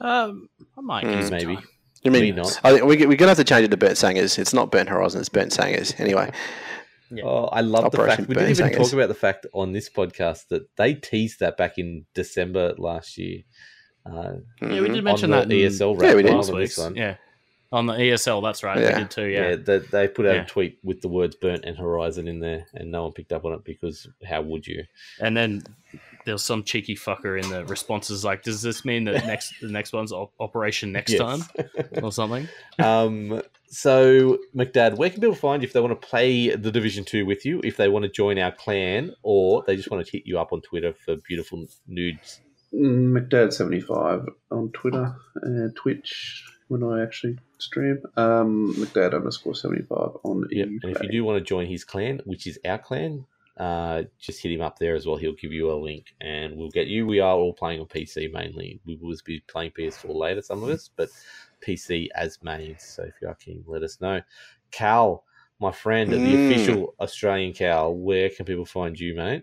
um, 0.00 0.48
I 0.76 0.80
might 0.80 1.04
Mm. 1.04 1.20
get 1.20 1.30
maybe. 1.30 1.54
time. 1.56 1.64
You 2.02 2.10
mean 2.10 2.36
not. 2.36 2.60
I 2.64 2.72
think 2.72 2.84
we, 2.84 3.04
we're 3.06 3.16
gonna 3.16 3.30
have 3.30 3.38
to 3.38 3.44
change 3.44 3.64
it 3.64 3.70
to 3.70 3.76
Burnt 3.76 3.98
Sangers. 3.98 4.38
It's 4.38 4.54
not 4.54 4.70
Burnt 4.70 4.88
Horizon. 4.88 5.20
It's 5.20 5.28
Burnt 5.28 5.52
Sangers. 5.52 5.94
Anyway, 5.98 6.30
Yeah. 7.10 7.24
Oh, 7.24 7.44
I 7.46 7.62
love 7.62 7.90
the 7.90 7.98
Operation 7.98 8.16
fact 8.26 8.28
we 8.28 8.34
didn't 8.34 8.50
even 8.50 8.66
Burnsangers. 8.68 8.76
talk 8.76 8.92
about 8.92 9.08
the 9.08 9.14
fact 9.14 9.46
on 9.54 9.72
this 9.72 9.88
podcast 9.88 10.48
that 10.48 10.68
they 10.76 10.92
teased 10.92 11.40
that 11.40 11.56
back 11.56 11.78
in 11.78 12.04
December 12.14 12.74
last 12.76 13.16
year. 13.16 13.44
Uh, 14.04 14.34
Yeah, 14.60 14.80
we 14.82 14.88
did 14.90 15.02
mention 15.04 15.32
on 15.32 15.40
that 15.40 15.48
the 15.48 15.64
in 15.64 15.72
ESL 15.72 16.00
Yeah, 16.02 16.14
we 16.14 16.22
did. 16.22 16.28
rather 16.28 16.36
last 16.36 16.46
than 16.48 16.56
week's. 16.56 16.76
this 16.76 16.84
one. 16.84 16.94
Yeah, 16.96 17.16
on 17.72 17.86
the 17.86 17.94
ESL. 17.94 18.42
That's 18.42 18.62
right. 18.62 18.78
Yeah. 18.78 18.92
We 18.94 19.02
did 19.04 19.10
too. 19.10 19.24
Yeah, 19.26 19.48
Yeah. 19.50 19.56
they, 19.56 19.78
they 19.78 20.08
put 20.08 20.26
out 20.26 20.34
Yeah. 20.36 20.42
a 20.42 20.46
tweet 20.46 20.78
with 20.84 21.00
the 21.00 21.08
words 21.08 21.34
"burnt" 21.34 21.64
and 21.64 21.78
"horizon" 21.78 22.28
in 22.28 22.40
there, 22.40 22.66
and 22.74 22.90
no 22.90 23.04
one 23.04 23.12
picked 23.12 23.32
up 23.32 23.44
on 23.46 23.54
it 23.54 23.64
because 23.64 24.06
how 24.26 24.42
would 24.42 24.66
you? 24.66 24.84
And 25.18 25.34
then 25.34 25.62
there 26.28 26.34
was 26.34 26.44
some 26.44 26.62
cheeky 26.62 26.94
fucker 26.94 27.42
in 27.42 27.48
the 27.48 27.64
responses 27.64 28.22
like, 28.22 28.42
"Does 28.42 28.60
this 28.60 28.84
mean 28.84 29.04
that 29.04 29.24
next 29.32 29.54
the 29.62 29.68
next 29.68 29.94
one's 29.94 30.12
op- 30.12 30.34
Operation 30.38 30.92
Next 30.92 31.12
Yes. 31.12 31.20
Time 31.22 31.42
or 32.02 32.12
something?" 32.12 32.46
um, 32.78 33.40
so 33.70 34.36
McDad, 34.54 34.98
where 34.98 35.08
can 35.08 35.22
people 35.22 35.34
find 35.34 35.62
you 35.62 35.66
if 35.66 35.72
they 35.72 35.80
want 35.80 35.98
to 35.98 36.06
play 36.06 36.54
the 36.54 36.70
Division 36.70 37.04
Two 37.04 37.24
with 37.24 37.46
you, 37.46 37.62
if 37.64 37.78
they 37.78 37.88
want 37.88 38.02
to 38.02 38.10
join 38.10 38.38
our 38.38 38.52
clan, 38.52 39.14
or 39.22 39.64
they 39.66 39.74
just 39.74 39.90
want 39.90 40.04
to 40.04 40.12
hit 40.12 40.26
you 40.26 40.38
up 40.38 40.52
on 40.52 40.60
Twitter 40.60 40.92
for 40.92 41.16
beautiful 41.26 41.64
nudes? 41.86 42.40
Mm, 42.74 43.12
McDad75 43.30 44.26
on 44.50 44.70
Twitter 44.72 45.16
and 45.42 45.74
Twitch 45.76 46.44
when 46.68 46.82
I 46.84 47.02
actually 47.02 47.38
stream. 47.56 48.00
Um, 48.18 48.74
McDad 48.76 49.14
underscore 49.14 49.54
75 49.54 50.10
on 50.24 50.46
Yep. 50.50 50.68
And 50.82 50.94
if 50.94 51.02
you 51.02 51.08
do 51.08 51.24
want 51.24 51.38
to 51.38 51.44
join 51.44 51.66
his 51.66 51.84
clan, 51.84 52.20
which 52.26 52.46
is 52.46 52.58
our 52.66 52.76
clan, 52.76 53.24
uh, 53.58 54.04
just 54.18 54.42
hit 54.42 54.52
him 54.52 54.60
up 54.60 54.78
there 54.78 54.94
as 54.94 55.06
well. 55.06 55.16
He'll 55.16 55.32
give 55.34 55.52
you 55.52 55.70
a 55.70 55.74
link, 55.74 56.14
and 56.20 56.56
we'll 56.56 56.70
get 56.70 56.86
you. 56.86 57.06
We 57.06 57.20
are 57.20 57.34
all 57.34 57.52
playing 57.52 57.80
on 57.80 57.86
PC 57.86 58.32
mainly. 58.32 58.80
We 58.86 58.96
will 58.96 59.14
be 59.24 59.40
playing 59.48 59.72
PS4 59.72 60.14
later, 60.14 60.42
some 60.42 60.62
of 60.62 60.70
us, 60.70 60.88
but 60.96 61.08
PC 61.60 62.08
as 62.14 62.38
main. 62.42 62.76
So 62.78 63.02
if 63.02 63.14
you 63.20 63.28
are 63.28 63.34
keen, 63.34 63.64
let 63.66 63.82
us 63.82 64.00
know. 64.00 64.20
Cal, 64.70 65.24
my 65.60 65.72
friend, 65.72 66.12
the 66.12 66.16
Mm. 66.18 66.44
official 66.44 66.94
Australian 67.00 67.52
Cal, 67.52 67.92
where 67.94 68.30
can 68.30 68.46
people 68.46 68.64
find 68.64 68.98
you, 68.98 69.14
mate? 69.14 69.42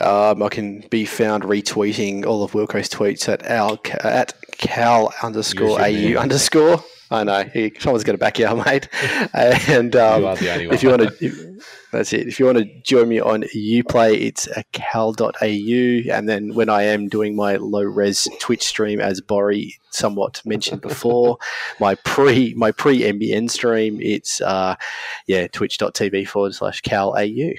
um, 0.00 0.42
I 0.42 0.48
can 0.48 0.80
be 0.90 1.04
found 1.04 1.42
retweeting 1.42 2.24
all 2.24 2.42
of 2.44 2.52
Wilco's 2.52 2.88
tweets 2.88 3.28
at 3.28 3.44
al 3.46 3.78
at 4.00 4.32
cal 4.56 5.12
underscore 5.22 5.80
au 5.80 6.16
underscore. 6.16 6.84
I 7.10 7.24
know 7.24 7.42
he, 7.44 7.72
someone's 7.78 8.04
going 8.04 8.18
to 8.18 8.20
back 8.20 8.38
you 8.38 8.46
up, 8.46 8.66
mate. 8.66 8.88
And 9.32 9.96
um, 9.96 10.22
you 10.22 10.28
are 10.28 10.36
the 10.36 10.52
only 10.52 10.64
if 10.66 10.82
you 10.82 10.90
want 10.90 11.18
to, 11.18 11.60
that's 11.92 12.12
it. 12.12 12.28
If 12.28 12.38
you 12.38 12.44
want 12.46 12.58
to 12.58 12.80
join 12.82 13.08
me 13.08 13.18
on 13.18 13.44
Uplay, 13.44 14.20
it's 14.20 14.46
a 14.48 14.62
cal.au. 14.72 15.32
And 15.42 16.28
then 16.28 16.54
when 16.54 16.68
I 16.68 16.82
am 16.82 17.08
doing 17.08 17.34
my 17.34 17.56
low 17.56 17.82
res 17.82 18.28
Twitch 18.40 18.62
stream, 18.62 19.00
as 19.00 19.20
Bori 19.22 19.74
somewhat 19.90 20.42
mentioned 20.44 20.82
before, 20.82 21.38
my 21.80 21.94
pre 21.94 22.52
my 22.54 22.72
pre 22.72 23.00
MBN 23.00 23.50
stream, 23.50 24.00
it's 24.02 24.40
uh, 24.42 24.74
yeah 25.26 25.46
twitch.tv 25.48 26.28
forward 26.28 26.54
slash 26.54 26.82
cal 26.82 27.16
au. 27.16 27.52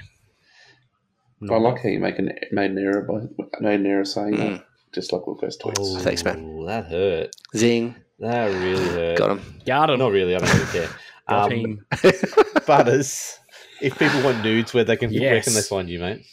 I 1.49 1.55
like 1.57 1.81
how 1.81 1.89
you 1.89 1.99
make 1.99 2.19
an, 2.19 2.31
made 2.51 2.71
an 2.71 2.77
error 2.77 3.01
by 3.01 3.45
made 3.61 3.79
an 3.79 3.85
error 3.85 4.05
saying 4.05 4.33
Mm. 4.33 4.37
that, 4.57 4.65
just 4.93 5.13
like 5.13 5.21
Wilco's 5.23 5.57
tweets. 5.57 5.75
Oh, 5.79 5.99
Thanks, 5.99 6.23
man. 6.23 6.65
That 6.65 6.85
hurt. 6.87 7.31
Zing, 7.55 7.95
That 8.19 8.45
really 8.47 8.85
hurt. 8.87 9.17
got 9.17 9.31
him. 9.31 9.41
Got 9.65 9.89
him. 9.91 9.99
Not 9.99 10.11
really. 10.11 10.35
I 10.35 10.39
don't 10.39 10.53
really 10.53 10.71
care. 10.71 10.89
Got 11.29 11.51
Um, 11.53 11.59
him. 11.59 11.85
Butters, 12.67 13.37
if 13.81 13.97
people 13.99 14.21
want 14.23 14.43
nudes, 14.43 14.73
where 14.73 14.83
they 14.83 14.97
can, 14.97 15.13
where 15.13 15.41
can 15.41 15.53
they 15.53 15.61
find 15.61 15.87
you, 15.89 15.99
mate? 15.99 16.25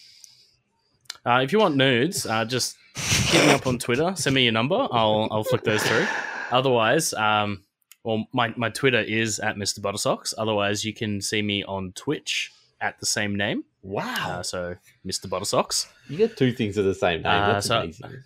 Uh, 1.25 1.41
if 1.43 1.53
you 1.53 1.59
want 1.59 1.77
nudes, 1.77 2.25
uh, 2.27 2.45
just 2.45 2.77
hit 2.97 3.47
me 3.47 3.53
up 3.53 3.67
on 3.67 3.79
Twitter. 3.79 4.15
Send 4.17 4.35
me 4.35 4.45
your 4.45 4.53
number. 4.53 4.75
I'll 4.91 5.29
I'll 5.31 5.45
flick 5.45 5.65
those 5.65 5.83
through. 5.83 6.07
Otherwise, 6.51 7.13
um, 7.15 7.63
well, 8.05 8.25
my, 8.33 8.55
my 8.57 8.71
Twitter 8.71 9.01
is 9.01 9.39
at 9.41 9.57
Mr. 9.57 9.81
Buttersocks. 9.81 10.33
Otherwise, 10.39 10.85
you 10.85 10.95
can 10.95 11.21
see 11.21 11.43
me 11.43 11.63
on 11.65 11.93
Twitch 11.93 12.53
at 12.81 12.99
the 13.01 13.07
same 13.07 13.35
name. 13.37 13.65
Wow. 13.83 14.39
Uh, 14.39 14.43
so 14.43 14.77
Mr. 15.05 15.27
Buttersocks. 15.27 15.87
You 16.09 16.17
get 16.17 16.37
two 16.37 16.53
things 16.53 16.77
of 16.79 16.85
the 16.85 16.95
same 16.95 17.23
name. 17.23 17.33
Uh, 17.33 17.53
That's 17.55 17.67
so- 17.67 17.81
amazing. 17.81 18.23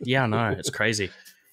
Yeah, 0.00 0.24
I 0.24 0.26
know 0.26 0.48
it's 0.58 0.70
crazy. 0.70 1.10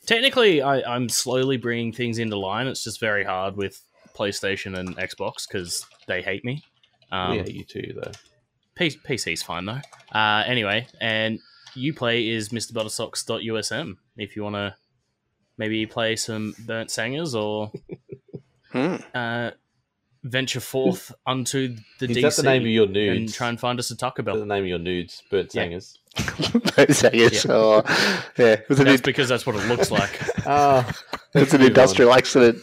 Technically, 0.07 0.61
I, 0.63 0.81
I'm 0.81 1.07
slowly 1.09 1.57
bringing 1.57 1.91
things 1.93 2.17
into 2.17 2.35
line. 2.37 2.65
It's 2.65 2.83
just 2.83 2.99
very 2.99 3.23
hard 3.23 3.55
with 3.55 3.79
PlayStation 4.15 4.75
and 4.79 4.97
Xbox 4.97 5.47
because 5.47 5.85
they 6.07 6.21
hate 6.23 6.43
me. 6.43 6.63
Um, 7.11 7.35
yeah, 7.37 7.45
you 7.45 7.63
too, 7.63 7.93
though. 7.95 8.11
P- 8.75 8.89
PC's 9.07 9.43
fine 9.43 9.65
though. 9.65 9.81
Uh, 10.11 10.43
anyway, 10.47 10.87
and 10.99 11.39
Uplay 11.75 12.27
is 12.29 12.49
MrButtersocks.usm 12.49 13.97
if 14.17 14.35
you 14.35 14.43
want 14.43 14.55
to 14.55 14.75
maybe 15.57 15.85
play 15.85 16.15
some 16.15 16.55
Burnt 16.65 16.89
Sangers 16.89 17.35
or 17.35 17.71
Hmm. 18.71 18.95
uh, 19.15 19.51
venture 20.23 20.59
forth 20.59 21.13
unto 21.25 21.75
the 21.99 22.05
Is 22.11 22.17
DC 22.17 22.21
that 22.21 22.35
the 22.35 22.43
name 22.43 22.63
of 22.63 22.67
your 22.67 22.83
and 22.85 22.93
nudes? 22.93 23.33
try 23.35 23.47
and 23.49 23.59
find 23.59 23.79
us 23.79 23.89
a 23.91 23.95
Taco 23.95 24.21
Is 24.21 24.25
that 24.25 24.39
the 24.39 24.45
name 24.45 24.63
of 24.63 24.67
your 24.67 24.79
nudes? 24.79 25.23
Bird 25.31 25.49
Yeah. 25.53 25.79
Singers. 26.17 26.75
Those 26.75 27.01
hangers. 27.01 27.45
Yeah, 27.45 28.53
it 28.53 28.69
was 28.69 28.79
an, 28.79 28.85
That's 28.85 29.01
because 29.01 29.29
that's 29.29 29.45
what 29.45 29.55
it 29.55 29.67
looks 29.67 29.91
like. 29.91 30.19
Ah, 30.49 30.89
it's 31.33 31.53
an 31.53 31.61
industrial 31.61 32.13
accident. 32.13 32.61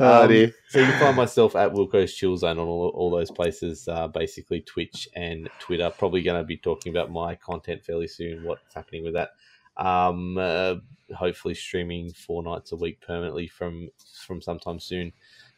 Oh, 0.00 0.22
Um, 0.24 0.28
dear. 0.28 0.52
so 0.68 0.80
you 0.80 0.86
can 0.86 0.98
find 0.98 1.16
myself 1.16 1.54
at 1.54 1.72
Wilco's 1.72 2.12
Chill 2.12 2.36
Zone 2.36 2.58
on 2.58 2.66
all, 2.66 2.88
all 2.88 3.08
those 3.10 3.30
places, 3.30 3.86
uh, 3.86 4.08
basically 4.08 4.60
Twitch 4.62 5.08
and 5.14 5.48
Twitter. 5.60 5.88
Probably 5.96 6.22
going 6.22 6.40
to 6.40 6.44
be 6.44 6.56
talking 6.56 6.90
about 6.92 7.12
my 7.12 7.36
content 7.36 7.84
fairly 7.84 8.08
soon, 8.08 8.42
what's 8.42 8.74
happening 8.74 9.04
with 9.04 9.14
that. 9.14 9.30
Um, 9.76 10.36
uh, 10.38 10.76
hopefully 11.14 11.54
streaming 11.54 12.12
four 12.12 12.42
nights 12.42 12.72
a 12.72 12.76
week 12.76 13.00
permanently 13.00 13.46
from 13.46 13.90
from 14.26 14.42
sometime 14.42 14.80
soon. 14.80 15.12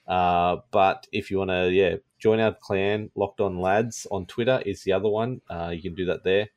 Uh, 0.06 0.58
but 0.72 1.06
if 1.12 1.30
you 1.30 1.38
want 1.38 1.50
to, 1.50 1.70
yeah, 1.72 1.96
join 2.18 2.38
our 2.38 2.52
clan, 2.54 3.10
Locked 3.14 3.40
On 3.40 3.58
Lads 3.60 4.06
on 4.10 4.26
Twitter 4.26 4.62
is 4.66 4.82
the 4.82 4.92
other 4.92 5.08
one. 5.08 5.40
Uh, 5.48 5.70
you 5.74 5.80
can 5.82 5.94
do 5.94 6.04
that 6.06 6.22
there. 6.22 6.48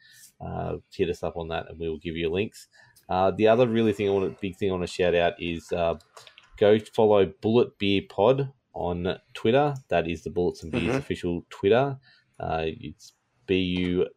Uh, 0.42 0.78
hit 0.94 1.10
us 1.10 1.24
up 1.24 1.36
on 1.38 1.50
that, 1.50 1.70
and 1.70 1.80
we 1.80 1.90
will 1.90 1.98
give 1.98 2.16
you 2.16 2.30
links. 2.30 2.68
Uh, 3.10 3.32
the 3.32 3.48
other 3.48 3.68
really 3.68 3.92
thing 3.94 4.08
I 4.08 4.12
want, 4.12 4.40
big 4.40 4.56
thing 4.56 4.70
I 4.70 4.74
want 4.74 4.84
to 4.84 4.88
shout 4.94 5.16
out 5.16 5.34
is 5.42 5.72
uh, 5.72 5.96
go 6.58 6.78
follow 6.80 7.26
Bullet 7.42 7.78
Beer 7.80 8.02
Pod 8.08 8.52
on 8.74 9.18
Twitter. 9.34 9.74
That 9.90 10.08
is 10.08 10.24
the 10.24 10.30
Bullets 10.30 10.64
and 10.64 10.72
Beers 10.72 10.94
Mhm. 10.96 10.98
official 11.00 11.46
Twitter. 11.50 11.98
Uh, 12.40 12.66
it's 12.68 13.14
B 13.48 13.58
U 13.58 14.08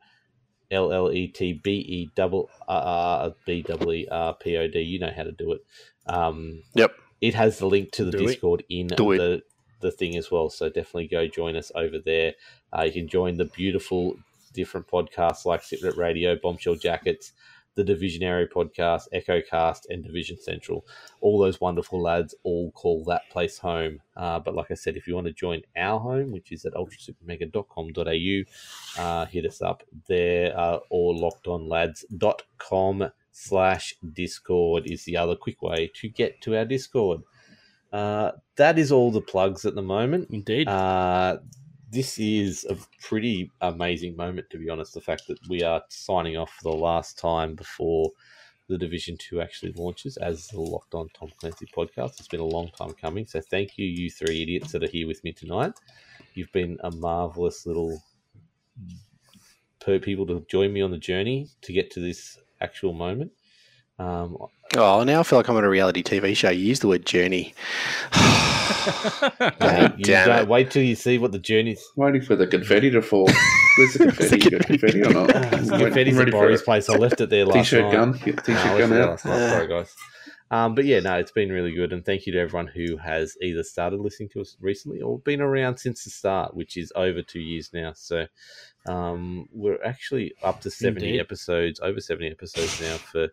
L 0.70 0.92
L 0.92 1.10
E 1.10 1.26
T 1.28 1.54
B 1.54 1.70
E 1.72 2.10
double 2.14 2.50
R 2.68 3.34
B 3.46 3.62
W 3.62 3.90
E 3.92 4.08
R 4.10 4.34
P 4.34 4.56
O 4.58 4.68
D. 4.68 4.80
You 4.80 4.98
know 5.00 5.12
how 5.14 5.24
to 5.24 5.32
do 5.32 5.52
it. 5.52 5.62
Um, 6.06 6.62
Yep. 6.74 6.92
It 7.20 7.34
has 7.34 7.58
the 7.58 7.66
link 7.66 7.92
to 7.92 8.04
the 8.04 8.10
Do 8.10 8.18
it. 8.18 8.26
Discord 8.26 8.64
in 8.68 8.88
Do 8.88 9.12
it. 9.12 9.18
the 9.18 9.42
the 9.80 9.90
thing 9.90 10.16
as 10.16 10.30
well. 10.30 10.48
So 10.50 10.68
definitely 10.68 11.08
go 11.08 11.26
join 11.26 11.56
us 11.56 11.72
over 11.74 11.98
there. 11.98 12.34
Uh, 12.72 12.82
you 12.82 12.92
can 12.92 13.08
join 13.08 13.36
the 13.36 13.46
beautiful 13.46 14.16
different 14.52 14.88
podcasts 14.88 15.44
like 15.44 15.62
Sit 15.62 15.82
Rep 15.82 15.96
Radio, 15.96 16.36
Bombshell 16.42 16.76
Jackets, 16.76 17.32
the 17.74 17.84
Divisionary 17.84 18.46
podcast, 18.48 19.02
EchoCast, 19.14 19.82
and 19.88 20.04
Division 20.04 20.36
Central. 20.40 20.84
All 21.20 21.38
those 21.38 21.60
wonderful 21.60 22.00
lads 22.02 22.34
all 22.42 22.70
call 22.72 23.04
that 23.04 23.22
place 23.30 23.58
home. 23.58 24.00
Uh, 24.16 24.38
but 24.38 24.54
like 24.54 24.70
I 24.70 24.74
said, 24.74 24.96
if 24.96 25.06
you 25.06 25.14
want 25.14 25.26
to 25.28 25.32
join 25.32 25.62
our 25.76 25.98
home, 25.98 26.32
which 26.32 26.52
is 26.52 26.64
at 26.66 26.74
ultrasupermega.com.au, 26.74 29.02
uh, 29.02 29.26
hit 29.26 29.46
us 29.46 29.62
up 29.62 29.82
there 30.06 30.58
uh, 30.58 30.78
or 30.90 31.14
lockedonlads.com 31.14 33.10
slash 33.32 33.94
discord 34.12 34.84
is 34.86 35.04
the 35.04 35.16
other 35.16 35.34
quick 35.34 35.62
way 35.62 35.90
to 35.94 36.08
get 36.08 36.40
to 36.42 36.54
our 36.56 36.66
discord 36.66 37.22
uh, 37.92 38.32
that 38.56 38.78
is 38.78 38.92
all 38.92 39.10
the 39.10 39.20
plugs 39.22 39.64
at 39.64 39.74
the 39.74 39.80
moment 39.82 40.28
Indeed. 40.30 40.68
uh, 40.68 41.38
this 41.92 42.18
is 42.18 42.64
a 42.68 42.76
pretty 43.06 43.50
amazing 43.60 44.16
moment, 44.16 44.48
to 44.50 44.58
be 44.58 44.70
honest. 44.70 44.94
The 44.94 45.00
fact 45.00 45.24
that 45.28 45.38
we 45.48 45.62
are 45.62 45.82
signing 45.90 46.38
off 46.38 46.50
for 46.50 46.72
the 46.72 46.76
last 46.76 47.18
time 47.18 47.54
before 47.54 48.10
the 48.68 48.78
Division 48.78 49.18
Two 49.18 49.42
actually 49.42 49.72
launches 49.72 50.16
as 50.16 50.48
the 50.48 50.60
Locked 50.60 50.94
On 50.94 51.06
Tom 51.14 51.30
Clancy 51.38 51.66
podcast. 51.76 52.18
It's 52.18 52.28
been 52.28 52.40
a 52.40 52.44
long 52.44 52.70
time 52.76 52.94
coming, 52.94 53.26
so 53.26 53.42
thank 53.42 53.76
you, 53.76 53.84
you 53.84 54.10
three 54.10 54.42
idiots 54.42 54.72
that 54.72 54.82
are 54.82 54.88
here 54.88 55.06
with 55.06 55.22
me 55.22 55.32
tonight. 55.32 55.74
You've 56.32 56.52
been 56.52 56.78
a 56.82 56.90
marvelous 56.90 57.66
little 57.66 58.02
per 59.78 59.98
people 59.98 60.26
to 60.28 60.46
join 60.48 60.72
me 60.72 60.80
on 60.80 60.92
the 60.92 60.98
journey 60.98 61.50
to 61.60 61.74
get 61.74 61.90
to 61.90 62.00
this 62.00 62.38
actual 62.62 62.94
moment. 62.94 63.32
Um, 63.98 64.38
Oh, 64.74 65.04
now 65.04 65.20
I 65.20 65.22
feel 65.24 65.38
like 65.38 65.50
I'm 65.50 65.56
on 65.56 65.64
a 65.64 65.68
reality 65.68 66.02
TV 66.02 66.34
show. 66.34 66.48
You 66.48 66.64
use 66.64 66.80
the 66.80 66.88
word 66.88 67.04
journey. 67.04 67.54
Mate, 69.40 69.58
God 69.58 69.98
you 69.98 70.04
damn 70.04 70.42
it. 70.42 70.48
Wait 70.48 70.70
till 70.70 70.82
you 70.82 70.94
see 70.94 71.18
what 71.18 71.32
the 71.32 71.38
journey's. 71.38 71.82
Waiting 71.96 72.22
for 72.22 72.36
the 72.36 72.46
confetti 72.46 72.90
to 72.90 73.02
fall. 73.02 73.26
Where's 73.78 73.94
the 73.94 73.98
confetti? 74.12 74.44
You 74.44 74.50
got 74.58 74.66
confetti 74.66 75.02
or 75.02 75.12
not? 75.12 75.30
It's 75.30 75.70
I'm 75.72 75.80
confetti's 75.80 75.94
ready 75.94 76.10
at 76.10 76.16
for 76.16 76.30
Boris' 76.30 76.62
place. 76.62 76.88
I 76.88 76.94
left 76.94 77.20
it 77.20 77.30
there 77.30 77.44
last 77.46 77.70
T-shirt 77.70 77.84
night. 77.84 77.92
gun. 77.92 78.12
Get 78.12 78.44
the 78.44 78.52
No, 78.52 78.58
I 78.58 78.62
T-shirt 78.62 78.78
gun 78.78 78.92
it 78.92 79.00
out. 79.02 79.08
last 79.10 79.24
night. 79.24 79.48
Sorry, 79.50 79.68
guys. 79.68 79.94
Um, 80.50 80.74
but 80.74 80.84
yeah, 80.84 81.00
no, 81.00 81.14
it's 81.14 81.30
been 81.32 81.50
really 81.50 81.72
good, 81.72 81.94
and 81.94 82.04
thank 82.04 82.26
you 82.26 82.32
to 82.34 82.38
everyone 82.38 82.66
who 82.66 82.98
has 82.98 83.36
either 83.40 83.62
started 83.62 84.00
listening 84.00 84.28
to 84.34 84.42
us 84.42 84.56
recently 84.60 85.00
or 85.00 85.18
been 85.18 85.40
around 85.40 85.78
since 85.78 86.04
the 86.04 86.10
start, 86.10 86.54
which 86.54 86.76
is 86.76 86.92
over 86.94 87.22
two 87.22 87.40
years 87.40 87.70
now. 87.72 87.92
So 87.94 88.26
um, 88.86 89.48
we're 89.50 89.82
actually 89.82 90.34
up 90.42 90.60
to 90.62 90.70
seventy 90.70 91.06
Indeed. 91.06 91.20
episodes, 91.20 91.80
over 91.80 92.00
seventy 92.00 92.30
episodes 92.30 92.78
now 92.82 92.96
for 92.98 93.28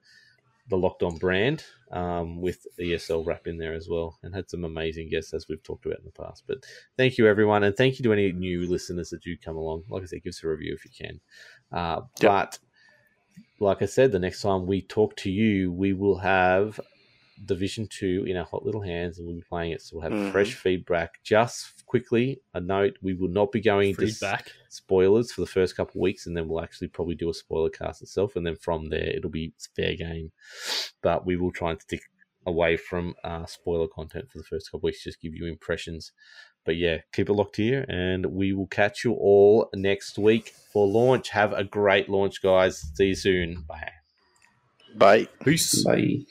the 0.69 0.77
Locked 0.77 1.03
On 1.03 1.17
brand, 1.17 1.63
um, 1.91 2.41
with 2.41 2.65
ESL 2.79 3.25
wrap 3.25 3.47
in 3.47 3.57
there 3.57 3.73
as 3.73 3.87
well, 3.89 4.19
and 4.23 4.33
had 4.33 4.49
some 4.49 4.63
amazing 4.63 5.09
guests 5.09 5.33
as 5.33 5.47
we've 5.47 5.63
talked 5.63 5.85
about 5.85 5.99
in 5.99 6.05
the 6.05 6.11
past. 6.23 6.43
But 6.47 6.65
thank 6.97 7.17
you 7.17 7.27
everyone, 7.27 7.63
and 7.63 7.75
thank 7.75 7.99
you 7.99 8.03
to 8.03 8.13
any 8.13 8.31
new 8.31 8.69
listeners 8.69 9.09
that 9.09 9.23
do 9.23 9.35
come 9.37 9.55
along. 9.55 9.83
Like 9.89 10.03
I 10.03 10.05
said, 10.05 10.23
give 10.23 10.31
us 10.31 10.43
a 10.43 10.47
review 10.47 10.73
if 10.73 10.85
you 10.85 10.91
can. 10.97 11.19
Uh, 11.71 12.01
Yep. 12.21 12.31
But 12.31 12.59
like 13.59 13.81
I 13.81 13.85
said, 13.85 14.11
the 14.11 14.19
next 14.19 14.41
time 14.41 14.65
we 14.65 14.81
talk 14.81 15.15
to 15.17 15.31
you, 15.31 15.71
we 15.71 15.93
will 15.93 16.19
have 16.19 16.79
Division 17.45 17.87
Two 17.87 18.25
in 18.27 18.35
our 18.37 18.45
hot 18.45 18.65
little 18.65 18.81
hands, 18.81 19.17
and 19.17 19.27
we'll 19.27 19.35
be 19.37 19.41
playing 19.41 19.71
it. 19.71 19.81
So 19.81 19.95
we'll 19.97 20.03
have 20.09 20.11
Mhm. 20.11 20.31
fresh 20.31 20.53
feedback. 20.53 21.23
Just 21.23 21.85
quickly, 21.85 22.41
a 22.53 22.59
note: 22.59 22.97
we 23.01 23.13
will 23.13 23.29
not 23.29 23.51
be 23.51 23.61
going 23.61 23.89
into 23.89 24.01
s- 24.05 24.19
spoilers 24.69 25.31
for 25.31 25.41
the 25.41 25.47
first 25.47 25.75
couple 25.75 25.99
of 25.99 26.01
weeks, 26.01 26.27
and 26.27 26.35
then 26.35 26.47
we'll 26.47 26.61
actually 26.63 26.87
probably 26.89 27.15
do 27.15 27.29
a 27.29 27.33
spoiler 27.33 27.69
cast 27.69 28.01
itself, 28.01 28.35
and 28.35 28.45
then 28.45 28.55
from 28.55 28.89
there 28.89 29.07
it'll 29.15 29.29
be 29.29 29.53
fair 29.75 29.95
game. 29.95 30.31
But 31.01 31.25
we 31.25 31.35
will 31.37 31.51
try 31.51 31.71
and 31.71 31.81
stick 31.81 32.01
away 32.45 32.77
from 32.77 33.15
uh, 33.23 33.45
spoiler 33.45 33.87
content 33.87 34.31
for 34.31 34.37
the 34.37 34.43
first 34.43 34.67
couple 34.67 34.79
of 34.79 34.83
weeks, 34.83 35.03
just 35.03 35.21
give 35.21 35.35
you 35.35 35.45
impressions. 35.45 36.11
But 36.65 36.75
yeah, 36.77 36.99
keep 37.13 37.29
it 37.29 37.33
locked 37.33 37.55
here, 37.55 37.85
and 37.89 38.25
we 38.27 38.53
will 38.53 38.67
catch 38.67 39.03
you 39.03 39.13
all 39.13 39.69
next 39.73 40.17
week 40.17 40.49
for 40.73 40.85
launch. 40.87 41.29
Have 41.29 41.53
a 41.53 41.63
great 41.63 42.09
launch, 42.09 42.41
guys. 42.41 42.79
See 42.95 43.07
you 43.07 43.15
soon. 43.15 43.63
Bye. 43.67 43.91
Bye. 44.95 45.27
Peace. 45.43 45.83
Bye. 45.83 46.25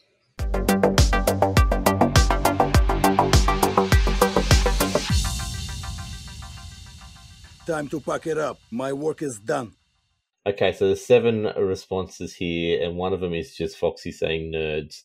Time 7.69 7.86
to 7.89 8.01
pack 8.01 8.27
it 8.27 8.39
up. 8.39 8.59
My 8.70 8.95
work 8.95 9.20
is 9.20 9.39
done. 9.39 9.73
Okay, 10.47 10.73
so 10.73 10.86
there's 10.86 11.05
seven 11.05 11.43
responses 11.59 12.35
here, 12.35 12.82
and 12.82 12.97
one 12.97 13.12
of 13.12 13.20
them 13.20 13.35
is 13.35 13.55
just 13.55 13.77
Foxy 13.77 14.11
saying 14.11 14.53
nerds. 14.55 14.97